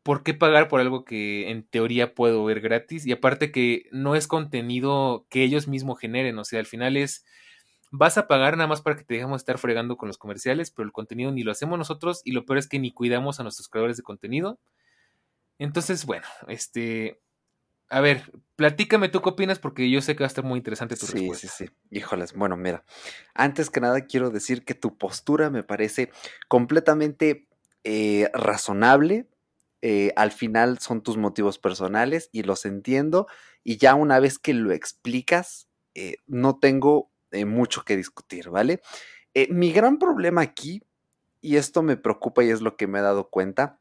¿Por 0.03 0.23
qué 0.23 0.33
pagar 0.33 0.67
por 0.67 0.81
algo 0.81 1.05
que 1.05 1.49
en 1.49 1.63
teoría 1.63 2.13
puedo 2.13 2.43
ver 2.43 2.59
gratis? 2.59 3.05
Y 3.07 3.13
aparte 3.13 3.51
que 3.51 3.87
no 3.91 4.15
es 4.15 4.27
contenido 4.27 5.25
que 5.29 5.43
ellos 5.43 5.67
mismos 5.67 5.99
generen, 5.99 6.37
o 6.37 6.43
sea, 6.43 6.59
al 6.59 6.65
final 6.65 6.97
es 6.97 7.25
vas 7.95 8.17
a 8.17 8.27
pagar 8.27 8.57
nada 8.57 8.67
más 8.67 8.81
para 8.81 8.95
que 8.95 9.03
te 9.03 9.13
dejemos 9.13 9.41
estar 9.41 9.59
fregando 9.59 9.97
con 9.97 10.07
los 10.07 10.17
comerciales, 10.17 10.71
pero 10.71 10.83
el 10.83 10.91
contenido 10.91 11.31
ni 11.31 11.43
lo 11.43 11.51
hacemos 11.51 11.77
nosotros 11.77 12.21
y 12.25 12.31
lo 12.31 12.43
peor 12.43 12.57
es 12.57 12.67
que 12.67 12.79
ni 12.79 12.91
cuidamos 12.91 13.39
a 13.39 13.43
nuestros 13.43 13.69
creadores 13.69 13.97
de 13.97 14.03
contenido. 14.03 14.59
Entonces, 15.59 16.07
bueno, 16.07 16.25
este, 16.47 17.21
a 17.89 18.01
ver, 18.01 18.31
platícame 18.55 19.09
tú 19.09 19.21
qué 19.21 19.29
opinas 19.29 19.59
porque 19.59 19.91
yo 19.91 20.01
sé 20.01 20.15
que 20.15 20.23
va 20.23 20.25
a 20.25 20.27
estar 20.27 20.43
muy 20.43 20.57
interesante 20.57 20.95
tu 20.95 21.05
respuesta. 21.05 21.47
Sí, 21.47 21.47
sí, 21.47 21.67
sí. 21.67 21.73
Híjoles, 21.91 22.33
bueno, 22.33 22.57
mira, 22.57 22.83
antes 23.35 23.69
que 23.69 23.79
nada 23.79 24.01
quiero 24.07 24.31
decir 24.31 24.65
que 24.65 24.73
tu 24.73 24.97
postura 24.97 25.51
me 25.51 25.61
parece 25.61 26.11
completamente 26.47 27.47
eh, 27.83 28.27
razonable. 28.33 29.27
Eh, 29.83 30.13
al 30.15 30.31
final 30.31 30.79
son 30.79 31.03
tus 31.03 31.17
motivos 31.17 31.59
personales 31.59 32.29
y 32.31 32.41
los 32.41 32.65
entiendo 32.65 33.27
y 33.63 33.77
ya 33.77 33.93
una 33.93 34.19
vez 34.19 34.39
que 34.39 34.55
lo 34.55 34.71
explicas, 34.71 35.67
eh, 35.93 36.15
no 36.25 36.57
tengo 36.57 37.12
mucho 37.45 37.83
que 37.83 37.97
discutir, 37.97 38.49
¿vale? 38.49 38.81
mi 39.49 39.71
gran 39.71 39.97
problema 39.97 40.41
aquí, 40.41 40.83
y 41.41 41.57
esto 41.57 41.81
me 41.81 41.97
preocupa 41.97 42.43
y 42.43 42.51
es 42.51 42.61
lo 42.61 42.77
que 42.77 42.87
me 42.87 42.99
he 42.99 43.01
dado 43.01 43.29
cuenta, 43.29 43.79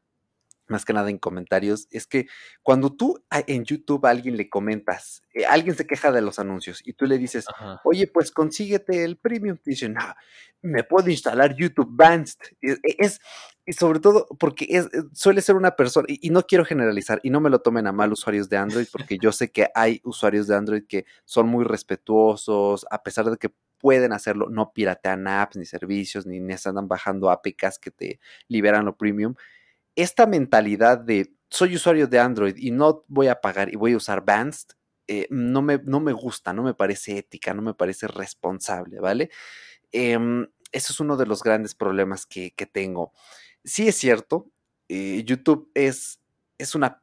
más 0.67 0.85
que 0.85 0.93
nada 0.93 1.09
en 1.09 1.17
comentarios, 1.17 1.87
es 1.91 2.07
que 2.07 2.27
cuando 2.61 2.93
tú 2.93 3.23
en 3.47 3.65
YouTube 3.65 4.05
a 4.05 4.09
alguien 4.09 4.37
le 4.37 4.49
comentas, 4.49 5.21
eh, 5.33 5.45
alguien 5.45 5.75
se 5.75 5.85
queja 5.85 6.11
de 6.11 6.21
los 6.21 6.39
anuncios 6.39 6.81
y 6.85 6.93
tú 6.93 7.05
le 7.05 7.17
dices, 7.17 7.45
oye, 7.83 8.07
pues 8.07 8.31
consíguete 8.31 9.03
el 9.03 9.17
premium, 9.17 9.57
te 9.57 9.71
dicen, 9.71 9.93
no, 9.93 10.15
me 10.61 10.83
puedo 10.83 11.09
instalar 11.09 11.55
YouTube 11.55 11.89
Advanced. 11.91 12.39
E, 12.61 12.77
es, 12.97 13.19
y 13.65 13.73
sobre 13.73 13.99
todo 13.99 14.27
porque 14.39 14.65
es, 14.69 14.85
eh, 14.87 15.03
suele 15.13 15.41
ser 15.41 15.55
una 15.55 15.75
persona, 15.75 16.05
y, 16.09 16.29
no 16.29 16.43
quiero 16.43 16.65
generalizar, 16.65 17.19
y 17.23 17.29
no 17.29 17.39
me 17.39 17.49
lo 17.49 17.59
tomen 17.59 17.87
a 17.87 17.91
mal 17.91 18.11
usuarios 18.11 18.49
de 18.49 18.57
Android, 18.57 18.87
porque 18.91 19.17
yo 19.17 19.31
sé 19.31 19.51
que 19.51 19.69
hay 19.75 20.01
usuarios 20.03 20.47
de 20.47 20.55
Android 20.55 20.83
que 20.87 21.05
son 21.25 21.47
muy 21.47 21.65
respetuosos, 21.65 22.85
a 22.89 23.03
pesar 23.03 23.29
de 23.29 23.37
que 23.37 23.53
pueden 23.79 24.13
hacerlo, 24.13 24.47
no 24.49 24.71
piratean 24.71 25.27
apps, 25.27 25.57
ni 25.57 25.65
servicios, 25.65 26.25
ni, 26.25 26.39
ni 26.39 26.53
están 26.53 26.87
bajando 26.87 27.29
APKs 27.29 27.79
que 27.79 27.91
te 27.91 28.19
liberan 28.47 28.85
lo 28.85 28.95
premium 28.95 29.35
esta 29.95 30.25
mentalidad 30.25 30.97
de 30.97 31.33
soy 31.49 31.75
usuario 31.75 32.07
de 32.07 32.19
Android 32.19 32.55
y 32.57 32.71
no 32.71 33.05
voy 33.07 33.27
a 33.27 33.39
pagar 33.39 33.71
y 33.71 33.75
voy 33.75 33.93
a 33.93 33.97
usar 33.97 34.19
Advanced, 34.19 34.69
eh, 35.07 35.27
no, 35.29 35.61
me, 35.61 35.79
no, 35.83 35.99
me, 35.99 36.11
gusta, 36.11 36.51
no 36.53 36.63
me 36.63 36.73
parece 36.73 37.17
ética, 37.17 37.53
no 37.53 37.61
me 37.61 37.75
parece 37.75 38.07
responsable, 38.07 38.99
¿vale? 38.99 39.29
Em, 39.91 40.47
eso 40.71 40.93
es 40.93 40.99
uno 40.99 41.17
de 41.17 41.27
los 41.27 41.43
grandes 41.43 41.75
problemas 41.75 42.25
que, 42.25 42.51
tengo. 42.71 43.11
Sí 43.63 43.87
es 43.87 43.95
cierto, 43.95 44.49
eh, 44.89 45.23
YouTube 45.25 45.69
es, 45.75 46.19
es 46.57 46.73
una 46.73 47.02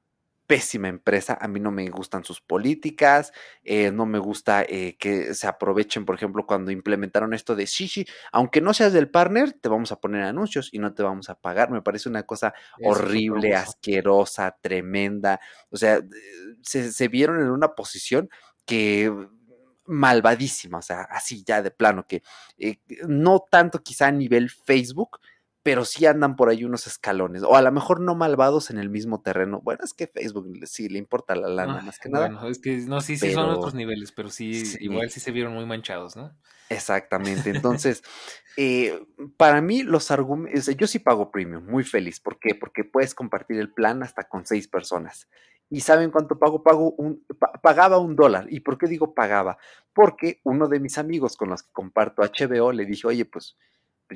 pésima 0.50 0.88
empresa. 0.88 1.38
A 1.40 1.46
mí 1.46 1.60
no 1.60 1.70
me 1.70 1.88
gustan 1.90 2.24
sus 2.24 2.40
políticas, 2.40 3.32
eh, 3.62 3.92
no 3.92 4.04
me 4.04 4.18
gusta 4.18 4.64
eh, 4.64 4.96
que 4.98 5.32
se 5.32 5.46
aprovechen, 5.46 6.04
por 6.04 6.16
ejemplo, 6.16 6.44
cuando 6.44 6.72
implementaron 6.72 7.34
esto 7.34 7.54
de 7.54 7.68
sí, 7.68 8.04
aunque 8.32 8.60
no 8.60 8.74
seas 8.74 8.92
del 8.92 9.08
partner, 9.08 9.52
te 9.52 9.68
vamos 9.68 9.92
a 9.92 10.00
poner 10.00 10.24
anuncios 10.24 10.68
y 10.72 10.80
no 10.80 10.92
te 10.92 11.04
vamos 11.04 11.30
a 11.30 11.36
pagar. 11.36 11.70
Me 11.70 11.82
parece 11.82 12.08
una 12.08 12.24
cosa 12.24 12.52
horrible, 12.82 13.54
asquerosa, 13.54 14.56
tremenda. 14.60 15.40
O 15.68 15.76
sea, 15.76 16.00
se, 16.62 17.06
vieron 17.06 17.40
en 17.40 17.50
una 17.50 17.68
posición 17.76 18.28
que 18.66 19.14
malvadísima, 19.86 20.78
o 20.78 20.82
sea, 20.82 21.02
así 21.02 21.44
ya 21.46 21.62
de 21.62 21.70
plano, 21.70 22.08
que 22.08 22.24
eh, 22.58 22.78
no 23.06 23.44
tanto 23.48 23.84
quizá 23.84 24.08
a 24.08 24.12
nivel 24.12 24.50
Facebook, 24.50 25.20
pero 25.62 25.84
sí 25.84 26.06
andan 26.06 26.36
por 26.36 26.48
ahí 26.48 26.64
unos 26.64 26.86
escalones, 26.86 27.42
o 27.42 27.54
a 27.54 27.62
lo 27.62 27.70
mejor 27.70 28.00
no 28.00 28.14
malvados 28.14 28.70
en 28.70 28.78
el 28.78 28.88
mismo 28.88 29.20
terreno. 29.20 29.60
Bueno, 29.62 29.84
es 29.84 29.92
que 29.92 30.06
Facebook 30.06 30.46
sí 30.66 30.88
le 30.88 30.98
importa 30.98 31.34
la 31.34 31.48
lana 31.48 31.82
más 31.82 31.98
que 31.98 32.08
nada. 32.08 32.28
Bueno, 32.28 32.48
es 32.48 32.58
que 32.58 32.78
no, 32.78 33.00
sí, 33.00 33.16
sí 33.16 33.32
son 33.32 33.50
otros 33.50 33.74
niveles, 33.74 34.12
pero 34.12 34.30
sí, 34.30 34.62
igual 34.80 35.10
sí 35.10 35.20
se 35.20 35.32
vieron 35.32 35.52
muy 35.52 35.66
manchados, 35.66 36.16
¿no? 36.16 36.34
Exactamente. 36.70 37.50
Entonces, 37.50 38.02
eh, 38.56 39.04
para 39.36 39.60
mí 39.60 39.82
los 39.82 40.10
argumentos, 40.10 40.74
yo 40.76 40.86
sí 40.86 40.98
pago 40.98 41.30
premium, 41.30 41.66
muy 41.66 41.84
feliz. 41.84 42.20
¿Por 42.20 42.38
qué? 42.38 42.54
Porque 42.54 42.84
puedes 42.84 43.14
compartir 43.14 43.58
el 43.58 43.72
plan 43.72 44.02
hasta 44.02 44.28
con 44.28 44.46
seis 44.46 44.66
personas. 44.68 45.28
¿Y 45.68 45.80
saben 45.80 46.10
cuánto 46.10 46.38
pago? 46.38 46.62
Pago 46.62 46.92
un, 46.92 47.24
pagaba 47.62 47.98
un 47.98 48.16
dólar. 48.16 48.46
¿Y 48.48 48.60
por 48.60 48.78
qué 48.78 48.86
digo 48.86 49.14
pagaba? 49.14 49.58
Porque 49.92 50.40
uno 50.42 50.68
de 50.68 50.80
mis 50.80 50.96
amigos 50.96 51.36
con 51.36 51.50
los 51.50 51.62
que 51.62 51.72
comparto 51.72 52.22
HBO 52.22 52.72
le 52.72 52.86
dije, 52.86 53.06
oye, 53.06 53.24
pues 53.24 53.56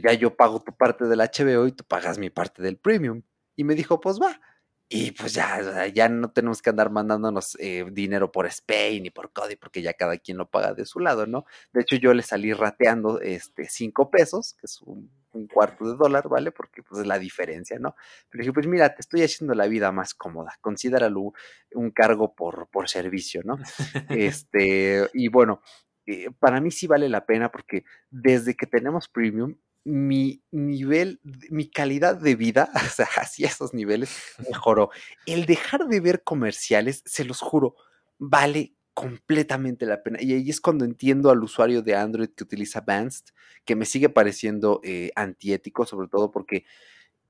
ya 0.02 0.12
yo 0.14 0.36
pago 0.36 0.62
tu 0.62 0.76
parte 0.76 1.04
del 1.06 1.20
HBO 1.20 1.66
y 1.66 1.72
tú 1.72 1.84
pagas 1.84 2.18
mi 2.18 2.30
parte 2.30 2.62
del 2.62 2.76
premium. 2.78 3.22
Y 3.56 3.64
me 3.64 3.74
dijo, 3.74 4.00
pues 4.00 4.20
va. 4.20 4.40
Y 4.88 5.12
pues 5.12 5.32
ya, 5.32 5.86
ya 5.86 6.08
no 6.08 6.30
tenemos 6.30 6.60
que 6.60 6.70
andar 6.70 6.90
mandándonos 6.90 7.56
eh, 7.58 7.86
dinero 7.90 8.30
por 8.30 8.46
Spain 8.46 9.02
ni 9.02 9.10
por 9.10 9.32
Cody, 9.32 9.56
porque 9.56 9.80
ya 9.80 9.94
cada 9.94 10.18
quien 10.18 10.36
lo 10.36 10.50
paga 10.50 10.74
de 10.74 10.84
su 10.84 11.00
lado, 11.00 11.26
¿no? 11.26 11.46
De 11.72 11.80
hecho, 11.80 11.96
yo 11.96 12.12
le 12.12 12.22
salí 12.22 12.52
rateando 12.52 13.20
este 13.20 13.66
cinco 13.68 14.10
pesos, 14.10 14.54
que 14.54 14.66
es 14.66 14.82
un, 14.82 15.10
cuarto 15.52 15.90
de 15.90 15.96
dólar, 15.96 16.28
¿vale? 16.28 16.52
Porque 16.52 16.82
pues 16.82 17.00
es 17.00 17.06
la 17.08 17.18
diferencia, 17.18 17.78
¿no? 17.80 17.96
Pero 18.30 18.42
dije, 18.42 18.52
pues 18.52 18.68
mira, 18.68 18.94
te 18.94 19.00
estoy 19.00 19.22
haciendo 19.22 19.54
la 19.54 19.66
vida 19.66 19.90
más 19.90 20.14
cómoda, 20.14 20.56
considéralo 20.60 21.32
un 21.72 21.90
cargo 21.90 22.36
por, 22.36 22.68
por 22.68 22.88
servicio, 22.88 23.42
¿no? 23.42 23.58
este, 24.10 25.08
y 25.12 25.28
bueno, 25.28 25.60
eh, 26.06 26.30
para 26.38 26.60
mí 26.60 26.70
sí 26.70 26.86
vale 26.86 27.08
la 27.08 27.26
pena 27.26 27.50
porque 27.50 27.84
desde 28.10 28.54
que 28.54 28.66
tenemos 28.66 29.08
premium 29.08 29.56
mi 29.84 30.42
nivel, 30.50 31.20
mi 31.50 31.68
calidad 31.68 32.16
de 32.16 32.34
vida, 32.36 32.70
o 32.74 32.90
sea, 32.90 33.06
hacia 33.16 33.48
esos 33.48 33.74
niveles, 33.74 34.10
mejoró. 34.48 34.90
El 35.26 35.46
dejar 35.46 35.86
de 35.86 36.00
ver 36.00 36.22
comerciales, 36.22 37.02
se 37.06 37.24
los 37.24 37.40
juro, 37.40 37.76
vale 38.18 38.74
completamente 38.94 39.86
la 39.86 40.02
pena. 40.02 40.18
Y 40.22 40.32
ahí 40.32 40.50
es 40.50 40.60
cuando 40.60 40.84
entiendo 40.84 41.30
al 41.30 41.42
usuario 41.42 41.82
de 41.82 41.96
Android 41.96 42.30
que 42.30 42.44
utiliza 42.44 42.78
Advanced, 42.78 43.26
que 43.64 43.76
me 43.76 43.84
sigue 43.84 44.08
pareciendo 44.08 44.80
eh, 44.84 45.10
antiético, 45.16 45.84
sobre 45.84 46.08
todo 46.08 46.30
porque, 46.30 46.64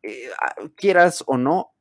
eh, 0.03 0.29
quieras 0.77 1.25
o 1.27 1.39
no, 1.39 1.74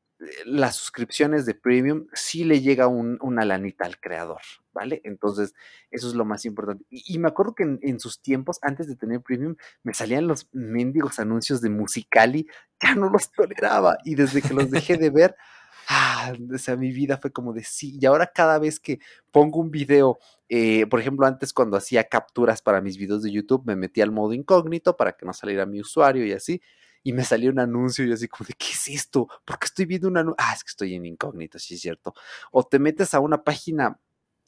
las 0.45 0.75
suscripciones 0.75 1.45
de 1.45 1.55
premium 1.55 2.07
sí 2.13 2.43
le 2.43 2.61
llega 2.61 2.87
una 2.87 3.45
lanita 3.45 3.85
al 3.85 3.99
creador, 3.99 4.41
¿vale? 4.73 5.01
Entonces, 5.03 5.53
eso 5.91 6.07
es 6.07 6.15
lo 6.15 6.25
más 6.25 6.45
importante. 6.45 6.85
Y, 6.89 7.17
me 7.19 7.27
acuerdo 7.27 7.55
que 7.55 7.63
en, 7.81 7.99
sus 7.99 8.21
tiempos, 8.21 8.59
antes 8.61 8.87
de 8.87 8.95
tener 8.95 9.21
premium, 9.21 9.55
me 9.83 9.93
salían 9.93 10.27
los 10.27 10.47
mendigos 10.51 11.19
anuncios 11.19 11.61
de 11.61 11.69
Musicali, 11.69 12.47
ya 12.81 12.95
no 12.95 13.09
los 13.09 13.31
toleraba. 13.31 13.97
Y 14.03 14.15
desde 14.15 14.41
que 14.41 14.53
los 14.53 14.69
dejé 14.69 14.97
de 14.97 15.09
ver, 15.09 15.35
ah, 15.89 16.33
o 16.53 16.57
sea, 16.57 16.75
mi 16.75 16.91
vida 16.91 17.17
fue 17.17 17.31
como 17.31 17.53
de 17.53 17.63
sí. 17.63 17.97
Y 17.99 18.05
ahora 18.05 18.27
cada 18.27 18.59
vez 18.59 18.79
que 18.79 18.99
pongo 19.31 19.59
un 19.59 19.71
video, 19.71 20.19
eh, 20.49 20.85
por 20.87 20.99
ejemplo, 20.99 21.25
antes 21.25 21.53
cuando 21.53 21.77
hacía 21.77 22.03
capturas 22.05 22.61
para 22.61 22.81
mis 22.81 22.97
videos 22.97 23.23
de 23.23 23.31
YouTube, 23.31 23.63
me 23.65 23.75
metía 23.75 24.03
al 24.03 24.11
modo 24.11 24.33
incógnito 24.33 24.95
para 24.97 25.13
que 25.13 25.25
no 25.25 25.33
saliera 25.33 25.65
mi 25.65 25.81
usuario 25.81 26.25
y 26.25 26.33
así 26.33 26.61
y 27.03 27.13
me 27.13 27.23
salió 27.23 27.51
un 27.51 27.59
anuncio 27.59 28.05
y 28.05 28.11
así 28.13 28.27
como 28.27 28.47
de, 28.47 28.53
¿qué 28.53 28.67
es 28.71 28.87
esto? 28.87 29.27
¿Por 29.43 29.59
qué 29.59 29.65
estoy 29.65 29.85
viendo 29.85 30.07
un 30.07 30.17
anuncio? 30.17 30.37
Ah, 30.39 30.53
es 30.55 30.63
que 30.63 30.69
estoy 30.69 30.95
en 30.95 31.05
incógnito, 31.05 31.59
sí 31.59 31.75
es 31.75 31.81
cierto. 31.81 32.13
O 32.51 32.63
te 32.63 32.79
metes 32.79 33.13
a 33.13 33.19
una 33.19 33.43
página 33.43 33.99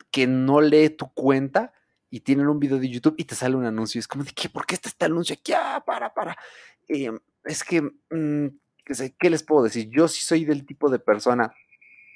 que 0.10 0.26
no 0.26 0.62
lee 0.62 0.90
tu 0.90 1.12
cuenta 1.14 1.74
y 2.10 2.22
tienen 2.22 2.48
un 2.48 2.60
video 2.60 2.80
de 2.80 2.90
YouTube 2.90 3.16
y 3.18 3.26
te 3.26 3.36
sale 3.36 3.56
un 3.56 3.66
anuncio. 3.66 4.00
Y 4.00 4.02
es 4.02 4.08
como 4.08 4.24
de, 4.24 4.32
¿qué? 4.32 4.48
¿Por 4.48 4.66
qué 4.66 4.76
está 4.76 4.88
este 4.88 5.06
anuncio 5.06 5.36
aquí? 5.38 5.52
Ah, 5.54 5.84
para, 5.86 6.14
para. 6.14 6.38
Em, 6.88 7.20
es 7.44 7.64
que, 7.64 7.82
mm, 7.82 8.48
¿qué 9.20 9.30
les 9.30 9.44
puedo 9.44 9.64
decir? 9.64 9.90
Yo 9.90 10.08
sí 10.08 10.24
soy 10.24 10.46
del 10.46 10.66
tipo 10.66 10.90
de 10.90 11.00
persona, 11.00 11.54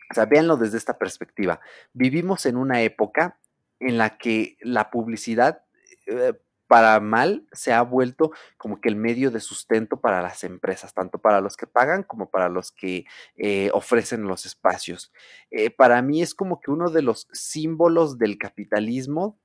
o 0.10 0.14
sea, 0.14 0.26
véanlo 0.26 0.56
desde 0.56 0.78
esta 0.78 0.98
perspectiva. 0.98 1.60
Vivimos 1.92 2.46
en 2.46 2.56
una 2.56 2.82
época 2.82 3.40
en 3.80 3.98
la 3.98 4.18
que 4.18 4.58
la 4.62 4.90
publicidad... 4.90 5.64
Eh, 6.08 6.34
para 6.70 7.00
mal 7.00 7.48
se 7.52 7.74
ha 7.74 7.82
vuelto 7.82 8.32
como 8.58 8.80
que 8.80 8.90
el 8.90 8.96
medio 8.96 9.32
de 9.32 9.40
sustento 9.40 10.00
para 10.00 10.22
las 10.22 10.44
empresas, 10.44 10.94
tanto 10.94 11.18
para 11.18 11.42
los 11.42 11.58
que 11.58 11.66
pagan 11.66 12.04
como 12.04 12.30
para 12.30 12.48
los 12.48 12.72
que 12.72 13.06
eh, 13.38 13.72
ofrecen 13.74 14.28
los 14.28 14.46
espacios. 14.46 15.12
Eh, 15.50 15.72
para 15.72 16.00
mí 16.04 16.22
es 16.22 16.36
como 16.36 16.62
que 16.62 16.70
uno 16.70 16.92
de 16.92 17.02
los 17.02 17.28
símbolos 17.34 18.20
del 18.20 18.38
capitalismo, 18.38 19.40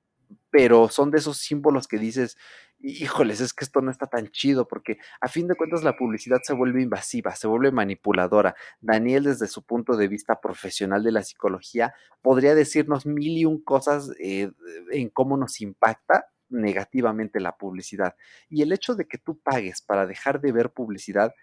pero 0.50 0.90
son 0.90 1.10
de 1.10 1.16
esos 1.16 1.38
símbolos 1.38 1.88
que 1.88 1.96
dices, 1.96 2.36
híjoles, 2.78 3.40
es 3.40 3.54
que 3.54 3.64
esto 3.64 3.80
no 3.80 3.90
está 3.90 4.06
tan 4.06 4.28
chido, 4.28 4.68
porque 4.68 4.98
a 5.18 5.28
fin 5.28 5.48
de 5.48 5.54
cuentas 5.54 5.82
la 5.82 5.96
publicidad 5.96 6.40
se 6.42 6.52
vuelve 6.52 6.82
invasiva, 6.82 7.34
se 7.34 7.46
vuelve 7.46 7.72
manipuladora. 7.72 8.54
Daniel, 8.82 9.24
desde 9.24 9.46
su 9.46 9.62
punto 9.62 9.96
de 9.96 10.08
vista 10.08 10.42
profesional 10.42 11.02
de 11.02 11.12
la 11.12 11.22
psicología, 11.22 11.94
podría 12.20 12.54
decirnos 12.54 13.06
mil 13.06 13.38
y 13.38 13.46
un 13.46 13.62
cosas 13.62 14.10
eh, 14.20 14.52
en 14.92 15.08
cómo 15.08 15.38
nos 15.38 15.62
impacta 15.62 16.26
negativamente 16.48 17.40
la 17.40 17.56
publicidad. 17.56 18.16
Y 18.48 18.62
el 18.62 18.72
hecho 18.72 18.94
de 18.94 19.06
que 19.06 19.18
tú 19.18 19.38
pagues 19.40 19.82
para 19.82 20.06
dejar 20.06 20.40
de 20.40 20.52
ver 20.52 20.72
publicidad 20.72 21.34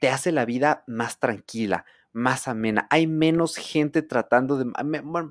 te 0.00 0.08
hace 0.08 0.32
la 0.32 0.44
vida 0.44 0.84
más 0.86 1.18
tranquila, 1.18 1.86
más 2.12 2.46
amena. 2.46 2.86
Hay 2.90 3.06
menos 3.06 3.56
gente 3.56 4.02
tratando 4.02 4.56
de, 4.56 4.72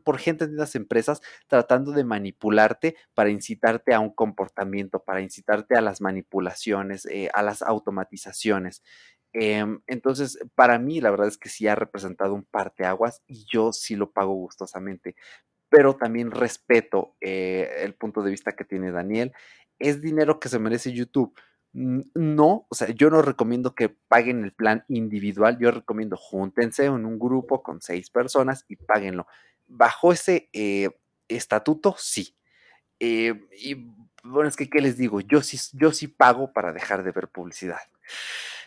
por 0.03 0.19
gente 0.19 0.47
de 0.47 0.57
las 0.57 0.75
empresas, 0.75 1.21
tratando 1.47 1.91
de 1.91 2.03
manipularte 2.03 2.95
para 3.13 3.29
incitarte 3.29 3.93
a 3.93 3.99
un 3.99 4.13
comportamiento, 4.13 4.99
para 5.03 5.21
incitarte 5.21 5.77
a 5.77 5.81
las 5.81 6.01
manipulaciones, 6.01 7.05
eh, 7.05 7.29
a 7.33 7.41
las 7.41 7.61
automatizaciones. 7.61 8.83
Em, 9.31 9.81
entonces, 9.87 10.37
para 10.55 10.77
mí, 10.77 11.01
la 11.01 11.09
verdad 11.09 11.27
es 11.27 11.37
que 11.37 11.49
sí 11.49 11.67
ha 11.67 11.75
representado 11.75 12.35
un 12.35 12.43
parteaguas 12.43 13.23
y 13.25 13.45
yo 13.51 13.73
sí 13.73 13.95
lo 13.95 14.11
pago 14.11 14.33
gustosamente 14.35 15.15
pero 15.73 15.95
también 15.95 16.29
respeto 16.29 17.15
eh, 17.19 17.67
el 17.79 17.95
punto 17.95 18.21
de 18.21 18.29
vista 18.29 18.51
que 18.51 18.63
tiene 18.63 18.91
Daniel. 18.91 19.33
Es 19.79 20.03
dinero 20.03 20.39
que 20.39 20.47
se 20.47 20.59
merece 20.59 20.93
YouTube. 20.93 21.33
No, 21.71 22.67
o 22.69 22.75
sea, 22.75 22.89
yo 22.89 23.09
no 23.09 23.23
recomiendo 23.23 23.73
que 23.73 23.89
paguen 23.89 24.43
el 24.43 24.53
plan 24.53 24.85
individual, 24.87 25.57
yo 25.57 25.71
recomiendo 25.71 26.15
júntense 26.15 26.85
en 26.85 27.07
un 27.07 27.17
grupo 27.17 27.63
con 27.63 27.81
seis 27.81 28.11
personas 28.11 28.65
y 28.67 28.75
páguenlo. 28.75 29.25
Bajo 29.65 30.13
ese 30.13 30.47
eh, 30.53 30.91
estatuto, 31.27 31.95
sí. 31.97 32.35
Eh, 32.99 33.33
y 33.57 33.87
bueno, 34.23 34.49
es 34.49 34.55
que, 34.55 34.69
¿qué 34.69 34.79
les 34.79 34.95
digo? 34.95 35.21
Yo 35.21 35.41
sí, 35.41 35.57
yo 35.73 35.91
sí 35.91 36.07
pago 36.07 36.53
para 36.53 36.71
dejar 36.71 37.03
de 37.03 37.13
ver 37.13 37.29
publicidad. 37.29 37.81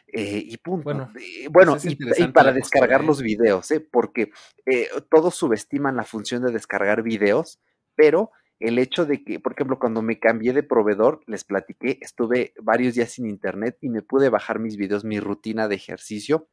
Eh, 0.09 0.43
y 0.47 0.57
punto. 0.59 0.85
Bueno, 0.85 1.13
bueno 1.51 1.77
y, 1.83 2.29
para 2.29 2.53
descargar 2.53 3.05
los 3.05 3.21
videos, 3.23 3.71
¿eh? 3.73 3.81
porque 3.81 4.31
eh, 4.65 4.89
todos 5.11 5.35
subestiman 5.35 5.97
la 5.97 6.05
función 6.05 6.45
de 6.45 6.53
descargar 6.53 7.03
videos, 7.03 7.59
pero 7.97 8.31
el 8.61 8.79
hecho 8.79 9.05
de 9.05 9.25
que, 9.25 9.41
por 9.41 9.53
ejemplo, 9.53 9.79
cuando 9.79 10.03
me 10.03 10.19
cambié 10.19 10.53
de 10.53 10.63
proveedor, 10.63 11.21
les 11.27 11.45
platiqué, 11.45 11.99
estuve 12.01 12.55
varios 12.63 12.95
días 12.95 13.13
sin 13.13 13.27
internet 13.27 13.79
y 13.81 13.89
me 13.89 14.03
pude 14.03 14.31
bajar 14.31 14.61
mis 14.61 14.77
videos, 14.77 15.05
mi 15.05 15.19
rutina 15.19 15.67
de 15.69 15.75
ejercicio 15.75 16.49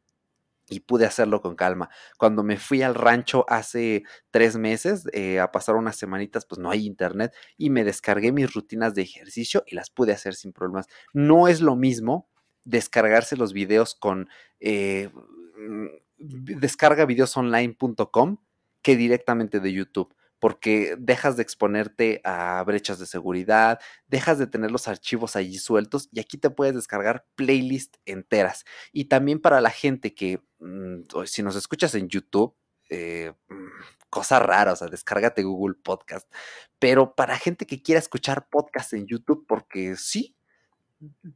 y 0.68 0.80
pude 0.80 1.06
hacerlo 1.06 1.42
con 1.42 1.56
calma. 1.56 1.90
Cuando 2.18 2.44
me 2.44 2.58
fui 2.58 2.82
al 2.82 2.96
rancho 2.96 3.46
hace 3.48 4.04
tres 4.32 4.58
meses 4.58 5.06
a 5.40 5.52
pasar 5.52 5.76
unas 5.76 5.96
semanitas, 5.96 6.46
pues 6.46 6.60
no 6.60 6.72
hay 6.72 6.86
internet 6.86 7.34
y 7.58 7.70
me 7.70 7.84
descargué 7.84 8.32
mis 8.32 8.54
rutinas 8.54 8.96
de 8.96 9.04
ejercicio 9.04 9.64
y 9.68 9.76
las 9.76 9.90
pude 9.90 10.12
hacer 10.12 10.34
sin 10.36 10.52
problemas. 10.52 10.88
No 11.14 11.48
es 11.48 11.62
lo 11.62 11.76
mismo 11.76 12.28
descargarse 12.66 13.38
los 13.38 13.54
videos 13.54 13.96
con 13.96 14.30
eh, 14.60 15.10
mm, 15.58 15.88
descargavideosonline.com 16.18 18.38
que 18.82 18.96
directamente 18.96 19.60
de 19.60 19.74
YouTube, 19.74 20.14
porque 20.40 20.96
dejas 21.00 21.38
de 21.38 21.44
exponerte 21.44 22.22
a 22.26 22.62
brechas 22.64 23.00
de 23.00 23.06
seguridad, 23.06 23.80
dejas 24.08 24.38
de 24.38 24.48
tener 24.48 24.72
los 24.72 24.88
archivos 24.88 25.36
allí 25.36 25.58
sueltos 25.58 26.10
y 26.12 26.20
aquí 26.20 26.38
te 26.38 26.50
puedes 26.50 26.76
descargar 26.76 27.26
playlists 27.36 28.00
enteras. 28.06 28.66
Y 28.92 29.06
también 29.06 29.40
para 29.40 29.62
la 29.62 29.70
gente 29.70 30.14
que, 30.14 30.42
mm, 30.60 31.02
si 31.26 31.44
nos 31.44 31.56
escuchas 31.56 31.96
en 31.96 32.10
YouTube, 32.10 32.56
eh, 32.90 33.34
mm, 33.48 33.70
cosa 34.10 34.40
rara, 34.40 34.74
o 34.74 34.76
sea, 34.76 34.90
descárgate 34.90 35.44
Google 35.44 35.76
Podcast. 35.82 36.30
Pero 36.78 37.16
para 37.16 37.38
gente 37.38 37.66
que 37.66 37.82
quiera 37.82 38.00
escuchar 38.00 38.48
podcast 38.50 38.94
en 38.94 39.08
YouTube, 39.08 39.46
porque 39.48 39.96
sí, 39.96 40.36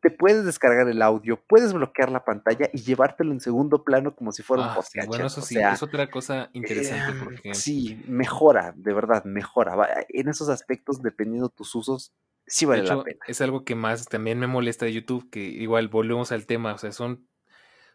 te 0.01 0.11
puedes 0.11 0.45
descargar 0.45 0.88
el 0.88 1.01
audio, 1.01 1.41
puedes 1.47 1.74
bloquear 1.74 2.11
la 2.11 2.24
pantalla 2.24 2.70
y 2.74 2.82
llevártelo 2.82 3.32
en 3.32 3.39
segundo 3.39 3.84
plano 3.84 4.15
como 4.15 4.32
si 4.32 4.43
fuera 4.43 4.68
un 4.68 4.76
podcast. 4.76 5.07
bueno, 5.07 5.28
eso 5.28 5.41
sí, 5.41 5.57
es 5.57 5.84
otra 5.84 6.09
cosa 6.09 6.49
interesante. 6.53 7.18
Eh, 7.18 7.22
porque... 7.24 7.53
Sí, 7.55 8.03
mejora, 8.07 8.74
de 8.76 8.93
verdad, 8.93 9.24
mejora. 9.26 9.76
En 10.09 10.30
esos 10.30 10.49
aspectos, 10.49 11.01
dependiendo 11.01 11.49
de 11.49 11.55
tus 11.55 11.74
usos, 11.76 12.13
sí 12.45 12.65
vale 12.65 12.84
la 12.84 13.03
pena. 13.03 13.20
Es 13.28 13.41
algo 13.41 13.63
que 13.63 13.76
más 13.76 14.05
también 14.05 14.39
me 14.39 14.47
molesta 14.47 14.86
de 14.86 14.93
YouTube, 14.93 15.30
que 15.30 15.39
igual 15.39 15.88
volvemos 15.88 16.32
al 16.32 16.45
tema, 16.45 16.74
o 16.74 16.78
sea, 16.78 16.91
son, 16.91 17.28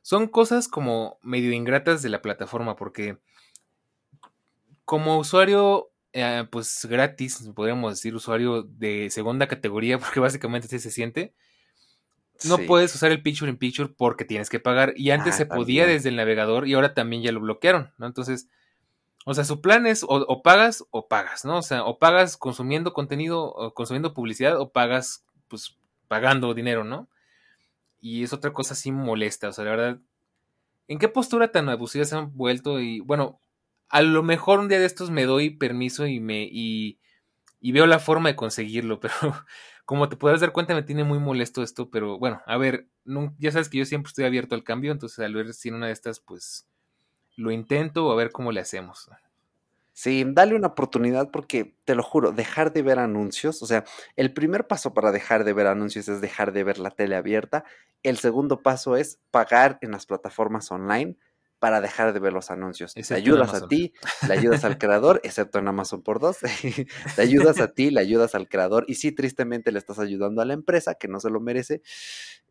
son 0.03 0.29
cosas 0.29 0.69
como 0.69 1.19
medio 1.23 1.53
ingratas 1.53 2.03
de 2.03 2.09
la 2.09 2.23
plataforma, 2.23 2.77
porque 2.77 3.19
como 4.85 5.19
usuario 5.19 5.93
eh, 6.15 6.47
pues 6.51 6.85
gratis, 6.85 7.49
podríamos 7.55 7.95
decir 7.95 8.15
usuario 8.15 8.63
de 8.63 9.09
segunda 9.11 9.49
categoría, 9.49 9.99
porque 9.99 10.21
básicamente 10.21 10.67
así 10.67 10.79
se 10.79 10.91
siente, 10.91 11.35
no 12.45 12.59
puedes 12.59 12.95
usar 12.95 13.13
el 13.13 13.23
picture 13.23 13.51
in 13.51 13.57
picture 13.57 13.89
porque 13.89 14.25
tienes 14.25 14.51
que 14.51 14.61
pagar. 14.61 14.95
Y 14.97 15.11
antes 15.11 15.35
ah, 15.35 15.39
se 15.39 15.47
podía 15.47 15.87
desde 15.87 16.09
el 16.09 16.17
navegador 16.17 16.67
y 16.67 16.75
ahora 16.75 16.95
también 16.95 17.23
ya 17.23 17.33
lo 17.33 17.41
bloquearon, 17.41 17.93
¿no? 17.99 18.07
Entonces, 18.07 18.49
o 19.25 19.35
sea, 19.35 19.45
su 19.45 19.61
plan 19.61 19.87
es 19.87 20.05
o, 20.07 20.43
pagas 20.43 20.85
o 20.91 21.07
pagas, 21.07 21.45
¿no? 21.45 21.59
O 21.59 21.63
sea, 21.63 21.85
o 21.85 21.99
pagas 21.99 22.37
consumiendo 22.37 22.93
contenido, 22.93 23.45
o 23.45 23.73
consumiendo 23.73 24.15
publicidad, 24.15 24.61
o 24.61 24.73
pagas, 24.73 25.25
pues, 25.49 25.79
pagando 26.09 26.55
dinero, 26.55 26.85
¿no? 26.85 27.09
Y 28.01 28.25
es 28.25 28.33
otra 28.33 28.53
cosa 28.53 28.75
así 28.75 28.91
molesta, 28.91 29.49
o 29.49 29.53
sea, 29.53 29.65
la 29.65 29.71
verdad, 29.71 30.01
¿en 30.89 30.99
qué 30.99 31.09
postura 31.09 31.53
tan 31.53 31.69
abusiva 31.69 32.05
se 32.05 32.17
han 32.17 32.37
vuelto? 32.37 32.81
Y 32.81 33.01
bueno, 33.01 33.41
a 33.89 34.03
lo 34.03 34.23
mejor 34.25 34.59
un 34.59 34.69
día 34.69 34.81
de 34.81 34.87
estos 34.87 35.11
me 35.11 35.25
doy 35.25 35.51
permiso 35.51 36.07
y 36.07 36.19
me, 36.19 36.43
y, 36.51 36.99
y 37.61 37.73
veo 37.73 37.87
la 37.87 38.01
forma 38.01 38.31
de 38.31 38.37
conseguirlo, 38.37 38.99
pero 39.01 39.15
como 39.93 40.09
te 40.09 40.17
puedes 40.17 40.41
dar 40.41 40.53
cuenta, 40.53 40.75
me 40.75 40.83
tiene 40.83 41.05
muy 41.05 41.19
molesto 41.19 41.63
esto, 41.63 41.91
pero 41.91 42.19
bueno, 42.19 42.41
a 42.47 42.57
ver, 42.57 42.87
ya 43.39 43.53
sabes 43.53 43.69
que 43.69 43.77
yo 43.77 43.85
siempre 43.85 44.09
estoy 44.09 44.25
abierto 44.25 44.55
al 44.55 44.65
cambio, 44.65 44.91
entonces 44.91 45.19
al 45.19 45.35
ver 45.35 45.53
si 45.53 45.69
en 45.69 45.75
una 45.75 45.89
de 45.89 45.93
estas, 45.93 46.19
pues 46.19 46.67
lo 47.37 47.51
intento 47.51 48.07
o 48.07 48.11
a 48.11 48.15
ver 48.15 48.33
cómo 48.33 48.53
le 48.53 48.61
hacemos. 48.61 49.11
Sí, 49.93 50.25
dale 50.27 50.55
una 50.55 50.69
oportunidad 50.69 51.31
porque 51.31 51.77
te 51.85 51.95
lo 51.95 52.03
juro, 52.03 52.33
dejar 52.33 52.73
de 52.73 52.81
ver 52.81 52.99
anuncios, 52.99 53.63
o 53.63 53.67
sea, 53.67 53.85
el 54.17 54.33
primer 54.33 54.67
paso 54.67 54.95
para 54.95 55.13
dejar 55.13 55.45
de 55.45 55.53
ver 55.53 55.67
anuncios 55.67 56.09
es 56.09 56.23
dejar 56.23 56.53
de 56.53 56.65
ver 56.65 56.79
la 56.79 56.93
tele 56.93 57.15
abierta, 57.15 57.67
el 58.03 58.17
segundo 58.17 58.63
paso 58.63 58.97
es 58.97 59.21
pagar 59.31 59.77
en 59.83 59.91
las 59.91 60.07
plataformas 60.07 60.73
online 60.73 61.19
para 61.63 61.81
dejar 61.81 62.13
de 62.13 62.19
ver 62.19 62.33
los 62.33 62.51
anuncios. 62.51 62.93
te 62.93 63.15
ayudas 63.15 63.55
a 63.55 63.69
ti, 63.69 63.95
le 64.27 64.35
ayudas 64.35 64.65
al 64.65 64.79
creador, 64.79 65.21
excepto 65.23 65.61
en 65.61 65.69
Amazon 65.69 66.03
por 66.03 66.19
dos. 66.19 66.39
te 67.15 67.23
ayudas 67.23 67.61
a 67.61 67.69
ti, 67.69 67.93
le 67.93 68.01
ayudas 68.01 68.35
al 68.35 68.49
creador 68.49 68.85
y 68.89 68.97
sí, 68.97 69.13
tristemente 69.13 69.71
le 69.71 69.79
estás 69.79 70.01
ayudando 70.01 70.43
a 70.43 70.45
la 70.45 70.55
empresa 70.55 70.97
que 70.97 71.07
no 71.07 71.21
se 71.21 71.31
lo 71.31 71.39
merece. 71.39 71.81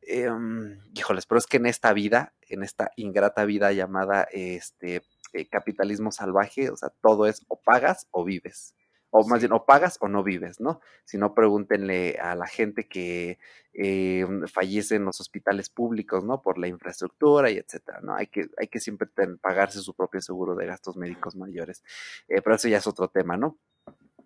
Em, 0.02 0.80
híjoles, 0.96 1.26
pero 1.26 1.40
es 1.40 1.46
que 1.46 1.58
en 1.58 1.66
esta 1.66 1.92
vida, 1.92 2.34
en 2.48 2.64
esta 2.64 2.92
ingrata 2.96 3.44
vida 3.44 3.74
llamada 3.74 4.30
este 4.32 5.02
eh, 5.34 5.50
capitalismo 5.50 6.14
salvaje, 6.14 6.70
o 6.70 6.78
sea, 6.78 6.88
todo 7.02 7.28
es 7.28 7.44
o 7.50 7.60
pagas 7.60 8.08
o 8.12 8.24
vives 8.24 8.76
o 9.12 9.28
más 9.28 9.42
bien, 9.42 9.52
o 9.52 9.66
pagas 9.66 9.98
o 10.00 10.08
no 10.08 10.24
vives, 10.24 10.60
¿no? 10.62 10.80
Si 11.04 11.18
no, 11.18 11.36
pregúntenle 11.36 12.18
a 12.20 12.34
la 12.34 12.48
gente 12.48 12.88
que 12.88 13.40
eh, 13.74 14.26
fallece 14.48 14.96
en 14.96 15.06
los 15.06 15.20
hospitales 15.20 15.70
públicos, 15.70 16.24
¿no? 16.24 16.42
Por 16.42 16.58
la 16.58 16.68
infraestructura 16.68 17.52
y 17.52 17.58
etcétera, 17.58 18.00
¿no? 18.02 18.16
Hay 18.16 18.28
que, 18.28 18.48
hay 18.58 18.68
que 18.70 18.80
siempre 18.80 19.08
pagarse 19.42 19.82
su 19.82 19.94
propio 19.94 20.22
seguro 20.22 20.56
de 20.56 20.66
gastos 20.66 20.96
médicos 20.96 21.36
mayores. 21.36 21.84
Eh, 22.30 22.42
pero 22.42 22.56
eso 22.56 22.70
ya 22.70 22.78
es 22.78 22.88
otro 22.88 23.10
tema, 23.10 23.36
¿no? 23.36 23.60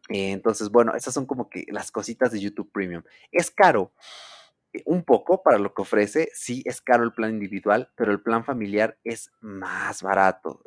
Eh, 0.09 0.31
entonces, 0.31 0.69
bueno, 0.69 0.93
esas 0.95 1.15
son 1.15 1.25
como 1.25 1.49
que 1.49 1.65
las 1.69 1.91
cositas 1.91 2.31
de 2.31 2.39
YouTube 2.39 2.71
Premium. 2.71 3.01
Es 3.31 3.49
caro 3.49 3.91
un 4.85 5.03
poco 5.03 5.41
para 5.41 5.57
lo 5.57 5.73
que 5.73 5.81
ofrece, 5.81 6.29
sí 6.33 6.61
es 6.65 6.81
caro 6.81 7.05
el 7.05 7.13
plan 7.13 7.31
individual, 7.31 7.91
pero 7.95 8.11
el 8.11 8.21
plan 8.21 8.43
familiar 8.43 8.99
es 9.03 9.31
más 9.39 10.03
barato. 10.03 10.63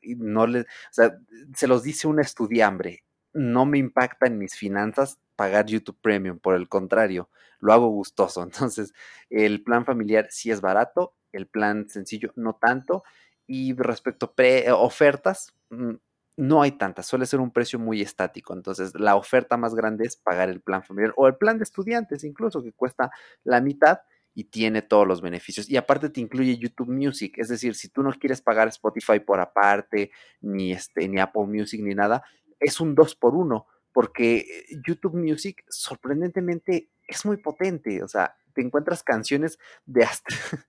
y 0.00 0.14
no 0.14 0.46
le, 0.46 0.60
o 0.60 0.64
sea, 0.92 1.18
se 1.54 1.66
los 1.66 1.82
dice 1.82 2.06
un 2.06 2.20
estudiambre, 2.20 3.02
no 3.38 3.66
me 3.66 3.78
impacta 3.78 4.26
en 4.26 4.38
mis 4.38 4.56
finanzas 4.56 5.18
pagar 5.36 5.66
YouTube 5.66 5.98
Premium, 6.02 6.38
por 6.38 6.56
el 6.56 6.68
contrario, 6.68 7.30
lo 7.60 7.72
hago 7.72 7.88
gustoso. 7.88 8.42
Entonces, 8.72 8.92
el 9.30 9.62
plan 9.62 9.84
familiar 9.84 10.26
sí 10.30 10.50
es 10.50 10.60
barato, 10.60 11.14
el 11.32 11.46
plan 11.46 11.88
sencillo 11.88 12.32
no 12.36 12.54
tanto. 12.54 13.04
Y 13.46 13.74
respecto 13.74 14.34
a 14.36 14.42
eh, 14.42 14.72
ofertas, 14.72 15.54
mm, 15.70 15.94
no 16.36 16.62
hay 16.62 16.72
tantas, 16.72 17.06
suele 17.06 17.26
ser 17.26 17.40
un 17.40 17.50
precio 17.52 17.78
muy 17.78 18.02
estático. 18.02 18.52
Entonces, 18.52 18.92
la 18.94 19.16
oferta 19.16 19.56
más 19.56 19.74
grande 19.74 20.04
es 20.06 20.16
pagar 20.16 20.48
el 20.48 20.60
plan 20.60 20.82
familiar 20.82 21.14
o 21.16 21.26
el 21.26 21.36
plan 21.36 21.58
de 21.58 21.64
estudiantes, 21.64 22.24
incluso 22.24 22.62
que 22.62 22.72
cuesta 22.72 23.10
la 23.44 23.60
mitad 23.60 24.00
y 24.34 24.44
tiene 24.44 24.82
todos 24.82 25.04
los 25.04 25.20
beneficios. 25.20 25.68
Y 25.68 25.76
aparte 25.76 26.10
te 26.10 26.20
incluye 26.20 26.56
YouTube 26.56 26.90
Music, 26.90 27.34
es 27.38 27.48
decir, 27.48 27.74
si 27.74 27.88
tú 27.88 28.04
no 28.04 28.12
quieres 28.12 28.40
pagar 28.40 28.68
Spotify 28.68 29.18
por 29.18 29.40
aparte, 29.40 30.12
ni 30.40 30.70
este, 30.72 31.08
ni 31.08 31.18
Apple 31.18 31.46
Music, 31.46 31.80
ni 31.82 31.92
nada, 31.92 32.22
es 32.60 32.80
un 32.80 32.94
2 32.94 33.14
por 33.16 33.34
1 33.34 33.66
porque 33.92 34.66
YouTube 34.86 35.16
Music 35.16 35.64
sorprendentemente 35.68 36.90
es 37.06 37.24
muy 37.24 37.38
potente, 37.38 38.02
o 38.02 38.08
sea, 38.08 38.36
te 38.54 38.62
encuentras 38.62 39.02
canciones 39.02 39.58
de 39.86 40.04
hasta... 40.04 40.34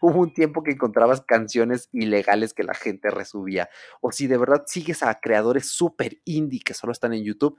Hubo 0.00 0.20
un 0.20 0.34
tiempo 0.34 0.62
que 0.62 0.72
encontrabas 0.72 1.22
canciones 1.22 1.88
ilegales 1.92 2.52
que 2.52 2.64
la 2.64 2.74
gente 2.74 3.10
resubía. 3.10 3.70
O 4.02 4.12
si 4.12 4.26
de 4.26 4.36
verdad 4.36 4.64
sigues 4.66 5.02
a 5.02 5.18
creadores 5.20 5.70
súper 5.70 6.18
indie 6.26 6.60
que 6.60 6.74
solo 6.74 6.92
están 6.92 7.14
en 7.14 7.24
YouTube, 7.24 7.56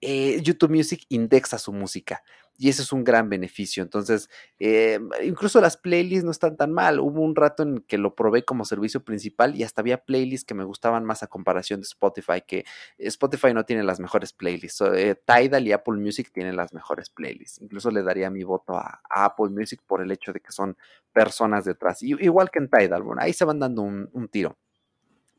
eh, 0.00 0.40
YouTube 0.42 0.74
Music 0.74 1.04
indexa 1.08 1.58
su 1.58 1.72
música 1.72 2.22
y 2.56 2.68
ese 2.68 2.82
es 2.82 2.92
un 2.92 3.02
gran 3.02 3.28
beneficio. 3.28 3.82
Entonces, 3.82 4.30
eh, 4.58 5.00
incluso 5.24 5.60
las 5.60 5.76
playlists 5.76 6.24
no 6.24 6.30
están 6.30 6.56
tan 6.56 6.72
mal. 6.72 7.00
Hubo 7.00 7.20
un 7.20 7.34
rato 7.34 7.64
en 7.64 7.80
que 7.80 7.98
lo 7.98 8.14
probé 8.14 8.44
como 8.44 8.64
servicio 8.64 9.04
principal 9.04 9.56
y 9.56 9.64
hasta 9.64 9.80
había 9.80 10.04
playlists 10.04 10.46
que 10.46 10.54
me 10.54 10.64
gustaban 10.64 11.04
más 11.04 11.22
a 11.22 11.26
comparación 11.26 11.80
de 11.80 11.84
Spotify, 11.84 12.42
que 12.46 12.64
Spotify 12.98 13.52
no 13.52 13.64
tiene 13.64 13.82
las 13.82 13.98
mejores 13.98 14.32
playlists. 14.32 14.82
Eh, 14.82 15.20
Tidal 15.26 15.66
y 15.66 15.72
Apple 15.72 15.96
Music 15.96 16.30
tienen 16.32 16.56
las 16.56 16.72
mejores 16.72 17.10
playlists. 17.10 17.60
Incluso 17.60 17.90
le 17.90 18.02
daría 18.02 18.30
mi 18.30 18.44
voto 18.44 18.76
a, 18.76 19.00
Apple 19.10 19.50
Music 19.50 19.80
por 19.86 20.00
el 20.00 20.10
hecho 20.10 20.32
de 20.32 20.40
que 20.40 20.52
son 20.52 20.76
personas 21.12 21.64
detrás. 21.64 22.02
igual 22.02 22.50
que 22.50 22.58
en 22.60 22.68
Tidal, 22.68 23.02
bueno, 23.02 23.22
ahí 23.22 23.32
se 23.32 23.44
van 23.44 23.58
dando 23.58 23.82
un, 23.82 24.28
tiro. 24.30 24.56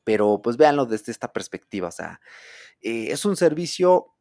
Pero 0.04 0.42
pues 0.42 0.58
véanlo 0.58 0.86
desde 0.86 1.12
esta 1.12 1.34
perspectiva, 1.34 1.88
o 1.88 1.92
sea, 1.92 2.22
es 2.82 3.26
un 3.26 3.36
servicio 3.36 4.14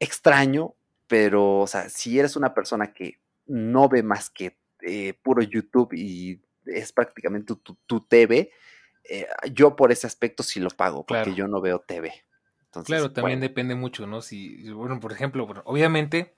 extraño, 0.00 0.74
pero, 1.08 1.60
o 1.60 1.66
sea, 1.66 1.88
si 1.88 2.18
eres 2.18 2.36
una 2.36 2.54
persona 2.54 2.92
que 2.92 3.20
no 3.46 3.88
ve 3.88 4.02
más 4.02 4.30
que 4.30 4.58
eh, 4.82 5.14
puro 5.22 5.42
YouTube 5.42 5.92
y 5.94 6.40
es 6.66 6.92
prácticamente 6.92 7.54
tu, 7.86 8.00
TV, 8.00 8.52
eh, 9.08 9.26
yo 9.52 9.74
por 9.74 9.90
ese 9.90 10.06
aspecto 10.06 10.42
sí 10.42 10.60
lo 10.60 10.68
pago, 10.68 11.04
porque 11.04 11.34
yo 11.34 11.48
no 11.48 11.60
veo 11.60 11.80
TV. 11.80 12.12
claro, 12.84 13.10
también 13.10 13.40
depende 13.40 13.74
mucho, 13.74 14.06
¿no? 14.06 14.20
Si, 14.20 14.70
bueno, 14.70 15.00
por 15.00 15.12
ejemplo, 15.12 15.48
obviamente, 15.64 16.36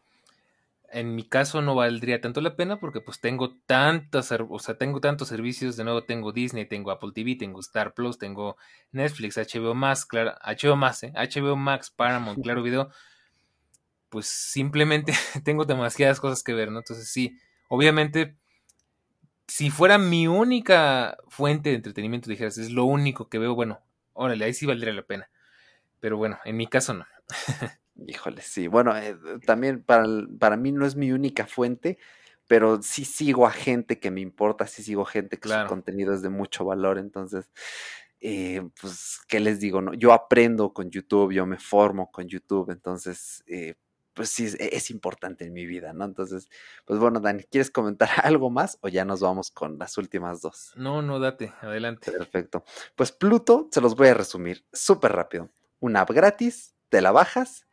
en 0.92 1.14
mi 1.14 1.24
caso 1.24 1.62
no 1.62 1.74
valdría 1.74 2.20
tanto 2.20 2.40
la 2.40 2.56
pena 2.56 2.78
porque 2.80 3.00
pues 3.00 3.20
tengo 3.20 3.56
tantas, 3.66 4.32
o 4.32 4.58
sea, 4.58 4.76
tengo 4.76 5.00
tantos 5.00 5.28
servicios, 5.28 5.76
de 5.76 5.84
nuevo 5.84 6.04
tengo 6.04 6.32
Disney, 6.32 6.66
tengo 6.66 6.90
Apple 6.90 7.10
TV, 7.14 7.36
tengo 7.36 7.60
Star 7.60 7.94
Plus, 7.94 8.18
tengo 8.18 8.56
Netflix, 8.92 9.36
HBO 9.36 9.74
Max, 9.74 10.04
claro, 10.06 10.34
HBO 10.44 10.76
Max, 10.76 11.02
¿eh? 11.02 11.12
HBO 11.14 11.56
Max, 11.56 11.90
Paramount, 11.90 12.38
Claro 12.44 12.62
Video, 12.62 12.90
pues 14.10 14.26
simplemente 14.26 15.12
tengo 15.44 15.64
demasiadas 15.64 16.20
cosas 16.20 16.42
que 16.42 16.52
ver, 16.52 16.70
¿no? 16.70 16.78
Entonces 16.78 17.08
sí, 17.08 17.38
obviamente, 17.68 18.36
si 19.46 19.70
fuera 19.70 19.98
mi 19.98 20.28
única 20.28 21.16
fuente 21.28 21.70
de 21.70 21.76
entretenimiento, 21.76 22.28
dijeras, 22.28 22.58
es 22.58 22.70
lo 22.70 22.84
único 22.84 23.28
que 23.28 23.38
veo, 23.38 23.54
bueno, 23.54 23.80
órale, 24.12 24.44
ahí 24.44 24.52
sí 24.54 24.66
valdría 24.66 24.92
la 24.92 25.02
pena. 25.02 25.30
Pero 26.00 26.16
bueno, 26.16 26.38
en 26.44 26.56
mi 26.56 26.66
caso 26.66 26.94
no. 26.94 27.06
Híjole, 28.06 28.42
sí. 28.42 28.66
Bueno, 28.66 28.96
eh, 28.96 29.16
también 29.46 29.82
para, 29.82 30.04
para, 30.38 30.56
mí 30.56 30.72
no 30.72 30.86
es 30.86 30.96
mi 30.96 31.12
única 31.12 31.46
fuente, 31.46 31.98
pero 32.46 32.82
sí 32.82 33.04
sigo 33.04 33.46
a 33.46 33.50
gente 33.50 34.00
que 34.00 34.10
me 34.10 34.20
importa, 34.20 34.66
sí 34.66 34.82
sigo 34.82 35.04
gente 35.04 35.38
que 35.38 35.48
su 35.48 35.66
contenido 35.66 36.14
es 36.14 36.22
de 36.22 36.30
mucho 36.30 36.64
valor, 36.64 36.98
entonces, 36.98 37.50
eh, 38.20 38.62
pues, 38.80 39.20
¿qué 39.28 39.40
les 39.40 39.60
digo? 39.60 39.82
No? 39.82 39.94
Yo 39.94 40.12
aprendo 40.12 40.72
con 40.72 40.90
YouTube, 40.90 41.32
yo 41.32 41.46
me 41.46 41.58
formo 41.58 42.10
con 42.10 42.26
YouTube, 42.26 42.70
entonces, 42.70 43.44
eh, 43.46 43.74
pues 44.20 44.28
sí, 44.28 44.50
es, 44.58 44.90
importante 44.90 45.46
en 45.46 45.54
mi 45.54 45.64
vida, 45.64 45.94
¿no? 45.94 46.04
Entonces, 46.04 46.50
pues 46.84 47.00
bueno, 47.00 47.20
Dani, 47.20 47.42
¿quieres 47.44 47.70
comentar 47.70 48.10
algo 48.22 48.50
más 48.50 48.76
o 48.82 48.88
ya 48.90 49.06
nos 49.06 49.20
vamos 49.20 49.50
con 49.50 49.78
las 49.78 49.96
últimas 49.96 50.42
dos? 50.42 50.74
No, 50.76 51.00
no, 51.00 51.18
date, 51.18 51.54
adelante. 51.62 52.12
Perfecto. 52.12 52.62
Pues 52.96 53.12
Pluto, 53.12 53.70
se 53.72 53.80
los 53.80 53.96
voy 53.96 54.08
a 54.08 54.14
resumir 54.14 54.66
súper 54.74 55.12
rápido. 55.12 55.48
Una 55.78 56.02
app 56.02 56.10
gratis, 56.10 56.74
te 56.90 57.00
la 57.00 57.12
bajas 57.12 57.66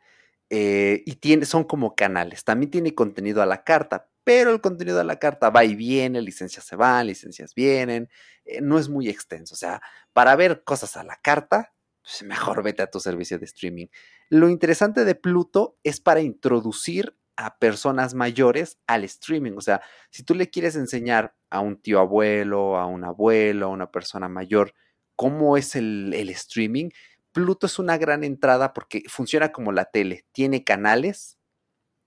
eh, 0.48 1.02
y 1.04 1.16
tiene, 1.16 1.44
son 1.44 1.64
como 1.64 1.94
canales. 1.94 2.44
También 2.44 2.70
tiene 2.70 2.94
contenido 2.94 3.42
a 3.42 3.46
la 3.46 3.62
carta, 3.62 4.08
pero 4.24 4.50
el 4.50 4.62
contenido 4.62 5.02
a 5.02 5.04
la 5.04 5.18
carta 5.18 5.50
va 5.50 5.66
y 5.66 5.74
viene, 5.74 6.22
licencias 6.22 6.64
se 6.64 6.76
van, 6.76 7.08
licencias 7.08 7.54
vienen, 7.54 8.08
eh, 8.46 8.62
no 8.62 8.78
es 8.78 8.88
muy 8.88 9.10
extenso. 9.10 9.52
O 9.52 9.58
sea, 9.58 9.82
para 10.14 10.34
ver 10.34 10.64
cosas 10.64 10.96
a 10.96 11.04
la 11.04 11.16
carta, 11.16 11.74
pues 12.00 12.22
mejor 12.22 12.62
vete 12.62 12.82
a 12.82 12.90
tu 12.90 13.00
servicio 13.00 13.38
de 13.38 13.44
streaming. 13.44 13.88
Lo 14.30 14.48
interesante 14.48 15.04
de 15.04 15.14
Pluto 15.14 15.78
es 15.84 16.00
para 16.00 16.20
introducir 16.20 17.16
a 17.36 17.56
personas 17.58 18.14
mayores 18.14 18.78
al 18.86 19.04
streaming. 19.04 19.52
O 19.56 19.60
sea, 19.60 19.80
si 20.10 20.22
tú 20.22 20.34
le 20.34 20.50
quieres 20.50 20.76
enseñar 20.76 21.34
a 21.50 21.60
un 21.60 21.80
tío 21.80 22.00
abuelo, 22.00 22.76
a 22.76 22.86
un 22.86 23.04
abuelo, 23.04 23.66
a 23.66 23.68
una 23.70 23.90
persona 23.90 24.28
mayor, 24.28 24.74
cómo 25.16 25.56
es 25.56 25.76
el, 25.76 26.12
streaming, 26.30 26.90
Pluto 27.32 27.66
es 27.66 27.78
una 27.78 27.96
gran 27.96 28.24
entrada 28.24 28.74
porque 28.74 29.04
funciona 29.08 29.52
como 29.52 29.72
la 29.72 29.86
tele. 29.86 30.26
Tiene 30.32 30.64
canales 30.64 31.38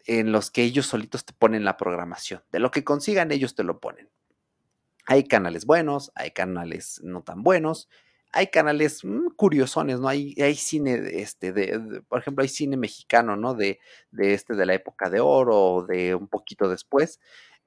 en 0.05 0.31
los 0.31 0.51
que 0.51 0.63
ellos 0.63 0.87
solitos 0.87 1.23
te 1.25 1.33
ponen 1.33 1.63
la 1.63 1.77
programación. 1.77 2.43
De 2.51 2.59
lo 2.59 2.69
que 2.69 2.83
consigan, 2.83 3.31
ellos 3.31 3.55
te 3.55 3.63
lo 3.63 3.79
ponen. 3.79 4.09
Hay 5.05 5.23
canales 5.23 5.65
buenos, 5.65 6.11
hay 6.15 6.31
canales 6.31 6.99
no 7.03 7.23
tan 7.23 7.41
buenos 7.41 7.87
hay 8.31 8.47
canales 8.47 9.03
mm, 9.03 9.29
curiosones, 9.35 9.99
¿no? 9.99 10.07
Hay, 10.07 10.35
hay 10.39 10.55
cine, 10.55 11.21
este, 11.21 11.53
de, 11.53 12.01
por 12.07 12.19
ejemplo, 12.19 12.43
hay 12.43 12.49
cine 12.49 12.77
mexicano, 12.77 13.35
¿no? 13.35 13.53
De, 13.53 13.79
de 14.11 14.33
este, 14.33 14.55
de 14.55 14.65
la 14.65 14.73
época 14.73 15.09
de 15.09 15.19
oro 15.19 15.57
o 15.57 15.85
de 15.85 16.15
un 16.15 16.27
poquito 16.27 16.69
después. 16.69 17.19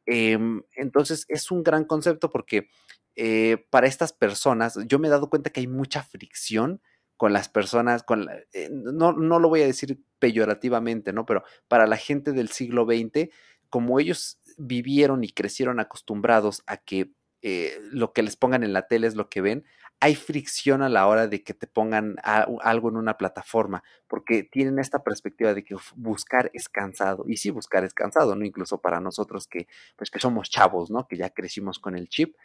Em, 0.07 0.63
entonces, 0.77 1.25
es 1.29 1.51
un 1.51 1.63
gran 1.63 1.85
concepto 1.85 2.31
porque 2.31 2.69
eh, 3.17 3.67
para 3.71 3.87
estas 3.87 4.13
personas, 4.13 4.79
yo 4.87 4.99
me 4.99 5.09
he 5.09 5.11
dado 5.11 5.31
cuenta 5.31 5.51
que 5.51 5.61
hay 5.61 5.67
mucha 5.67 6.03
fricción 6.03 6.81
con 7.17 7.33
las 7.33 7.49
personas, 7.49 8.03
con 8.03 8.29
eh, 8.53 8.69
no, 8.73 9.13
no 9.13 9.39
lo 9.39 9.49
voy 9.49 9.63
a 9.63 9.67
decir 9.67 10.01
peyorativamente, 10.19 11.13
¿no? 11.13 11.27
Pero 11.27 11.45
para 11.69 11.87
la 11.87 11.97
gente 11.97 12.33
del 12.33 12.49
siglo 12.49 12.87
XX, 12.87 13.31
como 13.71 14.01
ellos 14.01 14.41
vivieron 14.57 15.25
y 15.25 15.31
crecieron 15.31 15.81
acostumbrados 15.81 16.63
a 16.67 16.79
que 16.79 17.13
eh, 17.43 17.79
lo 17.91 18.13
que 18.13 18.23
les 18.23 18.37
pongan 18.37 18.65
en 18.65 18.73
la 18.73 18.89
tele 18.89 19.07
es 19.07 19.17
lo 19.17 19.29
que 19.29 19.43
ven, 19.43 19.65
hay 20.01 20.15
fricción 20.15 20.83
a 20.83 20.89
la 20.89 21.07
hora 21.07 21.29
de 21.29 21.43
que 21.43 21.55
te 21.55 21.67
pongan 21.67 22.17
algo 22.23 22.89
en 22.91 22.97
una 22.97 23.17
plataforma, 23.17 23.83
porque 24.07 24.43
tienen 24.43 24.79
esta 24.79 25.03
perspectiva 25.03 25.55
de 25.55 25.65
que 25.65 25.77
buscar 25.97 26.51
es 26.53 26.69
cansado. 26.69 27.25
Y 27.27 27.39
sí, 27.39 27.51
buscar 27.51 27.85
es 27.85 27.95
cansado, 27.95 28.37
¿no? 28.37 28.45
Incluso 28.45 28.81
para 28.81 29.01
nosotros 29.01 29.47
que, 29.47 29.67
pues, 29.97 30.11
que 30.11 30.21
somos 30.21 30.51
chavos, 30.51 30.91
¿no? 30.91 31.07
Que 31.09 31.17
ya 31.17 31.31
crecimos 31.31 31.79
con 31.79 31.97
el 31.97 32.09
chip. 32.09 32.37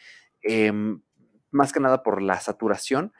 Em, 0.41 1.01
más 1.51 1.73
que 1.73 1.79
nada 1.79 2.03
por 2.03 2.21
la 2.21 2.39
saturación, 2.39 3.11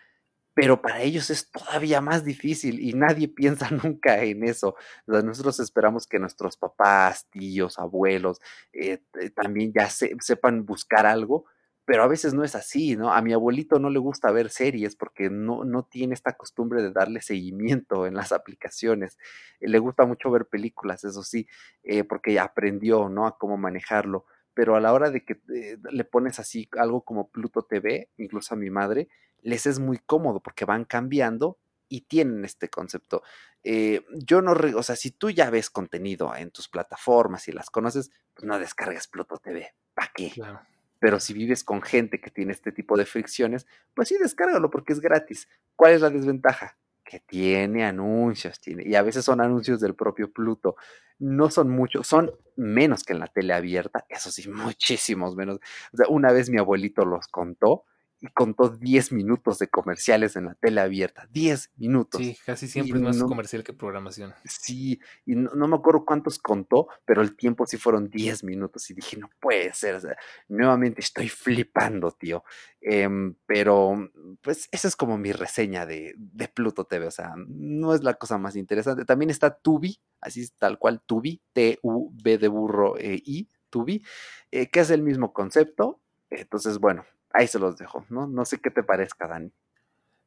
pero 0.54 0.82
para 0.82 1.02
ellos 1.02 1.30
es 1.30 1.52
todavía 1.52 2.02
más 2.02 2.26
difícil 2.26 2.80
y 2.80 2.94
nadie 2.94 3.28
piensa 3.36 3.70
nunca 3.72 4.24
en 4.24 4.44
eso. 4.44 4.76
nosotros 5.08 5.60
esperamos 5.60 6.06
que 6.08 6.20
nuestros 6.20 6.58
papás, 6.58 7.28
tíos, 7.30 7.80
abuelos 7.80 8.42
eh, 8.74 9.02
también 9.36 9.72
ya 9.74 9.90
sepan 9.90 10.66
buscar 10.66 11.06
algo, 11.06 11.46
pero 11.90 12.04
a 12.04 12.08
veces 12.08 12.36
no 12.36 12.44
es 12.44 12.54
así, 12.54 12.96
¿no? 12.96 13.12
A 13.12 13.20
mi 13.24 13.34
abuelito 13.34 13.80
no 13.80 13.90
le 13.90 13.98
gusta 13.98 14.30
ver 14.30 14.52
series 14.52 14.96
porque 14.96 15.32
no, 15.32 15.64
no 15.64 15.82
tiene 15.82 16.14
esta 16.14 16.34
costumbre 16.34 16.84
de 16.84 16.92
darle 16.92 17.20
seguimiento 17.20 18.06
en 18.06 18.14
las 18.14 18.32
aplicaciones. 18.32 19.18
Eh, 19.60 19.68
le 19.68 19.80
gusta 19.80 20.06
mucho 20.06 20.30
ver 20.30 20.46
películas, 20.46 21.04
eso 21.04 21.24
sí, 21.24 21.48
eh, 21.82 22.04
porque 22.04 22.40
aprendió, 22.40 23.10
¿no? 23.10 23.26
A 23.26 23.40
cómo 23.40 23.58
manejarlo. 23.58 24.28
Pero 24.54 24.76
a 24.76 24.80
la 24.80 24.94
hora 24.94 25.10
de 25.10 25.26
que 25.26 25.42
eh, 25.52 25.80
le 25.90 26.04
pones 26.04 26.38
así 26.38 26.70
algo 26.78 27.02
como 27.02 27.32
Pluto 27.32 27.64
TV, 27.64 28.12
incluso 28.18 28.54
a 28.54 28.58
mi 28.58 28.70
madre, 28.70 29.08
les 29.42 29.66
es 29.66 29.80
muy 29.80 29.98
cómodo 29.98 30.42
porque 30.42 30.66
van 30.66 30.86
cambiando 30.86 31.58
y 31.88 32.02
tienen 32.02 32.46
este 32.46 32.70
concepto. 32.70 33.24
yo 33.64 34.44
no, 34.44 34.52
o 34.76 34.84
sea, 34.84 34.96
si 34.96 35.10
tú 35.10 35.32
ya 35.32 35.50
ves 35.50 35.72
contenido 35.72 36.36
en 36.36 36.52
tus 36.52 36.70
plataformas 36.70 37.48
y 37.48 37.52
las 37.52 37.72
conoces, 37.72 38.12
pues 38.36 38.46
no 38.46 38.60
descargues 38.60 39.08
Pluto 39.08 39.38
TV. 39.38 39.74
¿Para 39.96 40.12
qué? 40.14 40.30
Claro. 40.30 40.62
Pero 41.00 41.20
si 41.20 41.34
vives 41.34 41.64
con 41.64 41.82
gente 41.82 42.20
que 42.20 42.30
tiene 42.30 42.52
este 42.52 42.72
tipo 42.72 42.98
de 42.98 43.06
fricciones, 43.06 43.66
pues 43.94 44.10
sí, 44.10 44.18
descárgalo 44.18 44.70
porque 44.70 44.94
es 44.94 45.00
gratis. 45.00 45.48
¿Cuál 45.76 45.94
es 45.94 46.02
la 46.02 46.10
desventaja? 46.10 46.78
Que 47.04 47.20
tiene 47.20 47.86
anuncios, 47.86 48.60
tiene, 48.60 48.84
y 48.86 48.96
a 48.96 49.02
veces 49.02 49.26
son 49.26 49.42
anuncios 49.42 49.80
del 49.80 49.96
propio 49.96 50.32
Pluto. 50.32 50.76
No 51.18 51.50
son 51.50 51.70
muchos, 51.70 52.06
son 52.08 52.32
menos 52.56 53.04
que 53.04 53.14
en 53.14 53.20
la 53.20 53.28
tele 53.28 53.54
abierta, 53.54 54.06
eso 54.10 54.32
sí, 54.32 54.48
muchísimos 54.50 55.36
menos. 55.36 55.60
O 55.94 55.98
sea, 55.98 56.08
una 56.10 56.32
vez 56.32 56.50
mi 56.50 56.58
abuelito 56.58 57.06
los 57.06 57.28
contó 57.28 57.86
y 58.22 58.28
contó 58.28 58.70
10 58.70 59.14
minutos 59.14 59.60
de 59.60 59.70
comerciales 59.70 60.36
en 60.36 60.46
la 60.46 60.56
tele 60.56 60.82
abierta. 60.82 61.28
10 61.32 61.72
minutos. 61.78 62.22
Sí, 62.22 62.38
casi 62.46 62.68
siempre 62.68 62.98
es 63.00 63.04
más 63.04 63.24
comercial 63.24 63.64
que 63.64 63.74
programación. 63.74 64.34
Sí, 64.44 65.00
y 65.26 65.36
no, 65.36 65.68
me 65.68 65.76
acuerdo 65.76 66.04
cuántos 66.06 66.38
contó, 66.38 66.88
pero 67.06 67.22
el 67.22 67.36
tiempo 67.36 67.66
sí 67.66 67.78
fueron 67.78 68.10
10 68.10 68.44
minutos 68.44 68.90
y 68.90 68.94
dije, 68.94 69.18
no 69.18 69.30
puede 69.40 69.74
ser. 69.74 70.02
nuevamente 70.50 71.02
estoy 71.02 71.30
flipando, 71.30 72.12
tío. 72.12 72.44
Em, 72.82 73.36
pero, 73.46 74.12
pues, 74.42 74.68
esa 74.72 74.88
es 74.88 74.96
como 74.96 75.18
mi 75.18 75.32
reseña 75.32 75.86
de, 75.86 76.14
de, 76.18 76.48
Pluto 76.50 76.86
TV. 76.86 77.08
O 77.08 77.12
sea, 77.12 77.34
no 77.38 77.94
es 77.94 78.04
la 78.04 78.16
cosa 78.16 78.38
más 78.38 78.56
interesante. 78.56 79.06
También 79.06 79.30
está 79.30 79.56
Tubi, 79.56 80.00
así 80.20 80.42
es 80.42 80.54
tal 80.54 80.78
cual, 80.78 81.02
Tubi, 81.06 81.42
T-U-B 81.54 82.38
de 82.38 82.48
burro 82.48 82.98
e 82.98 83.22
I, 83.24 83.50
Tubi, 83.70 84.04
eh, 84.52 84.68
que 84.68 84.82
es 84.82 84.90
el 84.90 85.04
mismo 85.04 85.32
concepto. 85.32 86.02
Entonces, 86.30 86.80
bueno, 86.80 87.06
ahí 87.32 87.48
se 87.48 87.60
los 87.60 87.78
dejo, 87.78 88.06
¿no? 88.10 88.28
No 88.28 88.46
sé 88.46 88.60
qué 88.60 88.70
te 88.70 88.84
parezca, 88.84 89.28
Dani. 89.28 89.52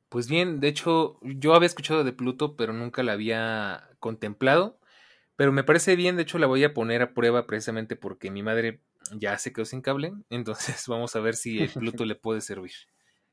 Pues 0.09 0.29
bien, 0.29 0.61
de 0.61 0.69
hecho, 0.69 1.19
yo 1.23 1.55
había 1.55 1.67
escuchado 1.67 2.05
de 2.05 2.13
Pluto, 2.13 2.57
pero 2.57 2.73
nunca 2.73 3.03
la 3.03 3.13
había 3.13 3.89
contemplado. 3.99 4.79
Pero 5.37 5.53
me 5.53 5.65
parece 5.65 5.97
bien, 5.97 6.17
de 6.17 6.23
hecho 6.23 6.39
la 6.39 6.47
voy 6.47 6.63
a 6.65 6.75
poner 6.75 7.03
a 7.03 7.15
prueba 7.15 7.47
precisamente 7.47 7.97
porque 7.97 8.31
mi 8.31 8.43
madre 8.43 8.83
ya 9.13 9.39
se 9.39 9.53
quedó 9.53 9.65
sin 9.65 9.81
cable. 9.81 10.13
Entonces 10.31 10.87
vamos 10.87 11.17
a 11.17 11.21
ver 11.21 11.35
si 11.35 11.63
el 11.63 11.71
Pluto 11.71 12.05
le 12.05 12.15
puede 12.15 12.41
servir. 12.41 12.73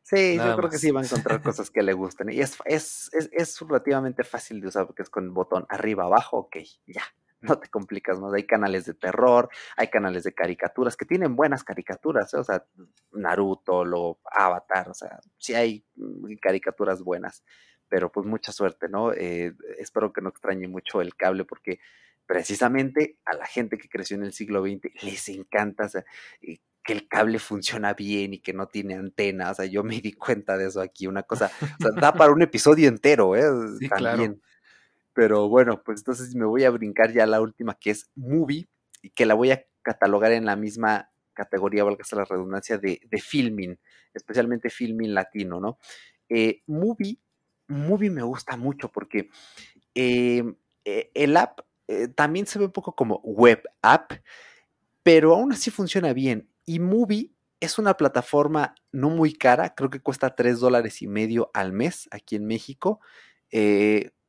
Sí, 0.04 0.38
yo 0.38 0.56
creo 0.56 0.70
que 0.70 0.80
sí 0.80 0.90
va 0.90 1.02
a 1.02 1.04
encontrar 1.04 1.42
cosas 1.44 1.70
que 1.70 1.84
le 1.84 1.94
gusten. 1.94 2.32
Y 2.32 2.40
es, 2.40 2.58
es, 2.66 3.10
es, 3.14 3.30
es, 3.32 3.60
relativamente 3.60 4.24
fácil 4.24 4.60
de 4.60 4.68
usar 4.68 4.88
porque 4.88 5.04
es 5.04 5.10
con 5.10 5.26
el 5.26 5.30
botón 5.30 5.68
arriba, 5.70 6.06
abajo, 6.06 6.38
ok, 6.38 6.58
ya. 6.88 7.04
No 7.42 7.58
te 7.58 7.70
complicas 7.70 8.20
más. 8.20 8.34
Hay 8.34 8.46
canales 8.46 8.86
de 8.86 8.94
terror, 8.94 9.50
hay 9.78 9.88
canales 9.88 10.24
de 10.24 10.34
caricaturas 10.34 10.98
que 10.98 11.06
tienen 11.06 11.36
buenas 11.36 11.64
caricaturas, 11.64 12.34
¿eh? 12.34 12.38
o 12.38 12.44
sea, 12.44 12.66
Naruto, 13.12 13.86
lo 13.86 14.20
Avatar, 14.26 14.90
o 14.90 14.94
sea, 14.94 15.20
sí 15.38 15.54
hay 15.54 15.86
mm, 15.96 16.36
caricaturas 16.42 17.02
buenas, 17.02 17.44
pero 17.88 18.12
pues 18.12 18.26
mucha 18.26 18.52
suerte, 18.52 18.90
¿no? 18.90 19.14
Eh, 19.14 19.54
espero 19.78 20.12
que 20.12 20.22
no 20.22 20.30
extrañe 20.30 20.68
mucho 20.68 21.02
el 21.02 21.16
cable 21.16 21.46
porque 21.46 21.80
precisamente 22.26 23.18
a 23.26 23.36
la 23.36 23.46
gente 23.46 23.78
que 23.78 23.90
creció 23.90 24.16
en 24.16 24.24
el 24.24 24.34
siglo 24.34 24.62
XX 24.62 25.04
les 25.04 25.30
encanta, 25.30 25.86
o 25.86 25.90
sea, 25.90 26.06
que 26.90 26.94
el 26.94 27.08
cable 27.08 27.40
funciona 27.40 27.94
bien 27.94 28.34
y 28.34 28.40
que 28.40 28.54
no 28.54 28.68
tiene 28.68 28.96
antena. 28.96 29.52
O 29.52 29.54
sea, 29.54 29.66
yo 29.66 29.84
me 29.84 30.00
di 30.02 30.14
cuenta 30.14 30.58
de 30.58 30.68
eso 30.68 30.82
aquí, 30.82 31.08
una 31.08 31.24
cosa, 31.24 31.52
o 31.62 31.84
sea, 31.84 31.92
da 32.00 32.14
para 32.14 32.32
un 32.32 32.42
episodio 32.42 32.88
entero, 32.88 33.36
¿eh? 33.36 33.44
Sí, 33.80 33.90
También. 33.90 34.42
Pero 35.14 35.50
bueno, 35.50 35.82
pues 35.84 36.00
entonces 36.00 36.36
me 36.36 36.46
voy 36.46 36.64
a 36.64 36.70
brincar 36.70 37.12
ya 37.12 37.26
la 37.26 37.42
última 37.42 37.76
que 37.76 37.92
es 37.92 38.10
movie 38.16 38.68
y 39.02 39.10
que 39.12 39.26
la 39.26 39.34
voy 39.34 39.52
a 39.52 39.66
catalogar 39.82 40.32
en 40.32 40.46
la 40.46 40.56
misma 40.56 41.12
categoría, 41.34 41.84
valga 41.84 42.04
la 42.12 42.26
redundancia, 42.26 42.78
de, 42.78 43.00
de 43.10 43.22
filming, 43.22 43.80
especialmente 44.14 44.70
filming 44.70 45.14
latino, 45.14 45.60
¿no? 45.60 45.78
Eh, 46.28 46.62
movie, 46.68 47.18
movie 47.68 48.10
me 48.10 48.22
gusta 48.22 48.56
mucho 48.56 48.90
porque 48.92 49.30
eh, 49.96 50.44
eh, 50.86 51.12
el 51.14 51.38
app 51.38 51.62
también 52.14 52.46
se 52.46 52.60
ve 52.60 52.66
un 52.66 52.72
poco 52.72 52.96
como 52.96 53.20
web 53.24 53.64
app, 53.82 54.12
pero 55.02 55.34
aún 55.34 55.52
así 55.52 55.72
funciona 55.72 56.14
bien. 56.14 56.48
Y 56.64 56.78
Movie 56.78 57.32
es 57.60 57.80
una 57.80 57.98
plataforma 57.98 58.76
no 58.92 59.10
muy 59.10 59.34
cara, 59.34 59.74
creo 59.74 59.90
que 59.90 60.00
cuesta 60.00 60.36
3 60.36 60.60
dólares 60.60 61.02
y 61.02 61.08
medio 61.08 61.50
al 61.56 61.74
mes 61.74 62.08
aquí 62.12 62.36
en 62.36 62.46
México, 62.46 63.00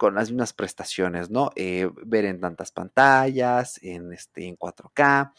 con 0.00 0.14
las 0.14 0.30
mismas 0.30 0.54
prestaciones, 0.54 1.28
¿no? 1.28 1.50
Eh, 1.56 1.86
ver 2.06 2.24
en 2.24 2.40
tantas 2.40 2.72
pantallas, 2.72 3.78
en, 3.82 4.14
este, 4.14 4.48
en 4.48 4.56
4K. 4.56 5.30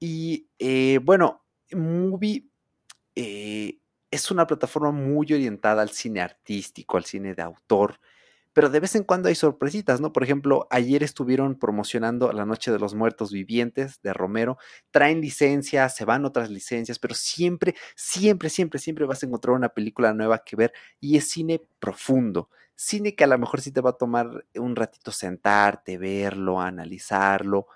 Y 0.00 0.48
eh, 0.58 0.98
bueno, 1.02 1.44
Movie 1.72 2.46
es 3.14 4.30
una 4.30 4.46
plataforma 4.46 4.90
muy 4.90 5.26
orientada 5.30 5.82
al 5.82 5.90
cine 5.90 6.22
artístico, 6.22 6.96
al 6.96 7.04
cine 7.04 7.34
de 7.34 7.42
autor 7.42 8.00
pero 8.52 8.68
de 8.68 8.80
vez 8.80 8.94
en 8.96 9.04
cuando 9.04 9.28
hay 9.28 9.34
sorpresitas, 9.34 10.00
¿no? 10.00 10.12
Por 10.12 10.24
ejemplo, 10.24 10.66
ayer 10.70 11.02
estuvieron 11.02 11.58
promocionando 11.58 12.32
La 12.32 12.44
Noche 12.46 12.72
de 12.72 12.78
los 12.78 12.94
Muertos 12.94 13.32
Vivientes 13.32 14.00
de 14.02 14.12
Romero, 14.12 14.58
traen 14.90 15.20
licencias, 15.20 15.94
se 15.94 16.04
van 16.04 16.24
otras 16.24 16.50
licencias, 16.50 16.98
pero 16.98 17.14
siempre, 17.14 17.74
siempre, 17.94 18.50
siempre, 18.50 18.80
siempre 18.80 19.06
vas 19.06 19.22
a 19.22 19.26
encontrar 19.26 19.54
una 19.54 19.68
película 19.68 20.12
nueva 20.14 20.42
que 20.44 20.56
ver 20.56 20.72
y 21.00 21.16
es 21.16 21.30
cine 21.30 21.62
profundo, 21.78 22.50
cine 22.80 23.14
que 23.14 23.24
a 23.24 23.26
lo 23.26 23.38
mejor 23.38 23.60
sí 23.60 23.72
te 23.72 23.82
va 23.82 23.90
a 23.90 23.98
tomar 23.98 24.46
un 24.54 24.74
ratito 24.74 25.12
sentarte, 25.12 25.98
verlo, 25.98 26.62
analizarlo, 26.62 27.66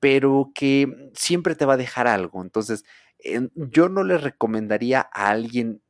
pero 0.00 0.50
que 0.54 1.10
siempre 1.12 1.54
te 1.54 1.66
va 1.66 1.74
a 1.74 1.76
dejar 1.76 2.06
algo. 2.06 2.40
Entonces, 2.42 2.84
yo 3.54 3.90
no 3.90 4.02
le 4.02 4.16
recomendaría 4.16 5.00
a 5.12 5.28
alguien 5.28 5.82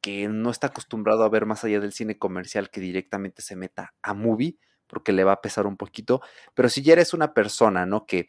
que 0.00 0.26
no 0.26 0.50
está 0.50 0.66
acostumbrado 0.68 1.22
a 1.22 1.28
ver 1.28 1.46
más 1.46 1.62
allá 1.62 1.78
del 1.78 1.92
cine 1.92 2.18
comercial 2.18 2.70
que 2.70 2.80
directamente 2.80 3.40
se 3.40 3.54
meta 3.54 3.94
a 4.02 4.14
movie, 4.14 4.58
porque 4.88 5.12
le 5.12 5.22
va 5.22 5.32
a 5.32 5.40
pesar 5.40 5.68
un 5.68 5.76
poquito, 5.76 6.20
pero 6.54 6.68
si 6.68 6.82
ya 6.82 6.94
eres 6.94 7.14
una 7.14 7.34
persona, 7.34 7.86
¿no? 7.86 8.04
Que 8.04 8.28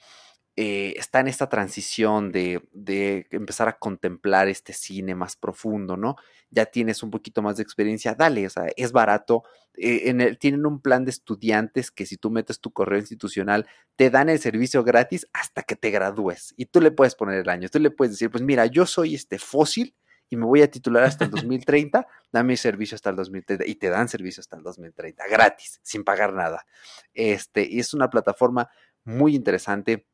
eh, 0.59 0.95
está 0.97 1.19
en 1.19 1.27
esta 1.27 1.47
transición 1.49 2.31
de, 2.31 2.67
de, 2.73 3.27
empezar 3.29 3.67
a 3.67 3.77
contemplar 3.77 4.47
este 4.47 4.73
cine 4.73 5.13
más 5.13 5.35
profundo, 5.35 5.97
¿no? 5.97 6.15
Ya 6.49 6.65
tienes 6.65 7.03
un 7.03 7.11
poquito 7.11 7.43
más 7.43 7.57
de 7.57 7.63
experiencia, 7.63 8.15
dale, 8.15 8.47
o 8.47 8.49
sea, 8.49 8.65
es 8.75 8.91
barato. 8.91 9.43
Eh, 9.75 10.09
en 10.09 10.19
el, 10.19 10.39
tienen 10.39 10.65
un 10.65 10.81
plan 10.81 11.05
de 11.05 11.11
estudiantes 11.11 11.91
que 11.91 12.07
si 12.07 12.17
tú 12.17 12.31
metes 12.31 12.59
tu 12.59 12.71
correo 12.71 12.97
institucional, 12.97 13.67
te 13.95 14.09
dan 14.09 14.29
el 14.29 14.39
servicio 14.39 14.84
gratis 14.84 15.27
hasta 15.31 15.61
que 15.61 15.75
te 15.75 15.91
gradúes. 15.91 16.55
Y 16.57 16.65
tú 16.65 16.81
le 16.81 16.89
puedes 16.89 17.13
poner 17.13 17.39
el 17.41 17.49
año, 17.49 17.69
tú 17.69 17.77
le 17.77 17.91
puedes 17.91 18.13
decir, 18.13 18.31
pues 18.31 18.43
mira, 18.43 18.65
yo 18.65 18.88
soy 18.88 19.13
este 19.13 19.38
fósil 19.38 19.93
y 20.27 20.38
me 20.38 20.45
voy 20.47 20.63
a 20.63 20.71
titular 20.71 21.03
hasta 21.03 21.25
el 21.25 21.29
2030, 21.29 22.07
dame 22.31 22.57
servicio 22.57 22.95
hasta 22.95 23.11
el 23.11 23.15
2030 23.15 23.63
y 23.67 23.75
te 23.75 23.89
dan 23.89 24.09
servicio 24.09 24.41
hasta 24.41 24.57
el 24.57 24.63
2030, 24.63 25.23
gratis, 25.27 25.79
sin 25.84 26.03
pagar 26.03 26.34
nada. 26.34 26.65
Este, 27.13 27.61
y 27.69 27.79
es 27.79 27.93
una 27.93 28.09
plataforma 28.09 28.71
muy 29.03 29.35
interesante 29.35 30.07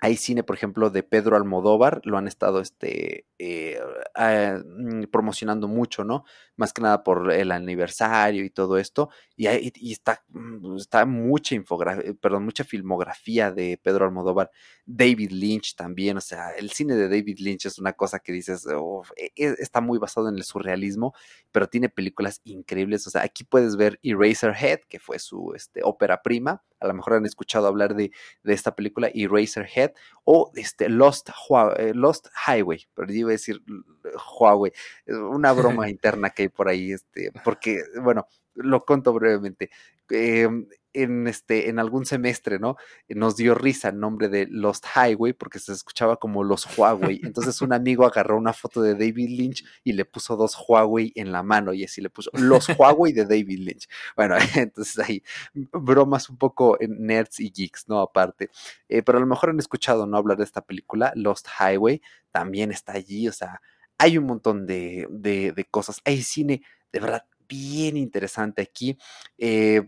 hay 0.00 0.16
cine, 0.16 0.42
por 0.42 0.56
ejemplo, 0.56 0.90
de 0.90 1.02
Pedro 1.02 1.36
Almodóvar, 1.36 2.00
lo 2.04 2.18
han 2.18 2.28
estado 2.28 2.60
este, 2.60 3.26
eh, 3.38 3.78
ah, 4.14 4.58
mm, 4.64 5.04
promocionando 5.04 5.68
mucho, 5.68 6.04
¿no? 6.04 6.24
Más 6.56 6.72
que 6.72 6.82
nada 6.82 7.02
por 7.02 7.32
el 7.32 7.50
aniversario 7.52 8.44
y 8.44 8.50
todo 8.50 8.78
esto. 8.78 9.10
Y, 9.36 9.46
y 9.48 9.92
está, 9.92 10.24
mm, 10.28 11.06
mucha 11.06 11.54
infografía, 11.54 12.12
perdón, 12.20 12.44
mucha 12.44 12.64
filmografía 12.64 13.50
de 13.52 13.78
Pedro 13.82 14.04
Almodóvar. 14.04 14.50
David 14.84 15.30
Lynch 15.30 15.76
también, 15.76 16.16
o 16.16 16.20
sea, 16.20 16.50
el 16.50 16.70
cine 16.70 16.94
de 16.94 17.08
David 17.08 17.38
Lynch 17.38 17.66
es 17.66 17.78
una 17.78 17.92
cosa 17.94 18.18
que 18.18 18.32
dices, 18.32 18.66
e, 19.16 19.32
e, 19.36 19.54
está 19.58 19.80
muy 19.80 19.98
basado 19.98 20.28
en 20.28 20.36
el 20.36 20.44
surrealismo, 20.44 21.14
pero 21.52 21.68
tiene 21.68 21.88
películas 21.88 22.40
increíbles. 22.44 23.06
O 23.06 23.10
sea, 23.10 23.22
aquí 23.22 23.44
puedes 23.44 23.76
ver 23.76 23.98
Eraserhead, 24.02 24.80
que 24.88 24.98
fue 24.98 25.18
su 25.18 25.52
este, 25.54 25.80
ópera 25.82 26.22
prima. 26.22 26.62
A 26.80 26.86
lo 26.86 26.94
mejor 26.94 27.14
han 27.14 27.26
escuchado 27.26 27.66
hablar 27.66 27.94
de, 27.94 28.12
de 28.42 28.52
esta 28.52 28.74
película, 28.74 29.10
Eraserhead 29.14 29.92
o 30.24 30.50
este, 30.54 30.88
Lost, 30.88 31.30
eh, 31.78 31.92
Lost 31.94 32.28
Highway, 32.46 32.86
pero 32.94 33.08
yo 33.08 33.14
iba 33.14 33.30
a 33.30 33.32
decir 33.32 33.62
Huawei, 34.38 34.72
una 35.06 35.52
broma 35.52 35.88
interna 35.90 36.30
que 36.30 36.42
hay 36.42 36.48
por 36.48 36.68
ahí, 36.68 36.92
este, 36.92 37.32
porque, 37.44 37.82
bueno, 38.00 38.26
lo 38.54 38.84
conto 38.84 39.12
brevemente. 39.12 39.70
Em, 40.08 40.66
en, 41.02 41.26
este, 41.26 41.68
en 41.68 41.78
algún 41.78 42.06
semestre, 42.06 42.58
¿no? 42.58 42.76
Nos 43.08 43.36
dio 43.36 43.54
risa 43.54 43.88
el 43.88 44.00
nombre 44.00 44.28
de 44.28 44.46
Lost 44.48 44.86
Highway 44.94 45.32
porque 45.32 45.58
se 45.58 45.72
escuchaba 45.72 46.16
como 46.16 46.44
los 46.44 46.66
Huawei. 46.76 47.20
Entonces 47.22 47.60
un 47.62 47.72
amigo 47.72 48.06
agarró 48.06 48.36
una 48.36 48.52
foto 48.52 48.82
de 48.82 48.94
David 48.94 49.28
Lynch 49.28 49.64
y 49.84 49.92
le 49.92 50.04
puso 50.04 50.36
dos 50.36 50.56
Huawei 50.66 51.12
en 51.14 51.32
la 51.32 51.42
mano 51.42 51.72
y 51.72 51.84
así 51.84 52.00
le 52.00 52.10
puso 52.10 52.30
los 52.34 52.68
Huawei 52.68 53.12
de 53.12 53.24
David 53.24 53.60
Lynch. 53.60 53.88
Bueno, 54.16 54.36
entonces 54.56 54.98
ahí 54.98 55.22
bromas 55.72 56.28
un 56.30 56.36
poco 56.36 56.78
nerds 56.80 57.40
y 57.40 57.50
geeks, 57.50 57.88
¿no? 57.88 58.00
Aparte. 58.00 58.50
Eh, 58.88 59.02
pero 59.02 59.18
a 59.18 59.20
lo 59.20 59.26
mejor 59.26 59.50
han 59.50 59.58
escuchado 59.58 60.06
no 60.06 60.16
hablar 60.16 60.38
de 60.38 60.44
esta 60.44 60.62
película, 60.62 61.12
Lost 61.14 61.48
Highway, 61.60 62.00
también 62.30 62.70
está 62.70 62.92
allí, 62.92 63.28
o 63.28 63.32
sea, 63.32 63.60
hay 63.98 64.18
un 64.18 64.26
montón 64.26 64.66
de, 64.66 65.06
de, 65.10 65.52
de 65.52 65.64
cosas. 65.64 66.00
Hay 66.04 66.22
cine 66.22 66.62
de 66.92 67.00
verdad 67.00 67.26
bien 67.48 67.96
interesante 67.96 68.62
aquí. 68.62 68.98
Eh, 69.38 69.82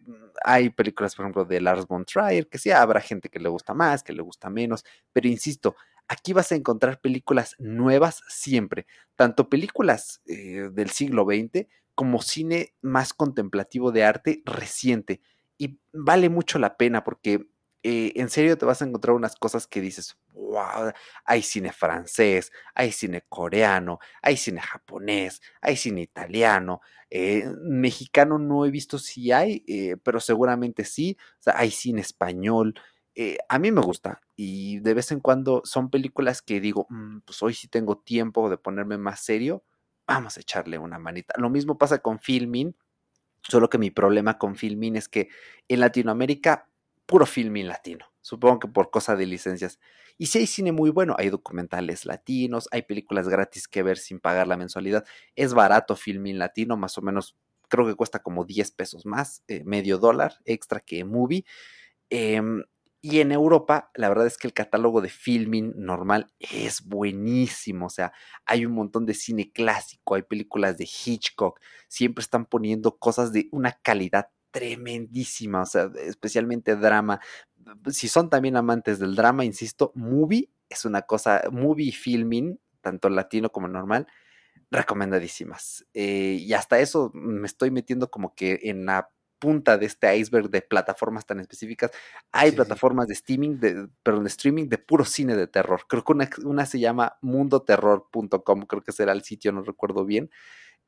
hay 0.44 0.70
películas, 0.70 1.14
por 1.14 1.24
ejemplo, 1.24 1.44
de 1.44 1.60
Lars 1.60 1.86
von 1.86 2.04
Trier, 2.04 2.48
que 2.48 2.58
sí 2.58 2.70
habrá 2.70 3.00
gente 3.00 3.28
que 3.28 3.38
le 3.38 3.48
gusta 3.48 3.74
más, 3.74 4.02
que 4.02 4.12
le 4.12 4.22
gusta 4.22 4.50
menos, 4.50 4.84
pero 5.12 5.28
insisto, 5.28 5.76
aquí 6.08 6.32
vas 6.32 6.52
a 6.52 6.56
encontrar 6.56 7.00
películas 7.00 7.54
nuevas 7.58 8.22
siempre, 8.28 8.86
tanto 9.16 9.48
películas 9.48 10.22
eh, 10.26 10.70
del 10.72 10.90
siglo 10.90 11.24
XX 11.24 11.66
como 11.94 12.22
cine 12.22 12.74
más 12.80 13.12
contemplativo 13.12 13.92
de 13.92 14.04
arte 14.04 14.42
reciente. 14.44 15.20
Y 15.58 15.80
vale 15.92 16.28
mucho 16.28 16.58
la 16.58 16.76
pena 16.76 17.02
porque 17.02 17.48
eh, 17.82 18.12
en 18.16 18.28
serio 18.28 18.58
te 18.58 18.66
vas 18.66 18.82
a 18.82 18.84
encontrar 18.86 19.14
unas 19.14 19.36
cosas 19.36 19.66
que 19.66 19.80
dices, 19.80 20.16
wow, 20.34 20.92
hay 21.24 21.42
cine 21.42 21.72
francés, 21.72 22.52
hay 22.74 22.92
cine 22.92 23.24
coreano, 23.28 24.00
hay 24.22 24.36
cine 24.36 24.60
japonés, 24.60 25.40
hay 25.60 25.76
cine 25.76 26.02
italiano, 26.02 26.80
eh, 27.10 27.44
mexicano 27.62 28.38
no 28.38 28.66
he 28.66 28.70
visto 28.70 28.98
si 28.98 29.32
hay, 29.32 29.64
eh, 29.68 29.96
pero 30.02 30.20
seguramente 30.20 30.84
sí, 30.84 31.16
o 31.38 31.42
sea, 31.42 31.54
hay 31.58 31.70
cine 31.70 32.00
español. 32.00 32.74
a 33.48 33.58
mí 33.58 33.72
me 33.72 33.80
gusta 33.80 34.20
y 34.36 34.78
de 34.80 34.94
vez 34.94 35.10
en 35.10 35.18
cuando 35.20 35.62
son 35.64 35.90
películas 35.90 36.40
que 36.42 36.60
digo, 36.60 36.86
mm, 36.90 37.20
pues 37.26 37.42
hoy 37.42 37.52
sí 37.54 37.66
tengo 37.68 37.98
tiempo 37.98 38.48
de 38.50 38.58
ponerme 38.58 38.96
más 38.98 39.20
serio, 39.20 39.64
vamos 40.06 40.36
a 40.36 40.40
echarle 40.40 40.78
una 40.78 40.98
manita. 40.98 41.34
Lo 41.38 41.50
mismo 41.50 41.78
pasa 41.78 41.98
con 41.98 42.20
Filmin, 42.20 42.76
solo 43.42 43.68
que 43.70 43.78
mi 43.78 43.90
problema 43.90 44.38
con 44.38 44.56
Filmin 44.56 44.96
es 44.96 45.08
que 45.08 45.28
en 45.68 45.80
Latinoamérica 45.80 46.67
puro 47.08 47.26
filming 47.26 47.68
latino. 47.68 48.06
Supongo 48.22 48.60
que 48.60 48.68
por 48.68 48.90
cosa 48.92 49.16
de 49.16 49.26
licencias. 49.26 49.80
Y 50.18 50.26
si 50.26 50.40
hay 50.40 50.46
cine 50.48 50.72
muy 50.72 50.90
bueno, 50.90 51.16
hay 51.18 51.30
documentales 51.30 52.06
latinos, 52.06 52.68
hay 52.72 52.82
películas 52.82 53.28
gratis 53.28 53.68
que 53.68 53.82
ver 53.82 53.98
sin 53.98 54.20
pagar 54.20 54.46
la 54.48 54.58
mensualidad. 54.58 55.06
Es 55.36 55.54
barato 55.54 55.96
filming 55.96 56.38
latino, 56.38 56.76
más 56.76 56.98
o 56.98 57.02
menos, 57.02 57.36
creo 57.68 57.86
que 57.86 57.96
cuesta 57.96 58.20
como 58.20 58.44
10 58.44 58.72
pesos 58.72 59.06
más, 59.06 59.42
eh, 59.48 59.64
medio 59.64 59.98
dólar 59.98 60.34
extra 60.46 60.80
que 60.80 61.04
movie. 61.04 61.44
Em, 62.10 62.64
Y 63.00 63.20
en 63.20 63.30
Europa, 63.32 63.90
la 63.94 64.08
verdad 64.08 64.26
es 64.26 64.36
que 64.38 64.48
el 64.48 64.52
catálogo 64.54 65.00
de 65.00 65.08
filming 65.08 65.72
normal 65.76 66.32
es 66.40 66.82
buenísimo. 66.84 67.86
O 67.86 67.90
sea, 67.90 68.12
hay 68.44 68.66
un 68.66 68.72
montón 68.74 69.06
de 69.06 69.14
cine 69.14 69.52
clásico, 69.52 70.16
hay 70.16 70.22
películas 70.22 70.76
de 70.78 70.84
Hitchcock, 70.86 71.60
siempre 71.88 72.22
están 72.22 72.44
poniendo 72.46 72.98
cosas 72.98 73.32
de 73.32 73.48
una 73.52 73.72
calidad 73.82 74.30
tremendísima, 74.50 75.62
o 75.62 75.66
sea, 75.66 75.90
especialmente 75.96 76.76
drama. 76.76 77.20
Si 77.90 78.08
son 78.08 78.30
también 78.30 78.56
amantes 78.56 78.98
del 78.98 79.14
drama, 79.14 79.44
insisto, 79.44 79.92
movie 79.94 80.50
es 80.68 80.84
una 80.84 81.02
cosa, 81.02 81.42
movie 81.50 81.92
filming, 81.92 82.58
tanto 82.80 83.08
latino 83.08 83.50
como 83.50 83.68
normal, 83.68 84.06
recomendadísimas. 84.70 85.86
Eh, 85.94 86.38
y 86.40 86.52
hasta 86.52 86.78
eso 86.80 87.10
me 87.14 87.46
estoy 87.46 87.70
metiendo 87.70 88.10
como 88.10 88.34
que 88.34 88.60
en 88.64 88.86
la 88.86 89.10
punta 89.38 89.78
de 89.78 89.86
este 89.86 90.16
iceberg 90.16 90.50
de 90.50 90.62
plataformas 90.62 91.26
tan 91.26 91.40
específicas. 91.40 91.92
Hay 92.32 92.52
plataformas 92.52 93.06
de 93.06 93.14
streaming, 93.14 93.58
de, 93.58 93.88
perdón, 94.02 94.24
de 94.24 94.28
streaming 94.28 94.68
de 94.68 94.78
puro 94.78 95.04
cine 95.04 95.36
de 95.36 95.46
terror. 95.46 95.82
Creo 95.88 96.04
que 96.04 96.12
una, 96.44 96.66
se 96.66 96.80
llama 96.80 97.18
mundoterror.com, 97.22 98.62
creo 98.62 98.82
que 98.82 98.92
será 98.92 99.12
el 99.12 99.22
sitio, 99.22 99.52
no 99.52 99.62
recuerdo 99.62 100.04
bien. 100.04 100.30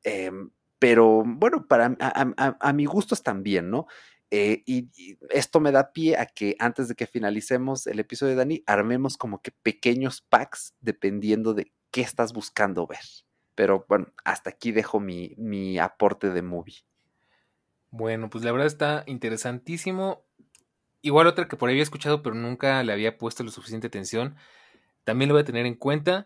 Em, 0.03 0.51
pero 0.81 1.23
bueno, 1.23 1.67
para 1.67 1.95
a, 1.99 2.73
mi 2.73 2.85
gusto 2.85 3.13
están 3.13 3.43
bien, 3.43 3.69
¿no? 3.69 3.85
Eh, 4.31 4.63
y, 4.65 4.89
esto 5.29 5.59
me 5.59 5.71
da 5.71 5.91
pie 5.91 6.17
a 6.17 6.25
que 6.25 6.55
antes 6.57 6.87
de 6.87 6.95
que 6.95 7.05
finalicemos 7.05 7.85
el 7.85 7.99
episodio 7.99 8.31
de 8.31 8.37
Dani, 8.37 8.63
armemos 8.65 9.15
como 9.15 9.43
que 9.43 9.51
pequeños 9.51 10.21
packs 10.21 10.73
dependiendo 10.79 11.53
de 11.53 11.71
qué 11.91 12.01
estás 12.01 12.33
buscando 12.33 12.87
ver. 12.87 12.97
Pero 13.53 13.85
bueno, 13.87 14.07
hasta 14.25 14.49
aquí 14.49 14.71
dejo 14.71 14.99
mi, 14.99 15.35
mi 15.37 15.77
aporte 15.77 16.31
de 16.31 16.41
movie. 16.41 16.77
Bueno, 17.91 18.31
pues 18.31 18.43
la 18.43 18.51
verdad 18.51 18.65
está 18.65 19.03
interesantísimo. 19.05 20.25
Igual 21.03 21.27
otra 21.27 21.47
que 21.47 21.57
por 21.57 21.69
ahí 21.69 21.73
había 21.73 21.83
escuchado, 21.83 22.23
pero 22.23 22.33
nunca 22.33 22.83
le 22.83 22.91
había 22.91 23.19
puesto 23.19 23.43
lo 23.43 23.51
suficiente 23.51 23.85
atención. 23.85 24.35
También 25.03 25.29
lo 25.29 25.35
voy 25.35 25.43
a 25.43 25.45
tener 25.45 25.67
en 25.67 25.75
cuenta. 25.75 26.25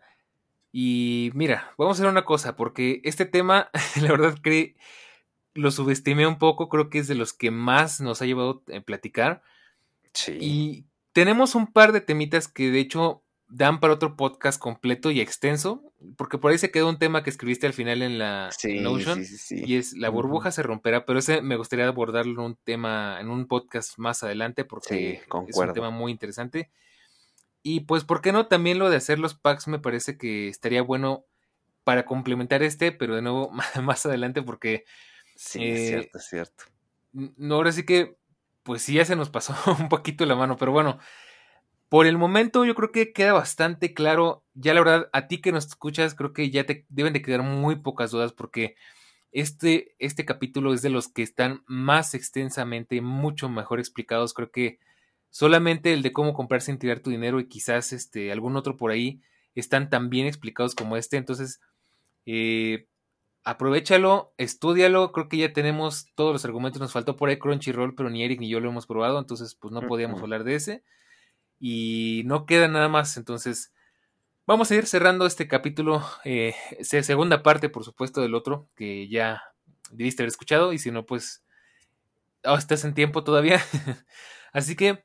Y 0.77 1.31
mira, 1.35 1.73
vamos 1.77 1.95
a 1.95 2.01
hacer 2.01 2.11
una 2.11 2.25
cosa, 2.25 2.57
porque 2.57 2.99
este 3.05 3.25
tema, 3.25 3.69
la 4.01 4.09
verdad 4.09 4.37
que 4.43 4.75
lo 5.53 5.71
subestimé 5.71 6.27
un 6.27 6.37
poco, 6.37 6.67
creo 6.67 6.89
que 6.89 6.99
es 6.99 7.07
de 7.07 7.15
los 7.15 7.31
que 7.31 7.49
más 7.49 8.01
nos 8.01 8.21
ha 8.21 8.25
llevado 8.25 8.61
a 8.75 8.81
platicar. 8.81 9.41
Sí. 10.11 10.37
Y 10.41 10.85
tenemos 11.13 11.55
un 11.55 11.71
par 11.71 11.93
de 11.93 12.01
temitas 12.01 12.49
que 12.49 12.71
de 12.71 12.81
hecho 12.81 13.23
dan 13.47 13.79
para 13.79 13.93
otro 13.93 14.17
podcast 14.17 14.59
completo 14.59 15.11
y 15.11 15.21
extenso, 15.21 15.93
porque 16.17 16.39
por 16.39 16.51
ahí 16.51 16.57
se 16.57 16.71
quedó 16.71 16.89
un 16.89 16.99
tema 16.99 17.23
que 17.23 17.29
escribiste 17.29 17.67
al 17.67 17.73
final 17.73 18.01
en 18.01 18.19
la 18.19 18.49
Notion 18.81 19.23
y 19.51 19.77
es 19.77 19.93
la 19.93 20.09
burbuja 20.09 20.51
se 20.51 20.61
romperá, 20.61 21.05
pero 21.05 21.19
ese 21.19 21.41
me 21.41 21.55
gustaría 21.55 21.87
abordarlo 21.87 22.33
en 22.33 22.47
un 22.47 22.57
tema, 22.61 23.21
en 23.21 23.29
un 23.29 23.47
podcast 23.47 23.97
más 23.97 24.23
adelante 24.23 24.65
porque 24.65 25.23
es 25.47 25.57
un 25.57 25.73
tema 25.73 25.89
muy 25.89 26.11
interesante. 26.11 26.69
Y 27.67 27.79
pues, 27.79 28.03
¿por 28.03 28.21
qué 28.21 28.31
no? 28.31 28.45
También 28.45 28.77
lo 28.77 28.91
de 28.91 28.97
hacer 28.97 29.17
los 29.17 29.33
packs 29.33 29.67
me 29.67 29.79
parece 29.79 30.19
que 30.19 30.49
estaría 30.49 30.83
bueno 30.83 31.25
para 31.83 32.05
complementar 32.05 32.61
este, 32.61 32.91
pero 32.91 33.15
de 33.15 33.23
nuevo 33.23 33.49
más 33.81 34.05
adelante 34.05 34.43
porque... 34.43 34.85
Sí, 35.35 35.63
es 35.63 35.79
eh, 35.79 35.87
cierto, 35.87 36.17
es 36.19 36.25
cierto. 36.25 36.63
No, 37.11 37.55
ahora 37.55 37.71
sí 37.71 37.83
que, 37.83 38.17
pues 38.61 38.83
sí, 38.83 38.93
ya 38.93 39.03
se 39.03 39.15
nos 39.15 39.31
pasó 39.31 39.55
un 39.79 39.89
poquito 39.89 40.27
la 40.27 40.35
mano, 40.35 40.57
pero 40.57 40.71
bueno, 40.71 40.99
por 41.89 42.05
el 42.05 42.19
momento 42.19 42.65
yo 42.65 42.75
creo 42.75 42.91
que 42.91 43.13
queda 43.13 43.33
bastante 43.33 43.95
claro, 43.95 44.43
ya 44.53 44.75
la 44.75 44.81
verdad, 44.81 45.09
a 45.11 45.27
ti 45.27 45.41
que 45.41 45.51
nos 45.51 45.65
escuchas, 45.65 46.13
creo 46.13 46.33
que 46.33 46.51
ya 46.51 46.67
te 46.67 46.85
deben 46.89 47.13
de 47.13 47.23
quedar 47.23 47.41
muy 47.41 47.77
pocas 47.77 48.11
dudas 48.11 48.31
porque 48.31 48.75
este, 49.31 49.95
este 49.97 50.23
capítulo 50.23 50.71
es 50.71 50.83
de 50.83 50.91
los 50.91 51.07
que 51.07 51.23
están 51.23 51.63
más 51.65 52.13
extensamente, 52.13 53.01
mucho 53.01 53.49
mejor 53.49 53.79
explicados. 53.79 54.35
Creo 54.35 54.51
que 54.51 54.77
solamente 55.35 55.91
el 55.91 56.01
de 56.01 56.13
cómo 56.13 56.33
comprar 56.33 56.61
sin 56.61 56.77
tirar 56.77 57.01
tu 57.01 57.09
dinero 57.09 57.41
y 57.41 57.49
quizás 57.49 57.91
este, 57.91 58.31
algún 58.31 58.55
otro 58.55 58.77
por 58.77 58.91
ahí 58.91 59.19
están 59.53 59.89
tan 59.89 60.09
bien 60.09 60.27
explicados 60.27 60.75
como 60.75 60.95
este. 60.95 61.17
Entonces, 61.17 61.59
eh, 62.25 62.87
aprovechalo, 63.43 64.33
estudialo. 64.37 65.11
Creo 65.11 65.27
que 65.27 65.35
ya 65.35 65.51
tenemos 65.51 66.07
todos 66.15 66.31
los 66.31 66.45
argumentos. 66.45 66.79
Nos 66.79 66.93
faltó 66.93 67.17
por 67.17 67.27
ahí 67.27 67.37
Crunchyroll, 67.37 67.95
pero 67.95 68.09
ni 68.09 68.23
Eric 68.23 68.39
ni 68.39 68.47
yo 68.47 68.61
lo 68.61 68.69
hemos 68.69 68.87
probado, 68.87 69.19
entonces 69.19 69.55
pues 69.55 69.73
no 69.73 69.81
podíamos 69.81 70.21
hablar 70.21 70.45
de 70.45 70.55
ese 70.55 70.83
y 71.59 72.23
no 72.27 72.45
queda 72.45 72.69
nada 72.69 72.87
más. 72.87 73.17
Entonces, 73.17 73.73
vamos 74.47 74.71
a 74.71 74.75
ir 74.75 74.87
cerrando 74.87 75.25
este 75.25 75.49
capítulo, 75.49 76.01
eh, 76.23 76.55
segunda 76.79 77.43
parte, 77.43 77.67
por 77.67 77.83
supuesto, 77.83 78.21
del 78.21 78.35
otro, 78.35 78.69
que 78.77 79.09
ya 79.09 79.43
debiste 79.91 80.23
haber 80.23 80.29
escuchado, 80.29 80.71
y 80.71 80.79
si 80.79 80.91
no, 80.91 81.05
pues, 81.05 81.43
oh, 82.45 82.55
estás 82.55 82.85
en 82.85 82.93
tiempo 82.93 83.25
todavía. 83.25 83.61
Así 84.53 84.77
que, 84.77 85.03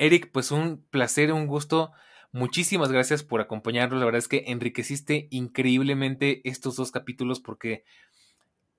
Eric, 0.00 0.30
pues 0.32 0.50
un 0.50 0.82
placer, 0.90 1.30
un 1.30 1.46
gusto. 1.46 1.92
Muchísimas 2.32 2.90
gracias 2.90 3.22
por 3.22 3.42
acompañarnos. 3.42 3.98
La 4.00 4.06
verdad 4.06 4.20
es 4.20 4.28
que 4.28 4.44
enriqueciste 4.46 5.28
increíblemente 5.30 6.40
estos 6.48 6.76
dos 6.76 6.90
capítulos 6.90 7.38
porque 7.38 7.84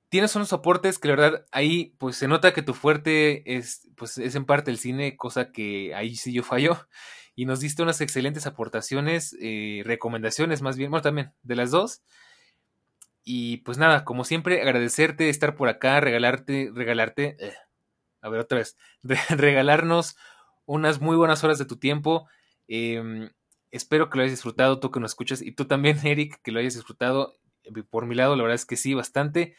tienes 0.10 0.36
unos 0.36 0.52
aportes 0.52 0.98
que 0.98 1.10
la 1.10 1.16
verdad 1.16 1.46
ahí 1.52 1.96
pues 2.00 2.16
se 2.16 2.28
nota 2.28 2.56
que 2.56 2.64
tu 2.64 2.74
fuerte 2.74 3.56
es 3.56 3.88
pues 3.96 4.18
es 4.18 4.34
en 4.34 4.46
parte 4.46 4.72
el 4.72 4.80
cine, 4.80 5.16
cosa 5.16 5.52
que 5.52 5.94
ahí 5.94 6.16
sí 6.16 6.34
yo 6.34 6.42
fallo. 6.42 6.88
Y 7.36 7.46
nos 7.46 7.60
diste 7.60 7.84
unas 7.84 8.02
excelentes 8.02 8.48
aportaciones, 8.48 9.38
eh, 9.40 9.84
recomendaciones 9.86 10.64
más 10.64 10.76
bien, 10.76 10.90
bueno 10.90 11.04
también 11.04 11.34
de 11.44 11.56
las 11.56 11.70
dos. 11.70 12.02
Y 13.24 13.58
pues 13.58 13.78
nada, 13.78 14.06
como 14.06 14.24
siempre, 14.24 14.60
agradecerte 14.64 15.30
estar 15.30 15.54
por 15.54 15.70
acá, 15.70 16.00
regalarte, 16.00 16.72
regalarte, 16.74 17.38
eh, 17.40 17.54
a 18.22 18.30
ver 18.30 18.40
otra 18.40 18.58
vez, 18.58 18.76
regalarnos 19.30 20.16
unas 20.72 21.02
muy 21.02 21.18
buenas 21.18 21.44
horas 21.44 21.58
de 21.60 21.66
tu 21.66 21.76
tiempo. 21.76 22.30
Em, 22.70 23.30
espero 23.72 24.10
que 24.10 24.18
lo 24.18 24.24
hayas 24.24 24.32
disfrutado, 24.32 24.80
tú 24.80 24.90
que 24.90 25.02
nos 25.02 25.12
escuchas, 25.12 25.42
y 25.42 25.52
tú 25.52 25.66
también, 25.66 25.98
Eric, 26.08 26.42
que 26.42 26.52
lo 26.52 26.60
hayas 26.60 26.76
disfrutado. 26.76 27.36
Por 27.90 28.06
mi 28.06 28.16
lado, 28.16 28.36
la 28.38 28.44
verdad 28.44 28.56
es 28.56 28.66
que 28.66 28.78
sí, 28.78 28.94
bastante. 28.94 29.54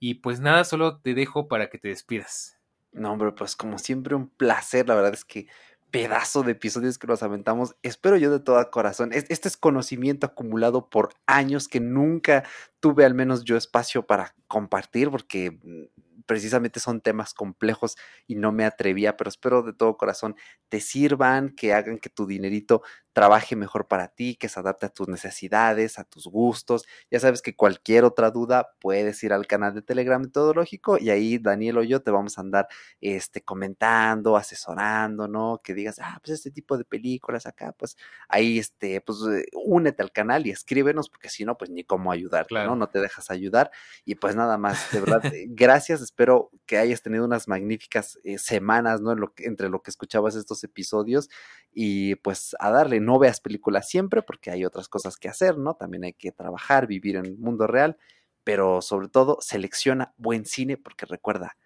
Y 0.00 0.14
pues 0.14 0.40
nada, 0.40 0.64
solo 0.64 1.00
te 1.00 1.14
dejo 1.14 1.48
para 1.48 1.68
que 1.68 1.78
te 1.78 1.88
despidas. 1.88 2.58
No, 2.92 3.12
hombre, 3.12 3.32
pues 3.32 3.56
como 3.56 3.78
siempre 3.78 4.14
un 4.14 4.28
placer, 4.28 4.88
la 4.88 4.94
verdad 4.94 5.12
es 5.12 5.24
que 5.24 5.48
pedazo 5.90 6.42
de 6.42 6.52
episodios 6.52 6.98
que 6.98 7.06
nos 7.06 7.22
aventamos. 7.22 7.76
Espero 7.82 8.16
yo 8.16 8.30
de 8.30 8.40
todo 8.40 8.70
corazón. 8.70 9.10
Este 9.12 9.48
es 9.48 9.56
conocimiento 9.56 10.26
acumulado 10.26 10.88
por 10.88 11.10
años 11.26 11.68
que 11.68 11.80
nunca 11.80 12.44
tuve 12.80 13.04
al 13.04 13.14
menos 13.14 13.44
yo 13.44 13.56
espacio 13.56 14.06
para 14.06 14.34
compartir 14.48 15.10
porque 15.10 15.52
mm, 15.62 16.13
precisamente 16.26 16.80
son 16.80 17.00
temas 17.00 17.34
complejos 17.34 17.96
y 18.26 18.36
no 18.36 18.52
me 18.52 18.64
atrevía, 18.64 19.16
pero 19.16 19.28
espero 19.28 19.62
de 19.62 19.72
todo 19.74 19.96
corazón 19.96 20.36
te 20.68 20.80
sirvan, 20.80 21.50
que 21.54 21.72
hagan 21.74 21.98
que 21.98 22.10
tu 22.10 22.26
dinerito 22.26 22.82
trabaje 23.14 23.54
mejor 23.54 23.86
para 23.86 24.08
ti, 24.08 24.34
que 24.34 24.48
se 24.48 24.58
adapte 24.60 24.86
a 24.86 24.88
tus 24.88 25.08
necesidades, 25.08 25.98
a 25.98 26.04
tus 26.04 26.26
gustos. 26.26 26.84
Ya 27.10 27.20
sabes 27.20 27.42
que 27.42 27.54
cualquier 27.54 28.04
otra 28.04 28.30
duda 28.32 28.74
puedes 28.80 29.22
ir 29.22 29.32
al 29.32 29.46
canal 29.46 29.72
de 29.72 29.82
Telegram 29.82 30.20
Metodológico 30.20 30.98
y 30.98 31.10
ahí 31.10 31.38
Daniel 31.38 31.78
o 31.78 31.82
yo 31.84 32.02
te 32.02 32.10
vamos 32.10 32.36
a 32.36 32.40
andar 32.40 32.68
este, 33.00 33.40
comentando, 33.40 34.36
asesorando, 34.36 35.28
¿no? 35.28 35.60
Que 35.62 35.74
digas, 35.74 36.00
ah, 36.02 36.18
pues 36.22 36.34
este 36.34 36.50
tipo 36.50 36.76
de 36.76 36.84
películas 36.84 37.46
acá, 37.46 37.72
pues 37.78 37.96
ahí, 38.28 38.58
este, 38.58 39.00
pues 39.00 39.20
eh, 39.30 39.46
únete 39.64 40.02
al 40.02 40.10
canal 40.10 40.46
y 40.46 40.50
escríbenos, 40.50 41.08
porque 41.08 41.28
si 41.28 41.44
no, 41.44 41.56
pues 41.56 41.70
ni 41.70 41.84
cómo 41.84 42.10
ayudar, 42.10 42.46
¿no? 42.50 42.74
No 42.74 42.88
te 42.88 42.98
dejas 42.98 43.30
ayudar. 43.30 43.70
Y 44.04 44.16
pues 44.16 44.34
nada 44.34 44.58
más, 44.58 44.90
de 44.90 45.00
verdad, 45.00 45.22
gracias, 45.50 46.00
espero 46.02 46.50
que 46.66 46.78
hayas 46.78 47.00
tenido 47.00 47.24
unas 47.24 47.46
magníficas 47.46 48.18
eh, 48.24 48.38
semanas, 48.38 49.00
¿no? 49.00 49.14
lo 49.14 49.32
entre 49.38 49.68
lo 49.68 49.82
que 49.82 49.90
escuchabas 49.90 50.34
estos 50.34 50.64
episodios 50.64 51.30
y 51.72 52.16
pues 52.16 52.56
a 52.58 52.70
darle 52.70 53.00
no 53.04 53.18
veas 53.18 53.40
películas 53.40 53.88
siempre 53.88 54.22
porque 54.22 54.50
hay 54.50 54.64
otras 54.64 54.88
cosas 54.88 55.16
que 55.16 55.28
hacer, 55.28 55.58
¿no? 55.58 55.74
También 55.74 56.04
hay 56.04 56.12
que 56.12 56.32
trabajar, 56.32 56.86
vivir 56.86 57.16
en 57.16 57.26
el 57.26 57.36
mundo 57.38 57.66
real, 57.66 57.96
pero 58.44 58.82
sobre 58.82 59.08
todo 59.08 59.38
selecciona 59.40 60.14
buen 60.16 60.44
cine 60.44 60.76
porque 60.76 61.06
recuerda, 61.06 61.56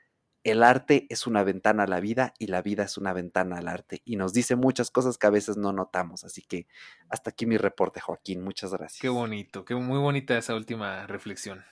el 0.45 0.63
arte 0.63 1.07
es 1.11 1.27
una 1.27 1.43
ventana 1.43 1.83
a 1.83 1.87
la 1.87 2.01
vida 2.01 2.33
y 2.39 2.47
la 2.47 2.63
vida 2.63 2.85
es 2.85 2.97
una 2.97 3.13
ventana 3.13 3.59
al 3.59 3.69
arte 3.69 4.03
y 4.05 4.17
nos 4.17 4.33
dice 4.33 4.57
muchas 4.57 4.91
cosas 4.91 5.19
que 5.19 5.27
a 5.27 5.31
veces 5.31 5.57
no 5.57 5.73
notamos. 5.73 6.25
Así 6.25 6.43
que 6.43 6.67
hasta 7.09 7.31
aquí 7.31 7.47
mi 7.47 7.57
reporte, 7.57 8.01
Joaquín. 8.01 8.43
Muchas 8.43 8.73
gracias. 8.73 9.01
Qué 9.01 9.09
bonito, 9.09 9.65
qué 9.65 9.75
muy 9.75 9.99
bonita 9.99 10.39
esa 10.39 10.55
última 10.55 11.07
reflexión. 11.07 11.65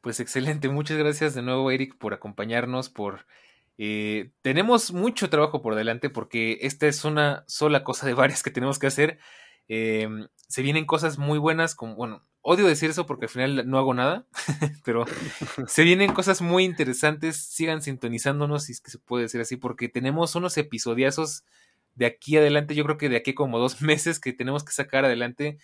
Pues 0.00 0.20
excelente, 0.20 0.68
muchas 0.68 0.96
gracias 0.98 1.34
de 1.34 1.42
nuevo 1.42 1.70
Eric 1.70 1.96
por 1.98 2.14
acompañarnos, 2.14 2.88
por 2.88 3.26
eh, 3.78 4.30
tenemos 4.42 4.92
mucho 4.92 5.28
trabajo 5.28 5.62
por 5.62 5.74
delante 5.74 6.10
porque 6.10 6.58
esta 6.62 6.86
es 6.86 7.04
una 7.04 7.44
sola 7.46 7.84
cosa 7.84 8.06
de 8.06 8.14
varias 8.14 8.42
que 8.42 8.50
tenemos 8.50 8.78
que 8.78 8.86
hacer. 8.86 9.18
Em, 9.68 10.28
se 10.48 10.62
vienen 10.62 10.86
cosas 10.86 11.18
muy 11.18 11.38
buenas, 11.38 11.74
como, 11.74 11.96
bueno, 11.96 12.22
odio 12.40 12.66
decir 12.66 12.90
eso 12.90 13.06
porque 13.06 13.26
al 13.26 13.30
final 13.30 13.68
no 13.68 13.78
hago 13.78 13.92
nada, 13.92 14.26
pero 14.84 15.04
se 15.66 15.82
vienen 15.82 16.12
cosas 16.12 16.40
muy 16.40 16.64
interesantes. 16.64 17.36
Sigan 17.36 17.82
sintonizándonos, 17.82 18.64
si 18.64 18.72
es 18.72 18.80
que 18.80 18.90
se 18.90 18.98
puede 18.98 19.24
decir 19.24 19.40
así, 19.40 19.56
porque 19.56 19.88
tenemos 19.88 20.34
unos 20.36 20.56
episodiazos 20.56 21.44
de 21.94 22.06
aquí 22.06 22.36
adelante. 22.36 22.74
Yo 22.74 22.84
creo 22.84 22.98
que 22.98 23.08
de 23.08 23.16
aquí 23.16 23.34
como 23.34 23.58
dos 23.58 23.80
meses 23.82 24.20
que 24.20 24.32
tenemos 24.32 24.64
que 24.64 24.72
sacar 24.72 25.04
adelante. 25.04 25.58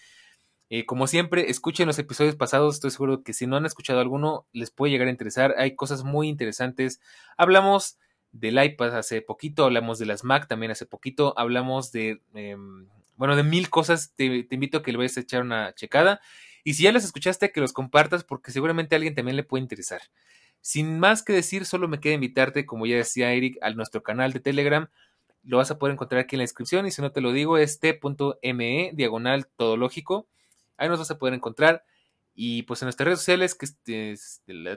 Eh, 0.74 0.86
como 0.86 1.06
siempre, 1.06 1.50
escuchen 1.50 1.86
los 1.86 1.98
episodios 1.98 2.34
pasados. 2.34 2.76
Estoy 2.76 2.90
seguro 2.92 3.22
que 3.22 3.34
si 3.34 3.46
no 3.46 3.56
han 3.56 3.66
escuchado 3.66 4.00
alguno, 4.00 4.46
les 4.54 4.70
puede 4.70 4.90
llegar 4.90 5.06
a 5.06 5.10
interesar. 5.10 5.54
Hay 5.58 5.76
cosas 5.76 6.02
muy 6.02 6.28
interesantes. 6.28 6.98
Hablamos 7.36 7.98
del 8.32 8.64
iPad 8.64 8.96
hace 8.96 9.20
poquito, 9.20 9.66
hablamos 9.66 9.98
de 9.98 10.06
las 10.06 10.24
Mac 10.24 10.48
también 10.48 10.72
hace 10.72 10.86
poquito, 10.86 11.34
hablamos 11.36 11.92
de, 11.92 12.22
em, 12.32 12.88
bueno, 13.16 13.36
de 13.36 13.42
mil 13.42 13.68
cosas, 13.68 14.14
te, 14.16 14.46
invito 14.50 14.78
a 14.78 14.82
que 14.82 14.92
le 14.92 14.96
vayas 14.96 15.18
a 15.18 15.20
echar 15.20 15.42
una 15.42 15.74
checada. 15.74 16.22
Y 16.64 16.72
si 16.72 16.84
ya 16.84 16.92
las 16.92 17.04
escuchaste, 17.04 17.52
que 17.52 17.60
los 17.60 17.74
compartas 17.74 18.24
porque 18.24 18.50
seguramente 18.50 18.94
a 18.94 18.96
alguien 18.96 19.14
también 19.14 19.36
le 19.36 19.44
puede 19.44 19.60
interesar. 19.60 20.00
Sin 20.62 20.98
más 20.98 21.22
que 21.22 21.34
decir, 21.34 21.66
solo 21.66 21.86
me 21.86 22.00
queda 22.00 22.14
invitarte, 22.14 22.64
como 22.64 22.86
ya 22.86 22.96
decía 22.96 23.34
Eric, 23.34 23.58
a 23.60 23.68
nuestro 23.72 24.02
canal 24.02 24.32
de 24.32 24.40
Telegram. 24.40 24.88
Lo 25.44 25.58
vas 25.58 25.70
a 25.70 25.78
poder 25.78 25.92
encontrar 25.92 26.22
aquí 26.22 26.36
en 26.36 26.38
la 26.38 26.44
descripción 26.44 26.86
y 26.86 26.92
si 26.92 27.02
no 27.02 27.12
te 27.12 27.20
lo 27.20 27.32
digo 27.32 27.58
es 27.58 27.78
t.me 27.78 28.90
diagonal 28.94 29.46
todológico. 29.48 30.28
Ahí 30.82 30.88
nos 30.88 30.98
vas 30.98 31.10
a 31.12 31.18
poder 31.18 31.34
encontrar. 31.34 31.84
Y 32.34 32.62
pues 32.64 32.82
en 32.82 32.86
nuestras 32.86 33.04
redes 33.04 33.20
sociales, 33.20 33.54
que 33.54 33.66
este, 33.66 34.16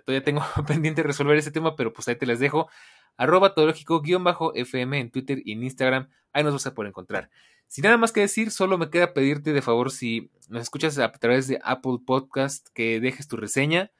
todavía 0.05 0.23
tengo 0.23 0.43
pendiente 0.67 1.01
de 1.01 1.07
resolver 1.07 1.35
ese 1.35 1.51
tema, 1.51 1.75
pero 1.75 1.93
pues 1.93 2.07
ahí 2.07 2.15
te 2.15 2.27
las 2.27 2.39
dejo. 2.39 2.69
Arroba 3.17 3.55
todológico-fm 3.55 4.99
en 4.99 5.09
Twitter 5.09 5.41
y 5.43 5.53
en 5.53 5.63
Instagram. 5.63 6.09
Ahí 6.31 6.43
nos 6.43 6.53
vas 6.53 6.67
a 6.67 6.75
poder 6.75 6.89
encontrar. 6.89 7.31
Sin 7.67 7.85
nada 7.85 7.97
más 7.97 8.11
que 8.11 8.21
decir, 8.21 8.51
solo 8.51 8.77
me 8.77 8.91
queda 8.91 9.13
pedirte 9.13 9.51
de 9.51 9.63
favor 9.63 9.89
si 9.89 10.29
nos 10.47 10.61
escuchas 10.61 10.99
a 10.99 11.11
través 11.11 11.47
de 11.47 11.59
Apple 11.63 11.97
Podcast 12.05 12.67
que 12.73 12.99
dejes 12.99 13.27
tu 13.27 13.37
reseña. 13.37 13.91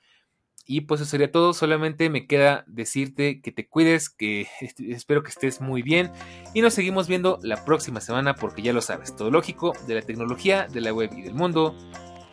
Y 0.65 0.81
pues 0.81 1.01
eso 1.01 1.09
sería 1.09 1.31
todo, 1.31 1.53
solamente 1.53 2.09
me 2.09 2.25
queda 2.25 2.63
decirte 2.67 3.41
que 3.41 3.51
te 3.51 3.67
cuides, 3.67 4.09
que 4.09 4.47
espero 4.89 5.23
que 5.23 5.29
estés 5.29 5.61
muy 5.61 5.81
bien 5.81 6.11
y 6.53 6.61
nos 6.61 6.73
seguimos 6.73 7.07
viendo 7.07 7.39
la 7.43 7.63
próxima 7.65 8.01
semana 8.01 8.35
porque 8.35 8.61
ya 8.61 8.73
lo 8.73 8.81
sabes, 8.81 9.15
todo 9.15 9.29
lógico 9.29 9.73
de 9.87 9.95
la 9.95 10.01
tecnología, 10.01 10.67
de 10.67 10.81
la 10.81 10.93
web 10.93 11.11
y 11.15 11.21
del 11.21 11.35
mundo, 11.35 11.75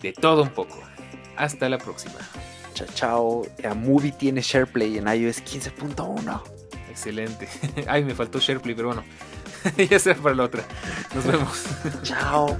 de 0.00 0.12
todo 0.12 0.42
un 0.42 0.50
poco. 0.50 0.78
Hasta 1.36 1.68
la 1.68 1.78
próxima. 1.78 2.14
Chao, 2.74 2.86
chao. 2.94 3.42
A 3.64 3.74
Movie 3.74 4.12
tiene 4.12 4.40
SharePlay 4.40 4.98
en 4.98 5.08
iOS 5.08 5.42
15.1. 5.42 6.42
Excelente. 6.90 7.48
Ay, 7.86 8.04
me 8.04 8.14
faltó 8.14 8.38
SharePlay, 8.38 8.74
pero 8.74 8.88
bueno, 8.88 9.04
ya 9.90 9.98
será 9.98 10.20
para 10.20 10.34
la 10.34 10.44
otra. 10.44 10.64
Nos 11.14 11.26
vemos. 11.26 11.64
Chao. 12.02 12.56